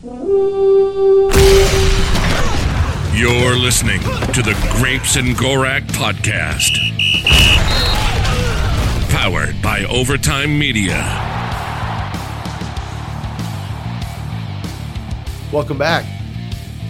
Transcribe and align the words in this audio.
You're 0.00 0.14
listening 3.56 3.98
to 4.32 4.42
the 4.42 4.56
Grapes 4.78 5.16
and 5.16 5.34
Gorak 5.34 5.82
podcast. 5.88 6.78
Powered 9.10 9.60
by 9.60 9.84
Overtime 9.90 10.56
Media. 10.56 11.02
Welcome 15.52 15.78
back. 15.78 16.06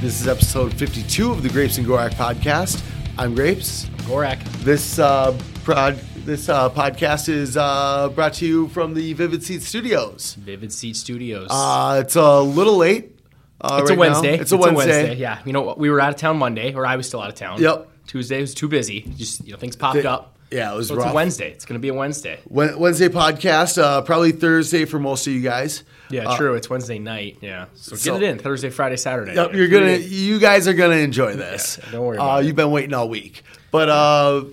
This 0.03 0.21
is 0.21 0.29
episode 0.29 0.75
52 0.75 1.31
of 1.31 1.43
the 1.43 1.49
Grapes 1.49 1.79
and 1.79 1.87
Gorak 1.87 2.13
podcast. 2.13 2.85
I'm 3.17 3.35
Grapes. 3.35 3.87
Gorak. 4.03 4.43
This 4.65 4.99
uh, 4.99 5.35
prod, 5.65 5.99
this 6.29 6.51
uh, 6.51 6.69
podcast 6.69 7.31
is 7.31 7.57
uh, 7.57 8.11
brought 8.15 8.35
to 8.35 8.47
you 8.47 8.69
from 8.69 8.93
the 8.93 9.15
Vivid 9.15 9.43
Seat 9.43 9.63
Studios. 9.63 10.35
Vivid 10.35 10.71
Seat 10.71 10.95
Studios. 10.95 11.49
Uh, 11.51 12.03
it's 12.05 12.17
a 12.17 12.41
little 12.43 12.77
late. 12.77 13.19
Uh, 13.59 13.79
it's 13.81 13.89
right 13.91 13.97
a 13.97 13.99
Wednesday. 13.99 14.37
Now. 14.37 14.43
It's, 14.43 14.53
a, 14.53 14.57
Wednesday. 14.59 15.15
Yeah. 15.17 15.39
You 15.47 15.55
know, 15.55 15.75
we 15.79 15.89
were 15.89 16.03
out 16.03 16.11
of 16.11 16.17
town 16.17 16.37
Monday, 16.37 16.75
or 16.75 16.85
I 16.85 16.97
was 16.97 17.07
still 17.09 17.23
out 17.23 17.31
of 17.31 17.35
town. 17.35 17.63
Yep. 17.63 17.89
Tuesday 18.07 18.43
was 18.43 18.53
too 18.53 18.69
busy. 18.69 19.01
Just 19.17 19.43
you 19.47 19.53
know, 19.53 19.59
things 19.59 19.75
popped 19.75 19.95
Th- 19.95 20.05
up. 20.05 20.37
yeah, 20.51 20.71
it 20.71 20.77
was 20.77 20.89
So 20.89 20.97
it's 20.97 21.05
a 21.07 21.15
Wednesday. 21.15 21.51
It's 21.51 21.65
going 21.65 21.79
to 21.79 21.83
be 21.83 21.89
a 21.89 21.95
Wednesday. 21.95 22.39
Wednesday 22.47 23.09
podcast. 23.09 23.83
Uh, 23.83 24.03
probably 24.03 24.33
Thursday 24.33 24.85
for 24.85 24.99
most 24.99 25.27
of 25.27 25.33
you 25.33 25.41
guys. 25.41 25.83
Yeah, 26.11 26.29
Uh, 26.29 26.37
true. 26.37 26.55
It's 26.57 26.69
Wednesday 26.69 26.99
night. 26.99 27.39
Yeah. 27.41 27.67
So, 27.73 27.97
So- 27.97 28.13
get 28.19 28.23
it 28.23 28.29
in 28.33 28.39
Thursday, 28.39 28.69
Friday, 28.69 28.97
Saturday. 28.99 29.35
Yep, 29.35 29.55
you're 29.55 29.69
gonna. 29.69 29.97
You 29.97 30.39
guys 30.39 30.69
are 30.69 30.75
gonna 30.75 30.97
enjoy 30.97 31.37
this. 31.37 31.79
Yeah, 31.83 31.93
don't 31.93 32.05
worry 32.05 32.19
Uh, 32.19 32.39
it. 32.41 32.45
you've 32.45 32.57
been 32.57 32.71
waiting 32.71 32.93
all 32.93 33.09
week, 33.09 33.43
but 33.71 33.89
uh, 33.89 34.45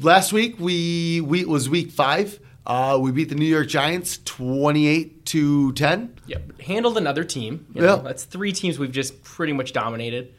last 0.00 0.32
week 0.32 0.58
we 0.58 1.20
we 1.20 1.44
was 1.44 1.68
week 1.68 1.90
five. 1.90 2.38
Uh, 2.66 2.98
we 3.00 3.10
beat 3.12 3.28
the 3.30 3.34
New 3.34 3.46
York 3.46 3.68
Giants 3.68 4.18
twenty 4.24 4.86
eight 4.86 5.24
to 5.26 5.72
ten. 5.72 6.14
Yep. 6.26 6.60
Handled 6.60 6.98
another 6.98 7.24
team. 7.24 7.66
You 7.74 7.82
Yeah. 7.82 7.88
know, 7.96 8.02
That's 8.02 8.24
three 8.24 8.52
teams 8.52 8.78
we've 8.78 8.92
just 8.92 9.22
pretty 9.22 9.52
much 9.52 9.72
dominated. 9.72 10.34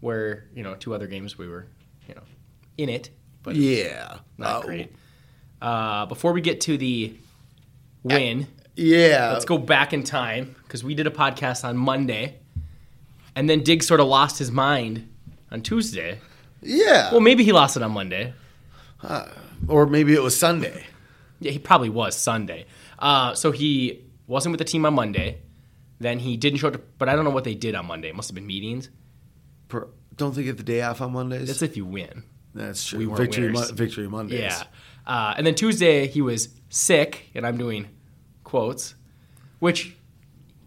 Where 0.00 0.44
you 0.54 0.62
know, 0.62 0.74
two 0.74 0.94
other 0.94 1.06
games 1.06 1.38
we 1.38 1.48
were, 1.48 1.66
you 2.08 2.14
know, 2.14 2.20
in 2.76 2.88
it, 2.90 3.08
but 3.42 3.56
Yeah, 3.56 4.18
not 4.36 4.56
Uh, 4.56 4.60
great. 4.66 4.92
Uh, 5.62 6.04
before 6.06 6.32
we 6.34 6.40
get 6.42 6.60
to 6.62 6.76
the 6.76 7.14
win. 8.02 8.46
Yeah, 8.76 9.30
Let's 9.32 9.44
go 9.44 9.56
back 9.56 9.92
in 9.92 10.02
time 10.02 10.56
because 10.64 10.82
we 10.84 10.94
did 10.96 11.06
a 11.06 11.10
podcast 11.10 11.64
on 11.64 11.76
Monday, 11.76 12.34
and 13.36 13.48
then 13.48 13.62
Diggs 13.62 13.86
sort 13.86 14.00
of 14.00 14.08
lost 14.08 14.38
his 14.38 14.50
mind 14.50 15.08
on 15.52 15.62
Tuesday. 15.62 16.18
Yeah, 16.60 17.12
Well, 17.12 17.20
maybe 17.20 17.44
he 17.44 17.52
lost 17.52 17.76
it 17.76 17.82
on 17.84 17.92
Monday. 17.92 18.34
Or 19.68 19.86
maybe 19.86 20.14
it 20.14 20.22
was 20.22 20.38
Sunday. 20.38 20.84
Yeah, 21.40 21.52
he 21.52 21.58
probably 21.58 21.90
was 21.90 22.16
Sunday. 22.16 22.66
Uh, 22.98 23.34
so 23.34 23.50
he 23.50 24.04
wasn't 24.26 24.52
with 24.52 24.58
the 24.58 24.64
team 24.64 24.86
on 24.86 24.94
Monday. 24.94 25.40
Then 26.00 26.18
he 26.18 26.36
didn't 26.36 26.58
show 26.58 26.68
up, 26.68 26.74
to, 26.74 26.80
but 26.98 27.08
I 27.08 27.14
don't 27.16 27.24
know 27.24 27.30
what 27.30 27.44
they 27.44 27.54
did 27.54 27.74
on 27.74 27.86
Monday. 27.86 28.08
It 28.08 28.14
must 28.16 28.28
have 28.28 28.34
been 28.34 28.46
meetings. 28.46 28.90
Per, 29.68 29.88
don't 30.16 30.34
they 30.34 30.42
get 30.42 30.56
the 30.56 30.62
day 30.62 30.82
off 30.82 31.00
on 31.00 31.12
Mondays? 31.12 31.48
That's 31.48 31.62
if 31.62 31.76
you 31.76 31.84
win. 31.84 32.24
That's 32.54 32.84
true. 32.84 32.98
we 33.10 33.14
victory. 33.14 33.50
Mon- 33.52 33.74
victory 33.74 34.08
Mondays. 34.08 34.40
Yeah. 34.40 34.62
Uh, 35.06 35.34
and 35.36 35.46
then 35.46 35.54
Tuesday 35.54 36.06
he 36.06 36.22
was 36.22 36.48
sick, 36.68 37.30
and 37.34 37.46
I'm 37.46 37.56
doing 37.58 37.88
quotes, 38.42 38.94
which 39.58 39.96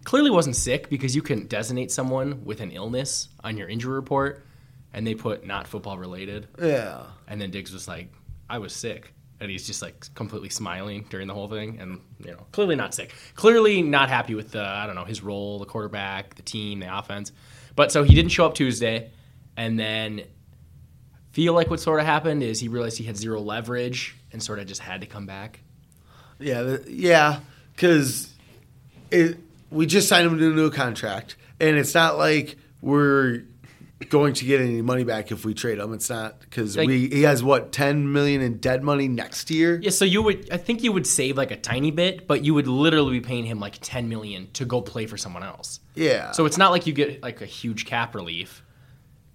clearly 0.04 0.30
wasn't 0.30 0.56
sick 0.56 0.90
because 0.90 1.16
you 1.16 1.22
can 1.22 1.48
designate 1.48 1.92
someone 1.92 2.44
with 2.46 2.62
an 2.62 2.72
illness 2.72 3.30
on 3.44 3.58
your 3.58 3.68
injury 3.68 3.96
report, 3.96 4.46
and 4.94 5.06
they 5.06 5.16
put 5.16 5.46
not 5.46 5.68
football 5.68 5.98
related. 5.98 6.48
yeah. 6.62 7.04
And 7.28 7.42
then 7.42 7.52
Diggs 7.52 7.74
was 7.74 7.88
like, 7.88 8.10
"I 8.50 8.58
was 8.59 8.73
sick," 8.73 9.14
and 9.40 9.52
he's 9.52 9.66
just 9.66 9.81
like 9.81 10.14
completely 10.16 10.50
smiling 10.50 11.06
during 11.09 11.28
the 11.28 11.34
whole 11.34 11.48
thing, 11.48 11.80
and 11.80 12.02
you 12.23 12.31
know, 12.31 12.45
clearly 12.52 12.76
not 12.76 12.94
sick, 12.94 13.14
clearly 13.36 13.81
not 13.81 14.09
happy 14.09 14.36
with 14.36 14.52
the 14.52 14.64
I 14.64 14.86
don't 14.86 14.95
know 14.95 15.06
his 15.06 15.22
role, 15.22 15.59
the 15.59 15.66
quarterback, 15.66 16.36
the 16.36 16.42
team, 16.42 16.80
the 16.80 16.98
offense. 16.98 17.31
But 17.76 17.92
so 17.92 18.04
he 18.04 18.16
didn't 18.16 18.31
show 18.31 18.45
up 18.45 18.56
Tuesday, 18.56 19.12
and 19.56 19.80
then 19.80 20.23
feel 21.31 21.54
like 21.54 21.70
what 21.70 21.80
sort 21.80 22.00
of 22.00 22.06
happened 22.06 22.42
is 22.42 22.59
he 22.59 22.67
realized 22.67 22.98
he 22.98 23.04
had 23.04 23.16
zero 23.16 23.39
leverage 23.39 24.16
and 24.32 24.42
sort 24.42 24.58
of 24.58 24.66
just 24.66 24.82
had 24.82 25.02
to 25.02 25.08
come 25.08 25.27
back. 25.27 25.60
Yeah, 26.39 26.77
yeah, 26.88 27.39
because 27.76 28.33
it 29.11 29.38
we 29.70 29.86
just 29.86 30.08
signed 30.08 30.27
him 30.27 30.38
to 30.39 30.52
a 30.52 30.55
new 30.55 30.72
contract, 30.72 31.36
and 31.60 31.77
it's 31.77 31.93
not 31.93 32.17
like 32.17 32.58
we're 32.82 33.43
going 34.10 34.34
to 34.36 34.46
get 34.46 34.62
any 34.62 34.82
money 34.82 35.04
back 35.04 35.32
if 35.32 35.44
we 35.44 35.54
trade 35.54 35.80
him. 35.80 35.92
It's 35.94 36.10
not 36.10 36.40
because 36.40 36.78
Like- 36.78 36.88
we 36.88 37.08
he 37.10 37.24
has 37.24 37.44
what 37.44 37.72
ten 37.72 38.12
million 38.12 38.42
in 38.42 38.58
dead 38.58 38.84
money 38.84 39.08
next 39.08 39.50
year. 39.50 39.80
Yeah, 39.82 39.90
so 39.90 40.06
you 40.06 40.22
would 40.22 40.50
I 40.52 40.58
think 40.58 40.84
you 40.84 40.92
would 40.92 41.08
save 41.08 41.36
like 41.38 41.52
a 41.52 41.58
tiny 41.58 41.92
bit, 41.92 42.28
but 42.28 42.44
you 42.46 42.54
would 42.54 42.68
literally 42.68 43.20
be 43.20 43.22
paying 43.26 43.46
him 43.46 43.60
like 43.60 43.78
10 43.82 44.08
million 44.08 44.50
to 44.54 44.66
go 44.66 44.82
play 44.82 45.06
for 45.08 45.18
someone 45.18 45.44
else. 45.44 45.80
Yeah. 45.96 46.32
So 46.32 46.46
it's 46.46 46.58
not 46.58 46.72
like 46.72 46.86
you 46.86 46.94
get 46.94 47.24
like 47.24 47.42
a 47.42 47.46
huge 47.48 47.86
cap 47.86 48.14
relief. 48.14 48.64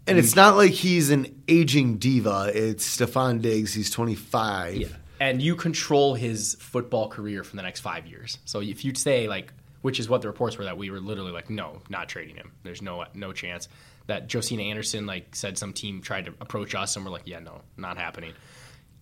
and 0.07 0.17
it's 0.19 0.35
not 0.37 0.57
like 0.57 0.73
he's 0.73 1.11
an 1.11 1.43
aging 1.49 1.99
diva. 1.99 2.51
It's 2.55 2.97
Stefon 2.97 3.41
Diggs. 3.43 3.75
He's 3.75 3.91
twenty 3.91 4.15
five. 4.15 4.77
Yeah. 4.77 4.87
and 5.21 5.41
you 5.43 5.55
control 5.57 6.15
his 6.15 6.57
football 6.61 7.09
career 7.09 7.45
for 7.45 7.55
the 7.57 7.63
next 7.63 7.81
five 7.81 8.07
years. 8.07 8.39
So 8.45 8.61
if 8.61 8.85
you'd 8.85 8.99
say 8.99 9.29
like, 9.29 9.53
which 9.83 9.99
is 10.01 10.09
what 10.09 10.23
the 10.23 10.29
reports 10.29 10.57
were 10.59 10.65
that 10.65 10.77
we 10.77 10.91
were 10.91 11.01
literally 11.01 11.33
like, 11.33 11.51
no, 11.51 11.81
not 11.89 12.09
trading 12.09 12.37
him. 12.37 12.53
There's 12.65 12.83
no 12.83 13.05
no 13.15 13.33
chance. 13.33 13.69
That 14.09 14.29
Josina 14.33 14.63
Anderson 14.65 15.07
like 15.07 15.35
said 15.37 15.57
some 15.59 15.73
team 15.73 16.03
tried 16.03 16.25
to 16.27 16.35
approach 16.41 16.75
us 16.75 16.97
and 16.97 17.05
we're 17.05 17.13
like, 17.13 17.27
yeah, 17.27 17.39
no, 17.39 17.63
not 17.77 17.97
happening. 17.99 18.33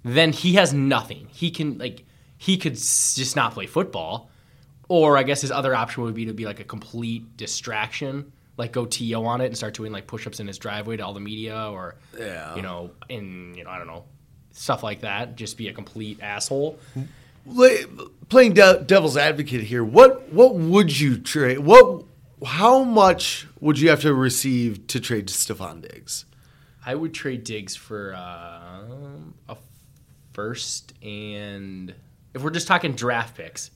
Then 0.03 0.33
he 0.33 0.55
has 0.55 0.73
nothing. 0.75 1.29
He 1.31 1.51
can 1.51 1.79
like 1.79 2.05
he 2.39 2.57
could 2.57 2.75
just 2.75 3.37
not 3.37 3.53
play 3.55 3.67
football, 3.67 4.31
or 4.89 5.17
I 5.19 5.23
guess 5.23 5.41
his 5.43 5.51
other 5.51 5.75
option 5.75 6.03
would 6.05 6.15
be 6.15 6.25
to 6.27 6.33
be 6.35 6.45
like 6.47 6.61
a 6.61 6.65
complete 6.65 7.37
distraction. 7.37 8.33
Like 8.57 8.73
go 8.73 8.85
to 8.85 9.15
on 9.15 9.41
it 9.41 9.47
and 9.47 9.57
start 9.57 9.73
doing 9.75 9.91
like 9.93 10.07
push-ups 10.07 10.39
in 10.41 10.47
his 10.47 10.59
driveway 10.59 10.99
to 10.99 11.05
all 11.07 11.15
the 11.15 11.21
media, 11.21 11.69
or 11.71 11.97
Yeah. 12.19 12.55
you 12.57 12.63
know, 12.63 12.91
in 13.09 13.55
you 13.55 13.65
know, 13.65 13.71
I 13.71 13.79
don't 13.79 13.87
know, 13.87 14.05
stuff 14.53 14.83
like 14.83 15.01
that. 15.01 15.37
Just 15.37 15.57
be 15.57 15.69
a 15.69 15.73
complete 15.73 16.21
asshole. 16.23 16.79
Playing 18.29 18.53
de- 18.53 18.85
devil's 18.87 19.17
advocate 19.17 19.63
here, 19.63 19.83
what 19.83 20.31
what 20.33 20.55
would 20.55 20.99
you 21.01 21.19
trade? 21.19 21.59
What 21.59 22.05
how 22.45 22.85
much 22.85 23.47
would 23.61 23.79
you 23.79 23.89
have 23.91 24.01
to 24.03 24.15
receive 24.15 24.87
to 24.89 25.01
trade 25.01 25.29
Stefon 25.29 25.83
Diggs? 25.83 26.25
I 26.85 26.95
would 26.95 27.13
trade 27.13 27.45
Diggs 27.45 27.77
for 27.77 28.15
um, 28.15 29.35
a 29.49 29.57
first 30.33 30.95
and 31.03 31.95
if 32.35 32.43
we're 32.43 32.51
just 32.51 32.67
talking 32.69 32.93
draft 32.93 33.37
picks, 33.37 33.71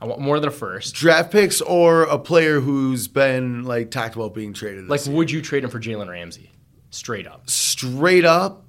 I 0.00 0.06
want 0.06 0.20
more 0.20 0.40
than 0.40 0.48
a 0.48 0.52
first. 0.52 0.94
Draft 0.94 1.30
picks 1.30 1.60
or 1.60 2.02
a 2.04 2.18
player 2.18 2.60
who's 2.60 3.06
been 3.08 3.62
like 3.64 3.90
talked 3.90 4.16
about 4.16 4.34
being 4.34 4.52
traded. 4.52 4.88
Like, 4.88 5.06
year? 5.06 5.14
would 5.14 5.30
you 5.30 5.40
trade 5.42 5.64
him 5.64 5.70
for 5.70 5.78
Jalen 5.80 6.08
Ramsey? 6.08 6.50
Straight 6.90 7.26
up. 7.26 7.48
straight 7.50 8.24
up, 8.24 8.64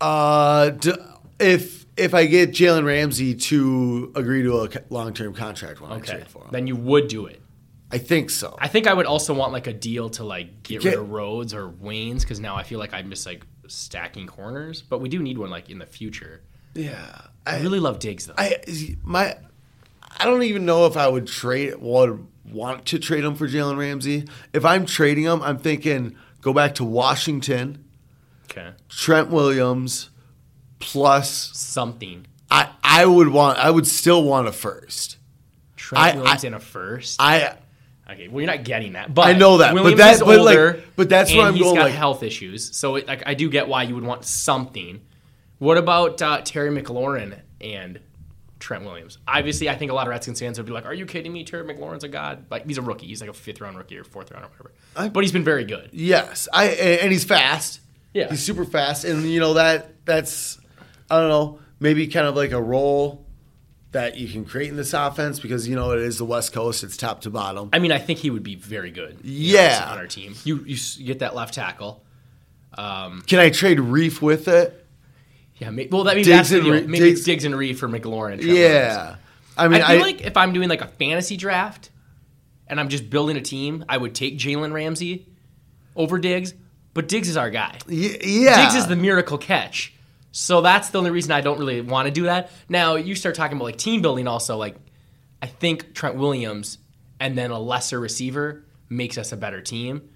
uh, 0.00 0.70
d- 0.70 0.92
if 1.40 1.86
if 1.96 2.14
I 2.14 2.26
get 2.26 2.50
Jalen 2.50 2.84
Ramsey 2.84 3.34
to 3.34 4.12
agree 4.14 4.42
to 4.42 4.62
a 4.62 4.68
long 4.90 5.12
term 5.14 5.34
contract 5.34 5.80
when 5.80 5.90
I 5.90 5.96
Okay. 5.96 6.12
trade 6.12 6.28
for 6.28 6.42
him, 6.44 6.48
Then 6.52 6.66
you 6.66 6.76
would 6.76 7.08
do 7.08 7.26
it. 7.26 7.40
I 7.90 7.98
think 7.98 8.30
so. 8.30 8.56
I 8.60 8.68
think 8.68 8.86
I 8.86 8.92
would 8.94 9.06
also 9.06 9.32
want 9.34 9.52
like 9.52 9.66
a 9.66 9.72
deal 9.72 10.10
to 10.10 10.24
like 10.24 10.62
get 10.62 10.84
rid 10.84 10.94
of 10.94 11.10
Rhodes 11.10 11.54
or 11.54 11.68
Waynes 11.68 12.20
because 12.20 12.38
now 12.40 12.54
I 12.56 12.62
feel 12.62 12.78
like 12.78 12.92
I'm 12.92 13.08
just 13.10 13.24
like 13.26 13.46
stacking 13.66 14.26
corners. 14.26 14.82
But 14.82 15.00
we 15.00 15.08
do 15.08 15.20
need 15.22 15.38
one 15.38 15.50
like 15.50 15.70
in 15.70 15.78
the 15.78 15.86
future. 15.86 16.42
yeah, 16.74 17.22
I 17.46 17.60
really 17.60 17.80
love 17.80 17.98
Diggs 17.98 18.26
though. 18.26 18.34
I 18.36 18.56
my 19.02 19.36
I 20.18 20.24
don't 20.24 20.42
even 20.42 20.66
know 20.66 20.84
if 20.86 20.96
I 20.96 21.08
would 21.08 21.26
trade 21.26 21.76
would 21.78 22.26
want 22.44 22.84
to 22.86 22.98
trade 22.98 23.24
him 23.24 23.34
for 23.34 23.48
Jalen 23.48 23.78
Ramsey. 23.78 24.24
If 24.52 24.64
I'm 24.64 24.84
trading 24.86 25.24
him, 25.24 25.40
I'm 25.42 25.58
thinking 25.58 26.16
go 26.42 26.52
back 26.52 26.74
to 26.76 26.84
Washington, 26.84 27.84
okay. 28.50 28.72
Trent 28.90 29.30
Williams, 29.30 30.10
plus 30.78 31.56
Something. 31.56 32.26
I 32.50 32.68
I 32.82 33.06
would 33.06 33.28
want 33.28 33.58
I 33.58 33.70
would 33.70 33.86
still 33.86 34.22
want 34.24 34.46
a 34.48 34.52
first. 34.52 35.16
Trent 35.76 36.04
I- 36.04 36.16
Williams 36.16 36.44
I- 36.44 36.46
in 36.48 36.54
a 36.54 36.60
first. 36.60 37.16
I 37.20 37.56
Okay, 38.10 38.28
well, 38.28 38.40
you're 38.40 38.50
not 38.50 38.64
getting 38.64 38.94
that, 38.94 39.12
but 39.12 39.26
I 39.26 39.32
know 39.34 39.58
that, 39.58 39.74
but 39.74 39.96
that- 39.98 40.14
is 40.14 40.20
but, 40.20 40.28
like- 40.40 40.56
older, 40.56 40.82
but 40.96 41.08
that's 41.10 41.32
where 41.34 41.46
I'm 41.46 41.54
he's 41.54 41.62
going, 41.62 41.76
got 41.76 41.82
like- 41.84 41.92
health 41.94 42.22
issues, 42.22 42.74
so 42.76 42.96
it, 42.96 43.06
like 43.06 43.22
I 43.26 43.34
do 43.34 43.50
get 43.50 43.68
why 43.68 43.82
you 43.82 43.94
would 43.94 44.04
want 44.04 44.24
something. 44.24 45.00
What 45.58 45.76
about 45.76 46.22
uh, 46.22 46.40
Terry 46.42 46.70
McLaurin 46.70 47.38
and 47.60 48.00
Trent 48.60 48.84
Williams? 48.84 49.18
Obviously, 49.26 49.68
I 49.68 49.76
think 49.76 49.90
a 49.90 49.94
lot 49.94 50.06
of 50.06 50.10
Redskins 50.10 50.40
fans 50.40 50.56
would 50.58 50.66
be 50.66 50.72
like, 50.72 50.86
"Are 50.86 50.94
you 50.94 51.04
kidding 51.04 51.32
me? 51.32 51.44
Terry 51.44 51.64
McLaurin's 51.64 52.04
a 52.04 52.08
god." 52.08 52.46
Like 52.50 52.66
he's 52.66 52.78
a 52.78 52.82
rookie. 52.82 53.06
He's 53.08 53.20
like 53.20 53.28
a 53.30 53.34
fifth 53.34 53.60
round 53.60 53.76
rookie 53.76 53.98
or 53.98 54.04
fourth 54.04 54.30
round 54.30 54.44
or 54.44 54.48
whatever. 54.48 54.72
I- 54.96 55.08
but 55.10 55.22
he's 55.24 55.32
been 55.32 55.44
very 55.44 55.64
good. 55.64 55.90
Yes, 55.92 56.48
I 56.52 56.66
and 56.68 57.12
he's 57.12 57.24
fast. 57.24 57.80
Yeah. 58.14 58.30
he's 58.30 58.42
super 58.42 58.64
fast, 58.64 59.04
and 59.04 59.24
you 59.24 59.38
know 59.40 59.54
that 59.54 60.04
that's 60.06 60.58
I 61.10 61.20
don't 61.20 61.28
know 61.28 61.58
maybe 61.78 62.06
kind 62.06 62.26
of 62.26 62.34
like 62.36 62.52
a 62.52 62.62
role 62.62 63.26
that 63.92 64.16
you 64.18 64.28
can 64.28 64.44
create 64.44 64.68
in 64.68 64.76
this 64.76 64.92
offense 64.92 65.40
because 65.40 65.66
you 65.66 65.74
know 65.74 65.92
it 65.92 66.00
is 66.00 66.18
the 66.18 66.24
West 66.24 66.52
Coast, 66.52 66.84
it's 66.84 66.96
top 66.96 67.22
to 67.22 67.30
bottom. 67.30 67.70
I 67.72 67.78
mean, 67.78 67.90
I 67.92 67.98
think 67.98 68.18
he 68.18 68.30
would 68.30 68.42
be 68.42 68.54
very 68.54 68.90
good. 68.90 69.18
you 69.24 69.54
know, 69.54 69.60
Yeah. 69.60 69.88
on 69.90 69.98
our 69.98 70.06
team, 70.06 70.34
you 70.44 70.62
you 70.66 70.76
get 71.06 71.20
that 71.20 71.34
left 71.34 71.54
tackle. 71.54 72.04
Um, 72.76 73.22
can 73.26 73.38
I 73.38 73.50
trade 73.50 73.78
Reiff 73.78 74.20
with 74.20 74.46
it? 74.48 74.86
Yeah, 75.56 75.70
may, 75.70 75.88
well, 75.90 76.04
that 76.04 76.14
means 76.14 76.26
Diggs 76.28 76.50
that's 76.50 76.52
and 76.52 76.62
deal. 76.64 76.72
Re- 76.74 76.86
maybe 76.86 77.06
Diggs- 77.06 77.18
it's 77.20 77.26
Diggs 77.26 77.44
and 77.44 77.54
Reiff 77.54 77.78
for 77.78 77.88
McLaurin. 77.88 78.34
and. 78.34 78.42
Yeah, 78.44 79.16
I 79.56 79.68
mean 79.68 79.82
I 79.82 79.94
I, 79.94 79.98
like 80.00 80.20
if 80.20 80.36
I'm 80.36 80.52
doing 80.52 80.68
like 80.68 80.82
a 80.82 80.86
fantasy 80.86 81.36
draft 81.36 81.90
and 82.68 82.78
I'm 82.78 82.88
just 82.88 83.08
building 83.10 83.36
a 83.36 83.40
team, 83.40 83.84
I 83.88 83.96
would 83.96 84.14
take 84.14 84.38
Jalen 84.38 84.72
Ramsey 84.72 85.26
over 85.96 86.18
Diggs. 86.18 86.54
But 86.94 87.08
Diggs 87.08 87.28
is 87.28 87.36
our 87.36 87.50
guy. 87.50 87.78
Y- 87.88 88.18
yeah. 88.22 88.62
Diggs 88.62 88.74
is 88.74 88.86
the 88.86 88.96
miracle 88.96 89.38
catch. 89.38 89.92
So 90.32 90.60
that's 90.60 90.90
the 90.90 90.98
only 90.98 91.10
reason 91.10 91.32
I 91.32 91.40
don't 91.40 91.58
really 91.58 91.80
want 91.80 92.06
to 92.06 92.12
do 92.12 92.24
that. 92.24 92.50
Now 92.68 92.96
you 92.96 93.14
start 93.14 93.34
talking 93.34 93.56
about 93.56 93.64
like 93.64 93.78
team 93.78 94.02
building. 94.02 94.28
Also, 94.28 94.56
like 94.56 94.76
I 95.42 95.46
think 95.46 95.94
Trent 95.94 96.16
Williams 96.16 96.78
and 97.20 97.36
then 97.36 97.50
a 97.50 97.58
lesser 97.58 97.98
receiver 97.98 98.64
makes 98.88 99.18
us 99.18 99.32
a 99.32 99.36
better 99.36 99.60
team. 99.60 100.08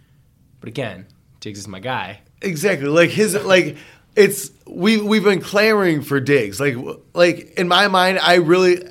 But 0.61 0.69
again, 0.69 1.07
Diggs 1.41 1.59
is 1.59 1.69
my 1.69 1.81
guy. 1.81 2.21
Exactly. 2.41 2.89
Like 2.89 3.11
his 3.11 3.35
like 3.35 3.77
it's 4.15 4.51
we 4.67 5.01
we've 5.01 5.25
been 5.25 5.41
clamoring 5.41 6.03
for 6.03 6.21
Diggs. 6.21 6.61
Like 6.61 6.77
like 7.15 7.55
in 7.59 7.69
my 7.69 7.89
mind, 7.89 8.19
I 8.21 8.37
really 8.37 8.83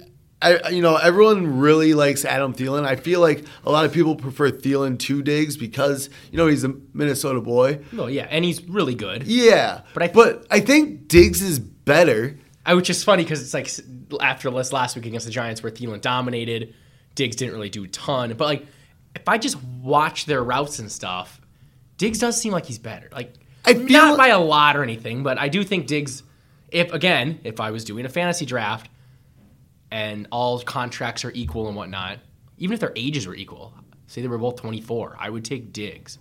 I 0.41 0.69
you 0.69 0.81
know 0.81 0.95
everyone 0.97 1.59
really 1.59 1.93
likes 1.93 2.25
Adam 2.25 2.53
Thielen. 2.53 2.85
I 2.85 2.95
feel 2.95 3.19
like 3.19 3.45
a 3.65 3.71
lot 3.71 3.85
of 3.85 3.93
people 3.93 4.15
prefer 4.15 4.49
Thielen 4.51 4.97
to 4.99 5.21
Diggs 5.21 5.55
because 5.57 6.09
you 6.31 6.37
know 6.37 6.47
he's 6.47 6.63
a 6.63 6.73
Minnesota 6.93 7.41
boy. 7.41 7.79
Well, 7.93 8.09
yeah, 8.09 8.27
and 8.29 8.43
he's 8.43 8.63
really 8.63 8.95
good. 8.95 9.23
Yeah, 9.23 9.81
But 9.93 10.03
I- 10.03 10.07
but 10.09 10.45
I 10.49 10.59
think 10.59 11.07
Diggs 11.07 11.41
is 11.41 11.59
better. 11.59 12.37
I 12.65 12.73
which 12.75 12.89
is 12.89 13.03
funny 13.03 13.23
because 13.23 13.41
it's 13.41 13.53
like 13.53 13.69
after 14.21 14.49
this 14.51 14.71
last 14.73 14.95
week 14.95 15.05
against 15.05 15.25
the 15.25 15.31
Giants 15.31 15.63
where 15.63 15.71
Thielen 15.71 15.99
dominated, 16.01 16.73
Diggs 17.15 17.35
didn't 17.35 17.53
really 17.53 17.69
do 17.69 17.83
a 17.83 17.87
ton. 17.87 18.33
But 18.37 18.45
like 18.45 18.65
if 19.15 19.27
I 19.27 19.37
just 19.37 19.57
watch 19.81 20.25
their 20.25 20.43
routes 20.43 20.79
and 20.79 20.91
stuff, 20.91 21.41
Diggs 21.97 22.19
does 22.19 22.39
seem 22.39 22.53
like 22.53 22.65
he's 22.65 22.79
better. 22.79 23.09
Like 23.11 23.33
I 23.65 23.73
feel- 23.73 23.87
not 23.89 24.17
by 24.17 24.27
a 24.29 24.39
lot 24.39 24.75
or 24.77 24.83
anything, 24.83 25.23
but 25.23 25.37
I 25.39 25.49
do 25.49 25.63
think 25.63 25.87
Diggs. 25.87 26.23
If 26.71 26.93
again, 26.93 27.39
if 27.43 27.59
I 27.59 27.71
was 27.71 27.83
doing 27.83 28.05
a 28.05 28.09
fantasy 28.09 28.45
draft 28.45 28.89
and 29.91 30.27
all 30.31 30.59
contracts 30.61 31.25
are 31.25 31.31
equal 31.31 31.67
and 31.67 31.75
whatnot, 31.75 32.19
even 32.57 32.73
if 32.73 32.79
their 32.79 32.93
ages 32.95 33.27
were 33.27 33.35
equal, 33.35 33.73
say 34.07 34.21
they 34.21 34.27
were 34.27 34.37
both 34.37 34.55
24, 34.55 35.17
I 35.19 35.29
would 35.29 35.45
take 35.45 35.73
Diggs. 35.73 36.17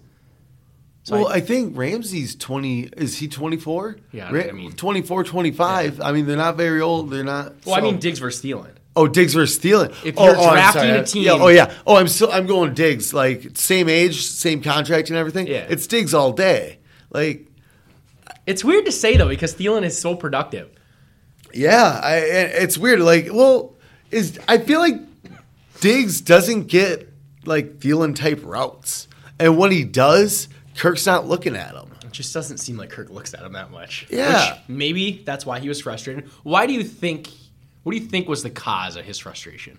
So 1.03 1.17
well, 1.17 1.29
I- 1.29 1.35
I, 1.35 1.41
think 1.41 1.77
Ramsey's 1.77 2.35
20 2.35 2.91
is 2.97 3.19
he 3.19 3.29
24? 3.29 3.97
Yeah, 4.13 4.31
Ra- 4.31 4.43
I 4.43 4.53
mean- 4.53 4.73
24, 4.73 5.25
25. 5.25 6.01
I 6.01 6.13
mean, 6.13 6.27
they're 6.27 6.37
not 6.37 6.57
very 6.57 6.81
old. 6.81 7.11
They're 7.11 7.25
not 7.25 7.55
well, 7.65 7.77
I 7.77 7.81
mean 7.81 7.99
Diggs 7.99 8.19
versus 8.19 8.43
Thielen. 8.45 8.73
Oh, 8.97 9.07
Diggs 9.07 9.35
versus 9.35 9.59
Thielen. 9.63 9.95
If 10.05 10.17
oh, 10.19 10.25
you're 10.25 10.37
oh, 10.37 10.51
drafting 10.51 10.91
a 10.91 11.05
team- 11.05 11.23
Yeah, 11.23 11.33
oh 11.33 11.49
yeah. 11.49 11.73
Oh, 11.87 11.97
I'm 11.97 12.09
still 12.09 12.31
I'm 12.31 12.47
going 12.47 12.75
Diggs. 12.75 13.15
Like 13.15 13.57
same 13.57 13.89
age, 13.89 14.27
same 14.27 14.63
contract, 14.63 15.09
and 15.11 15.17
everything. 15.17 15.47
Yeah. 15.47 15.67
It's 15.69 15.87
Diggs 15.87 16.13
all 16.13 16.33
day. 16.33 16.81
Like 17.11 17.47
It's 18.47 18.65
weird 18.65 18.85
to 18.87 18.93
say 18.93 19.17
though 19.17 19.29
because 19.29 19.55
Thielen 19.55 19.85
is 19.85 19.97
so 19.97 20.15
productive. 20.17 20.71
Yeah, 21.53 22.01
I, 22.03 22.17
it's 22.17 22.79
weird. 22.79 23.01
Like 23.01 23.29
well, 23.33 23.75
is 24.11 24.39
I 24.49 24.59
feel 24.59 24.81
like 24.81 25.01
Diggs 25.81 26.21
doesn't 26.21 26.65
get 26.65 27.09
like 27.45 27.79
Thielen 27.79 28.15
type 28.15 28.41
routes, 28.45 29.09
and 29.39 29.59
when 29.59 29.71
he 29.71 29.85
does, 29.85 30.49
Kirk's 30.77 31.07
not 31.07 31.27
looking 31.27 31.57
at 31.57 31.75
him. 31.75 31.91
It 32.05 32.13
just 32.13 32.35
doesn't 32.35 32.59
seem 32.59 32.77
like 32.77 32.91
Kirk 32.91 33.11
looks 33.11 33.35
at 33.35 33.43
him 33.43 33.53
that 33.53 33.71
much. 33.71 34.07
Yeah. 34.11 34.53
Which 34.53 34.61
maybe 34.69 35.23
that's 35.25 35.47
why 35.47 35.61
he 35.61 35.69
was 35.69 35.81
frustrated. 35.81 36.29
Why 36.43 36.67
do 36.67 36.73
you 36.73 36.83
think? 36.83 37.29
What 37.83 37.93
do 37.93 37.99
you 37.99 38.07
think 38.07 38.29
was 38.29 38.43
the 38.43 38.51
cause 38.51 38.97
of 38.97 39.05
his 39.05 39.19
frustration? 39.19 39.79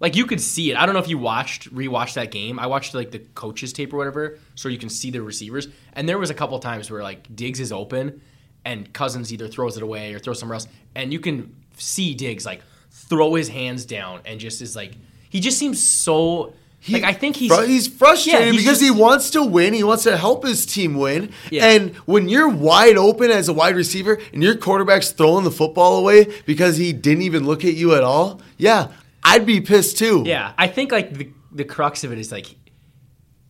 Like 0.00 0.16
you 0.16 0.24
could 0.26 0.40
see 0.40 0.70
it. 0.70 0.76
I 0.76 0.86
don't 0.86 0.94
know 0.94 1.00
if 1.00 1.08
you 1.08 1.18
watched 1.18 1.72
rewatched 1.74 2.14
that 2.14 2.30
game. 2.30 2.58
I 2.58 2.66
watched 2.66 2.94
like 2.94 3.10
the 3.10 3.18
coaches 3.18 3.72
tape 3.72 3.92
or 3.92 3.98
whatever, 3.98 4.38
so 4.54 4.68
you 4.68 4.78
can 4.78 4.88
see 4.88 5.10
the 5.10 5.22
receivers. 5.22 5.68
And 5.92 6.08
there 6.08 6.18
was 6.18 6.30
a 6.30 6.34
couple 6.34 6.58
times 6.58 6.90
where 6.90 7.02
like 7.02 7.34
Diggs 7.34 7.60
is 7.60 7.70
open, 7.70 8.22
and 8.64 8.92
Cousins 8.92 9.32
either 9.32 9.48
throws 9.48 9.76
it 9.76 9.82
away 9.82 10.14
or 10.14 10.18
throws 10.18 10.38
somewhere 10.38 10.56
else, 10.56 10.68
and 10.94 11.12
you 11.12 11.20
can 11.20 11.54
see 11.76 12.14
Diggs 12.14 12.44
like 12.44 12.62
throw 12.90 13.34
his 13.34 13.48
hands 13.48 13.84
down 13.84 14.20
and 14.24 14.40
just 14.40 14.60
is 14.60 14.76
like 14.76 14.92
he 15.28 15.40
just 15.40 15.58
seems 15.58 15.82
so. 15.82 16.54
like 16.88 17.04
I 17.04 17.12
think 17.12 17.36
he's 17.36 17.56
he's 17.66 17.88
frustrated 17.88 18.40
Yeah, 18.40 18.52
he's 18.52 18.62
because 18.62 18.80
he 18.80 18.90
wants 18.90 19.30
to 19.30 19.44
win. 19.44 19.74
He 19.74 19.84
wants 19.84 20.04
to 20.04 20.16
help 20.16 20.44
his 20.44 20.66
team 20.66 20.94
win. 20.94 21.32
Yeah. 21.50 21.66
And 21.66 21.94
when 22.06 22.28
you're 22.28 22.48
wide 22.48 22.96
open 22.96 23.30
as 23.30 23.48
a 23.48 23.52
wide 23.52 23.76
receiver 23.76 24.20
and 24.32 24.42
your 24.42 24.56
quarterback's 24.56 25.10
throwing 25.10 25.44
the 25.44 25.50
football 25.50 25.98
away 25.98 26.26
because 26.46 26.76
he 26.76 26.92
didn't 26.92 27.22
even 27.22 27.46
look 27.46 27.64
at 27.64 27.74
you 27.74 27.94
at 27.94 28.02
all, 28.02 28.40
yeah, 28.56 28.88
I'd 29.22 29.46
be 29.46 29.60
pissed 29.60 29.98
too. 29.98 30.24
Yeah, 30.26 30.52
I 30.58 30.66
think 30.66 30.92
like 30.92 31.14
the 31.14 31.30
the 31.52 31.64
crux 31.64 32.04
of 32.04 32.12
it 32.12 32.18
is 32.18 32.30
like 32.30 32.56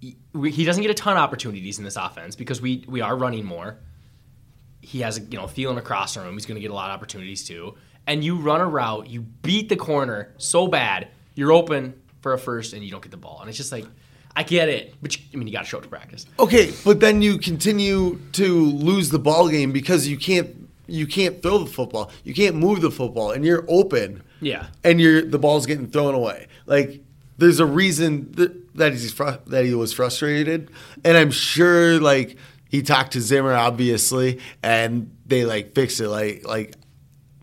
he, 0.00 0.16
he 0.50 0.64
doesn't 0.64 0.82
get 0.82 0.90
a 0.90 0.94
ton 0.94 1.16
of 1.16 1.22
opportunities 1.22 1.78
in 1.78 1.84
this 1.84 1.96
offense 1.96 2.36
because 2.36 2.60
we 2.60 2.84
we 2.88 3.00
are 3.00 3.16
running 3.16 3.44
more. 3.44 3.78
He 4.80 5.00
has 5.00 5.18
a 5.18 5.22
you 5.22 5.38
know 5.38 5.46
feeling 5.46 5.78
across 5.78 6.14
the 6.14 6.20
room. 6.20 6.34
He's 6.34 6.46
going 6.46 6.56
to 6.56 6.60
get 6.60 6.70
a 6.70 6.74
lot 6.74 6.90
of 6.90 6.94
opportunities 6.94 7.44
too. 7.44 7.74
And 8.06 8.24
you 8.24 8.36
run 8.36 8.60
a 8.60 8.66
route, 8.66 9.08
you 9.08 9.20
beat 9.20 9.68
the 9.68 9.76
corner 9.76 10.32
so 10.38 10.66
bad, 10.66 11.08
you're 11.34 11.52
open 11.52 12.00
for 12.22 12.32
a 12.32 12.38
first 12.38 12.72
and 12.72 12.84
you 12.84 12.90
don't 12.90 13.02
get 13.02 13.10
the 13.10 13.16
ball. 13.16 13.38
And 13.40 13.48
it's 13.48 13.58
just 13.58 13.72
like 13.72 13.84
I 14.34 14.42
get 14.42 14.68
it, 14.68 14.94
but 15.02 15.16
you, 15.16 15.24
I 15.34 15.36
mean 15.36 15.46
you 15.46 15.52
got 15.52 15.60
to 15.60 15.66
show 15.66 15.78
it 15.78 15.82
to 15.82 15.88
practice. 15.88 16.26
Okay, 16.38 16.72
but 16.84 17.00
then 17.00 17.22
you 17.22 17.38
continue 17.38 18.18
to 18.32 18.64
lose 18.64 19.10
the 19.10 19.18
ball 19.18 19.48
game 19.48 19.72
because 19.72 20.08
you 20.08 20.16
can't 20.16 20.68
you 20.86 21.06
can't 21.06 21.42
throw 21.42 21.58
the 21.58 21.70
football. 21.70 22.10
You 22.24 22.34
can't 22.34 22.56
move 22.56 22.80
the 22.80 22.90
football 22.90 23.30
and 23.30 23.44
you're 23.44 23.64
open. 23.68 24.22
Yeah. 24.40 24.66
And 24.82 25.00
you're 25.00 25.22
the 25.22 25.38
ball's 25.38 25.66
getting 25.66 25.88
thrown 25.88 26.14
away. 26.14 26.48
Like 26.66 27.00
there's 27.38 27.60
a 27.60 27.66
reason 27.66 28.32
that, 28.32 28.76
that 28.76 28.92
he's 28.92 29.12
fru- 29.12 29.38
that 29.46 29.64
he 29.64 29.74
was 29.74 29.92
frustrated 29.92 30.70
and 31.04 31.16
I'm 31.16 31.30
sure 31.30 32.00
like 32.00 32.36
he 32.70 32.80
talked 32.82 33.12
to 33.12 33.20
Zimmer 33.20 33.52
obviously 33.54 34.40
and 34.62 35.14
they 35.26 35.44
like 35.44 35.74
fixed 35.74 36.00
it 36.00 36.08
like 36.08 36.46
like 36.46 36.74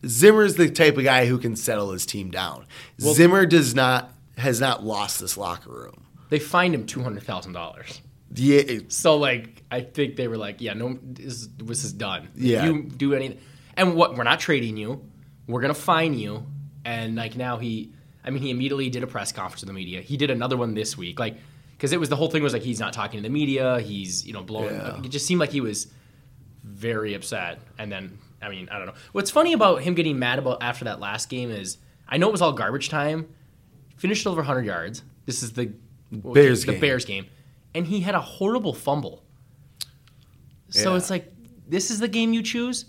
Zimmer's 0.06 0.56
the 0.56 0.70
type 0.70 0.98
of 0.98 1.04
guy 1.04 1.26
who 1.26 1.38
can 1.38 1.56
settle 1.56 1.92
his 1.92 2.06
team 2.06 2.32
down. 2.32 2.66
Zimmer 3.00 3.46
does 3.46 3.76
not 3.76 4.12
has 4.38 4.60
not 4.60 4.84
lost 4.84 5.20
this 5.20 5.38
locker 5.38 5.72
room. 5.72 6.06
They 6.30 6.40
fined 6.40 6.74
him 6.76 6.86
two 6.86 7.02
hundred 7.04 7.24
thousand 7.24 7.54
dollars. 7.54 8.02
Yeah, 8.34 8.80
So 8.90 9.18
like 9.18 9.64
I 9.72 9.82
think 9.82 10.16
they 10.16 10.28
were 10.28 10.38
like, 10.38 10.62
yeah, 10.62 10.74
no, 10.74 10.98
this, 11.02 11.48
this 11.58 11.84
is 11.84 11.94
done. 11.94 12.28
If 12.36 12.42
Yeah. 12.44 12.66
you 12.66 12.84
do 12.84 13.14
anything, 13.14 13.40
and 13.76 13.96
what 13.96 14.16
we're 14.16 14.24
not 14.24 14.40
trading 14.40 14.78
you. 14.78 15.04
We're 15.48 15.62
gonna 15.62 15.74
fine 15.74 16.14
you. 16.14 16.46
And 16.84 17.16
like 17.16 17.36
now 17.38 17.58
he, 17.58 17.94
I 18.24 18.30
mean, 18.30 18.42
he 18.44 18.50
immediately 18.50 18.90
did 18.90 19.02
a 19.02 19.08
press 19.08 19.32
conference 19.32 19.62
with 19.62 19.68
the 19.68 19.74
media. 19.74 20.02
He 20.02 20.18
did 20.18 20.30
another 20.30 20.58
one 20.58 20.74
this 20.74 20.98
week, 20.98 21.20
like 21.20 21.38
because 21.78 21.94
it 21.94 22.00
was 22.00 22.10
the 22.10 22.16
whole 22.16 22.30
thing 22.30 22.42
was 22.44 22.54
like 22.54 22.64
he's 22.64 22.80
not 22.80 22.92
talking 22.94 23.20
to 23.20 23.24
the 23.24 23.30
media. 23.34 23.80
He's 23.80 24.26
you 24.26 24.34
know 24.34 24.42
blowing. 24.44 24.76
Yeah. 24.76 24.98
It 25.04 25.10
just 25.10 25.26
seemed 25.26 25.40
like 25.40 25.52
he 25.52 25.62
was 25.62 25.88
very 26.64 27.14
upset. 27.14 27.60
And 27.78 27.92
then 27.92 28.18
I 28.42 28.50
mean 28.50 28.68
I 28.72 28.78
don't 28.78 28.88
know. 28.88 28.94
What's 29.12 29.32
funny 29.32 29.54
about 29.54 29.82
him 29.82 29.94
getting 29.94 30.20
mad 30.20 30.40
about 30.40 30.62
after 30.64 30.86
that 30.86 31.00
last 31.00 31.30
game 31.30 31.50
is 31.52 31.78
I 32.10 32.18
know 32.18 32.28
it 32.30 32.32
was 32.32 32.42
all 32.42 32.54
garbage 32.54 32.90
time. 32.90 33.28
Finished 33.98 34.26
over 34.28 34.38
100 34.38 34.66
yards. 34.66 35.04
This 35.26 35.42
is 35.44 35.54
the 35.54 35.72
Bears 36.12 36.64
the 36.66 36.72
game. 36.74 36.82
Bears 36.82 37.04
game, 37.06 37.26
and 37.76 37.86
he 37.88 38.00
had 38.00 38.16
a 38.16 38.22
horrible 38.22 38.74
fumble. 38.74 39.24
So 40.70 40.92
Yeah. 40.92 40.98
it's 40.98 41.10
like 41.10 41.34
this 41.68 41.92
is 41.92 42.00
the 42.00 42.08
game 42.08 42.32
you 42.34 42.42
choose, 42.44 42.86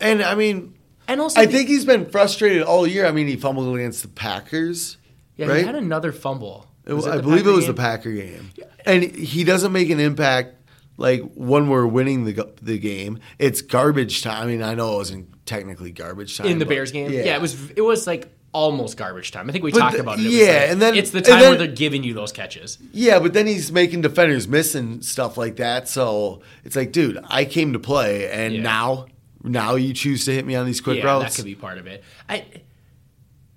and 0.00 0.22
I 0.22 0.34
mean 0.34 0.74
and 1.08 1.20
also 1.20 1.40
I 1.40 1.46
the- 1.46 1.52
think 1.52 1.68
he's 1.68 1.84
been 1.84 2.06
frustrated 2.10 2.62
all 2.62 2.86
year. 2.86 3.06
I 3.06 3.12
mean, 3.12 3.26
he 3.26 3.36
fumbled 3.36 3.74
against 3.76 4.02
the 4.02 4.08
Packers, 4.08 4.96
yeah, 5.36 5.46
right? 5.46 5.58
he 5.58 5.64
had 5.66 5.74
another 5.74 6.12
fumble. 6.12 6.66
It- 6.86 6.92
Was 6.94 7.06
it 7.06 7.10
I 7.14 7.20
believe 7.20 7.46
it 7.46 7.50
was 7.50 7.66
game? 7.66 7.74
the 7.74 7.80
Packer 7.80 8.12
game, 8.12 8.50
and 8.84 9.02
he 9.04 9.44
doesn't 9.44 9.72
make 9.72 9.90
an 9.90 10.00
impact 10.00 10.56
like 10.96 11.22
when 11.34 11.68
we're 11.68 11.86
winning 11.86 12.24
the 12.24 12.48
the 12.60 12.78
game. 12.78 13.18
It's 13.38 13.62
garbage 13.62 14.22
time. 14.22 14.42
I 14.42 14.46
mean, 14.46 14.62
I 14.62 14.74
know 14.74 14.94
it 14.94 14.96
wasn't 14.98 15.46
technically 15.46 15.92
garbage 15.92 16.36
time 16.38 16.46
in 16.48 16.58
the 16.58 16.66
Bears 16.66 16.90
game. 16.92 17.10
Yeah. 17.12 17.36
it 17.36 17.40
was. 17.40 17.70
It 17.70 17.82
was 17.82 18.06
like 18.06 18.32
almost 18.54 18.98
garbage 18.98 19.30
time. 19.30 19.48
I 19.48 19.52
think 19.52 19.64
we 19.64 19.70
But 19.72 19.78
talked 19.78 19.94
the- 19.94 20.00
about 20.02 20.18
it. 20.18 20.26
It 20.26 20.32
yeah, 20.32 20.44
like- 20.46 20.70
and 20.70 20.82
then- 20.82 20.94
it's 20.94 21.10
the 21.10 21.22
time 21.22 21.40
then- 21.40 21.48
where 21.50 21.58
they're 21.58 21.66
giving 21.74 22.04
you 22.04 22.12
those 22.14 22.32
catches. 22.32 22.76
Yeah, 22.92 23.18
but 23.18 23.32
then 23.32 23.46
he's 23.46 23.72
making 23.72 24.02
defenders 24.02 24.46
miss 24.46 24.74
and 24.74 25.02
stuff 25.04 25.38
like 25.38 25.56
that. 25.56 25.88
So 25.88 26.42
it's 26.64 26.76
like, 26.76 26.92
dude, 26.92 27.18
I 27.28 27.46
came 27.46 27.72
to 27.72 27.78
play, 27.78 28.28
and 28.30 28.54
Yeah. 28.54 28.60
now 28.62 29.06
now 29.44 29.74
you 29.76 29.92
choose 29.94 30.24
to 30.26 30.32
hit 30.32 30.44
me 30.46 30.54
on 30.54 30.66
these 30.66 30.80
quick 30.80 30.98
yeah, 30.98 31.04
routes. 31.06 31.34
that 31.34 31.42
could 31.42 31.46
be 31.46 31.54
part 31.54 31.78
of 31.78 31.86
it. 31.86 32.04
I. 32.28 32.44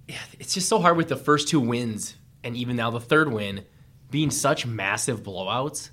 Yeah, 0.07 0.15
it's 0.39 0.53
just 0.53 0.69
so 0.69 0.79
hard 0.79 0.97
with 0.97 1.09
the 1.09 1.15
first 1.15 1.47
two 1.47 1.59
wins, 1.59 2.15
and 2.45 2.55
even 2.55 2.77
now 2.77 2.91
the 2.91 3.01
third 3.01 3.31
win, 3.31 3.65
being 4.11 4.31
such 4.31 4.65
massive 4.65 5.23
blowouts. 5.23 5.89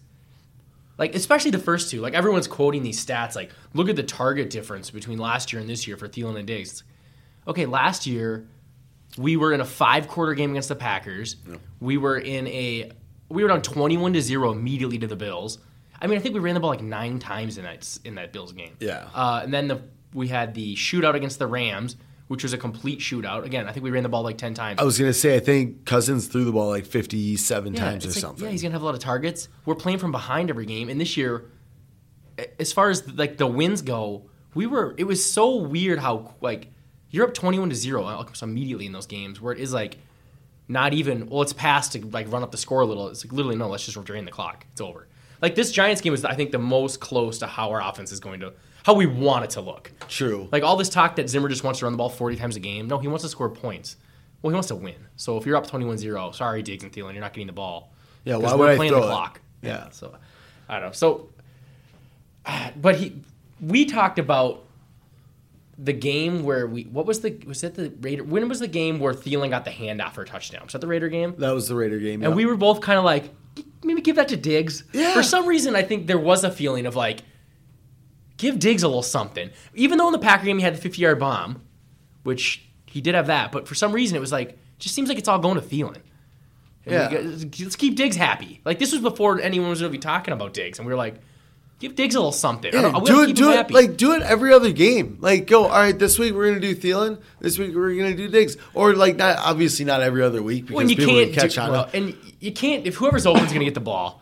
Like 0.98 1.16
especially 1.16 1.50
the 1.50 1.58
first 1.58 1.90
two, 1.90 2.00
like 2.00 2.14
everyone's 2.14 2.46
quoting 2.46 2.82
these 2.84 3.04
stats. 3.04 3.34
Like, 3.34 3.50
look 3.74 3.88
at 3.88 3.96
the 3.96 4.02
target 4.04 4.50
difference 4.50 4.90
between 4.90 5.18
last 5.18 5.52
year 5.52 5.60
and 5.60 5.68
this 5.68 5.88
year 5.88 5.96
for 5.96 6.06
Thielen 6.06 6.38
and 6.38 6.46
Diggs. 6.46 6.84
Okay, 7.48 7.66
last 7.66 8.06
year 8.06 8.46
we 9.18 9.36
were 9.36 9.52
in 9.52 9.60
a 9.60 9.64
five 9.64 10.06
quarter 10.06 10.34
game 10.34 10.50
against 10.50 10.68
the 10.68 10.76
Packers. 10.76 11.36
We 11.80 11.96
were 11.96 12.18
in 12.18 12.46
a 12.46 12.92
we 13.28 13.42
were 13.42 13.48
down 13.48 13.62
twenty 13.62 13.96
one 13.96 14.12
to 14.12 14.22
zero 14.22 14.52
immediately 14.52 14.98
to 14.98 15.06
the 15.06 15.16
Bills. 15.16 15.58
I 16.00 16.06
mean, 16.06 16.18
I 16.18 16.20
think 16.20 16.34
we 16.34 16.40
ran 16.40 16.54
the 16.54 16.60
ball 16.60 16.70
like 16.70 16.82
nine 16.82 17.18
times 17.18 17.58
in 17.58 17.64
that 17.64 17.98
in 18.04 18.14
that 18.16 18.32
Bills 18.32 18.52
game. 18.52 18.76
Yeah. 18.78 19.08
Uh, 19.14 19.40
and 19.42 19.52
then 19.52 19.68
the 19.68 19.82
we 20.12 20.28
had 20.28 20.54
the 20.54 20.76
shootout 20.76 21.14
against 21.14 21.38
the 21.38 21.46
Rams, 21.46 21.96
which 22.28 22.42
was 22.42 22.52
a 22.52 22.58
complete 22.58 23.00
shootout. 23.00 23.44
Again, 23.44 23.68
I 23.68 23.72
think 23.72 23.84
we 23.84 23.90
ran 23.90 24.02
the 24.02 24.08
ball 24.08 24.22
like 24.22 24.38
ten 24.38 24.54
times. 24.54 24.80
I 24.80 24.84
was 24.84 24.98
gonna 24.98 25.12
say, 25.12 25.36
I 25.36 25.40
think 25.40 25.84
Cousins 25.84 26.26
threw 26.26 26.44
the 26.44 26.52
ball 26.52 26.68
like 26.68 26.86
fifty-seven 26.86 27.74
times 27.74 28.04
or 28.04 28.08
like, 28.08 28.18
something. 28.18 28.44
Yeah, 28.44 28.50
he's 28.50 28.62
gonna 28.62 28.72
have 28.72 28.82
a 28.82 28.84
lot 28.84 28.94
of 28.94 29.00
targets. 29.00 29.48
We're 29.66 29.74
playing 29.74 29.98
from 29.98 30.12
behind 30.12 30.50
every 30.50 30.66
game, 30.66 30.88
and 30.88 31.00
this 31.00 31.16
year, 31.16 31.44
as 32.58 32.72
far 32.72 32.90
as 32.90 33.06
like 33.12 33.36
the 33.36 33.46
wins 33.46 33.82
go, 33.82 34.26
we 34.54 34.66
were. 34.66 34.94
It 34.96 35.04
was 35.04 35.24
so 35.24 35.56
weird 35.56 35.98
how 35.98 36.34
like 36.40 36.68
you're 37.10 37.26
up 37.26 37.34
twenty-one 37.34 37.68
to 37.68 37.74
zero 37.74 38.04
uh, 38.04 38.16
almost 38.16 38.42
immediately 38.42 38.86
in 38.86 38.92
those 38.92 39.06
games, 39.06 39.40
where 39.40 39.52
it 39.52 39.60
is 39.60 39.72
like 39.72 39.98
Not 40.68 40.94
even 40.94 41.28
well, 41.28 41.42
it's 41.42 41.52
past 41.52 41.92
to 41.92 42.06
like 42.06 42.30
run 42.32 42.42
up 42.42 42.50
the 42.50 42.56
score 42.56 42.80
a 42.80 42.86
little. 42.86 43.08
It's 43.08 43.24
like 43.24 43.32
literally 43.32 43.56
no, 43.56 43.68
let's 43.68 43.84
just 43.84 44.02
drain 44.04 44.24
the 44.24 44.30
clock. 44.30 44.64
It's 44.72 44.80
over. 44.80 45.06
Like 45.42 45.54
this 45.54 45.72
Giants 45.72 46.00
game 46.00 46.14
is 46.14 46.24
I 46.24 46.34
think 46.34 46.52
the 46.52 46.58
most 46.58 47.00
close 47.00 47.40
to 47.40 47.46
how 47.46 47.70
our 47.70 47.82
offense 47.82 48.12
is 48.12 48.20
going 48.20 48.40
to 48.40 48.54
how 48.84 48.94
we 48.94 49.06
want 49.06 49.44
it 49.44 49.50
to 49.50 49.60
look. 49.60 49.92
True. 50.08 50.48
Like 50.52 50.62
all 50.62 50.76
this 50.76 50.88
talk 50.88 51.16
that 51.16 51.28
Zimmer 51.28 51.48
just 51.48 51.64
wants 51.64 51.80
to 51.80 51.86
run 51.86 51.92
the 51.92 51.98
ball 51.98 52.08
40 52.08 52.36
times 52.36 52.56
a 52.56 52.60
game. 52.60 52.88
No, 52.88 52.98
he 52.98 53.08
wants 53.08 53.22
to 53.22 53.28
score 53.28 53.48
points. 53.48 53.96
Well, 54.40 54.50
he 54.50 54.54
wants 54.54 54.68
to 54.68 54.74
win. 54.74 55.06
So 55.16 55.36
if 55.36 55.46
you're 55.46 55.56
up 55.56 55.66
21-0, 55.66 56.34
sorry 56.34 56.62
Diggs 56.62 56.82
and 56.82 56.92
Thielen, 56.92 57.12
you're 57.12 57.20
not 57.20 57.32
getting 57.32 57.46
the 57.46 57.52
ball. 57.52 57.92
Yeah, 58.24 58.36
why 58.36 58.52
we're 58.52 58.58
would 58.58 58.70
I 58.70 58.76
playing 58.76 58.92
throw 58.92 59.00
the 59.00 59.06
it? 59.06 59.10
clock. 59.10 59.40
Yeah. 59.62 59.90
So 59.90 60.14
I 60.68 60.74
don't 60.78 60.88
know. 60.88 60.92
So 60.92 61.28
but 62.80 62.96
he 62.96 63.20
we 63.60 63.84
talked 63.84 64.18
about 64.18 64.64
the 65.78 65.92
game 65.92 66.44
where 66.44 66.66
we 66.66 66.84
what 66.84 67.06
was 67.06 67.20
the 67.20 67.36
was 67.46 67.62
it 67.64 67.74
the 67.74 67.92
Raider 68.00 68.24
when 68.24 68.48
was 68.48 68.60
the 68.60 68.68
game 68.68 68.98
where 68.98 69.14
Thielen 69.14 69.50
got 69.50 69.64
the 69.64 69.70
handoff 69.70 70.12
for 70.12 70.22
a 70.22 70.26
touchdown? 70.26 70.62
Was 70.64 70.72
that 70.72 70.80
the 70.80 70.86
Raider 70.86 71.08
game? 71.08 71.34
That 71.38 71.52
was 71.52 71.68
the 71.68 71.74
Raider 71.74 71.98
game. 71.98 72.22
And 72.22 72.32
yeah. 72.32 72.36
we 72.36 72.46
were 72.46 72.56
both 72.56 72.80
kind 72.80 72.98
of 72.98 73.04
like, 73.04 73.30
maybe 73.82 74.00
give 74.00 74.16
that 74.16 74.28
to 74.28 74.36
Diggs. 74.36 74.84
Yeah. 74.92 75.14
For 75.14 75.22
some 75.22 75.46
reason, 75.46 75.74
I 75.74 75.82
think 75.82 76.06
there 76.06 76.18
was 76.18 76.44
a 76.44 76.50
feeling 76.50 76.86
of 76.86 76.94
like, 76.94 77.20
give 78.42 78.58
Diggs 78.58 78.82
a 78.82 78.88
little 78.88 79.02
something. 79.02 79.50
Even 79.74 79.98
though 79.98 80.08
in 80.08 80.12
the 80.12 80.18
Packer 80.18 80.44
game 80.44 80.58
he 80.58 80.64
had 80.64 80.74
the 80.74 80.80
50 80.80 81.00
yard 81.00 81.18
bomb, 81.20 81.62
which 82.24 82.62
he 82.86 83.00
did 83.00 83.14
have 83.14 83.28
that, 83.28 83.52
but 83.52 83.68
for 83.68 83.74
some 83.74 83.92
reason 83.92 84.16
it 84.16 84.20
was 84.20 84.32
like, 84.32 84.58
just 84.78 84.94
seems 84.94 85.08
like 85.08 85.16
it's 85.16 85.28
all 85.28 85.38
going 85.38 85.54
to 85.54 85.66
Thielen. 85.66 86.02
Yeah. 86.84 87.08
Let's 87.60 87.76
keep 87.76 87.94
Diggs 87.94 88.16
happy. 88.16 88.60
Like, 88.64 88.80
this 88.80 88.90
was 88.90 89.00
before 89.00 89.40
anyone 89.40 89.70
was 89.70 89.80
going 89.80 89.92
to 89.92 89.96
be 89.96 90.02
talking 90.02 90.34
about 90.34 90.52
Diggs. 90.52 90.80
And 90.80 90.86
we 90.86 90.92
were 90.92 90.98
like, 90.98 91.14
give 91.78 91.94
Diggs 91.94 92.16
a 92.16 92.18
little 92.18 92.32
something. 92.32 92.72
Yeah, 92.72 92.98
do 93.04 93.22
it, 93.22 93.36
do 93.36 93.50
it, 93.50 93.56
happy. 93.56 93.74
like 93.74 93.96
do 93.96 94.12
it 94.12 94.22
every 94.22 94.52
other 94.52 94.72
game. 94.72 95.18
Like 95.20 95.46
go, 95.46 95.64
all 95.64 95.70
right, 95.70 95.96
this 95.96 96.18
week 96.18 96.34
we're 96.34 96.48
gonna 96.48 96.60
do 96.60 96.74
Thielen. 96.74 97.20
This 97.40 97.58
week 97.58 97.74
we're 97.74 97.94
gonna 97.96 98.16
do 98.16 98.28
Diggs, 98.28 98.56
or 98.72 98.94
like 98.94 99.16
not 99.16 99.38
obviously 99.38 99.84
not 99.84 100.00
every 100.00 100.22
other 100.22 100.42
week 100.42 100.66
because 100.66 100.76
when 100.76 100.88
you 100.88 100.96
people 100.96 101.14
can't 101.14 101.32
catch 101.32 101.56
do, 101.56 101.60
on. 101.60 101.70
well, 101.70 101.90
and 101.92 102.16
you 102.38 102.52
can't 102.52 102.86
if 102.86 102.94
whoever's 102.94 103.26
open 103.26 103.42
is 103.42 103.48
going 103.48 103.60
to 103.60 103.64
get 103.64 103.74
the 103.74 103.80
ball. 103.80 104.21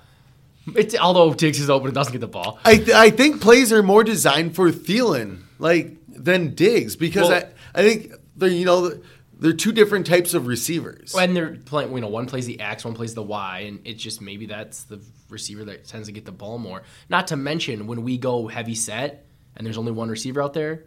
It's 0.76 0.94
although 0.96 1.32
Diggs 1.34 1.58
is 1.60 1.70
open 1.70 1.86
and 1.88 1.94
doesn't 1.94 2.12
get 2.12 2.20
the 2.20 2.28
ball. 2.28 2.58
I 2.64 2.76
th- 2.76 2.90
I 2.90 3.10
think 3.10 3.40
plays 3.40 3.72
are 3.72 3.82
more 3.82 4.04
designed 4.04 4.54
for 4.54 4.70
Thielen 4.70 5.40
like 5.58 5.96
than 6.08 6.54
Diggs 6.54 6.96
because 6.96 7.28
Well- 7.28 7.42
I 7.74 7.80
I 7.80 7.82
think 7.82 8.12
they're 8.36 8.48
you 8.48 8.64
know 8.64 8.92
they're 9.38 9.52
two 9.54 9.72
different 9.72 10.06
types 10.06 10.34
of 10.34 10.46
receivers. 10.46 11.14
And 11.18 11.34
they're 11.34 11.56
playing, 11.64 11.94
you 11.94 12.00
know, 12.02 12.08
one 12.08 12.26
plays 12.26 12.44
the 12.44 12.60
X, 12.60 12.84
one 12.84 12.92
plays 12.94 13.14
the 13.14 13.22
Y, 13.22 13.60
and 13.60 13.80
it 13.86 13.94
just 13.94 14.20
maybe 14.20 14.44
that's 14.44 14.82
the 14.84 15.00
receiver 15.30 15.64
that 15.64 15.86
tends 15.86 16.08
to 16.08 16.12
get 16.12 16.26
the 16.26 16.32
ball 16.32 16.58
more. 16.58 16.82
Not 17.08 17.28
to 17.28 17.36
mention 17.36 17.86
when 17.86 18.02
we 18.02 18.18
go 18.18 18.48
heavy 18.48 18.74
set 18.74 19.24
and 19.56 19.66
there's 19.66 19.78
only 19.78 19.92
one 19.92 20.10
receiver 20.10 20.42
out 20.42 20.52
there, 20.52 20.84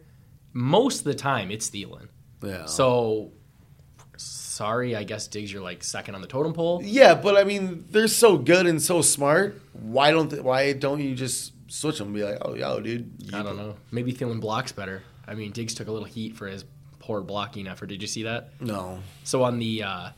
most 0.54 1.00
of 1.00 1.06
the 1.06 1.16
time 1.16 1.50
it's 1.50 1.68
Thielen. 1.72 2.10
yeah. 2.44 2.66
So 2.68 3.32
sorry, 4.54 4.96
I 4.96 5.04
guess 5.04 5.28
Diggs 5.28 5.52
you're 5.52 5.62
like 5.64 5.84
second 5.84 6.16
on 6.16 6.22
the 6.22 6.28
totem 6.28 6.54
pole. 6.54 6.82
yeah, 6.84 7.16
but 7.16 7.36
I 7.36 7.44
mean 7.44 7.86
they're 7.92 8.08
so 8.08 8.38
good 8.38 8.66
and 8.68 8.82
so 8.82 9.02
smart. 9.02 9.60
Why 9.74 10.12
don't 10.12 10.30
they, 10.30 10.40
why 10.40 10.74
don't 10.74 11.02
you 11.02 11.16
just 11.16 11.54
switch 11.68 11.98
them? 11.98 12.08
And 12.08 12.16
be 12.16 12.24
like, 12.24 12.38
oh 12.42 12.54
yo, 12.54 12.80
dude. 12.80 13.12
I 13.34 13.42
don't 13.44 13.58
know. 13.58 13.76
Maybe 13.92 14.14
Thielen 14.14 14.40
blocks 14.40 14.72
better. 14.72 15.04
I 15.28 15.34
mean, 15.36 15.52
Diggs 15.52 15.74
took 15.74 15.88
a 15.88 15.92
little 15.92 16.08
heat 16.08 16.36
for 16.36 16.48
his 16.48 16.66
poor 17.00 17.22
blocking 17.22 17.68
effort. 17.68 17.88
Did 17.88 18.02
you 18.02 18.08
see 18.08 18.24
that? 18.24 18.50
No. 18.62 19.00
So 19.24 19.44
on 19.44 19.60
the 19.60 19.84
uh, 19.84 20.10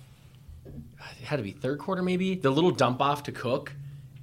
it 0.65 1.25
had 1.25 1.37
to 1.37 1.43
be 1.43 1.51
third 1.51 1.79
quarter 1.79 2.01
maybe 2.03 2.35
the 2.35 2.49
little 2.51 2.71
dump 2.71 3.01
off 3.01 3.23
to 3.23 3.31
Cook, 3.31 3.73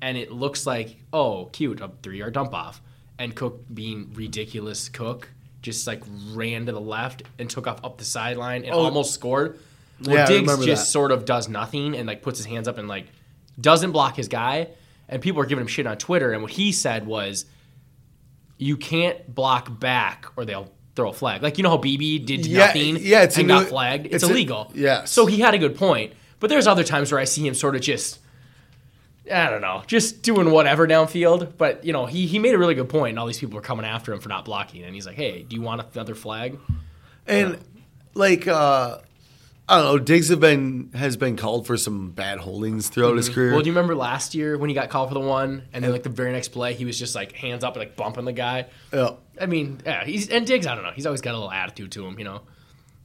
and 0.01 0.17
it 0.19 0.31
looks 0.33 0.67
like 0.67 0.97
oh 1.13 1.47
cute 1.53 1.81
a 1.81 1.91
three 2.03 2.19
yard 2.19 2.35
dump 2.35 2.55
off, 2.55 2.81
and 3.19 3.35
Cook 3.35 3.63
being 3.73 4.11
ridiculous 4.15 4.89
Cook 4.89 5.29
just 5.63 5.87
like 5.87 6.03
ran 6.33 6.67
to 6.67 6.73
the 6.73 6.81
left 6.81 7.23
and 7.39 7.49
took 7.49 7.69
off 7.69 7.85
up 7.85 7.97
the 7.97 8.05
sideline 8.05 8.65
and 8.65 8.75
Oh. 8.75 8.81
almost 8.81 9.15
scored. 9.15 9.59
Well, 10.07 10.17
Yeah, 10.17 10.27
Diggs 10.27 10.65
just 10.65 10.85
that. 10.87 10.91
sort 10.91 11.13
of 11.13 11.25
does 11.25 11.49
nothing 11.49 11.95
and 11.97 12.07
like 12.07 12.23
puts 12.23 12.39
his 12.39 12.47
hands 12.47 12.69
up 12.69 12.79
and 12.79 12.89
like 12.89 13.07
doesn't 13.61 13.93
block 13.93 14.17
his 14.17 14.29
guy, 14.29 14.69
and 15.09 15.21
people 15.23 15.41
are 15.43 15.47
giving 15.47 15.63
him 15.63 15.69
shit 15.69 15.87
on 15.87 15.97
Twitter. 15.99 16.33
And 16.33 16.43
what 16.43 16.53
he 16.53 16.73
said 16.73 17.07
was, 17.07 17.45
"You 18.59 18.77
can't 18.77 19.35
block 19.35 19.79
back 19.81 20.27
or 20.37 20.45
they'll." 20.45 20.71
Throw 20.95 21.09
a 21.09 21.13
flag, 21.15 21.43
like 21.43 21.57
you 21.57 21.63
know 21.63 21.71
how 21.71 21.79
Beebe 21.79 22.19
did 22.19 22.45
Yeah, 22.45 22.67
nothing, 22.67 22.99
yeah, 23.01 23.23
it's 23.23 23.39
and 23.39 23.49
got 23.49 23.69
flagged. 23.69 24.05
It's, 24.05 24.17
it's 24.17 24.25
a- 24.25 24.31
illegal. 24.31 24.71
yes. 24.75 25.11
So 25.11 25.25
he 25.25 25.39
had 25.41 25.55
a 25.55 25.59
good 25.59 25.75
point. 25.75 26.13
But 26.39 26.51
there's 26.51 26.67
other 26.67 26.85
times 26.85 27.11
where 27.11 27.19
I 27.19 27.25
see 27.25 27.47
him 27.47 27.55
sort 27.55 27.75
of 27.77 27.81
just 27.81 28.19
I 29.33 29.49
don't 29.49 29.63
know, 29.63 29.83
just 29.87 30.21
doing 30.21 30.51
whatever 30.51 30.87
downfield. 30.87 31.57
But 31.57 31.83
you 31.87 31.95
know, 31.95 32.05
he 32.05 32.27
he 32.27 32.39
made 32.39 32.53
a 32.55 32.59
really 32.59 32.75
good 32.75 32.91
point, 32.91 33.13
and 33.13 33.19
all 33.19 33.25
these 33.27 33.39
people 33.39 33.57
are 33.57 33.63
coming 33.63 33.87
after 33.87 34.13
him 34.13 34.21
for 34.21 34.29
not 34.29 34.45
blocking. 34.45 34.83
And 34.83 34.95
he's 34.95 35.07
like, 35.07 35.17
"Hey, 35.17 35.45
do 35.45 35.57
you 35.57 35.63
want 35.63 35.83
another 35.95 36.15
flag?" 36.15 36.59
And 37.27 37.57
like 38.13 38.47
uh 38.47 38.99
I 39.73 39.77
don't 39.77 39.85
know, 39.87 39.99
Diggs 39.99 40.29
have 40.29 40.39
been 40.39 40.91
has 40.93 41.17
been 41.17 41.35
called 41.35 41.67
for 41.67 41.79
some 41.79 42.11
bad 42.11 42.39
holdings 42.39 42.91
throughout 42.91 43.17
his 43.17 43.31
career. 43.31 43.47
Mm-hmm. 43.47 43.55
Well, 43.55 43.63
do 43.63 43.71
you 43.71 43.75
remember 43.75 43.95
last 43.95 44.35
year 44.35 44.59
when 44.59 44.69
he 44.69 44.75
got 44.75 44.91
called 44.91 45.09
for 45.09 45.15
the 45.15 45.21
one, 45.21 45.63
and 45.73 45.83
then 45.83 45.91
like 45.93 46.03
the 46.03 46.11
very 46.11 46.31
next 46.31 46.49
play, 46.49 46.75
he 46.75 46.85
was 46.85 46.99
just 46.99 47.15
like 47.15 47.33
hands 47.33 47.65
up 47.65 47.75
and 47.75 47.81
like 47.81 47.97
bumping 47.97 48.27
the 48.27 48.35
guy. 48.35 48.67
Yeah. 48.93 49.13
I 49.41 49.47
mean, 49.47 49.81
yeah, 49.87 50.05
he's 50.05 50.29
and 50.29 50.47
Diggs. 50.47 50.67
I 50.67 50.75
don't 50.75 50.85
know. 50.85 50.91
He's 50.91 51.07
always 51.07 51.23
got 51.23 51.31
a 51.33 51.39
little 51.39 51.51
attitude 51.51 51.91
to 51.93 52.07
him, 52.07 52.19
you 52.19 52.25
know. 52.27 52.43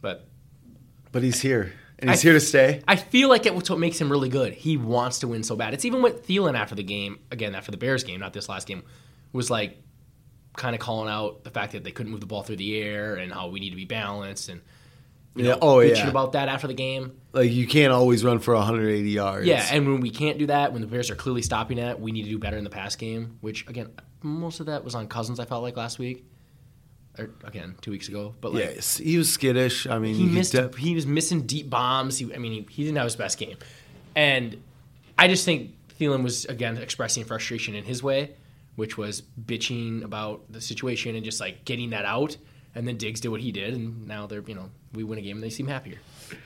But 0.01 0.27
But 1.13 1.23
he's 1.23 1.39
here. 1.39 1.71
And 1.99 2.09
he's 2.09 2.19
I- 2.19 2.23
here 2.23 2.33
to 2.33 2.41
stay. 2.41 2.81
I 2.85 2.97
feel 2.97 3.29
like 3.29 3.45
it's 3.45 3.69
what 3.69 3.79
makes 3.79 3.99
him 4.01 4.11
really 4.11 4.27
good. 4.29 4.51
He 4.53 4.75
wants 4.75 5.19
to 5.19 5.29
win 5.29 5.43
so 5.43 5.55
bad. 5.55 5.73
It's 5.73 5.85
even 5.85 6.01
with 6.01 6.27
Thielen 6.27 6.57
after 6.59 6.75
the 6.75 6.83
game, 6.83 7.19
again 7.31 7.55
after 7.55 7.71
the 7.71 7.77
Bears 7.77 8.03
game, 8.03 8.19
not 8.19 8.33
this 8.33 8.49
last 8.49 8.67
game, 8.67 8.83
was 9.31 9.49
like 9.49 9.81
kind 10.57 10.75
of 10.75 10.81
calling 10.81 11.09
out 11.09 11.45
the 11.45 11.49
fact 11.49 11.71
that 11.71 11.85
they 11.85 11.91
couldn't 11.91 12.11
move 12.11 12.19
the 12.19 12.25
ball 12.27 12.43
through 12.43 12.57
the 12.57 12.77
air 12.77 13.15
and 13.15 13.31
how 13.31 13.47
we 13.47 13.61
need 13.61 13.69
to 13.69 13.75
be 13.77 13.85
balanced 13.85 14.49
and 14.49 14.59
you 15.37 15.45
Yeah. 15.45 15.57
Oh, 15.61 15.77
bitching 15.77 15.95
yeah. 15.97 16.09
about 16.09 16.33
that 16.33 16.49
after 16.49 16.67
the 16.67 16.73
game. 16.73 17.13
Like 17.33 17.51
you 17.51 17.67
can't 17.67 17.93
always 17.93 18.23
run 18.23 18.39
for 18.39 18.55
180 18.55 19.09
yards. 19.09 19.45
Yeah, 19.47 19.65
and 19.71 19.87
when 19.87 20.01
we 20.01 20.09
can't 20.09 20.37
do 20.37 20.47
that, 20.47 20.73
when 20.73 20.81
the 20.81 20.87
Bears 20.87 21.09
are 21.09 21.15
clearly 21.15 21.41
stopping 21.41 21.77
that, 21.77 21.99
we 21.99 22.11
need 22.11 22.23
to 22.23 22.29
do 22.29 22.39
better 22.39 22.57
in 22.57 22.63
the 22.63 22.69
pass 22.69 22.95
game. 22.95 23.37
Which 23.41 23.67
again, 23.67 23.89
most 24.23 24.59
of 24.59 24.65
that 24.65 24.83
was 24.83 24.95
on 24.95 25.07
Cousins. 25.07 25.39
I 25.39 25.45
felt 25.45 25.61
like 25.61 25.77
last 25.77 25.99
week, 25.99 26.25
or 27.19 27.29
again 27.43 27.75
two 27.81 27.91
weeks 27.91 28.07
ago. 28.07 28.33
But 28.41 28.53
like, 28.53 28.63
yes, 28.63 28.97
he 28.97 29.17
was 29.17 29.31
skittish. 29.31 29.85
I 29.87 29.99
mean, 29.99 30.15
he 30.15 30.25
missed. 30.25 30.53
de- 30.53 30.71
he 30.77 30.95
was 30.95 31.05
missing 31.05 31.43
deep 31.43 31.69
bombs. 31.69 32.17
He, 32.17 32.33
I 32.33 32.37
mean, 32.37 32.51
he, 32.51 32.67
he 32.69 32.83
didn't 32.83 32.97
have 32.97 33.05
his 33.05 33.15
best 33.15 33.37
game, 33.37 33.57
and 34.15 34.61
I 35.17 35.27
just 35.27 35.45
think 35.45 35.71
Thielen 35.99 36.23
was 36.23 36.45
again 36.45 36.77
expressing 36.77 37.23
frustration 37.23 37.75
in 37.75 37.83
his 37.83 38.01
way, 38.01 38.31
which 38.75 38.97
was 38.97 39.21
bitching 39.45 40.03
about 40.03 40.51
the 40.51 40.61
situation 40.61 41.15
and 41.15 41.23
just 41.23 41.39
like 41.39 41.65
getting 41.65 41.91
that 41.91 42.05
out. 42.05 42.37
And 42.77 42.87
then 42.87 42.97
Diggs 42.97 43.19
did 43.19 43.29
what 43.29 43.41
he 43.41 43.51
did, 43.51 43.73
and 43.73 44.07
now 44.07 44.27
they're 44.27 44.43
you 44.45 44.53
know 44.55 44.69
we 44.93 45.03
win 45.03 45.17
a 45.19 45.21
game 45.21 45.37
and 45.37 45.43
they 45.43 45.49
seem 45.49 45.67
happier. 45.67 45.97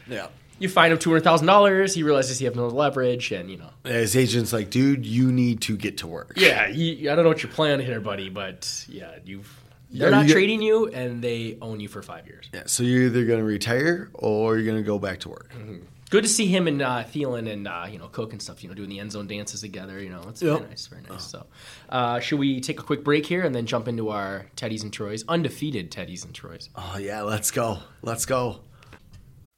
yeah. 0.07 0.27
You 0.59 0.69
find 0.69 0.93
him 0.93 0.99
two 0.99 1.09
hundred 1.09 1.23
thousand 1.23 1.47
dollars. 1.47 1.95
He 1.95 2.03
realizes 2.03 2.37
he 2.39 2.45
has 2.45 2.55
no 2.55 2.67
leverage, 2.67 3.31
and 3.31 3.49
you 3.49 3.57
know 3.57 3.71
His 3.83 4.15
agent's 4.15 4.53
like, 4.53 4.69
dude, 4.69 5.05
you 5.05 5.31
need 5.31 5.61
to 5.61 5.75
get 5.75 5.97
to 5.99 6.07
work. 6.07 6.33
Yeah, 6.37 6.67
you, 6.67 7.11
I 7.11 7.15
don't 7.15 7.23
know 7.25 7.29
what 7.29 7.41
your 7.43 7.51
plan 7.51 7.79
here, 7.79 7.99
buddy, 7.99 8.29
but 8.29 8.85
yeah, 8.87 9.15
you've 9.25 9.51
they're 9.89 10.09
Yeah, 10.09 10.15
not 10.17 10.27
you 10.27 10.33
trading 10.33 10.61
you, 10.61 10.87
and 10.87 11.21
they 11.21 11.57
own 11.61 11.79
you 11.79 11.87
for 11.87 12.01
five 12.03 12.27
years. 12.27 12.47
Yeah, 12.53 12.63
so 12.67 12.83
you're 12.83 13.05
either 13.07 13.25
going 13.25 13.39
to 13.39 13.45
retire 13.45 14.09
or 14.13 14.55
you're 14.57 14.65
going 14.65 14.77
to 14.81 14.87
go 14.87 14.99
back 14.99 15.19
to 15.21 15.29
work. 15.29 15.51
Mm-hmm. 15.57 15.77
Good 16.11 16.23
to 16.23 16.29
see 16.29 16.47
him 16.47 16.67
and 16.67 16.81
uh, 16.81 17.03
Thielen 17.05 17.49
and 17.49 17.67
uh, 17.69 17.85
you 17.89 17.97
know 17.97 18.09
Cook 18.09 18.33
and 18.33 18.41
stuff. 18.41 18.61
You 18.61 18.67
know, 18.69 18.75
doing 18.75 18.89
the 18.89 18.99
end 18.99 19.13
zone 19.13 19.27
dances 19.27 19.61
together. 19.61 20.01
You 20.01 20.09
know, 20.09 20.21
it's 20.27 20.41
Yep. 20.41 20.57
very 20.57 20.69
nice, 20.69 20.87
very 20.87 21.01
nice. 21.09 21.23
So, 21.23 21.47
uh, 21.87 22.19
should 22.19 22.37
we 22.37 22.59
take 22.59 22.81
a 22.81 22.83
quick 22.83 23.05
break 23.05 23.25
here 23.25 23.43
and 23.43 23.55
then 23.55 23.65
jump 23.65 23.87
into 23.87 24.09
our 24.09 24.45
Teddies 24.57 24.83
and 24.83 24.91
Troys, 24.91 25.23
undefeated 25.29 25.89
Teddies 25.89 26.25
and 26.25 26.35
Troys? 26.35 26.69
Oh 26.75 26.97
yeah, 26.99 27.21
let's 27.21 27.49
go. 27.49 27.79
Let's 28.01 28.25
go. 28.25 28.59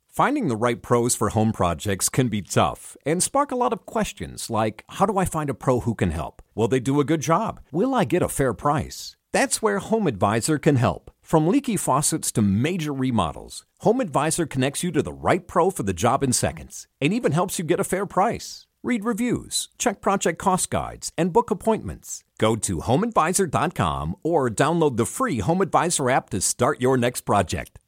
Finding 0.08 0.48
the 0.48 0.56
right 0.56 0.80
pros 0.80 1.16
for 1.16 1.30
home 1.30 1.54
projects 1.54 2.08
can 2.08 2.28
be 2.28 2.44
tough 2.44 2.96
and 3.04 3.24
spark 3.24 3.52
a 3.52 3.56
lot 3.56 3.74
of 3.74 3.88
questions 3.88 4.48
like 4.48 4.84
how 4.90 5.08
do 5.08 5.18
I 5.18 5.26
find 5.26 5.50
a 5.50 5.56
pro 5.56 5.80
who 5.80 5.96
can 5.96 6.12
help? 6.12 6.44
Will 6.54 6.68
they 6.68 6.80
do 6.80 7.00
a 7.00 7.04
good 7.04 7.22
job? 7.22 7.62
Will 7.72 7.96
I 7.96 8.04
get 8.04 8.22
a 8.22 8.30
fair 8.30 8.54
price? 8.54 9.18
That's 9.32 9.60
where 9.64 9.80
Home 9.80 10.06
Advisor 10.06 10.60
can 10.60 10.76
help. 10.76 11.03
From 11.24 11.48
leaky 11.48 11.78
faucets 11.78 12.34
to 12.34 12.42
major 12.42 12.94
remodels, 12.94 13.66
Home 13.80 14.02
Advisor 14.02 14.46
connects 14.46 14.84
you 14.84 14.92
to 14.92 15.02
the 15.02 15.14
right 15.14 15.48
pro 15.48 15.72
for 15.72 15.82
the 15.82 15.94
job 15.94 16.22
in 16.22 16.34
seconds 16.34 16.86
and 17.00 17.14
even 17.14 17.32
helps 17.32 17.58
you 17.58 17.66
get 17.66 17.80
a 17.80 17.86
fair 17.86 18.06
price. 18.06 18.68
Read 18.84 19.06
reviews, 19.06 19.70
check 19.78 20.02
project 20.02 20.38
cost 20.38 20.70
guides, 20.70 21.14
and 21.18 21.32
book 21.32 21.50
appointments. 21.50 22.26
Go 22.38 22.58
to 22.58 22.80
homeadvisor.com 22.80 24.18
or 24.22 24.50
download 24.50 24.98
the 24.98 25.06
free 25.06 25.40
Home 25.40 25.62
Advisor 25.62 26.10
app 26.10 26.30
to 26.32 26.42
start 26.42 26.82
your 26.82 26.98
next 26.98 27.22
project. 27.22 27.80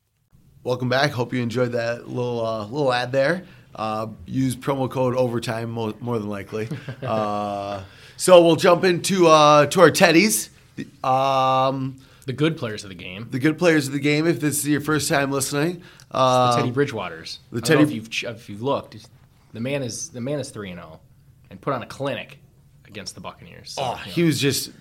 Welcome 0.63 0.87
back. 0.87 1.11
Hope 1.11 1.33
you 1.33 1.43
enjoyed 1.43 1.73
that 1.73 2.07
little 2.07 2.43
uh, 2.43 2.65
little 2.65 2.91
ad 2.93 3.11
there. 3.11 3.43
Uh, 3.75 4.07
use 4.25 4.55
promo 4.55 4.89
code 4.89 5.13
overtime 5.13 5.69
more, 5.69 5.93
more 5.99 6.17
than 6.17 6.29
likely. 6.29 6.69
uh, 7.03 7.83
so 8.15 8.41
we'll 8.41 8.55
jump 8.55 8.85
into 8.85 9.27
uh, 9.27 9.65
to 9.67 9.81
our 9.81 9.91
teddies. 9.91 10.49
Um, 11.03 11.99
The 12.25 12.33
good 12.33 12.57
players 12.57 12.83
of 12.83 12.89
the 12.89 12.95
game, 12.95 13.27
the 13.29 13.39
good 13.39 13.57
players 13.57 13.87
of 13.87 13.93
the 13.93 13.99
game. 13.99 14.25
If 14.25 14.39
this 14.39 14.59
is 14.59 14.67
your 14.67 14.81
first 14.81 15.09
time 15.09 15.31
listening, 15.31 15.83
uh, 16.11 16.55
the 16.55 16.61
Teddy 16.61 16.71
Bridgewaters. 16.71 17.37
the 17.51 17.57
I 17.57 17.61
don't 17.61 17.77
know 17.77 17.81
if 17.83 17.87
Teddy- 17.89 17.95
you've 17.95 18.35
if 18.35 18.49
you've 18.49 18.61
looked, 18.63 18.97
the 19.53 19.59
man 19.59 19.83
is 19.83 20.09
the 20.09 20.21
man 20.21 20.39
is 20.39 20.49
three 20.49 20.71
and 20.71 20.79
zero, 20.79 20.99
and 21.49 21.61
put 21.61 21.73
on 21.73 21.83
a 21.83 21.85
clinic 21.85 22.39
against 22.87 23.13
the 23.13 23.21
Buccaneers. 23.21 23.73
So, 23.73 23.83
oh, 23.83 23.91
you 23.91 23.95
know. 23.97 24.11
he 24.11 24.23
was 24.23 24.39
just 24.39 24.71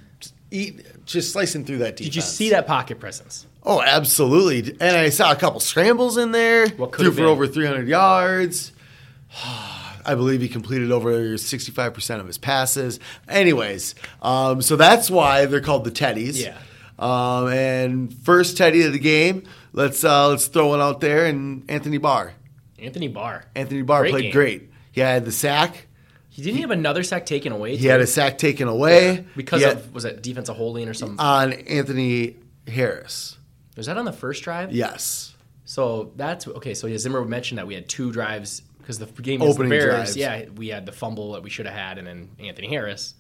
eat, 0.51 0.87
just 1.05 1.33
slicing 1.33 1.65
through 1.65 1.79
that 1.79 1.97
defense. 1.97 2.15
Did 2.15 2.17
you 2.17 2.23
see 2.23 2.51
that 2.51 2.67
pocket 2.67 3.01
presence? 3.01 3.47
Oh, 3.63 3.83
absolutely. 3.83 4.77
And 4.81 4.97
I 4.97 5.09
saw 5.09 5.33
a 5.33 5.37
couple 5.37 5.61
scrambles 5.61 6.17
in 6.17 6.33
there. 6.33 6.69
What 6.71 6.93
could 6.93 7.03
threw 7.03 7.11
have 7.11 7.17
for 7.17 7.25
over 7.25 7.47
300 7.47 7.89
yards. 7.89 8.73
I 10.07 10.15
believe 10.15 10.43
he 10.43 10.49
completed 10.49 10.93
over 10.93 11.13
65% 11.13 12.21
of 12.21 12.27
his 12.27 12.37
passes. 12.37 13.01
Anyways, 13.27 13.95
um, 14.21 14.61
so 14.61 14.77
that's 14.77 15.11
why 15.11 15.47
they're 15.47 15.63
called 15.63 15.85
the 15.85 15.91
Teddies. 15.91 16.43
Yeah. 16.43 16.59
Um, 16.99 17.49
and 17.49 18.13
first 18.15 18.57
Teddy 18.57 18.83
of 18.83 18.93
the 18.93 18.99
game, 18.99 19.45
let's 19.73 20.05
uh, 20.05 20.29
let's 20.29 20.47
throw 20.47 20.75
it 20.75 20.81
out 20.81 21.01
there. 21.01 21.27
And 21.27 21.65
Anthony 21.69 21.99
Barr. 21.99 22.35
Anthony 22.79 23.09
Barr. 23.09 23.45
Anthony 23.55 23.83
Barr 23.83 24.03
Great 24.03 24.11
played 24.13 24.23
game. 24.25 24.33
great. 24.33 24.71
He 24.93 25.01
had 25.01 25.25
the 25.25 25.33
sack. 25.33 25.87
He 26.29 26.43
didn't 26.43 26.61
have 26.61 26.71
another 26.73 27.03
sack 27.03 27.27
taken 27.27 27.53
away. 27.53 27.77
He 27.77 27.87
had 27.87 28.01
a 28.01 28.07
sack 28.07 28.39
taken 28.39 28.67
away 28.69 29.25
because 29.37 29.61
He 29.63 29.67
had- 29.69 29.77
of 29.79 29.95
was 29.95 30.05
it 30.05 30.23
defensive 30.23 30.57
holding 30.57 30.89
or 30.89 30.95
something? 30.95 31.19
on 31.21 31.53
Anthony 31.53 32.37
Harris. 32.67 33.39
was 33.77 33.87
that 33.87 33.97
on 33.97 34.05
the 34.05 34.13
first 34.13 34.43
drive? 34.43 34.73
Yes. 34.73 35.35
So 35.65 36.13
that's 36.17 36.47
okay. 36.47 36.75
So 36.75 36.87
yeah, 36.87 36.99
Zimmer 36.99 37.25
mentioned 37.25 37.59
that 37.59 37.67
we 37.67 37.75
had 37.75 37.89
two 37.89 38.13
drives 38.13 38.63
because 38.79 38.99
the 38.99 39.07
game 39.07 39.41
the 39.41 39.47
Opening 39.47 39.71
Bears. 39.71 39.85
drives. 39.95 40.17
Yeah, 40.17 40.45
we 40.57 40.69
had 40.69 40.87
the 40.87 40.93
fumble 40.93 41.33
that 41.33 41.43
we 41.43 41.51
should 41.51 41.67
have 41.67 41.75
had, 41.75 41.99
and 41.99 42.07
then 42.07 42.29
Anthony 42.39 42.69
Harris 42.69 43.15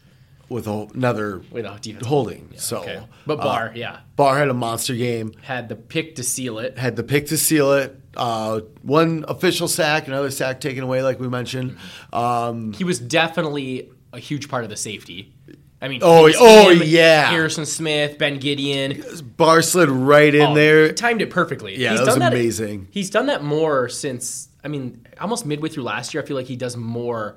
With 0.54 0.68
a- 0.68 0.87
another 0.94 1.42
with 1.50 1.64
a 1.64 1.99
holding. 2.06 2.50
Yeah, 2.52 2.58
so, 2.61 2.78
okay. 2.82 3.02
but 3.26 3.40
uh, 3.40 3.70
yeah, 3.75 3.99
Barr 4.14 4.38
had 4.38 4.49
a 4.49 4.54
monster 4.54 4.94
game. 4.94 5.32
had 5.42 5.68
the 5.68 5.75
pick 5.75 6.14
to 6.16 6.23
seal 6.23 6.58
it. 6.61 6.78
had 6.78 6.94
the 6.94 7.02
pick 7.02 7.26
to 7.26 7.37
seal 7.37 7.73
it. 7.73 8.00
Uh, 8.16 8.61
one 8.82 9.25
official 9.26 9.66
sack, 9.66 10.06
another 10.06 10.30
sack 10.30 10.61
taken 10.61 10.84
away, 10.84 11.02
like 11.02 11.18
we 11.18 11.28
mentioned. 11.28 11.76
Um, 12.12 12.73
He 12.73 12.84
was 12.84 13.00
definitely 13.00 13.90
a 14.12 14.20
huge 14.20 14.49
part 14.49 14.62
of 14.62 14.70
the 14.70 14.76
safety. 14.76 15.34
I 15.82 15.88
mean, 15.88 16.00
Oh, 16.04 16.30
oh, 16.38 16.70
him, 16.70 16.82
yeah. 16.84 17.26
Harrison 17.30 17.66
Smith, 17.66 18.16
Ben 18.16 18.38
Gedeon. 18.38 19.37
Barr 19.37 19.61
slid 19.61 19.90
right 19.90 20.32
in 20.34 20.40
Oh, 20.42 20.54
there. 20.54 20.92
timed 20.92 21.20
it 21.20 21.30
perfectly. 21.30 21.76
Yeah, 21.76 21.90
he's 21.90 21.99
that 22.00 22.06
was 22.06 22.14
done 22.16 22.32
amazing. 22.32 22.88
He's 22.92 23.11
done 23.11 23.26
that 23.26 23.42
more 23.42 23.88
since. 23.88 24.49
I 24.62 24.68
mean, 24.68 25.04
almost 25.20 25.44
midway 25.44 25.68
through 25.68 25.82
last 25.82 26.14
year, 26.14 26.23
I 26.23 26.26
feel 26.26 26.37
like 26.37 26.46
he 26.46 26.56
does 26.56 26.76
more 26.76 27.37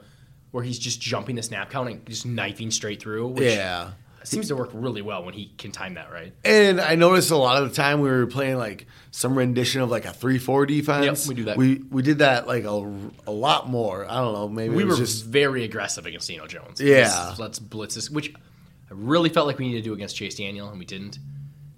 where 0.51 0.63
he's 0.63 0.79
just 0.79 0.99
jumping 1.01 1.35
the 1.35 1.43
snap 1.43 1.69
count 1.69 1.89
and 1.89 2.05
just 2.05 2.25
knifing 2.25 2.71
straight 2.71 3.01
through. 3.01 3.27
Which 3.27 3.43
Yeah. 3.53 3.91
seems 4.23 4.47
to 4.49 4.55
work 4.57 4.69
really 4.73 5.01
well 5.01 5.23
when 5.23 5.33
he 5.33 5.51
can 5.57 5.71
time 5.71 5.93
that 5.93 6.11
right. 6.11 6.33
And 6.43 6.81
I 6.81 6.95
noticed 6.95 7.31
a 7.31 7.37
lot 7.37 7.61
of 7.63 7.69
the 7.69 7.75
time 7.75 8.01
we 8.01 8.09
were 8.09 8.27
playing 8.27 8.57
like 8.57 8.85
some 9.11 9.37
rendition 9.37 9.81
of 9.81 9.89
like 9.89 10.03
a 10.05 10.11
three-four 10.11 10.65
defense. 10.65 11.25
Yep, 11.25 11.29
we 11.29 11.35
do 11.35 11.43
that. 11.45 11.57
We 11.57 11.81
we 11.89 12.01
did 12.01 12.19
that 12.19 12.45
like 12.47 12.65
a, 12.65 12.91
a 13.25 13.31
lot 13.31 13.69
more. 13.69 14.05
I 14.09 14.15
don't 14.15 14.33
know. 14.33 14.49
Maybe 14.49 14.75
We 14.75 14.83
it 14.83 14.87
were 14.87 14.95
just 14.97 15.25
very 15.25 15.63
aggressive 15.63 16.05
against 16.05 16.27
Dino 16.27 16.45
Jones. 16.47 16.81
Yeah. 16.81 17.27
Let's, 17.27 17.39
let's 17.39 17.59
blitz 17.59 17.95
this, 17.95 18.09
which 18.09 18.33
I 18.35 18.93
really 18.93 19.29
felt 19.29 19.47
like 19.47 19.59
we 19.59 19.67
needed 19.67 19.83
to 19.83 19.89
do 19.89 19.93
against 19.93 20.15
Chase 20.15 20.35
Daniel, 20.35 20.69
and 20.69 20.77
we 20.79 20.85
didn't. 20.85 21.19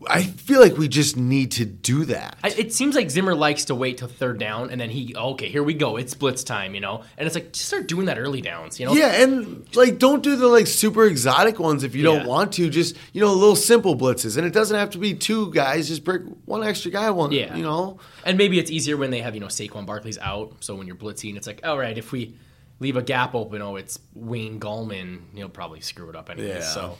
I 0.07 0.23
feel 0.23 0.61
like 0.61 0.77
we 0.77 0.87
just 0.87 1.17
need 1.17 1.51
to 1.53 1.65
do 1.65 2.05
that. 2.05 2.37
I, 2.41 2.49
it 2.49 2.73
seems 2.73 2.95
like 2.95 3.09
Zimmer 3.09 3.35
likes 3.35 3.65
to 3.65 3.75
wait 3.75 3.97
till 3.97 4.07
third 4.07 4.39
down, 4.39 4.69
and 4.69 4.79
then 4.79 4.89
he, 4.89 5.13
okay, 5.13 5.49
here 5.49 5.61
we 5.61 5.73
go, 5.73 5.97
it's 5.97 6.13
blitz 6.13 6.43
time, 6.45 6.73
you 6.73 6.79
know. 6.79 7.03
And 7.17 7.25
it's 7.27 7.35
like 7.35 7.51
just 7.51 7.67
start 7.67 7.87
doing 7.87 8.05
that 8.05 8.17
early 8.17 8.39
downs, 8.39 8.79
you 8.79 8.85
know. 8.85 8.93
yeah, 8.93 9.21
and 9.21 9.67
like 9.75 9.99
don't 9.99 10.23
do 10.23 10.37
the 10.37 10.47
like 10.47 10.67
super 10.67 11.05
exotic 11.05 11.59
ones 11.59 11.83
if 11.83 11.95
you 11.95 12.03
Yeah. 12.09 12.19
don't 12.19 12.27
want 12.27 12.53
to. 12.53 12.69
Just 12.69 12.95
you 13.11 13.19
know, 13.19 13.33
little 13.33 13.57
simple 13.57 13.97
blitzes, 13.97 14.37
and 14.37 14.47
it 14.47 14.53
doesn't 14.53 14.77
have 14.77 14.91
to 14.91 14.97
be 14.99 15.13
two 15.15 15.51
guys. 15.51 15.89
Just 15.89 16.05
break 16.05 16.21
one 16.45 16.63
extra 16.63 16.91
guy. 16.91 17.09
One, 17.09 17.31
Yeah. 17.33 17.55
you 17.57 17.63
know. 17.63 17.99
And 18.23 18.37
maybe 18.37 18.57
it's 18.57 18.71
easier 18.71 18.95
when 18.95 19.11
they 19.11 19.19
have, 19.19 19.33
you 19.33 19.41
know, 19.41 19.47
Saquon 19.47 19.85
Barkley's 19.85 20.17
out. 20.19 20.53
So 20.61 20.75
when 20.75 20.87
you're 20.87 20.95
blitzing, 20.95 21.35
it's 21.35 21.47
like, 21.47 21.59
all 21.65 21.77
right, 21.77 21.97
if 21.97 22.11
we 22.13 22.35
leave 22.79 22.95
a 22.95 23.01
gap 23.01 23.35
open, 23.35 23.61
oh, 23.61 23.75
it's 23.75 23.99
Wayne 24.13 24.61
Gallman, 24.61 25.19
he'll 25.35 25.49
probably 25.49 25.81
screw 25.81 26.09
it 26.09 26.15
up 26.15 26.29
anyway. 26.29 26.59
Yeah. 26.59 26.61
So, 26.61 26.97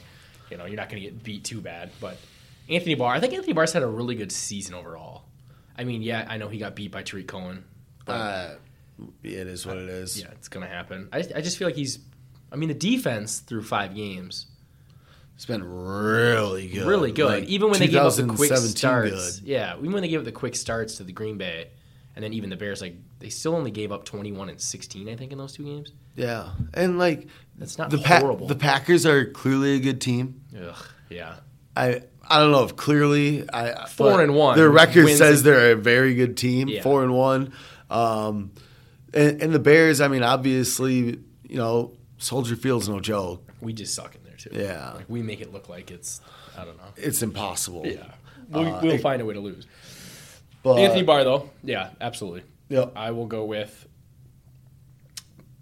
you 0.50 0.58
know, 0.58 0.66
you're 0.66 0.76
not 0.76 0.90
going 0.90 1.02
to 1.02 1.08
get 1.08 1.22
beat 1.22 1.44
too 1.44 1.62
bad. 1.62 1.90
But 2.00 2.18
Anthony 2.70 2.94
Barr, 2.94 3.14
I 3.14 3.20
think 3.20 3.34
Anthony 3.34 3.52
Barr's 3.52 3.72
had 3.72 3.82
a 3.82 3.86
really 3.86 4.14
good 4.14 4.32
season 4.32 4.74
overall. 4.74 5.24
I 5.76 5.84
mean, 5.84 6.02
yeah, 6.02 6.26
I 6.28 6.36
know 6.36 6.48
he 6.48 6.58
got 6.58 6.74
beat 6.76 6.90
by 6.92 7.02
Tarik 7.02 7.26
Cohen. 7.28 7.64
But 8.04 8.12
Uh, 8.12 8.54
it 9.22 9.46
is 9.46 9.66
what 9.66 9.76
it 9.76 9.88
is. 9.88 10.20
yeah, 10.20 10.28
it's 10.32 10.48
going 10.48 10.66
to 10.66 10.72
happen. 10.72 11.08
I, 11.12 11.18
I 11.34 11.40
just 11.40 11.56
feel 11.58 11.66
like 11.68 11.74
he's, 11.76 11.98
I 12.52 12.56
mean, 12.56 12.68
the 12.68 12.74
defense 12.74 13.38
through 13.40 13.62
five 13.62 13.94
games, 13.94 14.46
It's 15.36 15.46
been 15.46 15.64
really 15.64 16.68
good. 16.68 16.86
really 16.86 17.12
good. 17.12 17.26
Like, 17.26 17.44
even 17.48 17.70
when 17.70 17.78
they 17.80 17.88
gave 17.88 17.96
up 18.02 18.14
the 18.14 18.24
quick 18.24 18.50
2017 18.50 18.76
starts. 18.76 19.40
good. 19.40 19.48
Yeah, 19.48 19.76
even 19.78 19.92
when 19.92 20.02
they 20.02 20.08
gave 20.08 20.18
up 20.20 20.24
the 20.26 20.32
quick 20.32 20.54
starts 20.54 20.96
to 20.98 21.04
the 21.04 21.12
Green 21.12 21.38
Bay, 21.38 21.68
and 22.14 22.22
then 22.24 22.32
even 22.34 22.50
the 22.50 22.56
Bears, 22.56 22.80
like 22.82 22.96
they 23.20 23.30
still 23.30 23.54
only 23.54 23.70
gave 23.70 23.90
up 23.92 24.04
21 24.04 24.50
and 24.50 24.60
16, 24.60 25.08
I 25.08 25.16
think, 25.16 25.32
in 25.32 25.38
those 25.38 25.52
two 25.54 25.64
games. 25.64 25.92
Yeah, 26.16 26.50
and 26.74 26.98
like 26.98 27.28
That's 27.56 27.78
not 27.78 27.88
the 27.90 27.98
Pa- 27.98 28.18
horrible. 28.20 28.46
the 28.48 28.54
Packers 28.56 29.06
are 29.06 29.24
clearly 29.30 29.76
a 29.76 29.78
good 29.80 30.00
team. 30.00 30.42
Ugh, 30.60 30.76
yeah. 31.08 31.36
I 31.76 32.02
I 32.30 32.38
don't 32.38 32.52
know 32.52 32.64
if 32.64 32.76
clearly 32.76 33.44
I 33.52 33.86
Four 33.88 34.22
and 34.22 34.34
one 34.34 34.56
Their 34.56 34.70
record 34.70 35.04
wins 35.06 35.18
says 35.18 35.42
they're 35.42 35.72
a 35.72 35.76
very 35.76 36.14
good 36.14 36.36
team. 36.36 36.68
Yeah. 36.68 36.82
Four 36.82 37.02
and 37.02 37.12
one, 37.12 37.52
um, 37.90 38.52
and, 39.12 39.42
and 39.42 39.52
the 39.52 39.58
Bears. 39.58 40.00
I 40.00 40.08
mean, 40.08 40.22
obviously, 40.22 41.18
you 41.42 41.56
know, 41.56 41.92
Soldier 42.18 42.54
Field's 42.56 42.88
no 42.88 43.00
joke. 43.00 43.46
We 43.60 43.72
just 43.72 43.94
suck 43.94 44.14
in 44.14 44.22
there 44.24 44.36
too. 44.36 44.50
Yeah. 44.52 44.92
like 44.94 45.10
we 45.10 45.22
make 45.22 45.40
it 45.40 45.52
look 45.52 45.68
like 45.68 45.90
it's 45.90 46.20
I 46.56 46.64
don't 46.64 46.76
know. 46.76 46.84
It's 46.96 47.20
impossible. 47.22 47.86
Yeah, 47.86 48.04
we'll, 48.48 48.74
Uh, 48.74 48.80
we'll 48.82 48.92
it- 48.92 49.00
find 49.00 49.20
a 49.20 49.24
way 49.24 49.34
to 49.34 49.40
lose. 49.40 49.66
But, 50.62 50.78
Anthony 50.78 51.02
Barr 51.02 51.24
though, 51.24 51.50
yeah, 51.64 51.90
absolutely. 52.00 52.42
Yep. 52.68 52.92
I 52.94 53.10
will 53.10 53.26
go 53.26 53.44
with. 53.44 53.86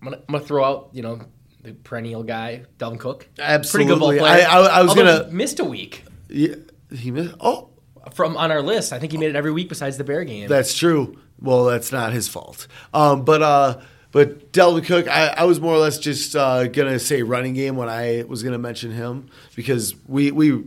I'm 0.02 0.04
gonna, 0.10 0.16
I'm 0.28 0.32
gonna 0.34 0.44
throw 0.44 0.64
out 0.64 0.90
you 0.92 1.02
know 1.02 1.20
the 1.62 1.72
perennial 1.72 2.22
guy 2.22 2.64
Dalvin 2.78 2.98
Cook. 3.00 3.28
Absolutely. 3.38 3.86
pretty 3.94 4.00
good 4.00 4.00
ball 4.00 4.18
player. 4.18 4.46
I- 4.46 4.56
I- 4.58 4.78
I 4.78 4.82
was 4.82 4.90
Although 4.90 5.20
gonna- 5.24 5.32
missed 5.32 5.58
a 5.60 5.64
week 5.64 6.04
Yeah, 6.28 6.54
he 6.92 7.10
missed. 7.10 7.34
Oh, 7.40 7.70
from 8.14 8.36
on 8.36 8.50
our 8.50 8.62
list. 8.62 8.92
I 8.92 8.98
think 8.98 9.12
he 9.12 9.18
made 9.18 9.30
it 9.30 9.36
every 9.36 9.52
week 9.52 9.68
besides 9.68 9.96
the 9.98 10.04
Bear 10.04 10.24
game. 10.24 10.48
That's 10.48 10.74
true. 10.76 11.18
Well, 11.40 11.64
that's 11.64 11.92
not 11.92 12.12
his 12.12 12.28
fault. 12.28 12.66
Um, 12.92 13.24
but 13.24 13.42
uh, 13.42 13.80
but 14.10 14.52
Dalvin 14.52 14.84
Cook, 14.84 15.08
I, 15.08 15.28
I 15.28 15.44
was 15.44 15.60
more 15.60 15.74
or 15.74 15.78
less 15.78 15.98
just 15.98 16.34
uh, 16.34 16.66
gonna 16.66 16.98
say 16.98 17.22
running 17.22 17.54
game 17.54 17.76
when 17.76 17.88
I 17.88 18.24
was 18.26 18.42
gonna 18.42 18.58
mention 18.58 18.90
him 18.90 19.28
because 19.54 19.94
we 20.06 20.30
we 20.30 20.64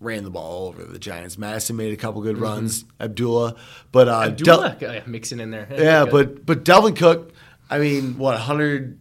ran 0.00 0.24
the 0.24 0.30
ball 0.30 0.44
all 0.44 0.68
over 0.68 0.84
the 0.84 0.98
Giants. 0.98 1.38
Mattison 1.38 1.76
made 1.76 1.92
a 1.92 1.96
couple 1.96 2.20
good 2.22 2.38
runs. 2.38 2.84
Abdullah, 3.00 3.56
but 3.92 4.08
uh, 4.08 4.28
Del- 4.28 4.64
Abdullah 4.64 4.98
uh, 4.98 5.02
mixing 5.06 5.40
in 5.40 5.50
there. 5.50 5.66
yeah, 5.76 6.04
Good. 6.04 6.12
but 6.12 6.46
but 6.46 6.64
Dalvin 6.64 6.96
Cook, 6.96 7.32
I 7.70 7.78
mean, 7.78 8.18
what 8.18 8.38
hundred? 8.38 8.98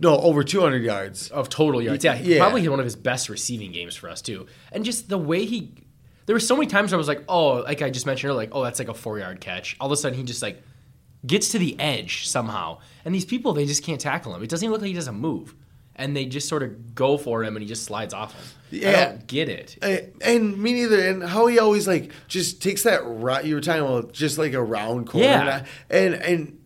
No, 0.00 0.16
over 0.18 0.44
two 0.44 0.60
hundred 0.60 0.82
yards. 0.84 1.28
of 1.30 1.48
total 1.48 1.82
yards. 1.82 2.04
Yeah, 2.04 2.18
Yeah. 2.20 2.38
probably 2.38 2.68
one 2.68 2.78
of 2.80 2.84
his 2.84 2.96
best 2.96 3.28
receiving 3.28 3.72
games 3.72 3.96
for 3.96 4.08
us 4.08 4.22
too. 4.22 4.46
And 4.72 4.84
just 4.84 5.08
the 5.08 5.18
way 5.18 5.44
he, 5.44 5.72
there 6.26 6.34
were 6.34 6.40
so 6.40 6.54
many 6.56 6.66
times 6.68 6.92
where 6.92 6.96
I 6.96 6.98
was 6.98 7.08
like, 7.08 7.24
oh, 7.28 7.54
like 7.62 7.82
I 7.82 7.90
just 7.90 8.06
mentioned, 8.06 8.34
like 8.34 8.50
oh, 8.52 8.62
that's 8.62 8.78
like 8.78 8.88
a 8.88 8.94
four 8.94 9.18
yard 9.18 9.40
catch. 9.40 9.76
All 9.80 9.86
of 9.86 9.92
a 9.92 9.96
sudden, 9.96 10.16
he 10.16 10.24
just 10.24 10.42
like 10.42 10.62
gets 11.26 11.50
to 11.50 11.58
the 11.58 11.78
edge 11.80 12.28
somehow, 12.28 12.78
and 13.04 13.14
these 13.14 13.24
people 13.24 13.52
they 13.52 13.66
just 13.66 13.82
can't 13.82 14.00
tackle 14.00 14.34
him. 14.34 14.42
It 14.42 14.48
doesn't 14.50 14.64
even 14.64 14.72
look 14.72 14.82
like 14.82 14.88
he 14.88 14.94
doesn't 14.94 15.18
move, 15.18 15.54
and 15.96 16.16
they 16.16 16.26
just 16.26 16.48
sort 16.48 16.62
of 16.62 16.94
go 16.94 17.18
for 17.18 17.42
him, 17.42 17.56
and 17.56 17.62
he 17.62 17.68
just 17.68 17.84
slides 17.84 18.14
off 18.14 18.34
him. 18.34 18.44
I 18.70 18.76
Yeah. 18.76 19.04
don't 19.06 19.26
get 19.26 19.48
it. 19.48 19.78
Eh, 19.82 20.00
And 20.20 20.58
me 20.62 20.74
neither. 20.74 21.00
And 21.08 21.22
how 21.24 21.46
he 21.46 21.58
always 21.58 21.88
like 21.88 22.12
just 22.28 22.62
takes 22.62 22.84
that 22.84 23.00
route 23.04 23.46
you 23.46 23.54
were 23.56 23.60
talking 23.60 23.82
about, 23.82 24.12
just 24.12 24.38
like 24.38 24.52
a 24.52 24.62
round 24.62 25.08
corner. 25.08 25.24
Yeah. 25.26 25.64
And 25.90 26.14
and 26.14 26.58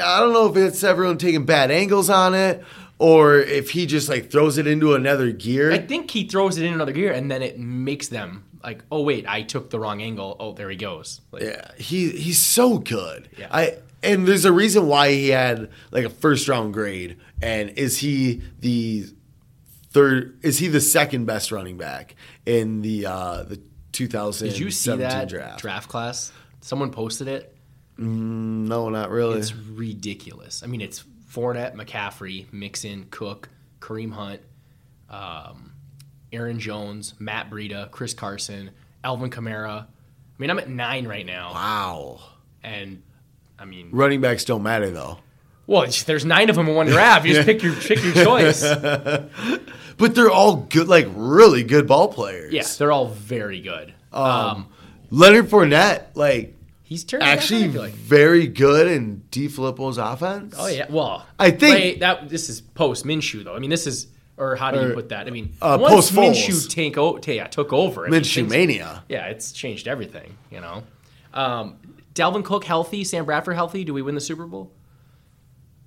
I 0.00 0.20
don't 0.20 0.32
know 0.32 0.50
if 0.50 0.56
it's 0.56 0.82
everyone 0.82 1.18
taking 1.18 1.44
bad 1.44 1.70
angles 1.70 2.10
on 2.10 2.34
it 2.34 2.64
or 2.98 3.38
if 3.38 3.70
he 3.70 3.86
just 3.86 4.08
like 4.08 4.30
throws 4.30 4.58
it 4.58 4.66
into 4.66 4.94
another 4.94 5.32
gear. 5.32 5.72
I 5.72 5.78
think 5.78 6.10
he 6.10 6.26
throws 6.26 6.58
it 6.58 6.64
in 6.64 6.72
another 6.72 6.92
gear, 6.92 7.12
and 7.12 7.30
then 7.30 7.42
it 7.42 7.58
makes 7.58 8.08
them 8.08 8.44
like, 8.62 8.82
oh 8.90 9.02
wait, 9.02 9.26
I 9.28 9.42
took 9.42 9.70
the 9.70 9.78
wrong 9.78 10.02
angle. 10.02 10.36
Oh, 10.38 10.52
there 10.52 10.70
he 10.70 10.76
goes. 10.76 11.20
Like, 11.30 11.42
yeah, 11.42 11.70
he 11.76 12.10
he's 12.10 12.38
so 12.38 12.78
good. 12.78 13.28
Yeah. 13.36 13.48
I 13.50 13.78
and 14.02 14.28
there's 14.28 14.44
a 14.44 14.52
reason 14.52 14.86
why 14.86 15.10
he 15.10 15.28
had 15.30 15.70
like 15.90 16.04
a 16.04 16.10
first 16.10 16.48
round 16.48 16.74
grade. 16.74 17.18
And 17.42 17.70
is 17.70 17.98
he 17.98 18.42
the 18.60 19.06
third? 19.90 20.38
Is 20.42 20.58
he 20.58 20.68
the 20.68 20.80
second 20.80 21.26
best 21.26 21.50
running 21.50 21.76
back 21.76 22.14
in 22.46 22.82
the 22.82 23.06
uh, 23.06 23.42
the 23.42 23.60
2017 23.92 24.52
Did 24.52 24.64
you 24.64 24.70
see 24.70 24.96
that 24.96 25.28
draft? 25.28 25.60
draft 25.60 25.88
class? 25.88 26.32
Someone 26.60 26.90
posted 26.90 27.28
it. 27.28 27.53
No, 27.96 28.88
not 28.88 29.10
really. 29.10 29.38
It's 29.38 29.54
ridiculous. 29.54 30.62
I 30.62 30.66
mean, 30.66 30.80
it's 30.80 31.04
Fournette, 31.32 31.74
McCaffrey, 31.74 32.52
Mixon, 32.52 33.06
Cook, 33.10 33.48
Kareem 33.80 34.12
Hunt, 34.12 34.40
um, 35.10 35.72
Aaron 36.32 36.58
Jones, 36.58 37.14
Matt 37.18 37.50
Breida, 37.50 37.90
Chris 37.90 38.14
Carson, 38.14 38.70
Alvin 39.02 39.30
Kamara. 39.30 39.82
I 39.82 39.86
mean, 40.38 40.50
I'm 40.50 40.58
at 40.58 40.68
nine 40.68 41.06
right 41.06 41.24
now, 41.24 41.52
wow. 41.52 42.20
and 42.62 43.02
I 43.58 43.64
mean, 43.64 43.90
Running 43.92 44.20
backs 44.20 44.44
don't 44.44 44.64
matter 44.64 44.90
though. 44.90 45.18
well, 45.68 45.86
there's 46.06 46.24
nine 46.24 46.50
of 46.50 46.56
them 46.56 46.68
in 46.68 46.74
one 46.74 46.86
draft. 46.86 47.24
You 47.24 47.34
just 47.34 47.46
pick 47.46 47.62
your 47.62 47.74
pick 47.74 48.02
your 48.02 48.14
choice. 48.24 48.64
But 49.96 50.14
they're 50.14 50.30
all 50.30 50.56
good, 50.56 50.88
like 50.88 51.06
really 51.14 51.62
good 51.62 51.86
ball 51.86 52.08
players. 52.08 52.52
Yeah, 52.52 52.64
they're 52.78 52.92
all 52.92 53.06
very 53.06 53.60
good. 53.60 53.94
Um, 54.12 54.68
Leonard 55.10 55.48
Fournette, 55.48 56.06
like 56.14 56.56
he's 56.94 57.04
turned 57.04 57.22
it 57.22 57.26
back 57.26 57.32
on, 57.32 57.38
actually 57.38 57.64
I 57.64 57.66
like. 57.68 57.92
very 57.94 58.46
good 58.46 58.86
in 58.86 59.22
DeFilippo's 59.30 59.98
offense. 59.98 60.54
Oh 60.56 60.68
yeah, 60.68 60.86
well, 60.88 61.26
I 61.38 61.50
think- 61.50 61.74
wait, 61.74 62.00
that 62.00 62.28
this 62.28 62.48
is 62.48 62.60
post 62.60 63.04
Minshew 63.04 63.42
though. 63.44 63.56
I 63.56 63.58
mean, 63.58 63.70
this 63.70 63.86
is 63.86 64.06
or 64.36 64.56
how 64.56 64.70
do 64.70 64.80
you 64.88 64.94
put 64.94 65.08
that? 65.10 65.26
I 65.26 65.30
mean, 65.30 65.52
uh, 65.62 65.78
once. 65.80 66.10
Minshew 66.10 66.68
take 66.68 66.96
o- 66.98 67.18
ta- 67.18 67.32
yeah, 67.32 67.46
took 67.46 67.72
over, 67.72 68.06
I 68.06 68.10
Minshew 68.10 68.34
things- 68.34 68.50
mania. 68.50 69.04
Yeah, 69.08 69.26
it's 69.26 69.52
changed 69.52 69.86
everything. 69.88 70.36
You 70.50 70.60
know, 70.60 70.82
um, 71.32 71.76
Dalvin 72.14 72.44
Cook 72.44 72.64
healthy, 72.64 73.02
Sam 73.04 73.24
Bradford 73.24 73.56
healthy. 73.56 73.84
Do 73.84 73.92
we 73.94 74.02
win 74.02 74.14
the 74.14 74.20
Super 74.20 74.46
Bowl? 74.46 74.72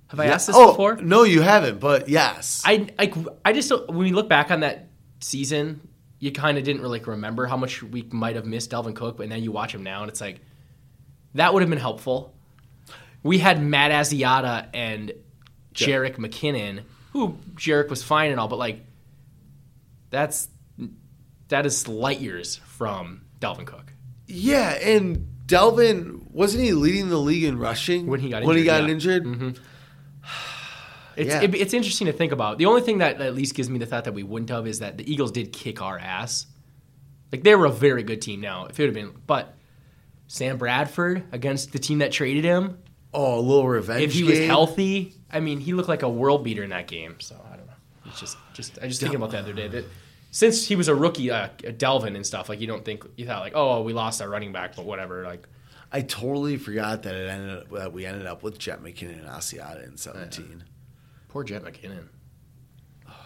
Have 0.08 0.20
I 0.20 0.26
Yeah. 0.26 0.34
asked 0.34 0.46
this 0.46 0.56
oh, 0.56 0.68
before? 0.72 0.96
No, 0.96 1.22
you 1.24 1.42
haven't, 1.42 1.80
but 1.80 2.08
yes. 2.08 2.62
I 2.64 2.86
like 2.98 3.14
I 3.44 3.52
just 3.52 3.70
when 3.88 3.98
we 3.98 4.12
look 4.12 4.28
back 4.28 4.50
on 4.50 4.60
that 4.60 4.88
season, 5.20 5.80
you 6.18 6.32
kind 6.32 6.56
of 6.58 6.64
didn't 6.64 6.80
really 6.82 7.00
remember 7.00 7.46
how 7.46 7.56
much 7.56 7.82
we 7.82 8.02
might 8.10 8.34
have 8.36 8.46
missed 8.46 8.70
Dalvin 8.70 8.94
Cook, 8.94 9.18
but 9.18 9.28
then 9.28 9.42
you 9.42 9.52
watch 9.52 9.74
him 9.74 9.82
now 9.82 10.00
and 10.02 10.10
it's 10.10 10.20
like 10.20 10.40
that 11.38 11.52
would 11.54 11.62
have 11.62 11.70
been 11.70 11.78
helpful. 11.78 12.34
We 13.22 13.38
had 13.38 13.62
Matt 13.62 13.90
Asiata 13.90 14.68
and 14.74 15.12
Jerick 15.74 16.16
McKinnon, 16.16 16.82
who 17.12 17.36
Jerick 17.54 17.88
was 17.88 18.02
fine 18.02 18.30
and 18.30 18.40
all, 18.40 18.48
but 18.48 18.58
like 18.58 18.84
that's 20.10 20.48
that 21.48 21.64
is 21.66 21.88
light 21.88 22.20
years 22.20 22.56
from 22.56 23.22
Dalvin 23.40 23.66
Cook. 23.66 23.92
yeah, 24.26 24.70
and 24.72 25.26
Dalvin 25.46 26.30
wasn't 26.30 26.64
he 26.64 26.72
leading 26.72 27.08
the 27.08 27.18
league 27.18 27.44
in 27.44 27.58
rushing 27.58 28.06
When 28.06 28.20
he 28.20 28.28
got 28.28 28.42
injured, 28.42 28.48
when 28.48 28.56
he 28.58 28.64
got 28.64 28.82
yeah. 28.82 28.88
injured? 28.88 29.24
Mm-hmm. 29.24 29.50
It's 31.16 31.30
Yeah. 31.30 31.42
it, 31.42 31.52
it's 31.56 31.74
interesting 31.74 32.06
to 32.06 32.12
think 32.12 32.30
about. 32.30 32.58
The 32.58 32.66
only 32.66 32.80
thing 32.80 32.98
that 32.98 33.20
at 33.20 33.34
least 33.34 33.56
gives 33.56 33.68
me 33.68 33.80
the 33.80 33.86
thought 33.86 34.04
that 34.04 34.14
we 34.14 34.22
wouldn't 34.22 34.50
have 34.50 34.68
is 34.68 34.78
that 34.78 34.98
the 34.98 35.12
Eagles 35.12 35.32
did 35.32 35.52
kick 35.52 35.82
our 35.82 35.98
ass. 35.98 36.46
Like 37.32 37.42
they 37.42 37.56
were 37.56 37.66
a 37.66 37.72
very 37.72 38.04
good 38.04 38.22
team 38.22 38.40
now. 38.40 38.66
If 38.66 38.78
it 38.78 38.84
would 38.84 38.88
have 38.90 38.94
been, 38.94 39.20
but 39.26 39.57
Sam 40.28 40.58
Bradford 40.58 41.24
against 41.32 41.72
the 41.72 41.78
team 41.78 41.98
that 41.98 42.12
traded 42.12 42.44
him, 42.44 42.78
Oh, 43.12 43.38
a 43.38 43.40
little 43.40 43.66
revenge. 43.66 44.02
if 44.04 44.12
he 44.12 44.22
was 44.22 44.38
healthy, 44.38 45.14
I 45.32 45.40
mean, 45.40 45.58
he 45.60 45.72
looked 45.72 45.88
like 45.88 46.02
a 46.02 46.08
world 46.08 46.44
beater 46.44 46.62
in 46.62 46.70
that 46.70 46.86
game. 46.86 47.16
So 47.20 47.34
I 47.50 47.56
don't 47.56 47.66
know. 47.66 47.72
It's 48.06 48.20
just 48.20 48.36
just 48.52 48.78
I 48.80 48.86
just 48.86 49.00
thinking 49.00 49.16
about 49.16 49.30
that 49.32 49.44
the 49.46 49.52
other 49.52 49.54
day 49.54 49.68
that 49.68 49.84
since 50.30 50.66
he 50.66 50.76
was 50.76 50.88
a 50.88 50.94
rookie, 50.94 51.30
uh, 51.30 51.48
Dalvin 51.58 52.14
and 52.14 52.26
stuff, 52.26 52.48
like 52.50 52.60
you 52.60 52.66
don't 52.66 52.84
think 52.84 53.04
you 53.16 53.24
thought 53.26 53.40
like, 53.40 53.54
oh, 53.56 53.82
we 53.82 53.92
lost 53.94 54.20
our 54.20 54.28
running 54.28 54.52
back, 54.52 54.76
but 54.76 54.84
whatever. 54.84 55.24
Like 55.24 55.48
I 55.90 56.02
totally 56.02 56.58
forgot 56.58 57.02
that 57.04 57.14
it 57.14 57.30
ended 57.30 57.58
up, 57.58 57.70
that 57.70 57.92
we 57.94 58.04
ended 58.04 58.26
up 58.26 58.42
with 58.42 58.58
Jet 58.58 58.82
McKinnon 58.82 59.20
and 59.20 59.28
Asiata 59.28 59.88
in 59.88 59.96
17. 59.96 60.62
Poor 61.28 61.44
Jet 61.44 61.62
McKinnon. 61.64 62.08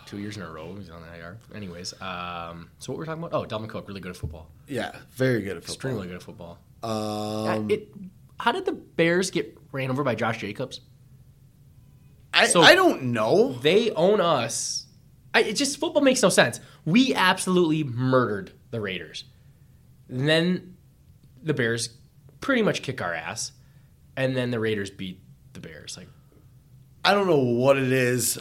Two 0.07 0.19
years 0.19 0.37
in 0.37 0.43
a 0.43 0.51
row, 0.51 0.75
he's 0.77 0.91
on 0.91 1.01
the 1.03 1.17
IR. 1.19 1.39
Anyways, 1.55 1.95
um, 2.03 2.69
so 2.79 2.93
what 2.93 2.99
we're 2.99 3.07
talking 3.07 3.25
about? 3.25 3.33
Oh, 3.35 3.45
Dalvin 3.47 3.69
Cook, 3.69 3.89
really 3.89 4.01
good 4.01 4.11
at 4.11 4.17
football. 4.17 4.49
Yeah, 4.69 4.95
very 5.13 5.41
good 5.41 5.57
at 5.57 5.63
football. 5.65 5.75
Extremely 5.75 6.07
good 6.07 6.17
at 6.17 6.23
football. 6.23 6.59
Um, 6.83 7.71
it, 7.71 7.93
how 8.41 8.53
did 8.53 8.65
the 8.65 8.73
Bears 8.73 9.31
get 9.31 9.57
ran 9.73 9.91
over 9.91 10.03
by 10.03 10.15
Josh 10.15 10.39
Jacobs? 10.39 10.81
I, 12.35 12.47
so- 12.47 12.63
I 12.63 12.75
don't 12.75 13.05
know. 13.05 13.53
They 13.53 13.91
own 13.91 14.21
us. 14.21 14.87
I, 15.35 15.43
it 15.43 15.55
just 15.55 15.79
football 15.79 16.03
makes 16.03 16.23
no 16.23 16.29
sense. 16.29 16.61
We 16.85 17.15
absolutely 17.15 17.85
murdered 17.85 18.53
the 18.71 18.81
Raiders. 18.81 19.25
And 20.09 20.29
then 20.29 20.77
the 21.43 21.55
Bears 21.55 21.91
pretty 22.41 22.63
much 22.63 22.83
kick 22.83 23.01
our 23.01 23.15
ass, 23.15 23.53
and 24.17 24.37
then 24.37 24.51
the 24.51 24.61
Raiders 24.61 24.91
beat 24.91 25.21
the 25.55 25.61
Bears. 25.61 25.97
Like 25.97 26.09
I 27.05 27.15
don't 27.15 27.27
know 27.27 27.39
what 27.39 27.79
it 27.79 27.91
is. 27.93 28.39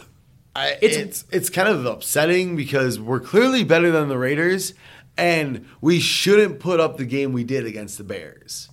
I, 0.54 0.72
It's- 0.82 0.96
it's, 0.96 1.24
it's 1.30 1.50
kind 1.50 1.68
of 1.68 1.86
upsetting 1.86 2.56
because 2.56 3.00
we're 3.00 3.20
clearly 3.20 3.64
better 3.64 3.90
than 3.90 4.08
the 4.08 4.18
Raiders, 4.18 4.74
and 5.16 5.66
we 5.80 6.00
shouldn't 6.00 6.60
put 6.60 6.80
up 6.80 6.96
the 6.96 7.04
game 7.04 7.32
we 7.32 7.44
did 7.44 7.66
against 7.66 7.98
the 7.98 8.04
Bears. 8.04 8.68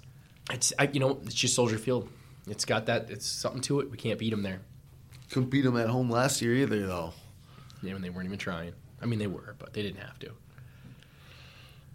it's 0.51 0.73
I, 0.79 0.89
you 0.91 0.99
know 0.99 1.19
it's 1.23 1.33
just 1.33 1.55
Soldier 1.55 1.77
Field. 1.77 2.09
It's 2.47 2.65
got 2.65 2.87
that. 2.87 3.09
It's 3.09 3.27
something 3.27 3.61
to 3.61 3.79
it. 3.79 3.91
We 3.91 3.97
can't 3.97 4.17
beat 4.17 4.31
them 4.31 4.43
there. 4.43 4.61
Couldn't 5.29 5.49
beat 5.49 5.61
them 5.61 5.77
at 5.77 5.89
home 5.89 6.09
last 6.09 6.41
year 6.41 6.55
either, 6.55 6.87
though. 6.87 7.13
Yeah, 7.83 7.93
when 7.93 8.01
they 8.01 8.09
weren't 8.09 8.25
even 8.25 8.39
trying. 8.39 8.73
I 9.01 9.05
mean, 9.05 9.19
they 9.19 9.27
were, 9.27 9.55
but 9.59 9.73
they 9.73 9.83
didn't 9.83 9.99
have 9.99 10.17
to. 10.19 10.31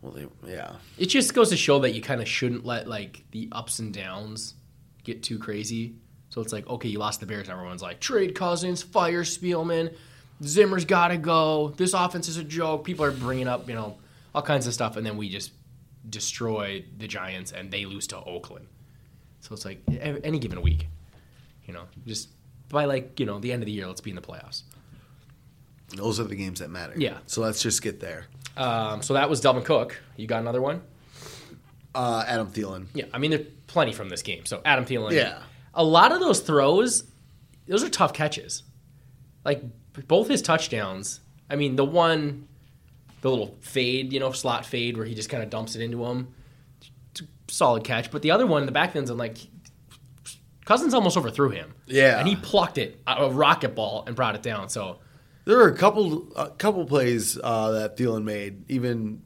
Well, 0.01 0.13
they, 0.13 0.27
yeah. 0.47 0.75
It 0.99 1.07
just 1.07 1.35
goes 1.35 1.51
to 1.51 1.57
show 1.57 1.81
that 1.81 1.93
you 1.93 2.01
kind 2.01 2.21
of 2.21 2.29
shouldn't 2.29 2.65
let 2.65 2.87
like 2.87 3.25
the 3.33 3.49
ups 3.53 3.81
and 3.81 3.93
downs 3.93 4.55
get 5.03 5.23
too 5.23 5.39
crazy. 5.39 5.97
So 6.31 6.41
it's 6.41 6.53
like, 6.53 6.69
okay, 6.69 6.89
you 6.89 6.99
lost 6.99 7.21
the 7.21 7.27
Bears. 7.27 7.49
Everyone's 7.49 7.83
like, 7.83 8.01
trade 8.01 8.35
Cousins, 8.35 8.83
fire 8.83 9.23
Spielman, 9.23 9.95
Zimmer's 10.43 10.85
got 10.85 11.09
to 11.09 11.17
go. 11.17 11.75
This 11.77 11.95
offense 11.95 12.29
is 12.29 12.37
a 12.37 12.45
joke. 12.45 12.85
People 12.85 13.05
are 13.05 13.13
bringing 13.13 13.47
up, 13.47 13.69
you 13.69 13.75
know, 13.75 13.97
all 14.35 14.43
kinds 14.43 14.67
of 14.67 14.75
stuff, 14.75 14.97
and 14.97 15.07
then 15.07 15.17
we 15.17 15.29
just 15.29 15.53
destroy 16.09 16.85
the 16.99 17.07
Giants 17.07 17.53
and 17.53 17.71
they 17.71 17.87
lose 17.87 18.07
to 18.09 18.19
Oakland. 18.19 18.67
So 19.41 19.55
it's 19.55 19.65
like 19.65 19.81
any 19.89 20.39
given 20.39 20.61
week, 20.63 20.89
you 21.67 21.75
know, 21.75 21.85
just 22.07 22.31
by 22.69 22.87
like 22.87 23.21
you 23.21 23.27
know 23.27 23.39
the 23.39 23.53
end 23.53 23.63
of 23.63 23.67
the 23.67 23.73
year, 23.73 23.87
let's 23.87 24.01
be 24.01 24.11
in 24.11 24.17
the 24.17 24.23
playoffs. 24.23 24.63
Those 25.95 26.19
are 26.19 26.25
the 26.25 26.35
games 26.35 26.61
that 26.61 26.71
matter. 26.71 26.95
Yeah. 26.97 27.19
So 27.27 27.41
let's 27.41 27.63
just 27.63 27.83
get 27.83 28.01
there. 28.01 28.27
Um, 28.57 29.03
so 29.03 29.15
that 29.15 29.29
was 29.29 29.41
Dalvin 29.41 29.65
Cook. 29.65 30.01
You 30.17 30.27
got 30.27 30.41
another 30.41 30.63
one? 30.63 30.83
Uh, 31.95 32.25
Adam 32.27 32.49
Thielen. 32.49 32.87
Yeah, 32.95 33.05
I 33.13 33.19
mean 33.19 33.31
there's 33.31 33.47
plenty 33.67 33.93
from 33.93 34.09
this 34.09 34.23
game. 34.23 34.47
So 34.47 34.61
Adam 34.65 34.85
Thielen. 34.85 35.13
Yeah. 35.13 35.43
A 35.75 35.85
lot 35.85 36.13
of 36.13 36.21
those 36.21 36.41
throws, 36.41 37.05
those 37.67 37.83
are 37.85 37.89
tough 37.89 38.13
catches. 38.13 38.63
Like 39.45 39.63
both 40.09 40.29
his 40.29 40.43
touchdowns. 40.43 41.21
I 41.51 41.57
mean 41.57 41.77
the 41.77 41.85
one, 41.85 42.49
the 43.25 43.31
little 43.31 43.57
fade, 43.63 44.13
you 44.13 44.21
know, 44.21 44.31
slot 44.33 44.67
fade 44.67 44.99
where 44.99 45.07
he 45.07 45.15
just 45.15 45.31
kind 45.31 45.43
of 45.43 45.49
dumps 45.49 45.75
it 45.75 45.81
into 45.81 46.05
him. 46.05 46.29
It's 47.11 47.23
a 47.23 47.25
Solid 47.51 47.83
catch, 47.83 48.11
but 48.11 48.21
the 48.21 48.31
other 48.31 48.47
one 48.47 48.67
the 48.67 48.73
back 48.73 48.95
end's 48.95 49.09
and 49.09 49.19
like 49.19 49.39
Cousins 50.67 50.93
almost 50.93 51.17
overthrew 51.17 51.49
him. 51.51 51.73
Yeah. 51.87 52.19
and 52.19 52.29
he 52.29 52.37
plucked 52.37 52.77
it 52.79 53.01
a 53.07 53.31
rocket 53.31 53.75
ball 53.75 54.05
and 54.07 54.15
brought 54.15 54.35
it 54.35 54.43
down. 54.43 54.69
So 54.69 54.99
There 55.47 55.57
were 55.57 55.69
a 55.69 55.77
couple 55.77 56.31
a 56.37 56.51
couple 56.51 56.85
plays 56.85 57.39
uh, 57.43 57.71
that 57.73 57.97
Thielen 57.97 58.25
made, 58.25 58.65
even 58.71 59.23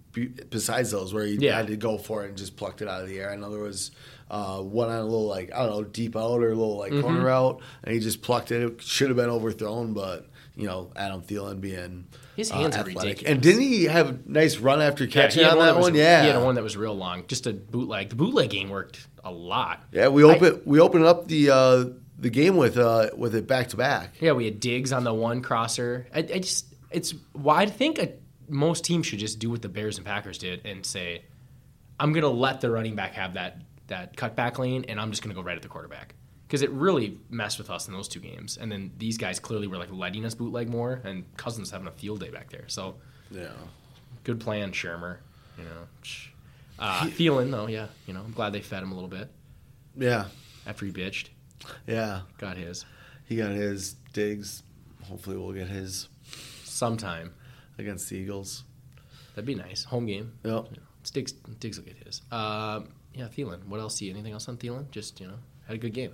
besides 0.50 0.92
those, 0.92 1.12
where 1.12 1.26
he 1.26 1.34
Yeah. 1.34 1.56
had 1.56 1.66
to 1.66 1.76
go 1.76 1.98
for 1.98 2.24
it 2.24 2.28
and 2.28 2.38
just 2.38 2.56
plucked 2.56 2.82
it 2.82 2.86
out 2.88 3.02
of 3.02 3.08
the 3.08 3.18
air. 3.18 3.30
I 3.32 3.36
know 3.36 3.50
there 3.50 3.60
was 3.62 3.90
uh, 4.30 4.60
one 4.60 4.90
on 4.90 4.98
a 4.98 5.02
little 5.04 5.26
like 5.26 5.52
I 5.52 5.58
don't 5.66 5.70
know 5.70 5.82
deep 5.84 6.14
out 6.16 6.40
or 6.40 6.50
a 6.52 6.54
little 6.54 6.76
like 6.78 6.92
Mm-hmm. 6.92 7.02
corner 7.02 7.28
out, 7.30 7.62
and 7.82 7.94
he 7.94 8.00
just 8.00 8.22
plucked 8.22 8.52
it. 8.52 8.62
It 8.62 8.80
should 8.82 9.08
have 9.08 9.16
been 9.16 9.30
overthrown, 9.30 9.92
but 9.92 10.27
you 10.58 10.66
know 10.66 10.90
Adam 10.96 11.22
Thielen 11.22 11.60
being 11.60 12.06
His 12.36 12.50
uh, 12.50 12.56
hands 12.56 12.76
are 12.76 12.80
athletic. 12.80 13.02
ridiculous. 13.02 13.32
And 13.32 13.40
didn't 13.42 13.62
he 13.62 13.84
have 13.84 14.08
a 14.10 14.18
nice 14.26 14.58
run 14.58 14.82
after 14.82 15.04
Yeah, 15.04 15.10
catching 15.10 15.44
had 15.44 15.52
on 15.52 15.56
one 15.58 15.66
that 15.66 15.76
was- 15.76 15.82
one? 15.84 15.94
Yeah, 15.94 16.22
he 16.24 16.28
had 16.28 16.42
one 16.42 16.54
that 16.56 16.64
was 16.64 16.76
real 16.76 16.94
long, 16.94 17.24
just 17.28 17.46
a 17.46 17.52
bootleg. 17.52 18.10
The 18.10 18.16
bootleg 18.16 18.50
game 18.50 18.68
worked 18.68 19.06
a 19.24 19.30
lot. 19.30 19.84
yeah. 19.92 20.08
We 20.08 20.24
I- 20.24 20.34
open 20.34 20.60
we 20.66 20.80
opened 20.80 21.04
up 21.04 21.28
the 21.28 21.50
uh, 21.50 21.84
the 22.18 22.30
game 22.30 22.56
with 22.56 22.76
uh, 22.76 23.10
with 23.16 23.34
it 23.34 23.46
back 23.46 23.68
to 23.68 23.76
back. 23.76 24.14
Yeah, 24.20 24.32
we 24.32 24.44
had 24.44 24.58
Diggs 24.60 24.92
on 24.92 25.04
the 25.04 25.14
one 25.14 25.40
crosser. 25.40 26.06
I, 26.14 26.18
I 26.18 26.22
just 26.40 26.66
it's 26.90 27.14
why 27.32 27.62
I 27.62 27.66
think 27.66 27.98
a, 27.98 28.12
most 28.48 28.84
teams 28.84 29.06
should 29.06 29.18
just 29.20 29.38
do 29.38 29.50
what 29.50 29.62
the 29.62 29.68
Bears 29.68 29.98
and 29.98 30.06
Packers 30.06 30.38
did 30.38 30.64
and 30.66 30.84
say, 30.84 31.22
I'm 32.00 32.12
gonna 32.12 32.28
let 32.28 32.60
the 32.60 32.70
running 32.70 32.96
back 32.96 33.12
have 33.14 33.34
that 33.34 33.60
that 33.88 34.16
cutback 34.16 34.58
lane, 34.58 34.84
and 34.88 34.98
I'm 35.00 35.10
just 35.10 35.22
gonna 35.22 35.34
go 35.34 35.42
right 35.42 35.56
at 35.56 35.62
the 35.62 35.68
quarterback 35.68 36.14
because 36.48 36.62
it 36.62 36.70
really 36.70 37.18
messed 37.30 37.58
with 37.58 37.68
us 37.70 37.86
in 37.88 37.94
those 37.94 38.08
two 38.08 38.18
games. 38.20 38.56
And 38.56 38.72
then 38.72 38.90
these 38.98 39.16
guys 39.18 39.38
clearly 39.38 39.66
were 39.68 39.76
like 39.76 39.92
letting 39.92 40.24
us 40.24 40.34
bootleg 40.34 40.68
more, 40.68 41.00
and 41.04 41.24
Cousins 41.36 41.70
having 41.70 41.86
a 41.86 41.92
field 41.92 42.20
day 42.20 42.30
back 42.30 42.50
there. 42.50 42.64
So 42.68 42.96
Yeah. 43.30 43.52
good 44.24 44.40
plan, 44.40 44.72
Shermer. 44.72 45.18
You 45.58 45.64
know, 45.64 45.86
uh, 46.78 47.00
Thielen 47.06 47.50
though, 47.50 47.66
yeah. 47.66 47.88
You 48.06 48.14
know, 48.14 48.20
I'm 48.22 48.32
glad 48.32 48.52
they 48.52 48.60
fed 48.62 48.82
him 48.82 48.90
a 48.92 48.94
little 48.94 49.08
bit 49.10 49.28
Yeah. 49.96 50.28
after 50.66 50.86
he 50.86 50.92
bitched. 50.92 51.28
Yeah. 51.86 52.22
Got 52.38 52.56
his 52.56 52.84
He 53.26 53.36
got 53.36 53.50
his 53.50 53.94
digs. 54.14 54.62
Hopefully 55.04 55.36
we'll 55.36 55.52
get 55.52 55.68
his 55.68 56.08
sometime. 56.64 57.34
against 57.80 58.08
the 58.10 58.16
Eagles. 58.16 58.64
That'd 59.34 59.46
be 59.46 59.54
nice. 59.54 59.84
Home 59.84 60.06
game. 60.06 60.32
Yep. 60.44 60.68
Diggs, 61.12 61.32
Diggs 61.60 61.78
will 61.78 61.84
get 61.84 61.96
his. 62.04 62.22
Um, 62.32 62.88
yeah, 63.14 63.28
Thielen. 63.28 63.64
What 63.66 63.78
else? 63.78 63.94
See 63.96 64.10
anything 64.10 64.32
else 64.32 64.48
on 64.48 64.56
Thielen? 64.56 64.90
Just 64.90 65.20
you 65.20 65.28
know, 65.28 65.38
had 65.66 65.76
a 65.76 65.78
good 65.78 65.94
game. 65.94 66.12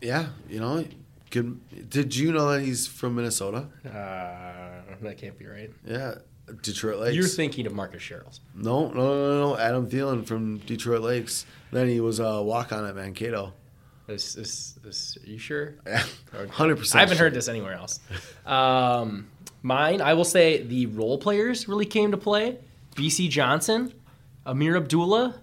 Yeah, 0.00 0.28
you 0.48 0.60
know, 0.60 0.84
good. 1.30 1.90
Did 1.90 2.14
you 2.14 2.32
know 2.32 2.52
that 2.52 2.62
he's 2.62 2.86
from 2.86 3.16
Minnesota? 3.16 3.66
Uh, 3.84 4.94
that 5.02 5.18
can't 5.18 5.38
be 5.38 5.46
right. 5.46 5.70
Yeah, 5.86 6.14
Detroit 6.62 7.00
Lakes. 7.00 7.16
You're 7.16 7.26
thinking 7.26 7.66
of 7.66 7.74
Marcus 7.74 8.02
Sherels. 8.02 8.40
no, 8.54 8.88
no, 8.88 8.94
no, 8.94 9.40
no, 9.40 9.58
Adam 9.58 9.88
Thielen 9.88 10.26
from 10.26 10.58
Detroit 10.58 11.02
Lakes. 11.02 11.46
Then 11.72 11.88
he 11.88 12.00
was 12.00 12.18
a 12.18 12.42
walk 12.42 12.72
on 12.72 12.84
at 12.86 12.94
Mankato. 12.94 13.52
Is, 14.08 14.36
is, 14.36 14.78
is, 14.84 15.18
are 15.22 15.28
you 15.28 15.38
sure? 15.38 15.74
Hundred 16.50 16.76
percent. 16.78 16.96
I 16.96 17.00
haven't 17.00 17.18
heard 17.18 17.34
this 17.34 17.46
anywhere 17.46 17.74
else. 17.74 18.00
Um, 18.46 19.28
mine, 19.62 20.00
I 20.00 20.14
will 20.14 20.24
say 20.24 20.62
the 20.62 20.86
role 20.86 21.18
players 21.18 21.68
really 21.68 21.84
came 21.84 22.12
to 22.12 22.16
play. 22.16 22.56
Bisi 22.96 23.28
Johnson, 23.28 23.92
Ameer 24.46 24.76
Abdullah. 24.78 25.34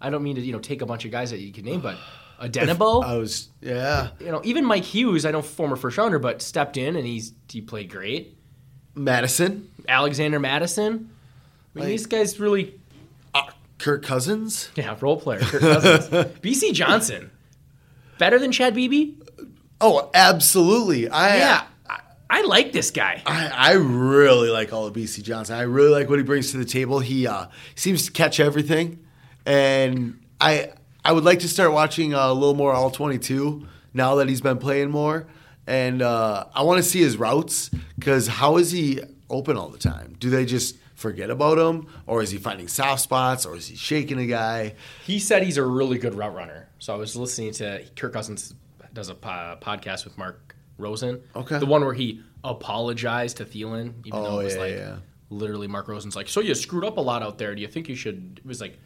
I 0.00 0.10
don't 0.10 0.22
mean 0.22 0.36
to 0.36 0.40
you 0.40 0.52
know 0.52 0.60
take 0.60 0.82
a 0.82 0.86
bunch 0.86 1.04
of 1.04 1.10
guys 1.10 1.30
that 1.32 1.38
you 1.40 1.52
can 1.52 1.64
name, 1.64 1.80
but 1.80 1.96
Odenigbo. 2.42 3.04
I 3.04 3.16
was, 3.16 3.48
yeah, 3.60 4.08
you 4.20 4.30
know, 4.32 4.40
even 4.44 4.64
Mike 4.64 4.84
Hughes. 4.84 5.24
I 5.24 5.30
know 5.30 5.42
former 5.42 5.76
first 5.76 5.96
rounder, 5.98 6.18
but 6.18 6.42
stepped 6.42 6.76
in 6.76 6.96
and 6.96 7.06
he's 7.06 7.32
he 7.48 7.60
played 7.60 7.90
great. 7.90 8.36
Mattison, 8.94 9.70
Alexander 9.88 10.38
Mattison. 10.40 10.86
I 10.94 10.98
mean, 10.98 11.08
Like- 11.74 11.86
these 11.86 12.06
guys 12.06 12.38
really, 12.40 12.78
Kirk 13.78 14.04
Cousins. 14.04 14.70
yeah, 14.76 14.96
role 15.00 15.18
player. 15.20 15.40
Kirk 15.40 15.60
Cousins. 15.60 16.08
Bisi 16.40 16.72
Johnson, 16.72 17.30
better 18.18 18.38
than 18.38 18.52
Chad 18.52 18.74
Beebe. 18.74 19.14
Oh, 19.80 20.10
absolutely. 20.14 21.08
I, 21.08 21.36
Yeah, 21.38 21.64
I, 21.88 22.00
I 22.30 22.42
like 22.42 22.70
this 22.72 22.90
guy. 22.92 23.20
I, 23.26 23.48
I 23.48 23.72
really 23.72 24.50
like 24.50 24.70
Olabisi 24.70 25.22
Johnson. 25.22 25.56
I 25.56 25.62
really 25.62 25.90
like 25.90 26.08
what 26.08 26.18
he 26.20 26.24
brings 26.24 26.52
to 26.52 26.58
the 26.58 26.64
table. 26.64 27.00
He 27.00 27.26
uh, 27.26 27.46
seems 27.74 28.06
to 28.06 28.12
catch 28.12 28.38
everything, 28.38 29.04
and 29.44 30.20
I 30.40 30.70
I 31.04 31.12
would 31.12 31.24
like 31.24 31.40
to 31.40 31.48
start 31.48 31.72
watching 31.72 32.14
uh, 32.14 32.28
a 32.30 32.34
little 32.34 32.54
more 32.54 32.72
all 32.72 32.90
twenty 32.90 33.18
two 33.18 33.66
now 33.94 34.16
that 34.16 34.28
he's 34.28 34.40
been 34.40 34.58
playing 34.58 34.90
more. 34.90 35.26
and 35.66 36.02
uh, 36.02 36.46
I 36.54 36.62
want 36.62 36.82
to 36.82 36.88
see 36.88 37.00
his 37.00 37.16
routes 37.16 37.70
because 37.98 38.26
how 38.26 38.56
is 38.56 38.70
he 38.72 39.00
open 39.30 39.56
all 39.56 39.68
the 39.68 39.78
time? 39.78 40.16
Do 40.18 40.28
they 40.30 40.44
just 40.44 40.76
forget 40.94 41.30
about 41.30 41.58
him, 41.58 41.86
or 42.06 42.22
is 42.22 42.30
he 42.30 42.38
finding 42.38 42.68
soft 42.68 43.00
spots, 43.02 43.44
or 43.46 43.56
is 43.56 43.66
he 43.68 43.76
shaking 43.76 44.18
a 44.18 44.26
guy? 44.26 44.74
He 45.04 45.18
said 45.18 45.42
he's 45.42 45.56
a 45.56 45.64
really 45.64 45.98
good 45.98 46.14
route 46.14 46.34
runner. 46.34 46.68
So 46.78 46.92
I 46.94 46.96
was 46.96 47.16
listening 47.16 47.52
to 47.54 47.82
Kirk 47.96 48.12
Cousins 48.12 48.54
does 48.92 49.08
a 49.08 49.14
po- 49.14 49.56
podcast 49.60 50.04
with 50.04 50.16
Mark 50.18 50.54
Rosen. 50.78 51.20
Okay. 51.34 51.58
The 51.58 51.66
one 51.66 51.82
where 51.84 51.94
he 51.94 52.22
apologized 52.44 53.38
to 53.38 53.44
Thielen, 53.44 53.94
even 54.06 54.18
Oh, 54.20 54.22
though 54.24 54.40
it 54.40 54.44
was 54.44 54.54
yeah, 54.54 54.60
like 54.60 54.74
yeah. 54.74 54.96
literally 55.30 55.66
Mark 55.66 55.88
Rosen's 55.88 56.14
like, 56.16 56.28
so 56.28 56.40
you 56.40 56.54
screwed 56.54 56.84
up 56.84 56.96
a 56.98 57.00
lot 57.00 57.22
out 57.22 57.38
there. 57.38 57.54
Do 57.54 57.62
you 57.62 57.68
think 57.68 57.88
you 57.88 57.94
should? 57.96 58.40
It 58.44 58.46
was 58.46 58.60
like 58.60 58.78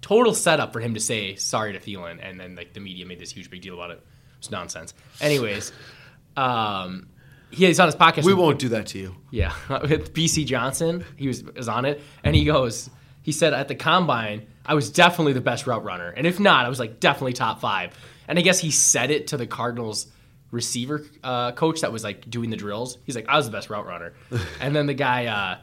total 0.00 0.34
setup 0.34 0.72
for 0.72 0.80
him 0.80 0.94
to 0.94 1.00
say 1.00 1.34
sorry 1.36 1.72
to 1.72 1.78
Thielen, 1.78 2.18
and 2.22 2.38
then 2.38 2.54
like 2.56 2.72
the 2.72 2.80
media 2.80 3.06
made 3.06 3.18
this 3.18 3.30
huge 3.30 3.50
big 3.50 3.62
deal 3.62 3.74
about 3.74 3.90
it. 3.90 4.02
It's 4.38 4.50
nonsense. 4.50 4.94
Anyways, 5.20 5.72
um, 6.36 7.08
he, 7.50 7.66
he's 7.66 7.80
on 7.80 7.86
his 7.86 7.96
podcast. 7.96 8.24
We 8.24 8.34
won't 8.34 8.58
do 8.58 8.70
that 8.70 8.86
to 8.88 8.98
you. 8.98 9.16
yeah, 9.30 9.52
with 9.82 10.14
Bisi 10.14 10.46
Johnson, 10.46 11.04
he 11.16 11.28
was, 11.28 11.42
was 11.44 11.68
on 11.68 11.84
it, 11.84 12.00
and 12.24 12.34
he 12.34 12.44
goes, 12.44 12.88
he 13.22 13.32
said 13.32 13.52
at 13.52 13.68
the 13.68 13.74
combine, 13.74 14.46
I 14.64 14.74
was 14.74 14.90
definitely 14.90 15.32
the 15.34 15.40
best 15.40 15.66
route 15.66 15.84
runner, 15.84 16.10
and 16.10 16.26
if 16.26 16.40
not, 16.40 16.66
I 16.66 16.68
was 16.68 16.78
like 16.78 17.00
definitely 17.00 17.34
top 17.34 17.60
five. 17.60 17.96
And 18.28 18.38
I 18.38 18.42
guess 18.42 18.60
he 18.60 18.70
said 18.70 19.10
it 19.10 19.28
to 19.28 19.36
the 19.36 19.46
Cardinals 19.46 20.06
receiver 20.52 21.04
uh, 21.24 21.50
coach 21.52 21.80
that 21.80 21.92
was 21.92 22.04
like 22.04 22.30
doing 22.30 22.50
the 22.50 22.56
drills. 22.56 22.96
He's 23.04 23.16
like, 23.16 23.28
I 23.28 23.36
was 23.36 23.46
the 23.46 23.52
best 23.52 23.70
route 23.70 23.86
runner, 23.86 24.14
and 24.60 24.74
then 24.74 24.86
the 24.86 24.94
guy, 24.94 25.26
uh, 25.26 25.58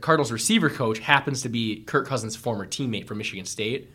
Cardinals 0.00 0.32
receiver 0.32 0.70
coach, 0.70 0.98
happens 0.98 1.42
to 1.42 1.48
be 1.48 1.82
Kirk 1.86 2.06
Cousins' 2.06 2.36
former 2.36 2.66
teammate 2.66 3.06
from 3.06 3.18
Michigan 3.18 3.44
State. 3.44 3.90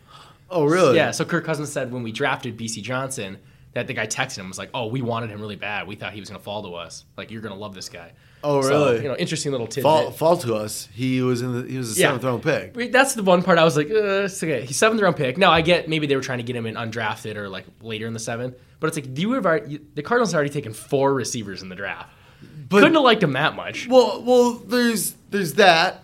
Oh, 0.50 0.64
really? 0.64 0.96
Yeah, 0.96 1.10
so 1.12 1.24
Kirk 1.24 1.44
Cousins 1.44 1.72
said 1.72 1.92
when 1.92 2.02
we 2.02 2.12
drafted 2.12 2.58
Bisi 2.58 2.82
Johnson 2.82 3.38
that 3.74 3.86
the 3.86 3.94
guy 3.94 4.06
texted 4.06 4.36
him 4.38 4.48
was 4.48 4.58
like, 4.58 4.68
"Oh, 4.74 4.88
we 4.88 5.00
wanted 5.00 5.30
him 5.30 5.40
really 5.40 5.56
bad. 5.56 5.86
We 5.86 5.94
thought 5.96 6.12
he 6.12 6.20
was 6.20 6.28
going 6.28 6.38
to 6.38 6.44
fall 6.44 6.62
to 6.64 6.74
us. 6.74 7.04
Like 7.16 7.30
you're 7.30 7.40
going 7.40 7.54
to 7.54 7.58
love 7.60 7.74
this 7.74 7.88
guy." 7.88 8.12
Oh, 8.44 8.60
So, 8.60 8.68
really? 8.68 9.02
you 9.04 9.08
know, 9.08 9.16
interesting 9.16 9.50
little 9.52 9.66
tidbit. 9.68 9.84
Fall, 9.84 10.10
fall 10.10 10.36
to 10.38 10.54
us. 10.56 10.88
He 10.92 11.22
was 11.22 11.40
in 11.40 11.52
the. 11.62 11.66
He 11.70 11.78
was 11.78 11.96
a 11.96 12.00
Yeah. 12.00 12.08
seventh 12.08 12.24
round 12.24 12.42
pick. 12.42 12.92
That's 12.92 13.14
the 13.14 13.22
one 13.22 13.42
part 13.42 13.56
I 13.58 13.64
was 13.64 13.76
like, 13.76 13.88
uh, 13.90 14.24
it's 14.24 14.42
okay. 14.42 14.66
He's 14.66 14.76
seventh 14.76 15.00
round 15.00 15.16
pick. 15.16 15.38
No, 15.38 15.48
I 15.50 15.62
get 15.62 15.88
maybe 15.88 16.06
they 16.06 16.16
were 16.16 16.22
trying 16.22 16.38
to 16.38 16.44
get 16.44 16.54
him 16.54 16.66
in 16.66 16.74
undrafted 16.74 17.36
or 17.36 17.48
like 17.48 17.64
later 17.80 18.06
in 18.06 18.12
the 18.12 18.18
seventh, 18.18 18.56
but 18.78 18.88
it's 18.88 18.96
like 18.96 19.16
you 19.18 19.32
have 19.32 19.46
already, 19.46 19.80
the 19.94 20.02
Cardinals 20.02 20.32
have 20.32 20.36
already 20.36 20.50
taken 20.52 20.74
four 20.74 21.14
receivers 21.14 21.62
in 21.62 21.68
the 21.70 21.76
draft. 21.76 22.10
But 22.68 22.78
Couldn't 22.80 22.94
have 22.94 23.02
liked 23.04 23.22
him 23.22 23.32
that 23.32 23.54
much. 23.56 23.88
well, 23.88 24.22
well, 24.22 24.52
there's 24.54 25.14
there's 25.30 25.54
that, 25.54 26.02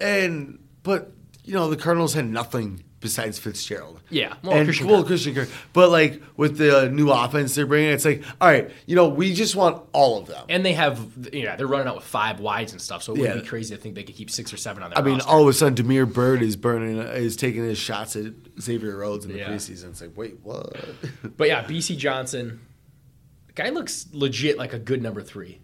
and 0.00 0.58
but 0.82 1.12
you 1.44 1.54
know 1.54 1.68
the 1.70 1.76
Cardinals 1.76 2.14
had 2.14 2.26
nothing 2.26 2.82
besides 3.00 3.38
Fitzgerald. 3.38 4.00
Yeah, 4.10 4.34
well, 4.42 4.56
and 4.56 4.66
Christian 4.66 4.86
well, 4.88 5.04
Christian 5.04 5.34
Kirk. 5.34 5.48
But 5.72 5.90
like 5.90 6.20
with 6.36 6.58
the 6.58 6.88
new 6.90 7.10
offense 7.10 7.54
they're 7.54 7.66
bringing, 7.66 7.90
it's 7.90 8.04
like 8.04 8.22
all 8.40 8.48
right, 8.48 8.70
you 8.86 8.96
know, 8.96 9.08
we 9.08 9.32
just 9.34 9.54
want 9.56 9.82
all 9.92 10.18
of 10.18 10.26
them. 10.26 10.44
And 10.48 10.64
they 10.64 10.72
have, 10.72 11.00
yeah, 11.32 11.56
they're 11.56 11.66
running 11.66 11.86
out 11.88 11.96
with 11.96 12.04
five 12.04 12.40
wides 12.40 12.72
and 12.72 12.80
stuff, 12.80 13.02
so 13.02 13.12
it 13.14 13.18
wouldn't 13.18 13.36
Yeah. 13.36 13.42
be 13.42 13.48
crazy 13.48 13.74
to 13.74 13.80
think 13.80 13.94
they 13.94 14.02
could 14.02 14.16
keep 14.16 14.30
six 14.30 14.52
or 14.52 14.56
seven 14.56 14.82
on 14.82 14.90
their 14.90 14.98
I 14.98 15.02
mean, 15.02 15.14
roster. 15.14 15.28
all 15.30 15.42
of 15.42 15.48
a 15.48 15.52
sudden, 15.52 15.74
Damiere 15.74 16.06
Byrd 16.06 16.42
is 16.42 16.56
burning, 16.56 16.98
is 16.98 17.36
taking 17.36 17.62
his 17.64 17.78
shots 17.78 18.16
at 18.16 18.32
Xavier 18.60 18.96
Rhodes 18.96 19.24
in 19.24 19.32
the 19.32 19.38
Yeah. 19.38 19.48
preseason. 19.50 19.90
It's 19.90 20.00
like, 20.00 20.16
wait, 20.16 20.38
what? 20.42 20.74
But 21.36 21.48
yeah, 21.48 21.62
Bisi 21.64 21.96
Johnson, 21.96 22.60
guy 23.56 23.70
looks 23.70 24.06
legit 24.12 24.56
like 24.58 24.72
a 24.72 24.78
good 24.78 25.02
number 25.02 25.20
three. 25.22 25.60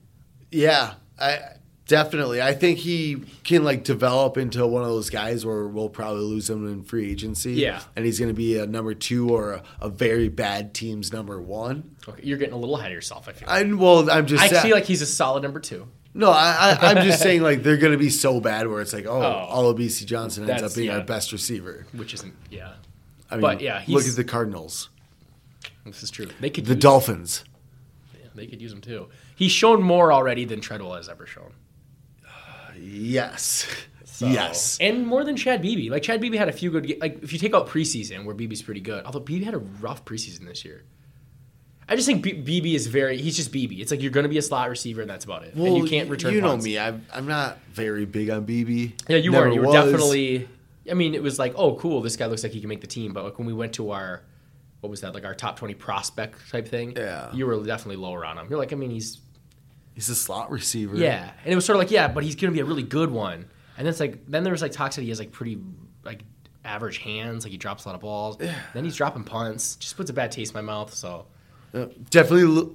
yeah, 0.50 0.94
I 1.20 1.38
definitely. 1.86 2.40
I 2.42 2.54
think 2.54 2.78
he 2.78 3.22
can 3.44 3.62
like 3.64 3.84
develop 3.84 4.36
into 4.38 4.66
one 4.66 4.82
of 4.82 4.88
those 4.88 5.10
guys 5.10 5.44
where 5.46 5.66
we'll 5.68 5.88
probably 5.90 6.22
lose 6.24 6.48
him 6.50 6.66
in 6.66 6.82
free 6.82 7.10
agency. 7.10 7.52
Yeah. 7.52 7.82
and 7.94 8.04
he's 8.04 8.18
going 8.18 8.30
to 8.30 8.34
be 8.36 8.58
a 8.58 8.66
number 8.66 8.94
two 8.94 9.28
or 9.30 9.52
a, 9.52 9.62
a 9.80 9.88
very 9.88 10.28
bad 10.28 10.74
team's 10.74 11.12
number 11.12 11.40
one. 11.40 11.94
Okay, 12.08 12.22
you're 12.24 12.38
getting 12.38 12.54
a 12.54 12.58
little 12.58 12.76
ahead 12.76 12.90
of 12.90 12.94
yourself. 12.94 13.28
I 13.28 13.32
feel. 13.32 13.48
I 13.48 13.62
well, 13.64 14.10
I'm 14.10 14.26
just. 14.26 14.42
I 14.42 14.48
sa- 14.48 14.62
feel 14.62 14.74
like 14.74 14.84
he's 14.86 15.02
a 15.02 15.06
solid 15.06 15.42
number 15.42 15.60
two. 15.60 15.86
no, 16.14 16.30
I, 16.30 16.76
I, 16.80 16.90
I'm 16.90 17.04
just 17.06 17.22
saying 17.26 17.42
like 17.42 17.62
they're 17.62 17.76
going 17.76 17.92
to 17.92 17.98
be 17.98 18.10
so 18.10 18.40
bad 18.40 18.66
where 18.68 18.80
it's 18.80 18.92
like, 18.92 19.06
oh, 19.06 19.22
Oh. 19.22 19.62
Olabisi 19.62 20.04
Johnson 20.06 20.48
ends 20.48 20.62
up 20.62 20.74
being 20.74 20.88
yeah. 20.88 20.98
our 20.98 21.04
best 21.04 21.30
receiver. 21.32 21.86
which 21.92 22.14
isn't 22.14 22.34
yeah. 22.50 22.72
I 23.30 23.36
mean, 23.36 23.40
But, 23.42 23.60
yeah, 23.62 23.76
look 23.88 24.02
he's- 24.02 24.10
at 24.10 24.16
the 24.16 24.24
Cardinals, 24.24 24.90
This 25.86 26.02
is 26.02 26.10
true. 26.10 26.26
They 26.40 26.50
could 26.50 26.66
the 26.66 26.74
Dolphins. 26.76 27.44
They 28.34 28.46
could 28.46 28.60
use 28.62 28.72
him 28.72 28.80
too. 28.80 29.08
He's 29.36 29.52
shown 29.52 29.82
more 29.82 30.12
already 30.12 30.44
than 30.44 30.60
Treadwell 30.60 30.94
has 30.94 31.08
ever 31.08 31.26
shown. 31.26 31.52
Yes, 32.80 33.66
So- 34.04 34.26
yes. 34.26 34.78
and 34.80 35.06
more 35.06 35.24
than 35.24 35.36
Chad 35.36 35.60
Beebe. 35.62 35.90
Like 35.90 36.02
Chad 36.02 36.20
Beebe 36.20 36.36
had 36.36 36.48
a 36.48 36.52
few 36.52 36.70
good. 36.70 36.94
Like 37.00 37.22
if 37.22 37.32
you 37.32 37.38
take 37.38 37.54
out 37.54 37.68
preseason, 37.68 38.24
where 38.24 38.34
Beebe's 38.34 38.62
pretty 38.62 38.80
good. 38.80 39.04
Although 39.04 39.20
Beebe 39.20 39.44
had 39.44 39.54
a 39.54 39.58
rough 39.58 40.04
preseason 40.04 40.46
this 40.46 40.64
year. 40.64 40.84
I 41.88 41.96
just 41.96 42.06
think 42.06 42.22
B- 42.22 42.32
Beebe 42.32 42.74
is 42.74 42.86
very. 42.86 43.18
He's 43.20 43.36
just 43.36 43.52
Beebe. 43.52 43.76
It's 43.82 43.90
like 43.90 44.00
you're 44.00 44.10
going 44.12 44.22
to 44.24 44.28
be 44.30 44.38
a 44.38 44.42
slot 44.42 44.70
receiver, 44.70 45.02
and 45.02 45.10
that's 45.10 45.24
about 45.24 45.42
it. 45.44 45.54
and 45.54 45.76
you 45.76 45.84
can't 45.84 46.08
return. 46.08 46.32
You 46.32 46.40
know 46.40 46.48
punts. 46.50 46.64
me. 46.64 46.78
I'm, 46.78 47.04
I'm 47.12 47.26
not 47.26 47.58
very 47.72 48.06
big 48.06 48.30
on 48.30 48.44
Beebe. 48.44 48.92
Yeah, 49.08 49.18
you 49.18 49.30
Never 49.32 49.48
were. 49.48 49.54
You 49.54 49.60
were 49.60 49.66
was. 49.66 49.74
definitely. 49.74 50.48
I 50.90 50.94
mean, 50.94 51.14
it 51.14 51.22
was 51.22 51.38
like, 51.38 51.52
oh, 51.56 51.74
cool. 51.76 52.00
This 52.00 52.16
guy 52.16 52.26
looks 52.26 52.42
like 52.44 52.52
he 52.52 52.60
can 52.60 52.68
make 52.68 52.80
the 52.80 52.86
team. 52.86 53.12
But 53.12 53.24
like 53.24 53.38
when 53.38 53.46
we 53.46 53.52
went 53.52 53.74
to 53.74 53.90
our, 53.90 54.22
what 54.82 54.90
was 54.90 55.00
that? 55.00 55.14
Like 55.14 55.24
our 55.24 55.34
top 55.34 55.56
twenty 55.56 55.74
prospect 55.74 56.50
type 56.50 56.68
thing. 56.68 56.92
Yeah. 56.96 57.32
You 57.32 57.46
were 57.46 57.56
definitely 57.64 57.96
lower 57.96 58.26
on 58.26 58.36
him. 58.36 58.48
You're 58.50 58.58
like, 58.58 58.72
I 58.74 58.76
mean, 58.76 58.90
he's 58.90 59.18
He's 59.94 60.08
a 60.08 60.14
slot 60.14 60.50
receiver. 60.50 60.96
yeah, 60.96 61.32
and 61.44 61.52
it 61.52 61.54
was 61.54 61.64
sort 61.66 61.76
of 61.76 61.80
like, 61.80 61.90
yeah, 61.90 62.08
but 62.08 62.24
he's 62.24 62.34
going 62.34 62.50
to 62.50 62.54
be 62.54 62.60
a 62.60 62.64
really 62.64 62.82
good 62.82 63.10
one. 63.10 63.46
And 63.76 63.86
then 63.86 63.88
it's 63.88 64.00
like, 64.00 64.26
then 64.26 64.42
there 64.42 64.50
was 64.52 64.62
like 64.62 64.72
talks 64.72 64.96
that 64.96 65.02
he 65.02 65.08
has 65.10 65.18
like 65.18 65.32
pretty 65.32 65.58
like 66.02 66.22
average 66.64 66.96
hands, 66.98 67.44
like 67.44 67.52
he 67.52 67.58
drops 67.58 67.84
a 67.84 67.88
lot 67.88 67.94
of 67.94 68.00
balls. 68.00 68.38
Yeah. 68.40 68.54
Then 68.72 68.84
he's 68.84 68.96
dropping 68.96 69.24
punts. 69.24 69.76
Just 69.76 69.96
puts 69.98 70.08
a 70.08 70.14
bad 70.14 70.32
taste 70.32 70.52
in 70.54 70.64
my 70.64 70.72
mouth. 70.72 70.94
So 70.94 71.26
Uh, 71.74 71.86
definitely. 72.10 72.70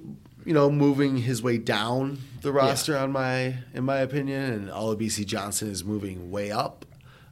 You 0.46 0.54
know, 0.54 0.70
moving 0.72 1.18
his 1.18 1.42
way 1.44 1.58
down 1.58 2.20
the 2.42 2.52
roster 2.54 2.96
on 2.98 3.12
my, 3.12 3.56
in 3.74 3.84
my 3.84 3.98
opinion, 3.98 4.44
and 4.54 4.70
Olabisi 4.70 5.26
Johnson 5.26 5.70
is 5.70 5.84
moving 5.84 6.32
way 6.32 6.52
up. 6.52 6.86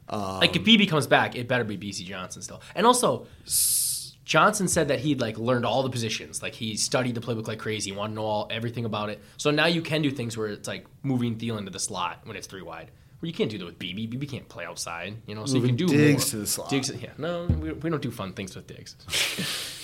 Um, 0.08 0.40
like 0.40 0.54
if 0.54 0.64
Beebe 0.64 0.84
comes 0.86 1.06
back, 1.06 1.34
it 1.34 1.48
better 1.48 1.64
be 1.64 1.78
Bisi 1.78 2.04
Johnson 2.04 2.42
still. 2.42 2.60
And 2.74 2.86
also, 2.86 3.26
Johnson 4.26 4.66
said 4.66 4.88
that 4.88 4.98
he'd 4.98 5.20
like 5.20 5.38
learned 5.38 5.64
all 5.64 5.84
the 5.84 5.88
positions. 5.88 6.42
Like 6.42 6.52
he 6.54 6.76
studied 6.76 7.14
the 7.14 7.20
playbook 7.20 7.46
like 7.46 7.60
crazy, 7.60 7.92
wanted 7.92 8.10
to 8.10 8.16
know 8.16 8.26
all 8.26 8.48
everything 8.50 8.84
about 8.84 9.08
it. 9.08 9.22
So 9.36 9.52
now 9.52 9.66
you 9.66 9.80
can 9.80 10.02
do 10.02 10.10
things 10.10 10.36
where 10.36 10.48
it's 10.48 10.66
like 10.68 10.84
moving 11.04 11.36
Thielen 11.38 11.64
to 11.64 11.70
the 11.70 11.78
slot 11.78 12.20
when 12.24 12.36
it's 12.36 12.48
three 12.48 12.60
wide. 12.60 12.90
Where 13.20 13.28
you 13.28 13.32
can't 13.32 13.48
do 13.50 13.56
that 13.58 13.64
with 13.64 13.78
Beebe. 13.78 14.06
Beebe 14.06 14.26
can't 14.26 14.46
play 14.48 14.66
outside, 14.66 15.14
you 15.26 15.34
know. 15.34 15.46
So 15.46 15.56
you 15.56 15.62
can 15.62 15.76
do 15.76 15.86
Diggs 15.86 16.24
more. 16.24 16.30
to 16.30 16.36
the 16.38 16.46
slot. 16.46 16.68
Diggs, 16.68 16.90
yeah, 17.00 17.10
no, 17.16 17.46
we, 17.46 17.72
we 17.72 17.88
don't 17.88 18.02
do 18.02 18.10
fun 18.10 18.34
things 18.34 18.54
with 18.54 18.66
Diggs. 18.66 18.96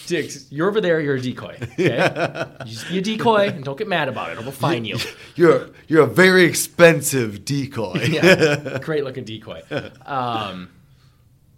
Diggs, 0.09 0.50
you're 0.52 0.68
over 0.68 0.81
there. 0.81 1.00
You're 1.00 1.14
a 1.14 1.20
decoy. 1.20 1.57
Okay, 1.62 2.46
you 2.66 2.72
just 2.72 2.88
be 2.88 2.98
a 2.98 3.00
decoy 3.00 3.46
and 3.48 3.64
don't 3.64 3.78
get 3.78 3.87
mad 3.88 4.09
about 4.09 4.33
it, 4.33 4.38
or 4.38 4.42
we'll 4.42 4.50
fine 4.50 4.85
you. 4.85 4.98
You're 5.37 5.70
you're 5.87 6.02
a 6.02 6.07
very 6.07 6.42
expensive 6.44 7.44
decoy. 7.44 8.07
yeah, 8.11 8.78
great 8.83 9.05
looking 9.05 9.24
decoy. 9.24 9.62
Um, 10.05 10.68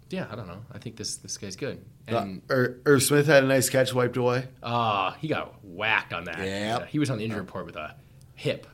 yeah, 0.09 0.27
I 0.29 0.35
don't 0.35 0.47
know. 0.47 0.61
I 0.71 0.77
think 0.77 0.95
this 0.97 1.17
this 1.17 1.37
guy's 1.37 1.55
good. 1.55 1.83
And 2.07 2.41
Er, 2.51 2.79
Irv 2.85 3.01
Smith 3.03 3.25
had 3.27 3.43
a 3.43 3.47
nice 3.47 3.69
catch 3.69 3.93
wiped 3.93 4.17
away. 4.17 4.47
uh, 4.63 5.11
he 5.13 5.27
got 5.27 5.63
whacked 5.63 6.13
on 6.13 6.25
that. 6.25 6.37
Yep. 6.39 6.45
Yeah, 6.81 6.85
he 6.85 6.99
was 6.99 7.09
on 7.09 7.17
the 7.17 7.23
injury 7.25 7.39
report 7.39 7.65
with 7.65 7.75
a 7.75 7.95
hip. 8.35 8.67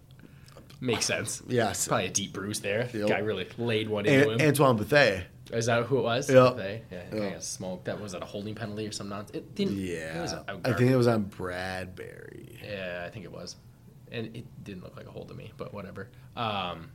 Makes 0.82 1.06
sense. 1.06 1.41
Yes. 1.48 1.88
Probably 1.88 2.08
a 2.08 2.10
deep 2.10 2.34
bruise 2.34 2.60
there. 2.60 2.89
Yep. 2.94 3.08
Guy 3.08 3.20
really 3.20 3.48
laid 3.58 3.88
one 3.88 4.06
into 4.06 4.32
An- 4.32 4.39
him. 4.39 4.48
Antoine 4.48 4.78
Bethea. 4.78 5.26
Is 5.52 5.65
that 5.67 5.84
who 5.86 6.00
it 6.00 6.02
was? 6.04 6.30
Yep. 6.30 6.56
They, 6.56 6.82
yeah, 6.91 7.04
Yep. 7.13 7.24
I 7.24 7.30
got 7.34 7.44
smoked. 7.44 7.86
That 7.86 8.00
was 8.02 8.13
that 8.13 8.24
a 8.24 8.26
holding 8.26 8.56
penalty 8.56 8.88
or 8.88 8.91
some 8.91 9.10
nonsense. 9.10 9.36
It 9.38 9.54
didn't. 9.54 9.78
It 9.80 10.00
Yeah, 10.00 10.41
a- 10.48 10.56
a 10.56 10.60
I 10.72 10.74
think 10.74 10.91
it 10.91 10.96
was 10.96 11.08
on 11.08 11.24
Bradbury. 11.24 12.60
Yeah, 12.63 13.04
I 13.06 13.10
think 13.10 13.26
it 13.26 13.32
was, 13.32 13.56
and 14.12 14.36
it 14.36 14.46
didn't 14.63 14.84
look 14.84 14.96
like 14.98 15.08
a 15.08 15.12
hold 15.12 15.28
to 15.30 15.34
me, 15.34 15.52
but 15.58 15.74
whatever. 15.74 16.10
Um, 16.36 16.91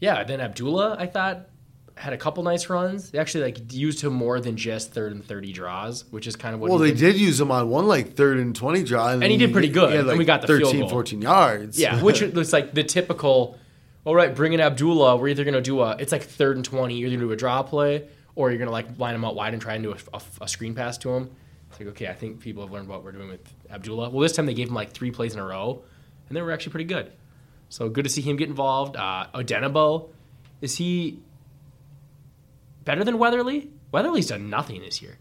yeah, 0.00 0.24
then 0.24 0.40
Abdullah, 0.40 0.96
I 0.98 1.06
thought 1.06 1.48
had 1.96 2.12
a 2.12 2.16
couple 2.18 2.42
nice 2.42 2.68
runs. 2.68 3.10
They 3.10 3.18
actually 3.18 3.44
like 3.44 3.72
used 3.72 4.02
him 4.02 4.12
more 4.12 4.38
than 4.38 4.56
just 4.56 4.92
third 4.92 5.12
and 5.12 5.24
thirty 5.24 5.52
draws, 5.52 6.04
which 6.10 6.26
is 6.26 6.36
kind 6.36 6.54
of 6.54 6.60
what. 6.60 6.70
Well, 6.70 6.78
he 6.80 6.90
they 6.92 6.96
did. 6.96 7.12
did 7.12 7.20
use 7.20 7.40
him 7.40 7.50
on 7.50 7.68
one 7.70 7.86
like 7.86 8.14
third 8.14 8.38
and 8.38 8.54
twenty 8.54 8.84
drive, 8.84 9.22
And 9.22 9.32
he 9.32 9.38
did 9.38 9.52
pretty 9.52 9.68
good, 9.70 9.92
had, 9.94 10.06
and 10.06 10.18
we 10.18 10.24
got 10.24 10.42
the 10.42 10.46
field 10.46 10.64
13, 10.64 10.80
goal. 10.82 10.88
14 10.90 11.22
yards. 11.22 11.78
Yeah, 11.80 12.02
which 12.02 12.20
was 12.20 12.52
like 12.52 12.72
the 12.74 12.84
typical. 12.84 13.58
All 14.04 14.14
right, 14.14 14.32
bring 14.34 14.52
in 14.52 14.60
Abdullah. 14.60 15.16
We're 15.16 15.28
either 15.28 15.42
gonna 15.44 15.60
do 15.60 15.80
a. 15.80 15.96
It's 15.98 16.12
like 16.12 16.22
third 16.22 16.56
and 16.56 16.64
twenty. 16.64 16.96
You're 16.96 17.08
either 17.08 17.16
gonna 17.16 17.28
do 17.28 17.32
a 17.32 17.36
draw 17.36 17.62
play, 17.62 18.06
or 18.34 18.50
you're 18.50 18.58
gonna 18.58 18.70
like 18.70 18.98
line 18.98 19.14
him 19.14 19.24
out 19.24 19.34
wide 19.34 19.52
and 19.54 19.60
try 19.62 19.74
and 19.74 19.82
do 19.82 19.92
a, 19.92 19.96
a- 20.16 20.22
a 20.42 20.48
screen 20.48 20.74
pass 20.74 20.96
to 20.98 21.10
him. 21.10 21.30
It's 21.70 21.80
like 21.80 21.88
okay, 21.88 22.06
I 22.08 22.14
think 22.14 22.40
people 22.40 22.62
have 22.62 22.70
learned 22.72 22.88
what 22.88 23.02
we're 23.02 23.12
doing 23.12 23.28
with 23.28 23.40
Abdullah. 23.70 24.10
Well, 24.10 24.20
this 24.20 24.32
time 24.32 24.46
they 24.46 24.54
gave 24.54 24.68
him 24.68 24.74
like 24.74 24.92
three 24.92 25.10
plays 25.10 25.32
in 25.34 25.40
a 25.40 25.44
row, 25.46 25.82
and 26.28 26.36
they 26.36 26.42
were 26.42 26.52
actually 26.52 26.70
pretty 26.72 26.84
good. 26.84 27.10
So 27.68 27.88
good 27.88 28.04
to 28.04 28.10
see 28.10 28.20
him 28.22 28.36
get 28.36 28.48
involved. 28.48 28.96
Uh, 28.96 29.26
Odenigbo, 29.34 30.10
is 30.60 30.76
he 30.76 31.18
better 32.86 33.04
than 33.04 33.18
Weatherly? 33.18 33.70
Weatherly's 33.92 34.28
done 34.28 34.48
nothing 34.48 34.80
this 34.80 35.02
year. 35.02 35.18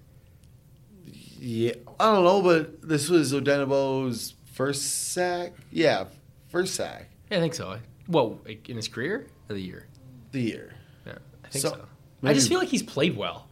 yeah. 1.39 1.73
I 1.99 2.13
don't 2.13 2.23
know, 2.23 2.41
but 2.41 2.81
this 2.87 3.09
was 3.09 3.33
Odenigbo's 3.33 4.33
first 4.53 5.11
sack. 5.13 5.53
Yeah, 5.71 6.05
first 6.49 6.75
sack 6.75 7.09
Yeah, 7.29 7.37
I 7.37 7.41
think 7.41 7.53
so. 7.53 7.77
Well, 8.07 8.39
in 8.67 8.75
his 8.77 8.87
career 8.87 9.27
or 9.49 9.53
the 9.55 9.61
year? 9.61 9.87
the 10.31 10.41
year. 10.41 10.73
Yeah, 11.05 11.13
I 11.43 11.47
think 11.49 11.61
So, 11.61 11.69
so. 11.69 11.85
I 12.23 12.33
just 12.33 12.49
feel 12.49 12.59
like 12.59 12.67
he's 12.69 12.83
played 12.83 13.15
well. 13.15 13.47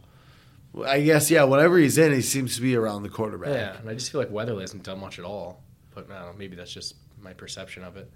I 0.86 1.00
guess 1.02 1.30
yeah. 1.30 1.44
Whenever 1.44 1.78
he's 1.78 1.96
in, 1.98 2.12
he 2.12 2.20
seems 2.20 2.56
to 2.56 2.62
be 2.62 2.74
around 2.76 3.02
the 3.04 3.08
quarterback. 3.08 3.50
Yeah, 3.54 3.78
and 3.78 3.88
I 3.88 3.94
just 3.94 4.10
feel 4.10 4.20
like 4.20 4.30
Weatherly 4.30 4.62
hasn't 4.62 4.82
done 4.82 4.98
much 5.00 5.18
at 5.18 5.24
all. 5.24 5.62
but 5.94 6.10
I 6.10 6.18
don't 6.18 6.32
know, 6.32 6.38
maybe 6.38 6.56
that's 6.56 6.72
just 6.72 6.94
my 7.20 7.32
perception 7.32 7.84
of 7.84 7.96
it. 7.96 8.10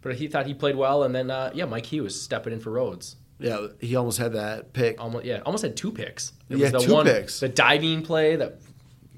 But 0.00 0.14
he 0.14 0.28
thought 0.28 0.46
he 0.46 0.54
played 0.54 0.76
well, 0.76 1.02
and 1.02 1.12
then 1.14 1.30
uh, 1.30 1.50
yeah, 1.54 1.64
Mike 1.64 1.86
Hughes 1.86 2.20
stepping 2.20 2.52
in 2.52 2.60
for 2.60 2.70
Rhodes. 2.70 3.16
Yeah, 3.38 3.68
he 3.80 3.94
almost 3.96 4.18
had 4.18 4.32
that 4.32 4.72
pick. 4.72 5.00
Almost 5.00 5.24
yeah, 5.24 5.40
almost 5.46 5.62
had 5.62 5.76
two 5.76 5.92
picks. 5.92 6.32
It 6.48 6.58
Yeah, 6.58 6.64
was 6.64 6.72
the 6.72 6.78
two 6.88 6.92
one, 6.94 7.06
picks. 7.06 7.40
The 7.40 7.48
diving 7.48 8.02
play 8.02 8.36
that 8.36 8.58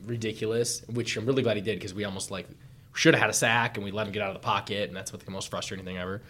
ridiculous, 0.05 0.83
which 0.89 1.17
I'm 1.17 1.27
really 1.27 1.43
glad 1.43 1.57
he 1.57 1.63
did 1.63 1.79
because 1.79 1.95
we 1.95 2.05
almost 2.05 2.31
like 2.31 2.47
should 2.95 3.15
have 3.15 3.21
had 3.21 3.31
a 3.31 3.35
sack 3.35 3.77
and 3.77 3.85
we 3.85 3.91
let 3.93 4.07
him 4.07 4.13
get 4.13 4.23
out 4.23 4.29
of 4.29 4.35
the 4.35 4.45
pocket, 4.47 4.89
and 4.89 4.97
that's 4.97 5.13
what 5.13 5.25
the 5.25 5.31
most 5.31 5.49
frustrating 5.49 5.87
thing 5.87 5.97
ever. 5.97 6.23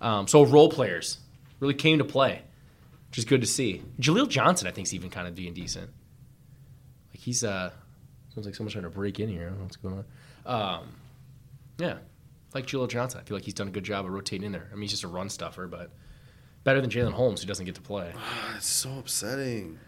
Um, 0.00 0.26
so 0.26 0.44
role 0.44 0.70
players 0.70 1.18
really 1.60 1.74
came 1.74 1.98
to 1.98 2.04
play, 2.04 2.42
which 3.10 3.18
is 3.18 3.24
good 3.24 3.40
to 3.42 3.46
see. 3.46 3.82
Jaleel 4.00 4.28
Johnson, 4.28 4.66
I 4.66 4.70
think, 4.70 4.86
is 4.86 4.94
even 4.94 5.10
kind 5.10 5.28
of 5.28 5.34
being 5.34 5.52
decent. 5.54 5.90
Like 7.12 7.20
he's 7.20 7.44
uh, 7.44 7.70
sounds 8.34 8.46
like 8.46 8.54
someone's 8.54 8.72
trying 8.72 8.84
to 8.84 8.90
break 8.90 9.20
in 9.20 9.28
here. 9.28 9.42
I 9.42 9.48
don't 9.50 9.58
know 9.58 9.64
what's 9.64 9.76
going 9.76 10.04
on. 10.46 10.80
Um, 10.80 10.88
yeah, 11.78 11.96
like 12.54 12.66
Jaleel 12.66 12.88
Johnson, 12.88 13.20
I 13.20 13.24
feel 13.24 13.36
like 13.36 13.44
he's 13.44 13.54
done 13.54 13.68
a 13.68 13.72
good 13.72 13.84
job 13.84 14.06
of 14.06 14.12
rotating 14.12 14.46
in 14.46 14.52
there. 14.52 14.68
I 14.70 14.74
mean, 14.74 14.82
he's 14.82 14.92
just 14.92 15.04
a 15.04 15.08
run 15.08 15.28
stuffer, 15.28 15.66
but 15.66 15.90
better 16.64 16.80
than 16.80 16.90
Jalen 16.90 17.12
Holmes, 17.12 17.40
who 17.42 17.46
doesn't 17.46 17.64
get 17.66 17.74
to 17.76 17.80
play. 17.82 18.12
It's 18.56 18.66
so 18.66 18.98
upsetting. 18.98 19.78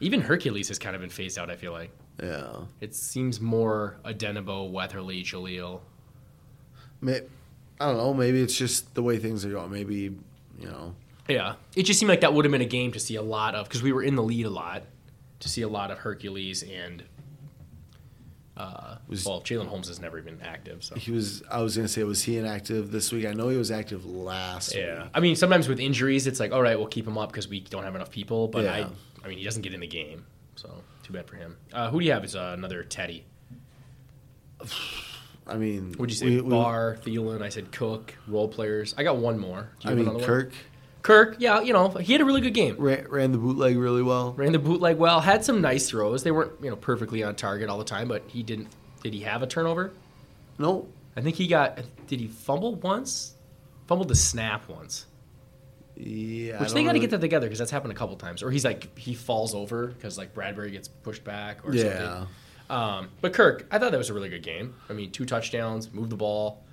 Even 0.00 0.20
Hercules 0.20 0.68
has 0.68 0.78
kind 0.78 0.94
of 0.94 1.00
been 1.00 1.10
phased 1.10 1.38
out. 1.38 1.50
I 1.50 1.56
feel 1.56 1.72
like 1.72 1.90
Yeah. 2.22 2.62
it 2.80 2.94
seems 2.94 3.40
more 3.40 3.96
Odenigbo, 4.04 4.70
Weatherly, 4.70 5.22
Jaleel. 5.22 5.80
May, 7.00 7.20
I 7.80 7.86
don't 7.86 7.96
know. 7.96 8.12
Maybe 8.14 8.40
it's 8.42 8.56
just 8.56 8.94
the 8.94 9.02
way 9.02 9.18
things 9.18 9.44
are 9.44 9.50
going. 9.50 9.70
Maybe, 9.70 10.16
you 10.58 10.66
know. 10.66 10.94
Yeah, 11.28 11.54
it 11.74 11.82
just 11.84 11.98
seemed 11.98 12.08
like 12.08 12.20
that 12.20 12.32
would 12.34 12.44
have 12.44 12.52
been 12.52 12.60
a 12.60 12.66
game 12.66 12.92
to 12.92 13.00
see 13.00 13.16
a 13.16 13.22
lot 13.22 13.54
of 13.54 13.66
because 13.68 13.82
we 13.82 13.92
were 13.92 14.02
in 14.02 14.14
the 14.14 14.22
lead 14.22 14.46
a 14.46 14.50
lot 14.50 14.82
to 15.40 15.48
see 15.48 15.62
a 15.62 15.68
lot 15.68 15.90
of 15.90 15.98
Hercules 15.98 16.62
and. 16.62 17.02
Uh, 18.56 18.96
Was- 19.08 19.24
well, 19.26 19.42
Jalen 19.42 19.66
Holmes 19.66 19.88
has 19.88 20.00
never 20.00 20.22
been 20.22 20.40
active, 20.42 20.82
so 20.82 20.94
He 20.94 21.10
was. 21.10 21.42
I 21.50 21.60
was 21.60 21.76
gonna 21.76 21.88
say, 21.88 22.02
was 22.04 22.22
he 22.22 22.38
inactive 22.38 22.90
this 22.90 23.12
week? 23.12 23.26
I 23.26 23.32
know 23.34 23.48
he 23.50 23.56
was 23.58 23.70
active 23.70 24.06
last. 24.06 24.74
yeah. 24.74 25.02
week. 25.02 25.10
I 25.14 25.20
mean, 25.20 25.36
sometimes 25.36 25.68
with 25.68 25.78
injuries, 25.78 26.26
it's 26.26 26.40
like, 26.40 26.52
all 26.52 26.62
right, 26.62 26.78
we'll 26.78 26.88
keep 26.88 27.06
him 27.06 27.18
up 27.18 27.30
because 27.30 27.48
we 27.48 27.60
don't 27.60 27.84
have 27.84 27.94
enough 27.94 28.10
people. 28.10 28.48
But 28.48 28.66
I, 28.66 28.78
Yeah. 28.78 28.88
I 29.24 29.28
mean, 29.28 29.38
he 29.38 29.44
doesn't 29.44 29.62
get 29.62 29.74
in 29.74 29.80
the 29.80 29.86
game, 29.86 30.24
so 30.54 30.70
too 31.02 31.12
bad 31.12 31.26
for 31.28 31.36
him. 31.36 31.56
Uh, 31.72 31.90
who 31.90 32.00
do 32.00 32.06
you 32.06 32.12
have 32.12 32.24
as 32.24 32.34
uh, 32.34 32.54
another 32.56 32.82
Teddy? 32.82 33.26
I 35.46 35.56
mean, 35.56 35.94
Would 35.98 36.10
you 36.10 36.16
say 36.16 36.26
we- 36.26 36.40
we- 36.40 36.50
Thielen? 36.50 37.42
I 37.42 37.50
said 37.50 37.70
Cook, 37.70 38.14
role 38.26 38.48
players. 38.48 38.94
I 38.98 39.04
got 39.04 39.18
one 39.18 39.38
more. 39.38 39.70
Do 39.80 39.88
you 39.88 39.92
I 39.92 39.94
mean, 39.96 40.08
another 40.08 40.18
one? 40.18 40.26
Kirk 41.06 41.36
yeah, 41.38 41.60
you 41.60 41.72
know, 41.72 41.88
he 41.90 42.12
had 42.12 42.20
a 42.20 42.24
really 42.24 42.40
good 42.40 42.52
game. 42.52 42.74
ran, 42.78 43.06
ran 43.08 43.30
the 43.30 43.38
bootleg 43.38 43.76
really 43.76 44.02
well. 44.02 44.32
Ran 44.32 44.50
the 44.50 44.58
bootleg 44.58 44.96
well, 44.98 45.20
had 45.20 45.44
some 45.44 45.60
nice 45.60 45.88
throws. 45.88 46.24
They 46.24 46.32
weren't, 46.32 46.50
you 46.60 46.68
know, 46.68 46.74
perfectly 46.74 47.22
on 47.22 47.36
target 47.36 47.68
all 47.68 47.78
the 47.78 47.84
time, 47.84 48.08
but 48.08 48.24
he 48.26 48.42
didn't. 48.42 48.66
Did 49.04 49.14
he 49.14 49.20
have 49.20 49.40
a 49.40 49.46
turnover? 49.46 49.92
No, 50.58 50.88
I 51.16 51.20
think 51.20 51.36
he 51.36 51.46
got. 51.46 51.78
Did 52.08 52.18
he 52.18 52.26
fumble 52.26 52.74
once? 52.74 53.34
Fumbled 53.86 54.08
the 54.08 54.16
snap 54.16 54.68
once. 54.68 55.06
yeah. 55.94 56.56
I 56.58 56.62
Which 56.62 56.72
they 56.72 56.82
got 56.82 56.88
to 56.88 56.94
really- 56.94 56.98
get 56.98 57.10
that 57.10 57.20
together 57.20 57.46
because 57.46 57.60
that's 57.60 57.70
happened 57.70 57.92
a 57.92 57.96
couple 57.96 58.16
times. 58.16 58.42
Or 58.42 58.50
he's 58.50 58.64
like 58.64 58.98
he 58.98 59.14
falls 59.14 59.54
over 59.54 59.86
because 59.86 60.18
like 60.18 60.34
Bradbury 60.34 60.72
gets 60.72 60.88
pushed 60.88 61.22
back 61.22 61.58
or 61.64 61.72
Yeah, 61.72 61.82
something. 62.08 62.28
Um, 62.68 63.08
but 63.20 63.32
Kirk, 63.32 63.64
I 63.70 63.78
thought 63.78 63.92
that 63.92 63.98
was 63.98 64.10
a 64.10 64.14
really 64.14 64.28
good 64.28 64.42
game. 64.42 64.74
I 64.90 64.92
mean, 64.92 65.12
two 65.12 65.24
touchdowns, 65.24 65.92
move 65.92 66.10
the 66.10 66.16
ball. 66.16 66.64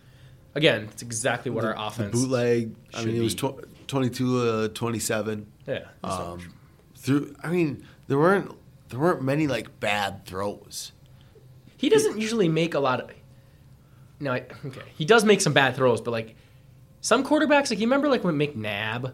Again, 0.55 0.87
it's 0.91 1.01
exactly 1.01 1.51
what 1.51 1.63
our 1.65 1.73
the 1.73 1.81
offense. 1.83 2.11
bootleg. 2.19 2.75
I 2.95 3.05
mean, 3.05 3.15
it 3.15 3.21
was 3.21 3.35
tw- 3.35 3.63
22, 3.93 4.39
uh, 4.39 4.67
27. 4.69 5.45
Yeah. 5.67 5.85
Um, 6.03 6.51
through. 6.95 7.35
I 7.43 7.49
mean, 7.49 7.85
there 8.07 8.17
weren't 8.17 8.51
there 8.89 8.99
weren't 8.99 9.21
many 9.21 9.45
like 9.45 9.79
bad 9.79 10.25
throws. 10.25 10.93
He 11.77 11.89
doesn't 11.89 12.19
usually 12.19 12.49
make 12.49 12.73
a 12.73 12.79
lot 12.79 13.01
of. 13.01 13.11
No, 14.19 14.33
I, 14.33 14.45
okay, 14.65 14.81
he 14.97 15.05
does 15.05 15.23
make 15.23 15.41
some 15.41 15.53
bad 15.53 15.75
throws, 15.75 16.01
but 16.01 16.09
like 16.09 16.35
some 17.01 17.23
quarterbacks, 17.23 17.69
like 17.69 17.79
you 17.79 17.85
remember, 17.85 18.07
like 18.07 18.23
when 18.23 18.35
McNabb, 18.35 19.13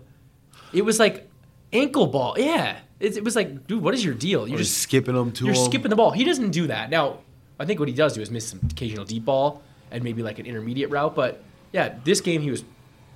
it 0.71 0.85
was 0.85 0.97
like 0.97 1.29
ankle 1.73 2.07
ball. 2.07 2.35
Yeah, 2.37 2.77
it, 3.01 3.17
it 3.17 3.23
was 3.25 3.35
like, 3.35 3.67
dude, 3.67 3.83
what 3.83 3.93
is 3.93 4.05
your 4.05 4.13
deal? 4.13 4.47
You're 4.47 4.59
just 4.59 4.77
skipping 4.77 5.15
them 5.15 5.33
to 5.33 5.45
you're 5.45 5.55
him. 5.55 5.65
skipping 5.65 5.89
the 5.89 5.97
ball. 5.97 6.11
He 6.11 6.23
doesn't 6.23 6.51
do 6.51 6.67
that. 6.67 6.89
Now, 6.89 7.17
I 7.59 7.65
think 7.65 7.81
what 7.81 7.89
he 7.89 7.95
does 7.95 8.13
do 8.13 8.21
is 8.21 8.31
miss 8.31 8.47
some 8.47 8.61
occasional 8.71 9.03
deep 9.03 9.25
ball 9.25 9.61
and 9.91 10.05
maybe 10.05 10.23
like 10.23 10.39
an 10.39 10.45
intermediate 10.45 10.89
route. 10.89 11.15
But 11.15 11.43
yeah, 11.73 11.95
this 12.05 12.21
game 12.21 12.41
he 12.41 12.49
was 12.49 12.63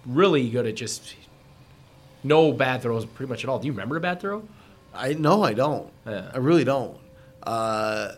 really 0.05 0.49
good 0.49 0.65
at 0.65 0.75
just 0.75 1.15
no 2.23 2.53
bad 2.53 2.81
throws 2.81 3.05
pretty 3.05 3.29
much 3.29 3.43
at 3.43 3.49
all. 3.49 3.59
Do 3.59 3.67
you 3.67 3.73
remember 3.73 3.97
a 3.97 4.01
bad 4.01 4.19
throw? 4.19 4.47
I 4.93 5.13
no, 5.13 5.43
I 5.43 5.53
don't. 5.53 5.91
Yeah. 6.05 6.31
I 6.33 6.37
really 6.37 6.63
don't. 6.63 6.97
Uh, 7.41 8.13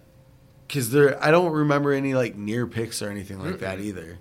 because 0.67 0.91
there, 0.91 1.23
I 1.23 1.31
don't 1.31 1.51
remember 1.51 1.93
any 1.93 2.13
like 2.13 2.35
near 2.35 2.65
picks 2.65 3.01
or 3.01 3.09
anything 3.09 3.39
like 3.39 3.59
that 3.59 3.79
either. 3.79 4.17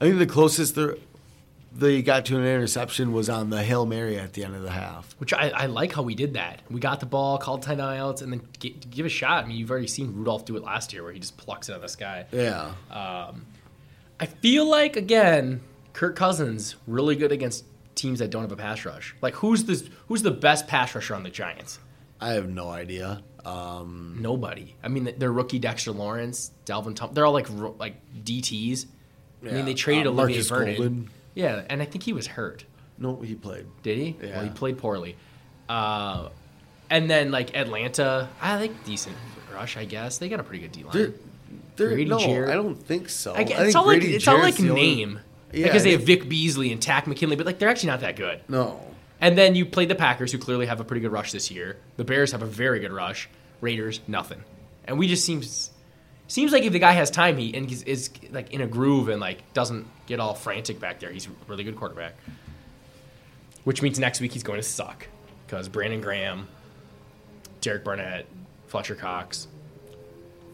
I 0.00 0.06
think 0.06 0.18
the 0.18 0.26
closest 0.26 0.74
there, 0.74 0.96
they 1.72 2.02
got 2.02 2.24
to 2.26 2.36
an 2.36 2.44
interception 2.44 3.12
was 3.12 3.28
on 3.28 3.50
the 3.50 3.62
hail 3.62 3.84
mary 3.84 4.18
at 4.18 4.32
the 4.32 4.44
end 4.44 4.54
of 4.54 4.62
the 4.62 4.70
half. 4.70 5.14
Which 5.18 5.32
I, 5.32 5.50
I 5.50 5.66
like 5.66 5.92
how 5.92 6.02
we 6.02 6.14
did 6.14 6.34
that. 6.34 6.60
We 6.70 6.80
got 6.80 7.00
the 7.00 7.06
ball, 7.06 7.38
called 7.38 7.62
ten 7.62 7.78
timeouts, 7.78 8.22
and 8.22 8.32
then 8.32 8.42
g 8.58 8.70
give 8.90 9.06
a 9.06 9.10
shot. 9.10 9.44
I 9.44 9.46
mean, 9.46 9.56
you've 9.56 9.70
already 9.70 9.86
seen 9.86 10.14
Rudolph 10.14 10.44
do 10.44 10.56
it 10.56 10.62
last 10.62 10.92
year, 10.92 11.02
where 11.02 11.12
he 11.12 11.18
just 11.18 11.36
plucks 11.36 11.68
it 11.68 11.72
out 11.72 11.76
of 11.76 11.82
the 11.82 11.88
sky. 11.88 12.26
Yeah, 12.32 12.72
um, 12.90 13.44
I 14.18 14.26
feel 14.26 14.66
like 14.66 14.96
again, 14.96 15.60
Kirk 15.92 16.16
Cousins 16.16 16.76
really 16.86 17.16
good 17.16 17.32
against 17.32 17.64
teams 17.94 18.18
that 18.18 18.30
don't 18.30 18.42
have 18.42 18.52
a 18.52 18.56
pass 18.56 18.84
rush. 18.84 19.14
Like 19.20 19.34
who's 19.34 19.64
the 19.64 19.88
who's 20.08 20.22
the 20.22 20.30
best 20.30 20.66
pass 20.66 20.94
rusher 20.94 21.14
on 21.14 21.22
the 21.22 21.30
Giants? 21.30 21.78
I 22.20 22.32
have 22.34 22.48
no 22.48 22.68
idea. 22.70 23.22
Um, 23.44 24.16
Nobody. 24.20 24.74
I 24.82 24.88
mean, 24.88 25.12
their 25.18 25.30
rookie 25.32 25.58
Dexter 25.58 25.92
Lawrence, 25.92 26.50
Dalvin 26.64 26.96
Tom, 26.96 27.10
they're 27.12 27.26
all 27.26 27.32
like 27.32 27.48
like 27.78 27.96
DTs. 28.24 28.86
I 29.46 29.50
mean, 29.50 29.64
they 29.66 29.74
traded 29.74 30.06
Uh, 30.06 30.10
Olivier 30.10 30.36
Marcus 30.36 30.48
Vernon. 30.48 30.76
Golden. 30.76 31.10
Yeah, 31.34 31.62
and 31.68 31.82
I 31.82 31.84
think 31.84 32.04
he 32.04 32.12
was 32.14 32.26
hurt. 32.26 32.64
no, 32.96 33.16
he 33.20 33.34
played. 33.34 33.66
Did 33.82 33.98
he? 33.98 34.16
Yeah. 34.22 34.36
Well, 34.36 34.44
he 34.44 34.50
played 34.50 34.78
poorly. 34.78 35.16
Uh, 35.68 36.28
and 36.88 37.10
then 37.10 37.30
like 37.30 37.54
Atlanta, 37.56 38.28
I 38.40 38.58
think 38.58 38.84
decent 38.84 39.16
rush. 39.52 39.76
I 39.76 39.84
guess 39.84 40.18
they 40.18 40.28
got 40.28 40.40
a 40.40 40.42
pretty 40.44 40.62
good 40.62 40.72
D 40.72 40.84
line. 40.84 40.92
They're, 40.92 41.12
they're, 41.76 42.04
no, 42.06 42.18
Jarrett. 42.18 42.50
I 42.50 42.54
don't 42.54 42.76
think 42.76 43.08
so. 43.08 43.34
I 43.34 43.40
it's 43.40 43.74
all 43.74 43.86
like 43.86 44.02
it's 44.02 44.26
all 44.28 44.38
like 44.38 44.56
the 44.56 44.70
only- 44.70 44.94
name. 44.94 45.20
Yeah, 45.54 45.66
because 45.66 45.82
they 45.84 45.92
have 45.92 46.02
Vic 46.02 46.28
Beasley 46.28 46.72
and 46.72 46.80
Takk 46.82 47.06
McKinley, 47.06 47.36
but 47.36 47.46
like 47.46 47.58
they're 47.58 47.68
actually 47.68 47.90
not 47.90 48.00
that 48.00 48.16
good. 48.16 48.40
No, 48.48 48.80
And 49.20 49.38
then 49.38 49.54
you 49.54 49.64
played 49.64 49.88
the 49.88 49.94
Packers, 49.94 50.32
who 50.32 50.38
clearly 50.38 50.66
have 50.66 50.80
a 50.80 50.84
pretty 50.84 51.00
good 51.00 51.12
rush 51.12 51.32
this 51.32 51.50
year. 51.50 51.76
The 51.96 52.04
Bears 52.04 52.32
have 52.32 52.42
a 52.42 52.46
very 52.46 52.80
good 52.80 52.92
rush. 52.92 53.28
Raiders, 53.60 54.00
nothing. 54.06 54.42
And 54.86 54.98
we 54.98 55.08
just 55.08 55.24
seems 55.24 55.70
seems 56.26 56.52
like 56.52 56.64
if 56.64 56.72
the 56.72 56.78
guy 56.78 56.92
has 56.92 57.10
time, 57.10 57.36
he 57.38 57.54
and 57.54 57.68
he's 57.68 57.82
is 57.84 58.10
like 58.30 58.52
in 58.52 58.60
a 58.60 58.66
groove 58.66 59.08
and 59.08 59.20
like 59.20 59.52
doesn't 59.54 59.86
get 60.06 60.20
all 60.20 60.34
frantic 60.34 60.80
back 60.80 61.00
there. 61.00 61.10
He's 61.10 61.26
a 61.26 61.30
really 61.48 61.64
good 61.64 61.76
quarterback. 61.76 62.14
Which 63.64 63.80
means 63.80 63.98
next 63.98 64.20
week 64.20 64.32
he's 64.32 64.42
going 64.42 64.58
to 64.58 64.62
suck 64.62 65.06
because 65.46 65.68
Brandon 65.68 66.00
Graham, 66.02 66.48
Derek 67.62 67.82
Barnett, 67.84 68.26
Fletcher 68.66 68.94
Cox, 68.94 69.48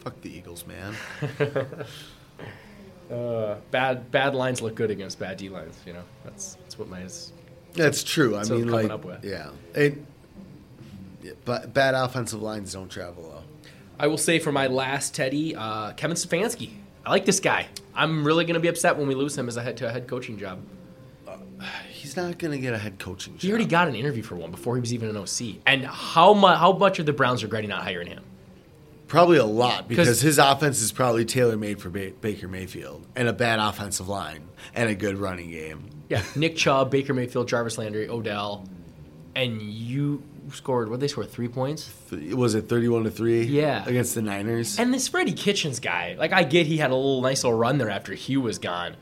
fuck 0.00 0.20
the 0.20 0.30
Eagles, 0.30 0.64
man. 0.66 0.94
bad 3.70 4.10
bad 4.10 4.34
lines 4.34 4.62
look 4.62 4.74
good 4.74 4.90
against 4.90 5.18
bad 5.18 5.36
D 5.36 5.48
lines. 5.48 5.78
You 5.86 5.94
know 5.94 6.04
that's 6.24 6.54
that's 6.54 6.78
what 6.78 6.88
my 6.88 7.00
is. 7.00 7.32
That's 7.74 8.02
true. 8.02 8.36
I 8.36 8.44
mean, 8.44 8.68
like, 8.68 8.90
up 8.90 9.04
with. 9.04 9.24
yeah, 9.24 9.50
it. 9.74 9.98
But 11.44 11.74
bad 11.74 11.94
offensive 11.94 12.42
lines 12.42 12.72
don't 12.72 12.88
travel 12.88 13.22
well. 13.22 13.44
I 13.98 14.06
will 14.06 14.18
say 14.18 14.38
for 14.38 14.50
my 14.50 14.66
last 14.66 15.14
Teddy, 15.14 15.54
uh, 15.54 15.92
Kevin 15.92 16.16
Stefanski. 16.16 16.70
I 17.04 17.10
like 17.10 17.26
this 17.26 17.40
guy. 17.40 17.66
I'm 17.94 18.24
really 18.24 18.44
going 18.44 18.54
to 18.54 18.60
be 18.60 18.68
upset 18.68 18.96
when 18.96 19.06
we 19.06 19.14
lose 19.14 19.36
him 19.36 19.48
as 19.48 19.56
a 19.56 19.62
head 19.62 19.76
to 19.78 19.88
a 19.88 19.90
head 19.90 20.08
coaching 20.08 20.38
job. 20.38 20.60
He's 21.90 22.16
not 22.16 22.38
going 22.38 22.52
to 22.52 22.58
get 22.58 22.72
a 22.72 22.78
head 22.78 22.98
coaching 22.98 23.34
job. 23.34 23.42
He 23.42 23.50
already 23.50 23.66
got 23.66 23.88
an 23.88 23.94
interview 23.94 24.22
for 24.22 24.36
one 24.36 24.50
before 24.50 24.74
he 24.74 24.80
was 24.80 24.92
even 24.94 25.10
an 25.10 25.16
OC. 25.16 25.62
And 25.66 25.84
how 25.84 26.32
much 26.32 26.58
how 26.58 26.72
much 26.72 26.98
are 26.98 27.02
the 27.02 27.12
Browns 27.12 27.42
regretting 27.42 27.70
not 27.70 27.82
hiring 27.82 28.08
him? 28.08 28.24
Probably 29.10 29.36
a 29.38 29.44
lot 29.44 29.88
because 29.88 30.20
his 30.20 30.38
offense 30.38 30.80
is 30.80 30.92
probably 30.92 31.24
tailor 31.24 31.56
made 31.56 31.80
for 31.82 31.90
ba- 31.90 32.12
Baker 32.20 32.46
Mayfield 32.48 33.06
and 33.16 33.26
a 33.28 33.32
bad 33.32 33.58
offensive 33.58 34.08
line 34.08 34.48
and 34.72 34.88
a 34.88 34.94
good 34.94 35.18
running 35.18 35.50
game. 35.50 35.90
Yeah, 36.08 36.22
Nick 36.36 36.56
Chubb, 36.56 36.90
Baker 36.90 37.12
Mayfield, 37.12 37.48
Jarvis 37.48 37.76
Landry, 37.76 38.08
Odell, 38.08 38.64
and 39.34 39.60
you 39.60 40.22
scored. 40.52 40.88
What 40.88 41.00
did 41.00 41.02
they 41.02 41.08
score? 41.08 41.24
Three 41.24 41.48
points. 41.48 41.92
Th- 42.10 42.34
Was 42.34 42.54
it 42.54 42.68
thirty-one 42.68 43.02
to 43.04 43.10
three? 43.10 43.42
Yeah. 43.42 43.84
against 43.84 44.14
the 44.14 44.22
Niners. 44.22 44.78
And 44.78 44.94
this 44.94 45.08
Freddie 45.08 45.32
Kitchens 45.32 45.80
guy, 45.80 46.14
like 46.18 46.32
I 46.32 46.44
get 46.44 46.66
he 46.66 46.76
had 46.78 46.90
a 46.92 46.94
little 46.94 47.20
nice 47.20 47.42
little 47.44 47.58
run 47.58 47.78
there 47.78 47.90
after 47.90 48.14
Hue 48.14 48.40
was 48.40 48.58
gone. 48.60 48.96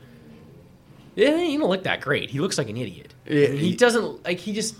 Yeah, 1.15 1.37
he 1.37 1.57
don't 1.57 1.69
look 1.69 1.83
that 1.83 2.01
great. 2.01 2.29
He 2.29 2.39
looks 2.39 2.57
like 2.57 2.69
an 2.69 2.77
idiot. 2.77 3.13
Yeah, 3.27 3.45
I 3.45 3.49
mean, 3.49 3.57
he 3.59 3.69
he- 3.69 3.75
doesn't 3.75 4.23
like 4.25 4.39
he 4.39 4.53
just 4.53 4.75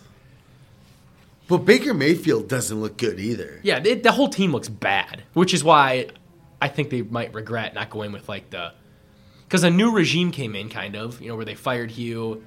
but 1.49 1.59
Baker 1.59 1.93
Mayfield 1.93 2.47
doesn't 2.47 2.79
look 2.79 2.97
good 2.97 3.19
either. 3.19 3.59
Yeah, 3.63 3.81
it, 3.83 4.03
the 4.03 4.13
whole 4.13 4.29
team 4.29 4.51
looks 4.53 4.69
bad, 4.69 5.23
which 5.33 5.53
is 5.53 5.63
why 5.63 6.07
I 6.61 6.69
think 6.69 6.89
they 6.89 7.01
might 7.01 7.33
regret 7.33 7.73
not 7.73 7.89
going 7.89 8.11
with 8.13 8.29
like 8.29 8.49
the 8.51 8.71
because 9.45 9.63
a 9.63 9.69
new 9.69 9.91
regime 9.91 10.31
came 10.31 10.55
in, 10.55 10.69
kind 10.69 10.95
of, 10.95 11.19
you 11.19 11.27
know, 11.27 11.35
where 11.35 11.43
they 11.45 11.55
fired 11.55 11.89
Hue 11.91 12.43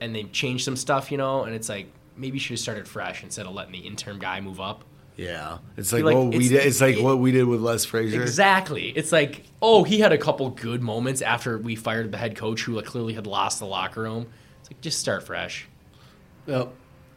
and 0.00 0.14
they 0.14 0.24
changed 0.24 0.64
some 0.64 0.76
stuff, 0.76 1.12
you 1.12 1.16
know, 1.18 1.44
and 1.44 1.54
it's 1.54 1.68
like 1.68 1.86
maybe 2.16 2.34
you 2.36 2.40
should 2.40 2.54
have 2.54 2.60
started 2.60 2.88
fresh 2.88 3.22
instead 3.22 3.46
of 3.46 3.54
letting 3.54 3.72
the 3.72 3.78
interim 3.78 4.18
guy 4.18 4.40
move 4.40 4.60
up. 4.60 4.84
Yeah, 5.16 5.58
it's 5.76 5.92
like, 5.92 6.04
like 6.04 6.16
what 6.16 6.28
we 6.28 6.46
it's- 6.46 6.48
did. 6.48 6.66
It's 6.66 6.80
like 6.80 6.96
it- 6.96 7.02
what 7.02 7.18
we 7.20 7.30
did 7.32 7.44
with 7.44 7.60
Les 7.60 7.84
Frazier. 7.84 8.22
Exactly. 8.22 8.88
It's 8.88 9.12
like, 9.12 9.44
oh, 9.60 9.84
he 9.84 10.00
had 10.00 10.10
a 10.12 10.18
couple 10.18 10.50
good 10.50 10.82
moments 10.82 11.22
after 11.22 11.58
we 11.58 11.76
fired 11.76 12.10
the 12.10 12.18
head 12.18 12.34
coach 12.34 12.62
who 12.62 12.72
like, 12.72 12.86
clearly 12.86 13.12
had 13.12 13.26
lost 13.26 13.60
the 13.60 13.66
locker 13.66 14.00
room. 14.02 14.26
It's 14.60 14.70
like 14.70 14.80
just 14.80 14.98
start 14.98 15.22
fresh. 15.22 15.68
Yep. 16.46 16.72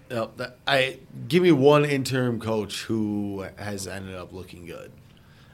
That- 0.10 0.58
I 0.68 1.00
give 1.28 1.42
me 1.44 1.52
one 1.52 1.84
interim 1.86 2.40
coach 2.40 2.84
who 2.84 3.46
has 3.58 3.88
ended 3.88 4.16
up 4.16 4.32
looking 4.34 4.66
good. 4.66 4.92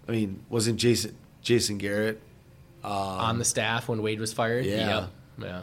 I 0.08 0.12
mean, 0.12 0.42
wasn't 0.50 0.78
Jason 0.80 1.16
Jason 1.42 1.78
Garrett? 1.78 2.22
on 2.84 3.38
the 3.38 3.46
staff 3.46 3.88
when 3.88 4.02
Wade 4.02 4.20
was 4.20 4.34
fired. 4.34 4.66
Um, 4.66 4.72
yeah. 4.72 5.08
Yeah. 5.40 5.62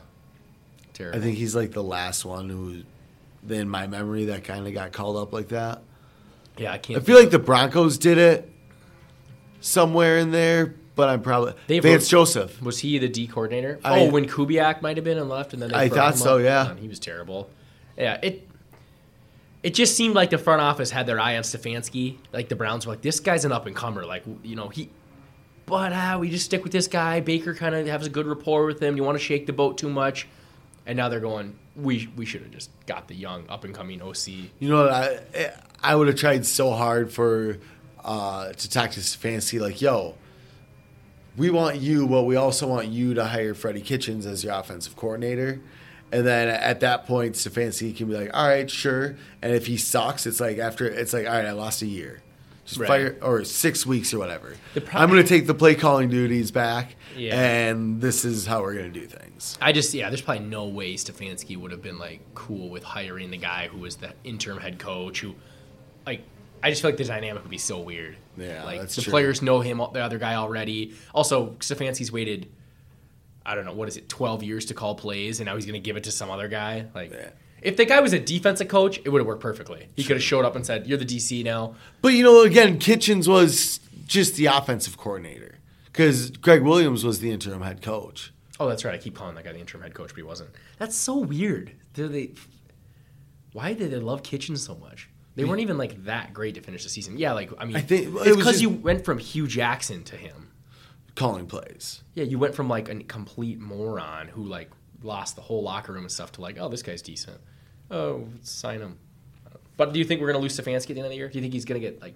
Terrible. 0.95 1.19
I 1.19 1.23
think 1.23 1.37
he's 1.37 1.55
like 1.55 1.73
the 1.73 1.83
last 1.83 2.25
one 2.25 2.49
who, 2.49 2.83
in 3.53 3.69
my 3.69 3.87
memory, 3.89 4.27
that 4.27 4.45
kind 4.45 4.67
of 4.67 4.73
got 4.73 4.93
called 4.93 5.17
up 5.17 5.33
like 5.33 5.49
that. 5.49 5.83
yeah, 6.57 6.73
I 6.73 6.79
can't. 6.79 7.01
I 7.01 7.05
feel 7.05 7.19
like 7.19 7.31
the 7.31 7.39
Broncos 7.41 7.99
did 7.99 8.19
it 8.19 8.49
somewhere 9.61 10.19
in 10.19 10.31
there, 10.31 10.75
but 10.95 11.09
I'm 11.09 11.23
probably 11.23 11.55
They've- 11.67 11.83
Vance 11.83 12.09
Joseph. 12.09 12.61
was 12.63 12.79
he 12.81 12.99
the 12.99 13.09
D 13.09 13.27
coordinator? 13.27 13.79
I- 13.85 14.01
oh, 14.01 14.11
when 14.11 14.27
Kubiak 14.27 14.81
might 14.83 14.97
have 14.97 15.05
been 15.05 15.19
and 15.19 15.29
left, 15.29 15.53
and 15.53 15.61
then 15.63 15.71
they 15.71 15.77
I 15.77 15.89
thought 15.89 16.17
so, 16.17 16.39
up? 16.39 16.45
yeah. 16.45 16.65
Man, 16.73 16.79
he 16.79 16.89
was 16.89 16.99
terrible. 16.99 17.51
Yeah, 17.97 18.19
it. 18.23 18.48
It 19.69 19.75
just 19.75 19.99
seemed 19.99 20.15
like 20.15 20.31
the 20.31 20.39
front 20.39 20.63
office 20.63 20.91
had 20.91 21.07
their 21.07 21.21
eye 21.21 21.37
on 21.37 21.43
Stefanski. 21.43 22.17
Like 22.33 22.49
the 22.49 22.57
Browns 22.57 22.87
were 22.87 22.93
like, 22.93 23.03
this 23.03 23.21
guy's 23.21 23.45
an 23.45 23.53
up 23.53 23.67
and 23.67 23.77
comer. 23.77 24.07
Like 24.07 24.25
you 24.43 24.57
know 24.57 24.71
he, 24.71 24.89
but 25.67 25.93
uh, 25.93 26.17
we 26.19 26.31
just 26.31 26.47
stick 26.47 26.63
with 26.65 26.73
this 26.73 26.87
guy. 26.87 27.21
Baker 27.21 27.53
kind 27.53 27.75
of 27.75 27.87
has 27.87 28.07
a 28.07 28.09
good 28.09 28.27
rapport 28.27 28.65
with 28.65 28.83
him. 28.83 28.97
You 28.97 29.05
want 29.05 29.19
to 29.19 29.23
shake 29.23 29.45
the 29.45 29.53
boat 29.53 29.77
too 29.77 29.91
much, 29.91 30.27
and 30.87 30.97
now 30.97 31.11
they're 31.11 31.21
going. 31.21 31.55
We 31.77 32.09
we 32.17 32.25
should 32.25 32.41
have 32.41 32.51
just 32.51 32.71
got 32.87 33.09
the 33.09 33.15
young 33.15 33.47
up 33.51 33.65
and 33.65 33.75
coming 33.75 34.01
OC. 34.01 34.29
You 34.59 34.71
know? 34.71 34.89
I 34.89 35.53
I 35.83 35.95
would 35.95 36.07
have 36.07 36.17
tried 36.17 36.47
so 36.47 36.71
hard 36.71 37.13
for 37.13 37.59
uh, 38.03 38.55
to 38.55 38.71
talk 38.71 38.93
to 38.93 39.01
Stefanski. 39.01 39.61
like, 39.61 39.83
yo, 39.83 40.15
we 41.37 41.51
want 41.51 41.77
you, 41.77 42.07
but 42.07 42.23
we 42.23 42.37
also 42.37 42.67
want 42.67 42.89
you 42.89 43.13
to 43.13 43.27
hire 43.27 43.53
Freddie 43.53 43.83
Kitchens 43.83 44.25
as 44.25 44.43
your 44.43 44.55
offensive 44.55 44.97
coordinator. 44.97 45.61
And 46.11 46.27
then 46.27 46.49
at 46.49 46.81
that 46.81 47.07
point, 47.07 47.35
Stefanski 47.35 47.95
can 47.97 48.07
be 48.09 48.15
like, 48.15 48.31
all 48.35 48.47
right, 48.49 48.71
sure. 48.71 49.17
And 49.43 49.53
if 49.53 49.67
he 49.67 49.77
sucks, 49.77 50.27
it's 50.27 50.41
like 50.41 50.59
after 50.59 50.87
it's 50.89 51.13
like, 51.13 51.27
all 51.27 51.33
right, 51.35 51.45
I 51.47 51.53
lost 51.53 51.83
a 51.83 51.87
year. 51.87 52.23
Just 52.65 52.81
Right. 52.81 52.89
fire 52.89 53.17
or 53.23 53.45
six 53.45 53.87
weeks 53.87 54.13
or 54.13 54.19
whatever. 54.19 54.55
The 54.75 54.83
pro- 54.83 55.01
I'm 55.01 55.09
going 55.11 55.23
to 55.23 55.29
take 55.29 55.47
the 55.47 55.55
play 55.55 55.75
calling 55.75 56.11
duties 56.11 56.51
back, 56.51 56.97
Yeah. 57.17 57.35
and 57.41 58.01
this 58.01 58.25
is 58.27 58.45
how 58.47 58.61
we're 58.61 58.75
going 58.75 58.93
to 58.93 59.01
do 59.01 59.07
things. 59.07 59.57
I 59.61 59.73
just 59.73 59.93
yeah, 59.95 60.11
there's 60.11 60.21
probably 60.21 60.45
no 60.47 60.67
way 60.67 60.95
Stefanski 60.95 61.57
would 61.57 61.71
have 61.71 61.81
been 61.83 61.99
like 61.99 62.21
cool 62.35 62.69
with 62.69 62.85
hiring 62.85 63.31
the 63.31 63.39
guy 63.39 63.69
who 63.69 63.79
was 63.79 63.97
the 63.97 64.13
interim 64.25 64.59
head 64.59 64.79
coach. 64.79 65.21
Who, 65.21 65.35
like, 66.07 66.23
I 66.63 66.69
just 66.71 66.83
feel 66.83 66.91
like 66.91 66.99
the 66.99 67.05
dynamic 67.05 67.43
would 67.43 67.51
be 67.51 67.57
so 67.59 67.79
weird. 67.81 68.17
Yeah, 68.37 68.65
like 68.65 68.87
the 68.89 69.01
true. 69.03 69.11
players 69.13 69.41
know 69.41 69.61
him, 69.61 69.79
the 69.79 70.01
other 70.01 70.19
guy 70.19 70.35
already. 70.35 70.95
Also, 71.15 71.51
Stefanski's 71.61 72.13
waited, 72.13 72.49
I 73.49 73.55
don't 73.55 73.65
know, 73.65 73.73
what 73.73 73.89
is 73.89 73.97
it, 73.97 74.09
12 74.09 74.43
years 74.43 74.67
to 74.67 74.75
call 74.75 74.95
plays, 74.95 75.41
and 75.41 75.47
now 75.47 75.55
he's 75.57 75.65
going 75.67 75.81
to 75.81 75.85
give 75.85 75.97
it 75.97 76.05
to 76.05 76.13
some 76.13 76.31
other 76.31 76.49
guy. 76.49 76.87
Like, 76.95 77.11
Yeah. 77.13 77.31
if 77.63 77.77
the 77.77 77.85
guy 77.87 78.01
was 78.01 78.13
a 78.13 78.19
defensive 78.19 78.69
coach, 78.69 78.99
it 79.05 79.09
would 79.09 79.19
have 79.21 79.27
worked 79.27 79.41
perfectly. 79.43 79.89
He 79.97 80.05
could 80.05 80.17
have 80.17 80.23
showed 80.23 80.45
up 80.45 80.55
and 80.55 80.65
said, 80.67 80.87
"You're 80.87 80.99
the 80.99 81.05
DC 81.07 81.43
now." 81.43 81.75
But 82.03 82.13
you 82.13 82.23
know, 82.23 82.43
again, 82.43 82.79
Kitchens 82.79 83.29
was 83.29 83.81
just 84.07 84.37
the 84.37 84.47
offensive 84.47 84.97
coordinator 84.97 85.59
because 85.87 86.31
Gregg 86.31 86.63
Williams 86.63 87.05
was 87.05 87.21
the 87.21 87.31
interim 87.31 87.63
head 87.63 87.83
coach. 87.83 88.33
Oh, 88.61 88.69
that's 88.69 88.85
right. 88.85 88.95
I 88.95 88.99
keep 88.99 89.15
calling 89.15 89.35
that 89.37 89.45
guy 89.45 89.53
the 89.53 89.59
interim 89.61 89.83
head 89.83 89.95
coach, 89.95 90.09
but 90.11 90.17
he 90.17 90.23
wasn't. 90.23 90.51
That's 90.79 90.97
so 90.97 91.17
weird. 91.19 91.73
They? 91.95 92.33
Why 93.53 93.73
did 93.73 93.91
they 93.91 93.97
love 93.99 94.23
Kitchens 94.23 94.63
so 94.63 94.75
much? 94.77 95.09
They 95.35 95.45
weren't 95.45 95.61
even 95.61 95.79
like 95.79 96.05
that 96.05 96.35
great 96.35 96.57
to 96.57 96.61
finish 96.61 96.83
the 96.83 96.89
season. 96.89 97.17
Yeah, 97.17 97.33
like 97.33 97.51
I 97.59 97.65
mean, 97.65 97.77
I 97.77 97.81
think- 97.81 98.09
it's 98.23 98.37
because 98.37 98.61
you 98.61 98.69
went 98.71 99.05
from 99.05 99.19
Hue 99.19 99.47
Jackson 99.47 100.03
to 100.05 100.17
him. 100.17 100.48
Calling 101.19 101.47
plays. 101.47 102.03
Yeah, 102.15 102.25
you 102.25 102.39
went 102.39 102.55
from 102.55 102.69
like 102.69 102.89
a 102.89 102.95
complete 103.05 103.59
moron 103.59 104.29
who 104.29 104.45
like 104.45 104.71
lost 105.03 105.37
the 105.37 105.43
whole 105.43 105.63
locker 105.63 105.93
room 105.93 106.03
and 106.05 106.11
stuff 106.13 106.33
to 106.33 106.41
like, 106.41 106.57
oh, 106.59 106.69
this 106.69 106.83
guy's 106.83 107.03
decent. 107.03 107.39
Oh, 107.91 108.27
sign 108.43 108.81
him. 108.81 108.99
But 109.77 109.93
do 109.93 109.99
you 109.99 110.05
think 110.05 110.21
we're 110.21 110.27
gonna 110.29 110.39
lose 110.43 110.57
Stefanski 110.59 110.91
at 110.91 110.95
the 110.95 110.97
end 110.97 111.07
of 111.07 111.11
the 111.11 111.17
year? 111.17 111.29
Do 111.29 111.39
you 111.39 111.43
think 111.43 111.53
he's 111.55 111.65
gonna 111.65 111.81
get 111.81 112.01
like? 112.01 112.15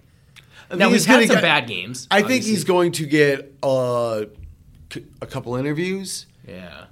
I 0.71 0.75
now 0.75 0.89
he's 0.89 1.05
he's 1.05 1.05
had 1.05 1.25
some 1.27 1.35
get- 1.35 1.41
bad 1.41 1.67
games. 1.67 2.07
I 2.11 2.21
think 2.23 2.43
he's 2.43 2.63
going 2.63 2.91
to 2.93 3.05
get 3.05 3.53
uh, 3.63 4.25
c- 4.91 5.05
a 5.21 5.25
couple 5.27 5.55
interviews. 5.55 6.25
Yeah. 6.47 6.85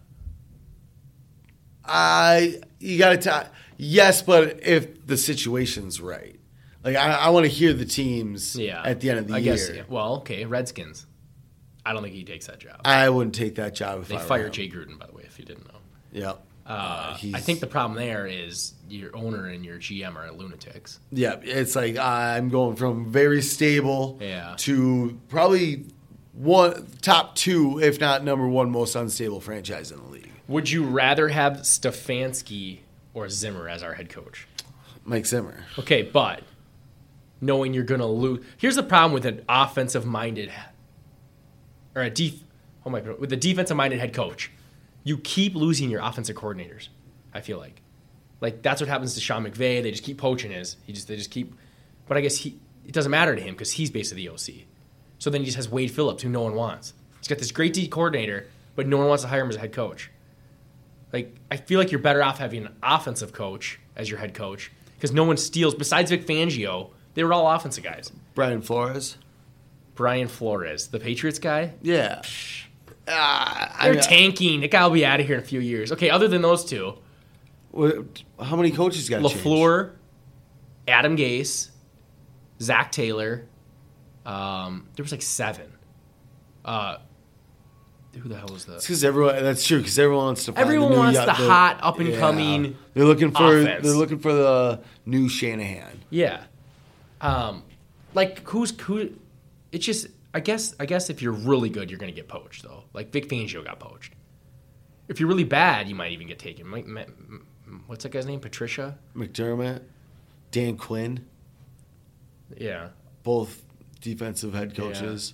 I 1.86 2.60
you 2.80 2.98
got 2.98 3.10
to 3.12 3.18
tell 3.18 3.48
yes, 3.78 4.22
but 4.22 4.62
if 4.64 5.06
the 5.08 5.18
situation's 5.18 6.00
right, 6.00 6.40
like 6.84 6.96
I, 6.96 7.12
I 7.14 7.30
want 7.30 7.46
to 7.46 7.52
hear 7.52 7.74
the 7.74 7.86
teams. 7.86 8.56
Yeah. 8.56 8.82
At 8.84 9.00
the 9.02 9.10
end 9.10 9.20
of 9.20 9.28
the 9.28 9.34
I 9.36 9.38
year, 9.40 9.54
guess. 9.54 9.70
yeah. 9.74 9.84
Well, 9.90 10.18
okay, 10.18 10.46
Redskins. 10.46 11.06
I 11.86 11.94
don't 11.94 12.04
think 12.04 12.14
he 12.16 12.24
takes 12.24 12.48
that 12.48 12.60
job. 12.60 12.82
I 12.86 13.10
wouldn't 13.10 13.36
take 13.36 13.56
that 13.56 13.74
job 13.76 14.02
if 14.02 14.08
They 14.08 14.16
I 14.18 14.20
fired. 14.20 14.54
Jay 14.54 14.70
Gruden, 14.70 15.00
by 15.00 15.08
the 15.08 15.14
way, 15.14 15.24
if 15.26 15.40
you 15.40 15.46
didn't 15.46 15.68
know. 15.68 15.80
Yep. 16.14 16.42
Uh, 16.66 17.16
he's- 17.18 17.34
I 17.36 17.40
think 17.40 17.60
the 17.60 17.68
problem 17.68 17.98
there 17.98 18.28
is 18.28 18.74
your 18.88 19.16
owner 19.16 19.48
and 19.48 19.66
your 19.66 19.78
GM 19.80 20.16
are 20.16 20.32
lunatics. 20.32 21.00
Yeah, 21.12 21.38
it's 21.42 21.76
like 21.76 21.98
I'm 21.98 22.50
going 22.50 22.76
from 22.76 23.12
very 23.12 23.42
stable 23.42 24.20
Yeah. 24.22 24.54
to 24.60 25.20
probably 25.28 25.86
one 26.34 26.88
top 27.02 27.36
two, 27.36 27.80
if 27.80 28.00
not 28.00 28.24
number 28.24 28.48
one 28.48 28.70
most 28.70 28.96
unstable 28.96 29.42
franchise 29.42 29.92
in 29.92 29.98
the 29.98 30.06
league. 30.10 30.32
Would 30.48 30.70
you 30.70 30.84
rather 30.84 31.30
have 31.30 31.54
Stefanski 31.64 32.80
or 33.14 33.28
Zimmer 33.28 33.68
as 33.68 33.82
our 33.84 33.94
head 33.96 34.10
coach? 34.10 34.48
Mike 35.04 35.26
Zimmer. 35.26 35.66
Okay, 35.80 36.04
but 36.04 36.44
knowing 37.42 37.74
you're 37.74 37.84
going 37.84 38.02
to 38.02 38.06
lose. 38.08 38.44
Here's 38.58 38.76
the 38.76 38.84
problem 38.84 39.14
with 39.14 39.26
an 39.26 39.44
offensive 39.50 40.06
minded 40.06 40.50
or 41.96 42.04
a 42.04 42.10
def, 42.10 42.36
oh 42.86 42.90
my 42.90 43.02
with 43.02 43.32
a 43.34 43.38
defensive 43.38 43.78
minded 43.78 44.00
head 44.00 44.14
coach. 44.14 44.52
You 45.04 45.18
keep 45.18 45.56
losing 45.56 45.90
your 45.90 46.02
offensive 46.02 46.36
coordinators. 46.36 46.90
I 47.34 47.42
feel 47.42 47.58
like. 47.58 47.82
Like 48.40 48.62
that's 48.62 48.82
what 48.82 48.90
happens 48.90 49.14
to 49.16 49.22
Sean 49.22 49.46
McVay. 49.46 49.82
They 49.84 49.92
just 49.92 50.04
keep 50.04 50.18
poaching 50.18 50.52
his. 50.52 50.78
He 50.86 50.94
just 50.94 51.08
they 51.08 51.16
just 51.16 51.32
keep 51.32 51.56
but 52.08 52.18
I 52.18 52.22
guess 52.22 52.36
he 52.36 52.60
it 52.86 52.94
doesn't 52.94 53.12
matter 53.12 53.36
to 53.36 53.42
him 53.42 53.54
because 53.54 53.72
he's 53.72 53.90
basically 53.90 54.28
the 54.28 54.34
OC. 54.34 54.66
So 55.20 55.30
then 55.30 55.42
he 55.42 55.46
just 55.46 55.56
has 55.56 55.70
Wade 55.70 55.92
Phillips, 55.92 56.24
who 56.24 56.30
no 56.30 56.42
one 56.42 56.56
wants. 56.56 56.94
He's 57.20 57.28
got 57.28 57.38
this 57.38 57.52
great 57.52 57.74
D 57.74 57.88
coordinator, 57.88 58.48
but 58.76 58.88
no 58.88 58.98
one 58.98 59.08
wants 59.08 59.24
to 59.24 59.30
hire 59.30 59.42
him 59.42 59.50
as 59.50 59.56
a 59.56 59.60
head 59.60 59.72
coach. 59.72 60.12
Like 61.14 61.36
I 61.50 61.58
feel 61.58 61.80
like 61.80 61.92
you're 61.92 62.02
better 62.02 62.24
off 62.24 62.40
having 62.40 62.66
an 62.66 62.76
offensive 62.82 63.32
coach 63.32 63.80
as 63.96 64.10
your 64.10 64.20
head 64.20 64.34
coach 64.34 64.72
because 64.96 65.12
no 65.14 65.24
one 65.24 65.38
steals. 65.38 65.76
Besides 65.76 66.10
Vic 66.12 66.26
Fangio, 66.26 66.90
they 67.14 67.24
were 67.24 67.34
all 67.34 67.50
offensive 67.50 67.84
guys. 67.84 68.12
Brian 68.34 68.62
Flores. 68.62 69.18
Brian 70.02 70.28
Flores, 70.28 70.88
the 70.88 71.00
Patriots 71.00 71.38
guy, 71.38 71.74
Yeah. 71.84 72.24
Uh, 73.08 73.68
they're 73.84 73.94
I, 73.94 73.98
tanking. 73.98 74.62
The 74.62 74.68
guy 74.68 74.84
will 74.84 74.94
be 74.94 75.06
out 75.06 75.20
of 75.20 75.28
here 75.28 75.36
in 75.36 75.42
a 75.44 75.46
few 75.46 75.60
years. 75.60 75.92
Okay, 75.92 76.10
other 76.10 76.28
than 76.28 76.42
those 76.42 76.66
two, 76.66 76.96
what- 77.70 78.24
how 78.42 78.56
many 78.56 78.72
coaches 78.72 79.08
got? 79.10 79.22
LaFleur, 79.22 79.92
Adam 80.88 81.16
Gase, 81.16 81.70
Zac 82.60 82.92
Taylor. 82.92 83.46
Um, 84.26 84.88
there 84.96 85.04
was 85.04 85.12
like 85.12 85.22
seven. 85.22 85.72
Uh, 86.66 86.98
who 88.20 88.28
the 88.28 88.38
hell 88.38 88.50
was 88.52 88.66
that? 88.66 88.82
Because 88.82 89.04
everyone, 89.04 89.36
that's 89.44 89.64
true. 89.66 89.78
Because 89.80 90.00
everyone 90.00 90.26
wants 90.26 90.46
to. 90.46 90.54
Find 90.54 90.64
Everyone 90.66 90.92
the 90.92 90.98
wants 90.98 91.20
the 91.20 91.32
hot, 91.34 91.78
up-and-coming 91.84 92.76
They're 92.96 93.06
looking 93.06 93.32
for. 93.32 93.60
offense. 93.60 93.84
They're 93.84 93.94
looking 93.96 94.18
for 94.20 94.34
the 94.34 94.80
new 95.06 95.30
Shanahan. 95.30 96.00
Yeah. 96.10 96.42
Um, 97.22 97.62
like 98.16 98.48
who's 98.48 98.72
who? 98.82 99.12
It's 99.72 99.86
just 99.86 100.08
I 100.34 100.40
guess 100.40 100.76
I 100.80 100.86
guess 100.86 101.10
if 101.10 101.22
you're 101.22 101.32
really 101.34 101.70
good, 101.70 101.90
you're 101.90 102.00
gonna 102.00 102.12
get 102.12 102.28
poached 102.28 102.64
though. 102.64 102.84
Like 102.94 103.12
Vic 103.12 103.28
Fangio 103.30 103.64
got 103.64 103.80
poached. 103.80 104.14
If 105.08 105.20
you're 105.20 105.30
really 105.30 105.44
bad, 105.44 105.88
you 105.90 105.96
might 105.96 106.12
even 106.12 106.28
get 106.28 106.40
taken. 106.40 106.68
Mike, 106.68 106.88
what's 107.88 108.04
that 108.04 108.12
guy's 108.12 108.26
name? 108.26 108.40
Patricia. 108.40 108.98
McDermott, 109.16 109.82
Dan 110.52 110.78
Quinn, 110.78 111.26
Yeah. 112.58 112.90
both 113.24 113.64
defensive 114.00 114.54
head 114.54 114.76
coaches. 114.76 115.34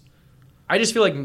I 0.70 0.78
just 0.78 0.94
feel 0.94 1.02
like 1.02 1.16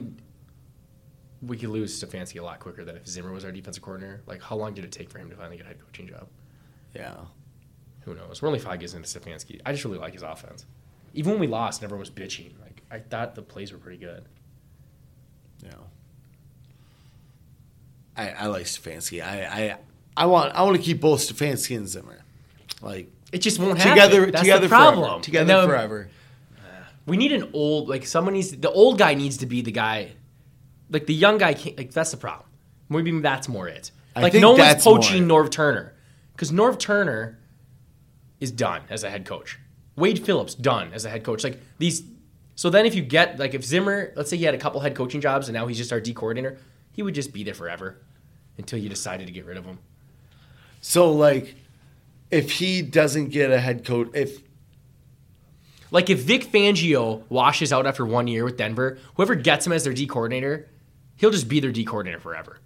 we 1.40 1.56
could 1.56 1.70
lose 1.70 2.00
Stefanski 2.02 2.38
a 2.40 2.42
lot 2.44 2.60
quicker 2.60 2.84
than 2.84 2.96
if 2.96 3.06
Zimmer 3.06 3.32
was 3.32 3.44
our 3.44 3.50
defensive 3.50 3.82
coordinator. 3.82 4.22
Like, 4.26 4.40
how 4.42 4.54
long 4.56 4.74
did 4.74 4.84
it 4.84 4.92
take 4.92 5.10
for 5.10 5.18
him 5.18 5.28
to 5.30 5.36
finally 5.36 5.56
get 5.56 5.64
a 5.66 5.68
head 5.70 5.80
coaching 5.84 6.06
job? 6.06 6.28
Yeah. 6.94 7.16
Who 8.02 8.14
knows? 8.14 8.40
We're 8.42 8.48
only 8.48 8.60
five 8.60 8.78
games 8.78 8.94
into 8.94 9.08
Stefanski. 9.08 9.60
I 9.66 9.72
just 9.72 9.84
really 9.84 9.98
like 9.98 10.12
his 10.12 10.22
offense. 10.22 10.66
Even 11.14 11.32
when 11.32 11.40
we 11.40 11.46
lost, 11.48 11.82
everyone 11.82 12.00
was 12.00 12.10
bitching. 12.10 12.52
Like, 12.60 12.71
I 12.92 12.98
thought 12.98 13.34
the 13.34 13.42
plays 13.42 13.72
were 13.72 13.78
pretty 13.78 13.98
good. 13.98 14.24
Yeah. 15.64 15.70
I, 18.16 18.28
I 18.30 18.46
like 18.46 18.64
Stefanski. 18.66 19.24
I, 19.24 19.44
I 19.44 19.76
I 20.16 20.26
want 20.26 20.54
I 20.54 20.62
want 20.62 20.76
to 20.76 20.82
keep 20.82 21.00
both 21.00 21.20
Stefanski 21.20 21.76
and 21.76 21.88
Zimmer. 21.88 22.18
Like 22.82 23.10
It 23.32 23.38
just 23.38 23.58
won't 23.58 23.78
happen. 23.78 23.92
together 23.92 24.26
That's 24.30 24.40
together 24.42 24.62
the 24.66 24.68
problem. 24.68 25.04
forever. 25.04 25.22
Together 25.22 25.46
then- 25.56 25.68
forever. 25.68 26.08
We 27.04 27.16
need 27.16 27.32
an 27.32 27.50
old 27.52 27.88
like 27.88 28.06
someone 28.06 28.34
needs 28.34 28.50
the 28.56 28.70
old 28.70 28.96
guy 28.98 29.14
needs 29.14 29.38
to 29.38 29.46
be 29.46 29.60
the 29.62 29.72
guy. 29.72 30.12
Like 30.90 31.06
the 31.06 31.14
young 31.14 31.36
guy 31.38 31.54
can't. 31.54 31.76
Like 31.76 31.90
that's 31.90 32.12
the 32.12 32.16
problem. 32.16 32.48
Maybe 32.88 33.10
that's 33.20 33.48
more 33.48 33.66
it. 33.66 33.90
I 34.14 34.20
Like 34.22 34.32
think 34.32 34.42
no 34.42 34.52
one's 34.52 34.84
poaching. 34.84 35.26
Norv 35.26 35.50
Turner 35.50 35.94
because 36.34 36.52
Norv 36.52 36.78
Turner 36.78 37.38
is 38.38 38.52
done 38.52 38.82
as 38.88 39.02
a 39.02 39.10
head 39.10 39.24
coach. 39.24 39.58
Wade 39.96 40.24
Phillips 40.24 40.54
done 40.54 40.92
as 40.92 41.04
a 41.04 41.10
head 41.10 41.24
coach. 41.24 41.42
Like 41.42 41.58
these. 41.78 42.02
So 42.54 42.70
then, 42.70 42.86
if 42.86 42.94
you 42.94 43.02
get 43.02 43.38
like 43.38 43.54
if 43.54 43.64
Zimmer, 43.64 44.12
let's 44.14 44.30
say 44.30 44.36
he 44.36 44.44
had 44.44 44.54
a 44.54 44.58
couple 44.58 44.80
head 44.80 44.94
coaching 44.94 45.20
jobs 45.20 45.48
and 45.48 45.54
now 45.54 45.66
he's 45.66 45.78
just 45.78 45.92
our 45.92 46.00
D 46.00 46.12
coordinator, 46.14 46.58
he 46.92 47.02
would 47.02 47.14
just 47.14 47.32
be 47.32 47.42
there 47.44 47.54
forever 47.54 47.98
until 48.58 48.78
you 48.78 48.88
decided 48.88 49.26
to 49.26 49.32
get 49.32 49.46
rid 49.46 49.56
of 49.56 49.64
him. 49.64 49.78
So 50.80 51.12
like, 51.12 51.54
if 52.30 52.50
he 52.50 52.82
doesn't 52.82 53.30
get 53.30 53.50
a 53.50 53.58
head 53.58 53.84
coach, 53.84 54.10
if 54.14 54.42
Like 55.92 56.08
if 56.08 56.20
Vic 56.20 56.50
Fangio 56.50 57.22
washes 57.28 57.72
out 57.72 57.86
after 57.86 58.04
one 58.04 58.26
year 58.26 58.44
with 58.44 58.56
Denver, 58.56 58.98
whoever 59.14 59.34
gets 59.34 59.66
him 59.66 59.72
as 59.72 59.84
their 59.84 59.92
D 59.92 60.06
coordinator, 60.06 60.68
he'll 61.16 61.30
just 61.30 61.48
be 61.48 61.60
their 61.60 61.70
D 61.70 61.84
coordinator 61.84 62.18
forever. 62.18 62.58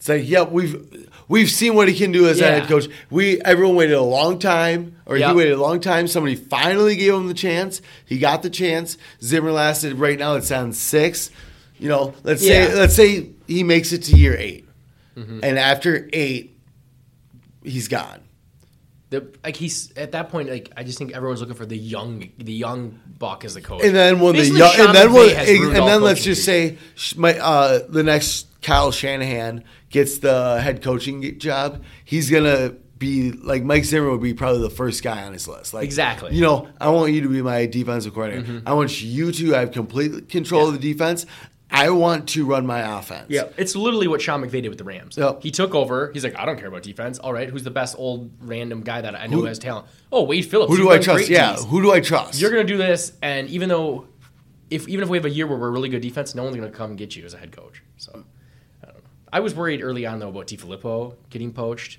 It's 0.00 0.08
like, 0.08 0.26
yeah, 0.26 0.44
we've 0.44 1.06
we've 1.28 1.50
seen 1.50 1.74
what 1.74 1.86
he 1.86 1.94
can 1.94 2.10
do 2.10 2.26
as 2.26 2.40
a 2.40 2.44
Yeah. 2.44 2.50
head 2.60 2.68
coach. 2.68 2.86
We 3.10 3.38
everyone 3.42 3.76
waited 3.76 3.94
a 3.96 4.02
long 4.02 4.38
time, 4.38 4.96
or 5.04 5.16
he 5.16 5.22
waited 5.34 5.52
a 5.52 5.60
long 5.60 5.78
time. 5.80 6.08
Somebody 6.08 6.36
finally 6.36 6.96
gave 6.96 7.12
him 7.12 7.28
the 7.28 7.34
chance. 7.34 7.82
He 8.06 8.18
got 8.18 8.42
the 8.42 8.48
chance. 8.48 8.96
Zimmer 9.22 9.52
lasted 9.52 9.94
right 9.98 10.18
now. 10.18 10.36
It's 10.36 10.50
on 10.50 10.72
six. 10.72 11.30
You 11.78 11.88
know, 11.90 12.14
let's 12.24 12.42
Yeah. 12.42 12.64
Mm-hmm. 12.66 12.72
say 12.72 12.78
let's 12.80 12.94
say 12.94 13.26
he 13.46 13.62
makes 13.62 13.92
it 13.92 14.04
to 14.04 14.16
year 14.16 14.34
8 14.36 14.66
and 15.42 15.58
after 15.58 16.08
eight, 16.14 16.56
he's 17.62 17.88
gone. 17.88 18.20
The, 19.10 19.26
like 19.42 19.56
he's 19.56 19.92
at 19.96 20.12
that 20.12 20.28
point, 20.30 20.48
like 20.48 20.72
I 20.76 20.84
just 20.84 20.96
think 20.96 21.12
everyone's 21.12 21.40
looking 21.40 21.56
for 21.56 21.66
the 21.66 21.76
young, 21.76 22.30
the 22.38 22.52
young 22.52 23.00
buck 23.18 23.44
as 23.44 23.54
the 23.54 23.60
coach. 23.60 23.82
And 23.84 23.94
then 23.94 24.20
when 24.20 24.34
Basically, 24.34 24.60
the 24.60 24.64
young, 24.66 24.72
Sean 24.74 24.86
and 24.86 24.96
then 24.96 25.12
when, 25.12 25.34
has 25.34 25.48
and, 25.48 25.76
then 25.76 26.02
let's 26.02 26.22
just 26.22 26.44
say 26.44 26.78
my, 27.16 27.36
uh, 27.38 27.80
the 27.88 28.04
next 28.04 28.46
Kyle 28.62 28.92
Shanahan 28.92 29.64
gets 29.90 30.18
the 30.18 30.60
head 30.60 30.82
coaching 30.82 31.38
job, 31.40 31.82
he's 32.04 32.30
gonna 32.30 32.74
be 32.98 33.32
like 33.32 33.64
Mike 33.64 33.84
Zimmer 33.84 34.10
would 34.10 34.22
be 34.22 34.34
probably 34.34 34.60
the 34.60 34.70
first 34.70 35.02
guy 35.02 35.24
on 35.24 35.32
his 35.32 35.48
list. 35.48 35.74
Like 35.74 35.84
Exactly. 35.84 36.28
Mm-hmm. 36.28 36.36
you 36.36 36.42
know, 36.42 36.68
I 36.80 36.90
want 36.90 37.12
you 37.12 37.22
to 37.22 37.28
be 37.28 37.42
my 37.42 37.66
defensive 37.66 38.14
coordinator. 38.14 38.62
I 38.64 38.74
want 38.74 39.02
you 39.02 39.32
to 39.32 39.50
have 39.52 39.72
complete 39.72 40.28
control 40.28 40.68
of 40.68 40.74
the 40.74 40.92
defense. 40.92 41.26
I 41.72 41.90
want 41.90 42.28
to 42.30 42.44
run 42.44 42.66
my 42.66 42.98
offense. 42.98 43.26
Yeah, 43.28 43.44
it's 43.56 43.76
literally 43.76 44.08
what 44.08 44.20
Sean 44.20 44.42
McVay 44.42 44.62
did 44.62 44.68
with 44.68 44.78
the 44.78 44.84
Rams. 44.84 45.16
Yep. 45.16 45.42
He 45.42 45.50
took 45.50 45.74
over. 45.74 46.10
He's 46.12 46.24
like, 46.24 46.36
I 46.38 46.44
don't 46.44 46.58
care 46.58 46.68
about 46.68 46.82
defense. 46.82 47.18
All 47.18 47.32
right, 47.32 47.48
who's 47.48 47.62
the 47.62 47.70
best 47.70 47.94
old 47.98 48.30
random 48.40 48.82
guy 48.82 49.00
that 49.00 49.14
I 49.14 49.26
know 49.26 49.44
has 49.44 49.58
talent? 49.58 49.86
Oh, 50.10 50.24
Wade 50.24 50.46
Phillips. 50.46 50.70
Who 50.72 50.76
do 50.76 50.90
I 50.90 50.98
trust? 50.98 51.28
Yeah, 51.28 51.52
Ds. 51.52 51.64
who 51.64 51.82
do 51.82 51.92
I 51.92 52.00
trust? 52.00 52.40
You're 52.40 52.50
gonna 52.50 52.64
do 52.64 52.76
this, 52.76 53.12
and 53.22 53.48
even 53.48 53.68
though, 53.68 54.08
if 54.68 54.88
even 54.88 55.02
if 55.02 55.08
we 55.08 55.16
have 55.16 55.24
a 55.24 55.30
year 55.30 55.46
where 55.46 55.58
we're 55.58 55.70
really 55.70 55.88
good 55.88 56.02
defense, 56.02 56.34
no 56.34 56.42
one's 56.44 56.56
gonna 56.56 56.70
come 56.70 56.90
and 56.90 56.98
get 56.98 57.14
you 57.14 57.24
as 57.24 57.34
a 57.34 57.38
head 57.38 57.52
coach. 57.52 57.82
So, 57.96 58.24
I 58.82 58.86
don't 58.86 58.96
know. 58.96 59.00
I 59.32 59.40
was 59.40 59.54
worried 59.54 59.82
early 59.82 60.06
on 60.06 60.18
though 60.18 60.28
about 60.30 60.48
DeFilippo 60.48 61.14
getting 61.30 61.52
poached, 61.52 61.98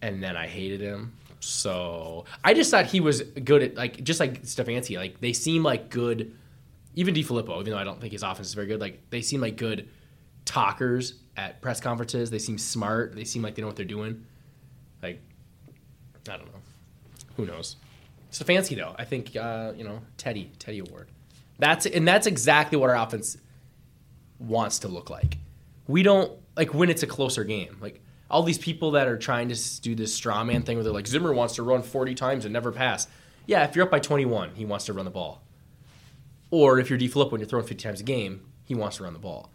and 0.00 0.22
then 0.22 0.36
I 0.36 0.46
hated 0.46 0.80
him. 0.80 1.12
So 1.40 2.24
I 2.42 2.54
just 2.54 2.70
thought 2.70 2.86
he 2.86 3.00
was 3.00 3.22
good 3.22 3.62
at 3.62 3.74
like 3.76 4.02
just 4.02 4.20
like 4.20 4.42
Stefanski. 4.42 4.96
Like 4.96 5.20
they 5.20 5.32
seem 5.32 5.62
like 5.62 5.90
good, 5.90 6.34
even 6.96 7.14
DeFilippo. 7.14 7.60
Even 7.60 7.72
though 7.72 7.78
I 7.78 7.84
don't 7.84 8.00
think 8.00 8.12
his 8.12 8.22
offense 8.22 8.48
is 8.48 8.54
very 8.54 8.66
good, 8.66 8.80
like 8.80 9.08
they 9.10 9.22
seem 9.22 9.40
like 9.40 9.56
good 9.56 9.88
talkers 10.44 11.14
at 11.36 11.60
press 11.60 11.80
conferences. 11.80 12.30
They 12.30 12.38
seem 12.38 12.58
smart. 12.58 13.14
They 13.14 13.24
seem 13.24 13.42
like 13.42 13.54
they 13.54 13.62
know 13.62 13.68
what 13.68 13.76
they're 13.76 13.84
doing. 13.84 14.24
Like 15.02 15.20
I 16.28 16.36
don't 16.36 16.46
know. 16.46 16.60
Who 17.36 17.46
knows? 17.46 17.76
Stefanski 18.32 18.76
though, 18.76 18.94
I 18.98 19.04
think 19.04 19.36
uh, 19.36 19.72
you 19.76 19.84
know 19.84 20.00
Teddy 20.16 20.50
Teddy 20.58 20.80
Award. 20.80 21.08
That's 21.58 21.86
and 21.86 22.06
that's 22.06 22.26
exactly 22.26 22.76
what 22.78 22.90
our 22.90 22.96
offense 22.96 23.36
wants 24.38 24.80
to 24.80 24.88
look 24.88 25.10
like. 25.10 25.38
We 25.86 26.02
don't 26.02 26.32
like 26.56 26.74
when 26.74 26.90
it's 26.90 27.02
a 27.02 27.06
closer 27.06 27.44
game. 27.44 27.76
Like 27.80 28.00
all 28.30 28.42
these 28.42 28.58
people 28.58 28.92
that 28.92 29.06
are 29.06 29.16
trying 29.16 29.48
to 29.48 29.80
do 29.82 29.94
this 29.94 30.12
straw 30.12 30.42
man 30.44 30.62
thing 30.62 30.76
where 30.76 30.84
they're 30.84 30.92
like 30.92 31.06
Zimmer 31.06 31.32
wants 31.32 31.54
to 31.56 31.62
run 31.62 31.82
40 31.82 32.14
times 32.14 32.44
and 32.44 32.52
never 32.52 32.72
pass. 32.72 33.06
Yeah, 33.46 33.64
if 33.64 33.76
you're 33.76 33.84
up 33.84 33.90
by 33.92 34.00
21, 34.00 34.54
he 34.56 34.64
wants 34.64 34.86
to 34.86 34.92
run 34.92 35.04
the 35.04 35.10
ball. 35.10 35.42
Or 36.50 36.78
if 36.78 36.90
you're 36.90 36.98
D 36.98 37.08
flip 37.08 37.32
when 37.32 37.40
you're 37.40 37.48
throwing 37.48 37.66
50 37.66 37.82
times 37.82 38.00
a 38.00 38.04
game, 38.04 38.42
he 38.64 38.74
wants 38.74 38.98
to 38.98 39.04
run 39.04 39.12
the 39.12 39.18
ball. 39.18 39.50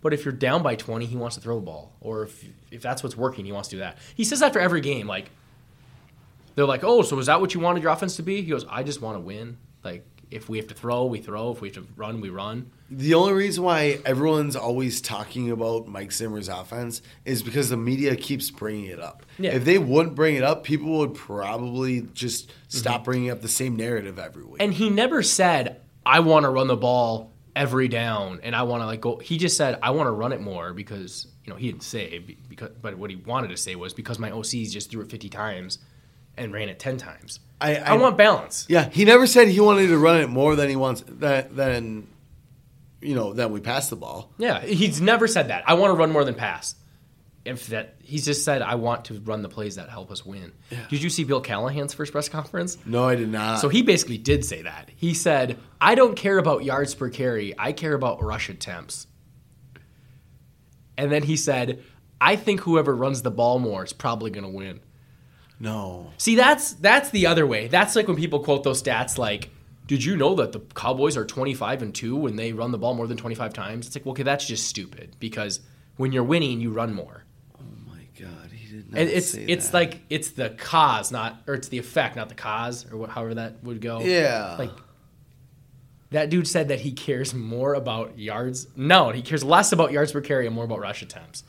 But 0.00 0.12
if 0.14 0.24
you're 0.24 0.32
down 0.32 0.62
by 0.62 0.76
20, 0.76 1.06
he 1.06 1.16
wants 1.16 1.36
to 1.36 1.42
throw 1.42 1.56
the 1.56 1.64
ball. 1.64 1.92
Or 2.00 2.24
if 2.24 2.44
if 2.70 2.82
that's 2.82 3.02
what's 3.02 3.16
working, 3.16 3.44
he 3.44 3.52
wants 3.52 3.68
to 3.70 3.76
do 3.76 3.80
that. 3.80 3.98
He 4.14 4.24
says 4.24 4.42
after 4.42 4.60
every 4.60 4.80
game, 4.80 5.06
like 5.06 5.30
they're 6.54 6.66
like, 6.66 6.84
"Oh, 6.84 7.02
so 7.02 7.18
is 7.18 7.26
that 7.26 7.40
what 7.40 7.54
you 7.54 7.60
wanted 7.60 7.82
your 7.82 7.92
offense 7.92 8.16
to 8.16 8.22
be?" 8.22 8.42
He 8.42 8.50
goes, 8.50 8.64
"I 8.68 8.82
just 8.82 9.00
want 9.00 9.16
to 9.16 9.20
win. 9.20 9.56
Like 9.82 10.06
if 10.30 10.48
we 10.48 10.58
have 10.58 10.68
to 10.68 10.74
throw, 10.74 11.06
we 11.06 11.20
throw. 11.20 11.52
If 11.52 11.60
we 11.60 11.68
have 11.68 11.76
to 11.76 11.86
run, 11.96 12.20
we 12.20 12.28
run." 12.28 12.70
The 12.90 13.14
only 13.14 13.32
reason 13.32 13.64
why 13.64 13.98
everyone's 14.06 14.56
always 14.56 15.00
talking 15.00 15.50
about 15.50 15.88
Mike 15.88 16.10
Zimmer's 16.10 16.48
offense 16.48 17.02
is 17.24 17.42
because 17.42 17.68
the 17.68 17.76
media 17.76 18.16
keeps 18.16 18.50
bringing 18.50 18.86
it 18.86 19.00
up. 19.00 19.24
Yeah. 19.38 19.54
If 19.54 19.64
they 19.64 19.78
wouldn't 19.78 20.14
bring 20.14 20.36
it 20.36 20.42
up, 20.42 20.64
people 20.64 20.98
would 20.98 21.14
probably 21.14 22.02
just 22.14 22.48
mm-hmm. 22.48 22.54
stop 22.68 23.04
bringing 23.04 23.30
up 23.30 23.42
the 23.42 23.48
same 23.48 23.76
narrative 23.76 24.18
every 24.18 24.44
week. 24.44 24.62
And 24.62 24.72
he 24.72 24.88
never 24.88 25.22
said, 25.22 25.80
"I 26.08 26.20
want 26.20 26.44
to 26.44 26.50
run 26.50 26.66
the 26.66 26.76
ball 26.76 27.32
every 27.54 27.88
down 27.88 28.40
and 28.42 28.54
I 28.56 28.62
want 28.62 28.82
to 28.82 28.86
like 28.86 29.00
go." 29.00 29.18
He 29.18 29.36
just 29.38 29.56
said, 29.56 29.78
"I 29.82 29.90
want 29.90 30.06
to 30.06 30.12
run 30.12 30.32
it 30.32 30.40
more 30.40 30.72
because 30.72 31.26
you 31.44 31.50
know 31.52 31.56
he 31.58 31.66
didn't 31.70 31.82
say 31.84 32.18
because, 32.48 32.70
but 32.82 32.96
what 32.96 33.10
he 33.10 33.16
wanted 33.16 33.48
to 33.48 33.56
say 33.56 33.74
was 33.76 33.92
because 33.94 34.18
my 34.18 34.30
OCs 34.30 34.70
just 34.72 34.90
threw 34.90 35.02
it 35.02 35.10
50 35.10 35.28
times 35.28 35.78
and 36.36 36.52
ran 36.52 36.68
it 36.68 36.78
10 36.78 36.96
times. 36.98 37.40
I- 37.60 37.76
I, 37.76 37.94
I- 37.94 37.96
want 37.96 38.16
balance." 38.16 38.64
yeah, 38.68 38.88
he 38.88 39.04
never 39.04 39.26
said 39.26 39.48
he 39.48 39.60
wanted 39.60 39.88
to 39.88 39.98
run 39.98 40.20
it 40.20 40.28
more 40.28 40.56
than 40.56 40.68
he 40.68 40.76
wants 40.76 41.02
that 41.08 41.54
than 41.56 42.06
you 43.00 43.14
know 43.14 43.32
than 43.32 43.52
we 43.52 43.60
pass 43.60 43.88
the 43.90 43.96
ball. 43.96 44.32
Yeah, 44.38 44.60
he's 44.60 45.00
never 45.00 45.26
said 45.28 45.48
that. 45.48 45.62
I 45.66 45.74
want 45.74 45.90
to 45.90 45.94
run 45.94 46.10
more 46.12 46.24
than 46.24 46.34
pass. 46.34 46.74
If 47.48 47.68
that, 47.68 47.96
he's 48.02 48.24
just 48.24 48.44
said, 48.44 48.62
"I 48.62 48.76
want 48.76 49.06
to 49.06 49.20
run 49.20 49.42
the 49.42 49.48
plays 49.48 49.76
that 49.76 49.88
help 49.88 50.10
us 50.10 50.24
win." 50.24 50.52
Did 50.90 51.02
you 51.02 51.10
see 51.10 51.24
Bill 51.24 51.40
Callahan's 51.40 51.94
first 51.94 52.12
press 52.12 52.28
conference? 52.28 52.78
No, 52.86 53.08
I 53.08 53.14
did 53.16 53.30
not. 53.30 53.60
So 53.60 53.68
he 53.68 53.82
basically 53.82 54.18
did 54.18 54.44
say 54.44 54.62
that. 54.62 54.90
He 54.94 55.14
said, 55.14 55.58
"I 55.80 55.94
don't 55.94 56.14
care 56.14 56.38
about 56.38 56.64
yards 56.64 56.94
per 56.94 57.08
carry. 57.08 57.54
I 57.58 57.72
care 57.72 57.94
about 57.94 58.22
rush 58.22 58.48
attempts." 58.48 59.06
And 60.96 61.10
then 61.10 61.22
he 61.22 61.36
said, 61.36 61.82
"I 62.20 62.36
think 62.36 62.60
whoever 62.60 62.94
runs 62.94 63.22
the 63.22 63.30
ball 63.30 63.58
more 63.58 63.84
is 63.84 63.92
probably 63.92 64.30
going 64.30 64.44
to 64.44 64.50
win." 64.50 64.80
no. 65.60 66.12
See, 66.18 66.36
that's 66.36 66.72
that's 66.74 67.10
the 67.10 67.26
other 67.26 67.46
way. 67.46 67.68
That's 67.68 67.96
like 67.96 68.06
when 68.06 68.16
people 68.16 68.40
quote 68.40 68.62
those 68.62 68.82
stats 68.82 69.18
like, 69.18 69.50
"Did 69.86 70.04
you 70.04 70.16
know 70.16 70.34
that 70.36 70.52
the 70.52 70.60
Cowboys 70.74 71.16
are 71.16 71.24
25 71.24 71.82
and 71.82 71.94
2 71.94 72.16
when 72.16 72.36
they 72.36 72.52
run 72.52 72.70
the 72.70 72.78
ball 72.78 72.94
more 72.94 73.06
than 73.06 73.16
25 73.16 73.52
times?" 73.52 73.86
It's 73.86 73.96
like, 73.96 74.04
well, 74.06 74.12
"Okay, 74.12 74.22
that's 74.22 74.46
just 74.46 74.66
stupid 74.66 75.16
because 75.18 75.60
when 75.96 76.12
you're 76.12 76.24
winning, 76.24 76.60
you 76.60 76.70
run 76.70 76.94
more." 76.94 77.24
God, 78.20 78.50
he 78.52 78.76
did 78.76 78.90
not 78.90 79.00
And 79.00 79.08
it's 79.08 79.34
it's 79.34 79.66
that. 79.68 79.74
like 79.74 80.00
it's 80.10 80.30
the 80.30 80.50
cause, 80.50 81.10
not 81.12 81.42
or 81.46 81.54
it's 81.54 81.68
the 81.68 81.78
effect, 81.78 82.16
not 82.16 82.28
the 82.28 82.34
cause, 82.34 82.84
or 82.90 82.96
what, 82.96 83.10
however 83.10 83.34
that 83.34 83.62
would 83.64 83.80
go. 83.80 84.00
yeah. 84.00 84.56
Like 84.58 84.70
that 86.10 86.30
dude 86.30 86.48
said 86.48 86.68
that 86.68 86.80
he 86.80 86.92
cares 86.92 87.34
more 87.34 87.74
about 87.74 88.18
yards. 88.18 88.66
No, 88.76 89.10
he 89.10 89.22
cares 89.22 89.44
less 89.44 89.72
about 89.72 89.92
yards 89.92 90.10
per 90.12 90.20
carry 90.22 90.46
and 90.46 90.54
more 90.54 90.64
about 90.64 90.80
rush 90.80 91.02
attempts. 91.02 91.44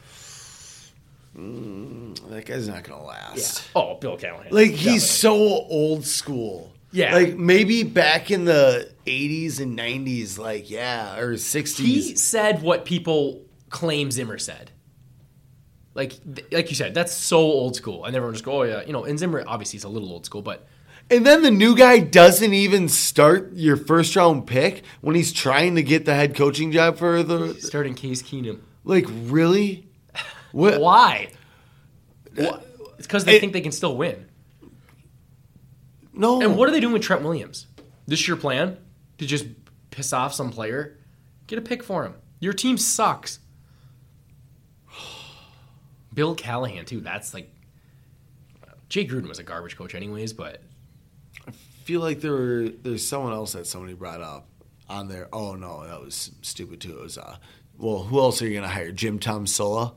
Mm, 1.38 2.30
that 2.30 2.46
guy's 2.46 2.68
not 2.68 2.84
gonna 2.84 3.04
last. 3.04 3.64
Oh, 3.76 3.96
Bill 3.96 4.18
Callahan. 4.18 4.52
Like 4.52 4.72
Definitely. 4.72 4.92
he's 4.92 5.10
so 5.10 5.34
old 5.36 6.06
school. 6.06 6.74
Yeah. 6.92 7.14
Like 7.16 7.38
maybe 7.38 7.84
back 7.84 8.32
in 8.32 8.46
the 8.46 8.92
80s 9.06 9.60
and 9.60 9.78
90s, 9.78 10.38
like 10.40 10.70
yeah, 10.70 11.18
or 11.20 11.36
60s. 11.36 11.78
he 11.78 12.16
said 12.16 12.62
what 12.64 12.84
people 12.84 13.44
claim 13.70 14.10
Zimmer 14.12 14.40
said. 14.40 14.72
Like, 16.00 16.14
th- 16.36 16.48
like 16.52 16.70
you 16.70 16.76
said, 16.78 16.94
that's 16.94 17.12
so 17.12 17.40
old 17.40 17.76
school, 17.76 18.06
and 18.06 18.16
everyone 18.16 18.34
just 18.34 18.46
go, 18.46 18.60
"Oh 18.62 18.64
yeah," 18.64 18.84
you 18.88 18.94
know. 18.94 19.04
And 19.04 19.20
Zimmer 19.20 19.44
obviously 19.46 19.76
is 19.78 19.84
a 19.84 19.90
little 19.90 20.10
old 20.10 20.26
school, 20.26 20.42
but 20.42 20.66
and 21.12 21.26
then 21.26 21.42
the 21.44 21.52
new 21.52 21.76
guy 21.76 22.00
doesn't 22.00 22.54
even 22.54 22.88
start 22.88 23.52
your 23.54 23.76
first 23.76 24.16
round 24.16 24.48
pick 24.48 24.84
when 25.02 25.16
he's 25.18 25.34
trying 25.34 25.76
to 25.76 25.84
get 25.84 26.06
the 26.06 26.14
head 26.16 26.36
coaching 26.36 26.72
job 26.72 26.98
for 26.98 27.22
the 27.22 27.54
starting 27.56 27.96
Case 27.96 28.22
Keenum, 28.22 28.62
like 28.86 29.06
really? 29.10 29.90
What? 30.54 30.80
why? 30.80 31.32
Uh, 32.38 32.44
Wha- 32.44 32.60
It's 32.98 33.06
because 33.08 33.26
they 33.26 33.36
It- 33.36 33.42
think 33.42 33.52
they 33.54 33.62
can 33.62 33.72
still 33.74 33.98
win. 33.98 34.26
No. 36.14 36.42
And 36.42 36.56
what 36.58 36.70
are 36.70 36.72
they 36.72 36.80
doing 36.80 36.94
with 36.94 37.02
Trent 37.04 37.24
Williams? 37.24 37.68
This 38.08 38.28
your 38.28 38.38
plan 38.38 38.78
to 39.18 39.26
just 39.26 39.46
piss 39.92 40.14
off 40.14 40.34
some 40.34 40.50
player? 40.52 40.98
Get 41.48 41.60
a 41.60 41.62
pick 41.62 41.84
for 41.84 42.06
him. 42.06 42.14
Your 42.40 42.54
team 42.54 42.78
sucks. 42.78 43.40
Bill 46.20 46.36
Callahan 46.36 46.84
too. 46.84 47.00
That's 47.00 47.34
like 47.34 47.50
Jay 48.90 49.08
Gruden 49.08 49.30
was 49.30 49.40
a 49.40 49.44
garbage 49.44 49.78
coach, 49.78 49.96
anyways. 49.96 50.34
But 50.34 50.62
I 51.48 51.52
feel 51.86 52.02
like 52.02 52.20
there 52.20 52.34
were, 52.34 52.68
there's 52.68 53.08
someone 53.08 53.32
else 53.32 53.54
that 53.54 53.66
somebody 53.66 53.94
brought 53.94 54.20
up 54.20 54.50
on 54.90 55.08
there. 55.08 55.30
Oh 55.32 55.56
no, 55.56 55.88
that 55.88 56.02
was 56.02 56.32
stupid 56.42 56.82
too. 56.82 56.98
It 56.98 57.04
was 57.04 57.18
uh, 57.18 57.38
well, 57.78 58.00
who 58.00 58.20
else 58.20 58.42
are 58.42 58.48
you 58.50 58.54
gonna 58.54 58.68
hire? 58.68 58.92
Jim 58.92 59.18
Tomsula? 59.18 59.94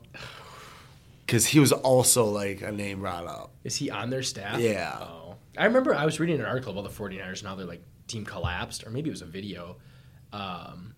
Because 1.25 1.45
he 1.47 1.59
was 1.59 1.73
also 1.73 2.23
like 2.23 2.61
a 2.61 2.71
name 2.71 3.01
brought 3.01 3.27
up. 3.27 3.51
is 3.65 3.75
he 3.75 3.89
on 3.91 4.09
their 4.09 4.23
staff? 4.23 4.61
Yeah. 4.61 4.97
Oh, 5.01 5.35
I 5.57 5.65
remember 5.65 5.93
I 5.93 6.05
was 6.05 6.21
reading 6.21 6.39
an 6.39 6.45
article 6.45 6.71
about 6.71 6.89
the 6.89 7.03
49ers 7.03 7.39
and 7.39 7.49
how 7.49 7.55
their 7.55 7.65
like 7.65 7.83
team 8.07 8.23
collapsed, 8.23 8.87
or 8.87 8.91
maybe 8.91 9.09
it 9.09 9.11
was 9.11 9.23
a 9.23 9.25
video. 9.25 9.75
Um, 10.31 10.95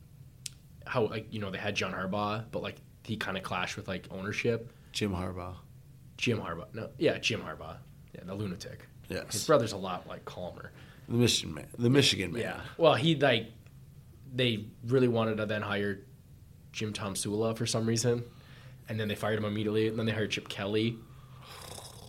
how 0.85 1.07
like 1.07 1.33
you 1.33 1.39
know 1.39 1.49
they 1.49 1.57
had 1.57 1.73
John 1.73 1.93
Harbaugh, 1.93 2.43
but 2.51 2.61
like 2.61 2.75
he 3.03 3.17
kind 3.17 3.37
of 3.37 3.41
clashed 3.41 3.75
with 3.75 3.87
like 3.87 4.05
ownership. 4.11 4.71
Jim 4.95 5.11
Harbaugh. 5.11 5.55
Jim 6.17 6.39
Harbaugh. 6.39 6.73
No, 6.73 6.89
yeah, 6.97 7.17
Jim 7.19 7.41
Harbaugh. 7.41 7.75
Yeah, 8.15 8.21
the 8.23 8.33
lunatic. 8.33 8.79
Yes. 9.09 9.33
His 9.33 9.45
brother's 9.45 9.73
a 9.73 9.77
lot 9.77 10.07
like 10.07 10.23
calmer. 10.25 10.71
The 11.09 11.15
Michigan 11.15 11.53
man. 11.53 11.67
The 11.77 11.89
Michigan 11.89 12.31
man. 12.31 12.41
Yeah. 12.41 12.61
Well, 12.77 12.95
he 12.95 13.15
like 13.15 13.47
they 14.33 14.65
really 14.87 15.09
wanted 15.09 15.37
to 15.37 15.45
then 15.45 15.61
hire 15.61 15.99
Jim 16.71 16.93
Tomsula 16.93 17.55
for 17.57 17.65
some 17.65 17.85
reason, 17.85 18.23
and 18.89 18.97
then 18.99 19.09
they 19.09 19.15
fired 19.15 19.37
him 19.37 19.45
immediately. 19.45 19.87
And 19.89 19.99
then 19.99 20.05
they 20.05 20.13
hired 20.13 20.31
Chip 20.31 20.47
Kelly. 20.47 20.95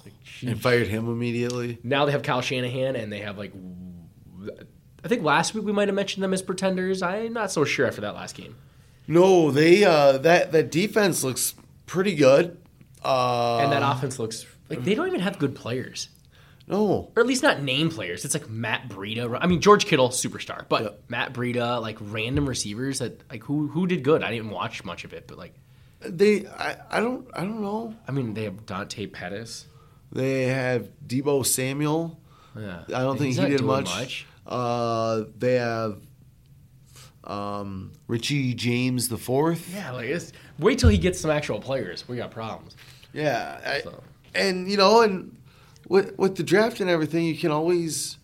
Like, 0.05 0.15
And 0.43 0.63
fired 0.63 0.87
him 0.87 1.09
immediately. 1.09 1.79
now 1.83 2.05
they 2.05 2.13
have 2.13 2.23
Kyle 2.23 2.41
Shanahan, 2.41 2.95
and 2.97 3.13
they 3.13 3.19
have 3.21 3.37
like. 3.37 3.53
I 5.05 5.09
think 5.09 5.23
last 5.25 5.55
week 5.55 5.65
we 5.65 5.73
might 5.73 5.89
have 5.89 5.95
mentioned 5.95 6.23
them 6.23 6.33
as 6.33 6.41
pretenders. 6.43 7.03
I'm 7.03 7.33
not 7.33 7.51
so 7.51 7.65
sure 7.65 7.87
after 7.87 8.01
that 8.03 8.15
last 8.15 8.37
game. 8.37 8.57
No, 9.09 9.51
they 9.51 9.85
uh 9.85 10.19
that 10.19 10.53
that 10.53 10.71
defense 10.71 11.25
looks 11.25 11.55
pretty 11.87 12.15
good. 12.15 12.59
Uh 13.07 13.59
And 13.63 13.73
that 13.73 13.83
offense 13.83 14.19
looks 14.19 14.45
like 14.69 14.85
they 14.85 14.95
don't 14.95 15.07
even 15.09 15.21
have 15.21 15.39
good 15.39 15.55
players. 15.55 16.09
no. 16.67 17.13
or 17.15 17.21
at 17.23 17.27
least 17.27 17.43
not 17.45 17.63
name 17.63 17.89
players. 17.91 18.25
It's 18.25 18.35
like 18.35 18.51
Matt 18.51 18.89
Breida. 18.89 19.39
I 19.41 19.47
mean, 19.47 19.61
George 19.61 19.87
Kittle, 19.87 20.09
superstar, 20.09 20.65
but 20.69 20.83
Yeah. 20.83 20.89
Matt 21.09 21.33
Breida, 21.33 21.81
like 21.81 21.97
random 22.01 22.49
receivers 22.49 22.99
that 22.99 23.23
like 23.31 23.45
who 23.45 23.69
who 23.69 23.87
did 23.87 24.03
good. 24.03 24.23
I 24.25 24.31
didn't 24.33 24.51
watch 24.51 24.83
much 24.85 25.05
of 25.05 25.13
it, 25.13 25.27
but 25.29 25.39
like 25.39 25.55
They 26.01 26.47
I, 26.49 26.77
I 26.91 27.01
don't 27.01 27.29
I 27.35 27.41
don't 27.43 27.61
know. 27.63 27.95
I 28.09 28.11
mean, 28.13 28.35
they 28.35 28.45
have 28.45 28.67
Dante 28.67 29.07
Pettis. 29.07 29.67
They 30.13 30.45
have 30.47 30.89
Deebo 31.07 31.45
Samuel. 31.47 32.19
Yeah, 32.59 32.83
I 32.89 33.01
don't 33.03 33.19
think 33.19 33.35
he 33.37 33.41
did 33.47 33.59
doing 33.59 33.85
much. 33.85 34.27
Uh 34.47 35.25
they 35.39 35.55
have 35.55 35.99
um 37.25 37.93
Richie 38.07 38.55
James 38.55 39.09
the 39.09 39.19
fourth. 39.19 39.73
Yeah, 39.75 39.91
like 39.93 40.09
it's, 40.09 40.33
wait 40.59 40.79
till 40.79 40.89
he 40.89 40.99
gets 40.99 41.21
some 41.21 41.31
actual 41.31 41.61
players. 41.61 42.07
We 42.09 42.17
got 42.17 42.31
problems. 42.31 42.77
Yeah, 43.13 43.61
I, 43.65 43.81
So. 43.83 44.03
and 44.35 44.71
you 44.71 44.77
know, 44.77 45.03
and 45.03 45.37
with 45.89 46.19
with 46.19 46.37
the 46.37 46.43
draft 46.43 46.81
and 46.81 46.91
everything, 46.91 47.25
you 47.25 47.37
can 47.37 47.51
always 47.51 48.19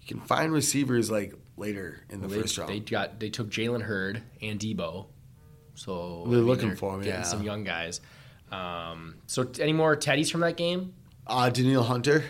you 0.00 0.06
can 0.08 0.20
find 0.20 0.52
receivers 0.52 1.10
like 1.10 1.34
later 1.56 2.00
in 2.10 2.20
the 2.20 2.28
They, 2.28 2.40
first 2.40 2.58
round. 2.58 2.70
they 2.70 2.80
got 2.80 3.20
they 3.20 3.30
took 3.30 3.48
Jalen 3.50 3.82
Hurd 3.82 4.22
and 4.42 4.58
Deebo, 4.58 5.06
so 5.74 6.24
They're 6.26 6.34
I 6.38 6.40
mean, 6.40 6.46
looking 6.46 6.76
for 6.76 6.94
'em, 6.94 7.00
getting 7.00 7.20
yeah. 7.20 7.22
some 7.22 7.42
young 7.42 7.62
guys. 7.64 8.00
Um, 8.50 9.16
so 9.26 9.44
t- 9.44 9.62
any 9.62 9.72
more 9.72 9.96
Teddies 9.96 10.30
from 10.30 10.40
that 10.42 10.56
game? 10.56 10.94
uh, 11.26 11.48
Danielle 11.50 11.82
Hunter. 11.84 12.24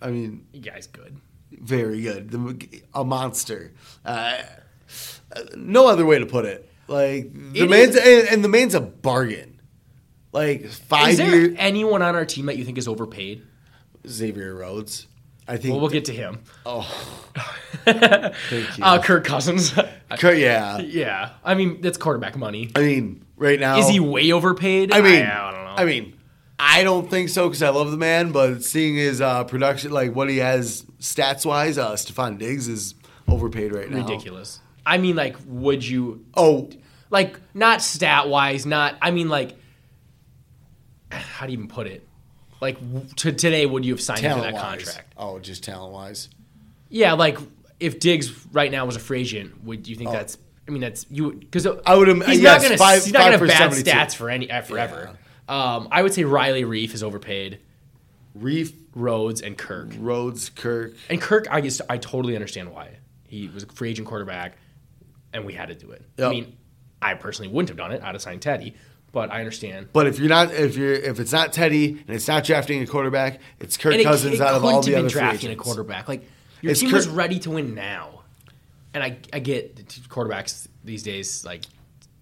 I 0.00 0.10
mean, 0.10 0.46
You 0.52 0.60
guys 0.60 0.86
good? 0.86 1.16
very 1.50 2.02
good. 2.02 2.30
The, 2.30 2.82
a 2.92 3.04
monster. 3.04 3.72
Uh, 4.04 4.38
no 5.56 5.88
other 5.88 6.04
way 6.04 6.18
to 6.18 6.26
put 6.26 6.44
it. 6.44 6.68
Like 6.88 7.32
the 7.32 7.60
It 7.62 7.70
man's 7.70 7.94
is- 7.96 8.24
and, 8.24 8.28
and 8.34 8.44
the 8.44 8.48
man's 8.48 8.74
a 8.74 8.80
bargain. 8.80 9.55
Like 10.36 10.66
five 10.66 11.08
Is 11.10 11.16
there 11.16 11.34
years. 11.34 11.54
anyone 11.58 12.02
on 12.02 12.14
our 12.14 12.26
team 12.26 12.46
that 12.46 12.56
you 12.58 12.64
think 12.64 12.76
is 12.78 12.86
overpaid? 12.86 13.42
Xavier 14.06 14.54
Rhodes. 14.54 15.06
I 15.48 15.56
think. 15.56 15.72
Well, 15.72 15.80
we'll 15.80 15.90
get 15.90 16.04
to 16.06 16.12
him. 16.12 16.40
oh, 16.66 16.82
thank 17.84 18.78
you. 18.78 18.84
Uh, 18.84 19.00
Kirk 19.02 19.24
Cousins. 19.24 19.72
Kurt, 20.18 20.38
yeah. 20.38 20.78
yeah, 20.78 21.30
I 21.44 21.54
mean 21.54 21.80
that's 21.80 21.98
quarterback 21.98 22.36
money. 22.36 22.70
I 22.76 22.80
mean, 22.80 23.24
right 23.36 23.58
now 23.58 23.78
Is 23.78 23.88
he 23.88 24.00
way 24.00 24.32
overpaid? 24.32 24.92
I 24.92 25.00
mean, 25.00 25.24
I, 25.24 25.50
don't 25.52 25.64
know. 25.64 25.74
I 25.76 25.84
mean, 25.84 26.16
I 26.58 26.84
don't 26.84 27.08
think 27.08 27.28
so 27.28 27.48
because 27.48 27.62
I 27.62 27.68
love 27.70 27.90
the 27.90 27.96
man, 27.96 28.32
but 28.32 28.62
seeing 28.64 28.94
his 28.96 29.20
uh, 29.20 29.44
production, 29.44 29.92
like 29.92 30.14
what 30.14 30.28
he 30.28 30.38
has 30.38 30.82
stats 31.00 31.46
wise, 31.46 31.78
uh, 31.78 31.92
Stefon 31.92 32.38
Diggs 32.38 32.68
is 32.68 32.94
overpaid 33.28 33.72
right 33.72 33.90
now. 33.90 34.02
ridiculous. 34.06 34.60
I 34.84 34.98
mean, 34.98 35.16
like, 35.16 35.36
would 35.46 35.84
you 35.84 36.24
Oh, 36.36 36.70
like 37.10 37.40
not 37.54 37.82
stat 37.82 38.28
wise? 38.28 38.66
Not. 38.66 38.96
I 39.02 39.10
mean, 39.10 39.28
like, 39.28 39.56
how 41.16 41.46
do 41.46 41.52
you 41.52 41.58
even 41.58 41.68
put 41.68 41.86
it? 41.86 42.06
Like 42.60 42.78
to 43.16 43.32
today, 43.32 43.66
would 43.66 43.84
you 43.84 43.92
have 43.92 44.00
signed 44.00 44.20
him 44.20 44.36
to 44.38 44.42
that 44.42 44.54
wise. 44.54 44.62
contract? 44.84 45.12
Oh, 45.16 45.38
just 45.38 45.62
talent 45.64 45.92
wise. 45.92 46.28
Yeah, 46.88 47.12
like 47.12 47.38
if 47.80 48.00
Diggs 48.00 48.32
right 48.52 48.70
now 48.70 48.86
was 48.86 48.96
a 48.96 49.00
free 49.00 49.20
agent, 49.20 49.64
would 49.64 49.86
you 49.86 49.96
think 49.96 50.10
that's? 50.10 50.38
I 50.66 50.70
mean, 50.70 50.80
that's 50.80 51.06
you 51.10 51.32
because 51.32 51.66
Oh. 51.66 51.80
I 51.86 51.94
would 51.96 52.08
He's 52.08 52.40
yes, 52.40 52.62
not 52.62 52.68
gonna. 52.68 52.78
five- 52.78 53.04
he's 53.04 53.12
not 53.12 53.20
gonna 53.30 53.38
have 53.38 53.46
bad 53.48 53.72
72. 53.74 53.90
stats 53.90 54.14
for 54.16 54.30
any 54.30 54.50
uh, 54.50 54.62
forever. 54.62 55.18
Um, 55.48 55.88
I 55.92 56.02
would 56.02 56.12
say 56.14 56.24
Riley 56.24 56.64
Reiff 56.64 56.92
is 56.94 57.02
overpaid. 57.02 57.60
Reiff, 58.38 58.72
Rhodes 58.94 59.40
and 59.42 59.56
Kirk. 59.56 59.90
Rhodes, 59.98 60.50
Kirk. 60.50 60.94
And 61.08 61.20
Kirk, 61.20 61.46
I 61.50 61.60
just 61.60 61.82
I 61.88 61.98
totally 61.98 62.34
understand 62.34 62.72
why 62.72 62.90
he 63.28 63.48
was 63.48 63.62
a 63.64 63.66
free 63.68 63.90
agent 63.90 64.08
quarterback, 64.08 64.56
and 65.32 65.44
we 65.44 65.52
had 65.52 65.68
to 65.68 65.74
do 65.74 65.90
it. 65.92 66.02
Yep. 66.18 66.26
I 66.26 66.30
mean, 66.30 66.56
I 67.00 67.14
personally 67.14 67.50
wouldn't 67.52 67.68
have 67.68 67.78
done 67.78 67.92
it. 67.92 68.02
I'd 68.02 68.14
have 68.14 68.22
signed 68.22 68.42
Teddy, 68.42 68.74
but 69.16 69.32
I 69.32 69.38
understand. 69.38 69.88
But 69.94 70.06
if 70.08 70.18
you're 70.18 70.28
not, 70.28 70.52
if 70.52 70.76
you're, 70.76 70.92
if 70.92 71.18
it's 71.20 71.32
not 71.32 71.50
Teddy 71.50 71.92
and 72.06 72.10
it's 72.10 72.28
not 72.28 72.44
drafting 72.44 72.82
a 72.82 72.86
quarterback, 72.86 73.40
it's 73.58 73.78
Kirk 73.78 73.94
it, 73.94 74.02
Cousins 74.04 74.34
it 74.34 74.40
out 74.42 74.56
of 74.56 74.62
all 74.62 74.82
the 74.82 74.94
other 74.94 75.08
drafting 75.08 75.50
a 75.52 75.56
quarterback. 75.56 76.06
Like 76.06 76.28
your 76.60 76.72
It's 76.72 76.82
team 76.82 76.90
Kirk- 76.90 77.06
ready 77.12 77.38
to 77.38 77.52
win 77.52 77.74
now, 77.74 78.24
and 78.92 79.02
I 79.02 79.16
I 79.32 79.38
get 79.38 79.74
quarterbacks 80.10 80.68
these 80.84 81.02
days 81.02 81.46
like 81.46 81.64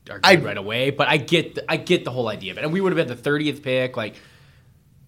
are 0.08 0.20
good 0.20 0.24
I- 0.24 0.36
right 0.36 0.56
away, 0.56 0.90
but 0.90 1.08
I 1.08 1.16
get 1.16 1.56
the, 1.56 1.64
I 1.68 1.78
get 1.78 2.04
the 2.04 2.12
whole 2.12 2.28
idea 2.28 2.52
of 2.52 2.58
it. 2.58 2.62
And 2.62 2.72
we 2.72 2.80
would 2.80 2.92
have 2.92 2.98
had 2.98 3.08
the 3.08 3.20
thirtieth 3.20 3.64
pick. 3.64 3.96
Like, 3.96 4.14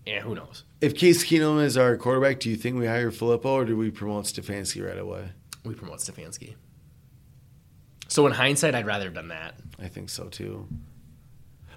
yeah, 0.04 0.22
who 0.22 0.34
knows? 0.34 0.64
If 0.80 0.96
Case 0.96 1.24
Keenum 1.24 1.62
is 1.62 1.76
our 1.76 1.96
quarterback, 1.96 2.40
do 2.40 2.50
you 2.50 2.56
think 2.56 2.80
we 2.80 2.86
hire 2.86 3.12
Filippo 3.12 3.50
or 3.52 3.64
do 3.64 3.76
we 3.76 3.92
promote 3.92 4.24
Stefanski 4.24 4.84
right 4.84 4.98
away? 4.98 5.28
We 5.64 5.74
promote 5.74 6.00
Stefanski. 6.00 6.56
So 8.08 8.26
in 8.26 8.32
hindsight, 8.32 8.74
I'd 8.74 8.86
rather 8.86 9.04
have 9.04 9.14
done 9.14 9.28
that. 9.28 9.54
I 9.80 9.86
think 9.86 10.10
so 10.10 10.24
too. 10.28 10.66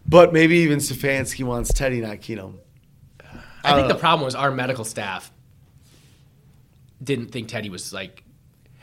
But 0.10 0.34
maybe 0.34 0.58
even 0.58 0.80
Stefanski 0.80 1.44
wants 1.44 1.72
Teddy, 1.72 2.02
not 2.02 2.18
Keenum. 2.18 2.56
I 3.64 3.76
think 3.76 3.86
Uh, 3.86 3.88
the 3.90 3.96
problem 3.96 4.26
was 4.26 4.34
our 4.34 4.50
medical 4.50 4.84
staff 4.84 5.32
didn't 7.04 7.32
think 7.32 7.48
Teddy 7.48 7.70
was 7.70 7.94
like, 7.94 8.24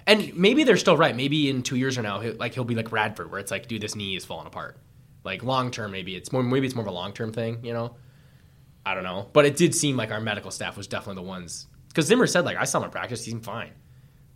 and 0.07 0.37
maybe 0.37 0.62
they're 0.62 0.77
still 0.77 0.97
right. 0.97 1.16
Maybe 1.16 1.51
in 1.51 1.62
two 1.62 1.74
years 1.74 1.99
or 1.99 2.03
now, 2.03 2.20
he'll, 2.20 2.37
like 2.37 2.55
he'll 2.55 2.64
be 2.64 2.77
like 2.77 2.91
Bradford, 2.91 3.31
where 3.31 3.41
it's 3.41 3.51
like, 3.51 3.66
dude, 3.66 3.83
this 3.83 3.97
knee 3.97 4.14
is 4.14 4.24
falling 4.24 4.47
apart. 4.47 4.79
Like 5.24 5.43
long 5.43 5.72
term, 5.72 5.91
maybe 5.91 6.14
it's 6.14 6.31
more 6.31 6.45
maybe 6.45 6.66
it's 6.66 6.77
more 6.77 6.85
of 6.85 6.89
a 6.89 6.95
long 6.95 7.12
term 7.12 7.33
thing, 7.33 7.64
you 7.64 7.72
know. 7.72 7.97
I 8.85 8.95
don't 8.95 9.03
know, 9.03 9.29
but 9.33 9.45
it 9.45 9.57
did 9.57 9.74
seem 9.74 9.97
like 9.97 10.12
our 10.12 10.20
medical 10.20 10.53
staff 10.53 10.77
was 10.77 10.87
definitely 10.87 11.20
the 11.20 11.29
ones 11.29 11.66
because 11.89 12.07
Zimmer 12.07 12.29
said 12.29 12.45
like 12.45 12.57
I 12.57 12.62
saw 12.64 12.79
him 12.79 12.85
in 12.85 12.91
practice, 12.91 13.24
he 13.24 13.33
seemed 13.33 13.45
fine. 13.45 13.72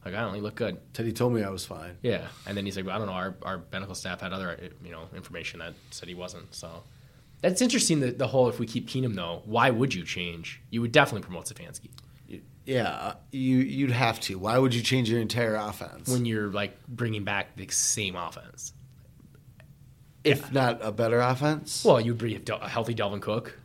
Like 0.05 0.15
I 0.15 0.21
don't 0.21 0.33
know, 0.33 0.49
he 0.49 0.55
good. 0.55 0.79
Teddy 0.95 1.13
told 1.13 1.35
me 1.35 1.43
I 1.43 1.51
was 1.51 1.65
fine. 1.67 1.97
Yeah, 2.03 2.27
and 2.47 2.57
then 2.57 2.65
he's 2.65 2.77
like, 2.77 2.87
well, 2.87 2.97
I 2.97 2.99
don't 2.99 3.07
know. 3.07 3.13
Our, 3.13 3.35
our 3.43 3.63
medical 3.71 3.95
staff 3.95 4.21
had 4.21 4.33
other 4.33 4.59
you 4.83 4.91
know 4.91 5.09
information 5.15 5.61
that 5.61 5.75
said 5.91 6.09
he 6.09 6.15
wasn't. 6.15 6.55
So 6.55 6.83
that's 7.43 7.61
interesting. 7.61 8.01
The, 8.01 8.11
the 8.13 8.27
whole 8.27 8.49
if 8.49 8.59
we 8.59 8.67
keep 8.67 8.89
Keenum 8.89 9.15
though, 9.15 9.43
why 9.45 9.71
would 9.71 9.93
you 9.95 10.05
change? 10.05 10.63
You 10.71 10.81
would 10.81 10.93
definitely 10.93 11.25
promote 11.27 11.47
Stefanski 11.47 11.91
Yeah, 12.65 12.89
uh, 12.89 13.15
you 13.31 13.59
you'd 13.59 13.91
have 13.91 14.21
to. 14.21 14.39
Why 14.39 14.57
would 14.57 14.75
you 14.75 14.83
change 14.83 15.11
your 15.11 15.21
entire 15.21 15.55
offense 15.57 16.09
when 16.09 16.25
you're 16.25 16.51
like 16.51 16.79
bringing 16.89 17.25
back 17.25 17.57
the 17.57 17.69
same 17.69 18.17
offense. 18.17 18.73
if 20.25 20.51
not 20.51 20.79
a 20.83 20.93
better 20.93 21.21
offense? 21.21 21.85
Well, 21.85 22.01
you'd 22.01 22.17
bring 22.19 22.37
a 22.37 22.55
a 22.55 22.69
healthy 22.69 22.95
Dalvin 22.95 23.21
Cook, 23.21 23.59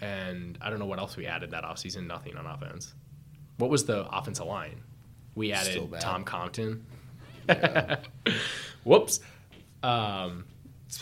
and 0.00 0.56
I 0.62 0.70
don't 0.70 0.78
know 0.78 0.86
what 0.86 0.98
else 0.98 1.18
we 1.18 1.26
added 1.26 1.50
that 1.50 1.64
offseason. 1.64 2.06
Nothing 2.06 2.36
on 2.36 2.46
offense. 2.46 2.94
What 3.58 3.68
was 3.68 3.84
the 3.84 4.06
offensive 4.08 4.46
line? 4.46 4.82
We 5.34 5.52
added. 5.52 5.88
Tom 6.00 6.24
Compton. 6.24 6.84
Whoops. 8.84 9.20
Um, 9.82 10.44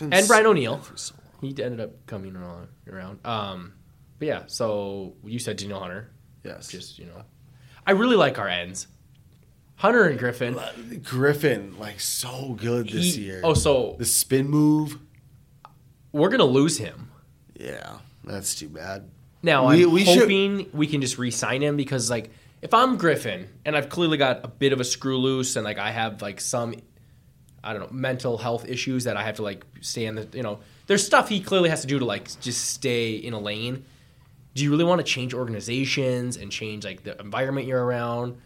and 0.00 0.26
Brian 0.28 0.46
O'Neill. 0.46 0.80
so. 0.94 1.14
He 1.40 1.48
ended 1.62 1.80
up 1.80 2.06
coming 2.06 2.36
around. 2.36 2.68
around. 2.90 3.18
Um, 3.26 3.72
but 4.18 4.28
yeah, 4.28 4.42
so 4.46 5.14
you 5.24 5.38
said 5.38 5.56
Danielle 5.56 5.80
Hunter. 5.80 6.10
Yes, 6.44 6.68
Just 6.68 6.98
you 6.98 7.06
know, 7.06 7.22
I 7.86 7.92
really 7.92 8.16
like 8.16 8.38
our 8.38 8.48
ends. 8.48 8.86
Hunter 9.76 10.04
and 10.04 10.18
Griffen. 10.20 10.54
Griffen 11.02 11.78
like 11.78 12.00
so 12.00 12.54
good 12.54 12.88
this 12.90 13.14
He- 13.14 13.22
year. 13.22 13.40
Oh, 13.42 13.54
so 13.54 13.96
the 13.98 14.04
spin 14.04 14.48
move. 14.48 14.98
we're 16.12 16.28
gonna 16.28 16.44
lose 16.44 16.76
him. 16.78 17.10
Yeah, 17.58 17.98
that's 18.24 18.54
too 18.54 18.68
bad. 18.68 19.08
Now 19.42 19.68
We- 19.68 19.84
I'm 19.84 19.92
we 19.92 20.04
should- 20.04 20.18
hoping 20.20 20.68
we 20.72 20.86
can 20.86 21.00
just 21.00 21.16
re-sign 21.18 21.62
him 21.62 21.76
because 21.76 22.10
like 22.10 22.30
if 22.62 22.74
I'm 22.74 22.98
Griffen 22.98 23.46
and 23.64 23.76
I've 23.76 23.88
clearly 23.88 24.18
got 24.18 24.44
a 24.44 24.48
bit 24.48 24.72
of 24.72 24.80
a 24.80 24.84
screw 24.84 25.18
loose 25.18 25.56
and 25.56 25.64
like 25.64 25.78
I 25.78 25.90
have 25.90 26.22
like 26.22 26.40
some 26.40 26.74
I 27.62 27.72
don't 27.72 27.82
know 27.82 27.88
mental 27.90 28.38
health 28.38 28.66
issues 28.68 29.04
that 29.04 29.16
I 29.16 29.22
have 29.22 29.36
to 29.36 29.42
like 29.42 29.64
stay 29.80 30.06
in 30.06 30.14
the 30.14 30.28
you 30.32 30.42
know 30.42 30.60
there's 30.86 31.04
stuff 31.04 31.28
he 31.28 31.40
clearly 31.40 31.68
has 31.70 31.82
to 31.82 31.86
do 31.86 31.98
to 31.98 32.04
like 32.04 32.28
just 32.40 32.70
stay 32.70 33.14
in 33.14 33.32
a 33.32 33.38
lane. 33.38 33.84
Do 34.54 34.64
you 34.64 34.70
really 34.70 34.84
want 34.84 34.98
to 34.98 35.04
change 35.04 35.32
organizations 35.32 36.36
and 36.36 36.50
change 36.50 36.84
like 36.84 37.04
the 37.04 37.18
environment 37.20 37.66
you're 37.66 37.82
around? 37.84 38.38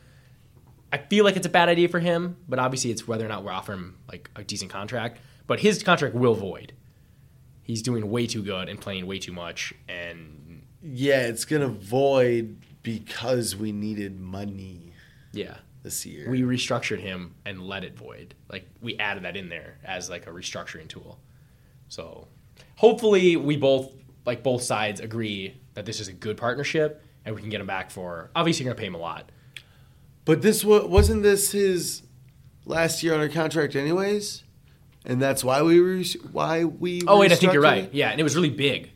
I 0.92 0.98
feel 0.98 1.24
like 1.24 1.36
it's 1.36 1.46
a 1.46 1.50
bad 1.50 1.68
idea 1.68 1.88
for 1.88 1.98
him, 1.98 2.36
but 2.48 2.58
obviously 2.58 2.90
it's 2.90 3.08
whether 3.08 3.24
or 3.24 3.28
not 3.28 3.42
we're 3.42 3.50
offering 3.50 3.78
him 3.78 3.98
like 4.10 4.30
a 4.36 4.44
decent 4.44 4.70
contract. 4.70 5.18
But 5.46 5.60
his 5.60 5.82
contract 5.82 6.14
will 6.14 6.34
void. 6.34 6.72
He's 7.62 7.82
doing 7.82 8.10
way 8.10 8.26
too 8.26 8.42
good 8.42 8.68
and 8.68 8.80
playing 8.80 9.06
way 9.06 9.18
too 9.18 9.32
much, 9.32 9.72
and 9.88 10.62
Yeah, 10.82 11.22
it's 11.22 11.46
gonna 11.46 11.68
void 11.68 12.58
because 12.84 13.56
we 13.56 13.72
needed 13.72 14.20
money 14.20 14.92
yeah, 15.32 15.56
this 15.82 16.06
year. 16.06 16.30
we 16.30 16.42
restructured 16.42 17.00
him 17.00 17.34
and 17.44 17.66
let 17.66 17.82
it 17.82 17.98
void. 17.98 18.34
Like 18.48 18.68
we 18.80 18.96
added 18.98 19.24
that 19.24 19.36
in 19.36 19.48
there 19.48 19.78
as 19.84 20.08
like 20.08 20.28
a 20.28 20.30
restructuring 20.30 20.86
tool. 20.86 21.18
So 21.88 22.28
hopefully 22.76 23.34
we 23.34 23.56
both 23.56 23.92
like 24.24 24.44
both 24.44 24.62
sides 24.62 25.00
agree 25.00 25.56
that 25.74 25.86
this 25.86 25.98
is 25.98 26.06
a 26.06 26.12
good 26.12 26.36
partnership 26.36 27.02
and 27.24 27.34
we 27.34 27.40
can 27.40 27.50
get 27.50 27.60
him 27.60 27.66
back 27.66 27.90
for. 27.90 28.30
Obviously, 28.36 28.64
you're 28.64 28.72
gonna 28.72 28.80
pay 28.80 28.86
him 28.86 28.94
a 28.94 28.98
lot. 28.98 29.30
But 30.24 30.42
this 30.42 30.64
wasn't 30.64 31.22
this 31.22 31.52
his 31.52 32.02
last 32.64 33.02
year 33.02 33.14
on 33.14 33.20
under 33.20 33.32
contract, 33.32 33.76
anyways, 33.76 34.42
and 35.04 35.20
that's 35.20 35.42
why 35.42 35.62
we 35.62 35.80
re- 35.80 36.16
why 36.32 36.64
we. 36.64 37.02
Oh 37.06 37.18
wait, 37.18 37.32
I 37.32 37.36
think 37.36 37.52
you're 37.52 37.62
right. 37.62 37.92
Yeah, 37.92 38.10
and 38.10 38.20
it 38.20 38.22
was 38.22 38.36
really 38.36 38.50
big, 38.50 38.90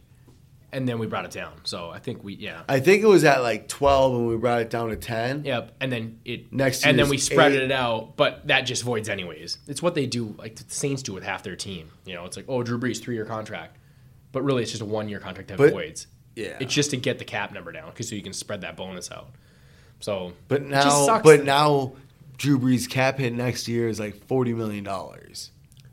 and 0.72 0.88
then 0.88 0.98
we 0.98 1.06
brought 1.06 1.24
it 1.24 1.30
down. 1.30 1.52
So 1.64 1.90
I 1.90 1.98
think 1.98 2.22
we 2.22 2.34
yeah. 2.34 2.62
I 2.68 2.80
think 2.80 3.02
it 3.02 3.06
was 3.06 3.24
at 3.24 3.42
like 3.42 3.68
twelve, 3.68 4.14
and 4.14 4.26
we 4.28 4.36
brought 4.36 4.60
it 4.60 4.70
down 4.70 4.90
to 4.90 4.96
ten. 4.96 5.44
Yep, 5.44 5.72
and 5.80 5.90
then 5.90 6.20
it 6.24 6.52
Next 6.52 6.84
and 6.84 6.98
then 6.98 7.08
we 7.08 7.18
spread 7.18 7.52
eight. 7.52 7.62
it 7.62 7.72
out, 7.72 8.16
but 8.16 8.46
that 8.48 8.62
just 8.62 8.82
voids 8.82 9.08
anyways. 9.08 9.58
It's 9.66 9.82
what 9.82 9.94
they 9.94 10.06
do, 10.06 10.34
like 10.38 10.56
the 10.56 10.64
Saints 10.68 11.02
do 11.02 11.12
with 11.14 11.24
half 11.24 11.42
their 11.42 11.56
team. 11.56 11.90
You 12.04 12.14
know, 12.14 12.24
it's 12.24 12.36
like 12.36 12.46
oh, 12.48 12.62
Drew 12.62 12.78
Brees 12.78 13.00
three 13.02 13.14
year 13.14 13.24
contract, 13.24 13.76
but 14.32 14.42
really 14.42 14.62
it's 14.62 14.70
just 14.72 14.82
a 14.82 14.86
one 14.86 15.08
year 15.08 15.20
contract 15.20 15.48
that 15.48 15.58
But- 15.58 15.72
voids. 15.72 16.06
yeah. 16.36 16.56
it's 16.60 16.72
just 16.74 16.90
to 16.90 16.96
get 16.96 17.18
the 17.18 17.24
cap 17.24 17.52
number 17.52 17.72
down 17.72 17.90
because 17.90 18.08
so 18.08 18.14
you 18.14 18.22
can 18.22 18.32
spread 18.32 18.60
that 18.60 18.76
bonus 18.76 19.10
out. 19.10 19.30
So, 20.00 20.32
But 20.46 20.62
now, 20.62 21.20
but 21.22 21.44
now, 21.44 21.94
Drew 22.36 22.56
Brees' 22.58 22.88
cap 22.88 23.18
hit 23.18 23.32
next 23.32 23.66
year 23.66 23.88
is 23.88 23.98
like 23.98 24.24
forty 24.26 24.54
million 24.54 24.84
dollars. 24.84 25.50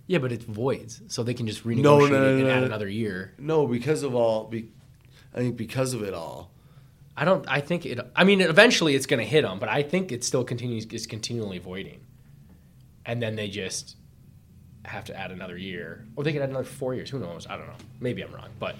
Yeah, 0.07 0.19
but 0.19 0.31
it 0.31 0.43
voids, 0.43 1.01
so 1.07 1.23
they 1.23 1.33
can 1.33 1.47
just 1.47 1.63
renegotiate 1.65 1.81
No, 1.81 1.97
no, 1.99 2.05
it 2.05 2.11
and 2.39 2.43
no, 2.43 2.49
add 2.49 2.59
no. 2.61 2.65
another 2.65 2.87
year. 2.87 3.33
No, 3.37 3.65
because 3.67 4.03
of 4.03 4.13
all, 4.15 4.45
be, 4.45 4.69
I 5.33 5.37
think 5.39 5.57
because 5.57 5.93
of 5.93 6.03
it 6.03 6.13
all. 6.13 6.51
I 7.17 7.23
don't. 7.25 7.45
I 7.47 7.61
think 7.61 7.85
it. 7.85 7.99
I 8.15 8.23
mean, 8.25 8.41
eventually 8.41 8.93
it's 8.95 9.05
going 9.05 9.19
to 9.19 9.25
hit 9.25 9.43
them, 9.43 9.57
but 9.59 9.69
I 9.69 9.83
think 9.83 10.11
it 10.11 10.23
still 10.23 10.43
continues 10.43 10.85
is 10.87 11.07
continually 11.07 11.59
voiding, 11.59 12.01
and 13.05 13.21
then 13.21 13.35
they 13.35 13.47
just 13.47 13.95
have 14.83 15.05
to 15.05 15.15
add 15.17 15.31
another 15.31 15.57
year, 15.57 16.05
or 16.15 16.23
they 16.23 16.33
could 16.33 16.41
add 16.41 16.49
another 16.49 16.65
four 16.65 16.93
years. 16.93 17.09
Who 17.09 17.19
knows? 17.19 17.47
I 17.47 17.57
don't 17.57 17.67
know. 17.67 17.73
Maybe 17.99 18.21
I'm 18.21 18.31
wrong, 18.33 18.49
but 18.59 18.75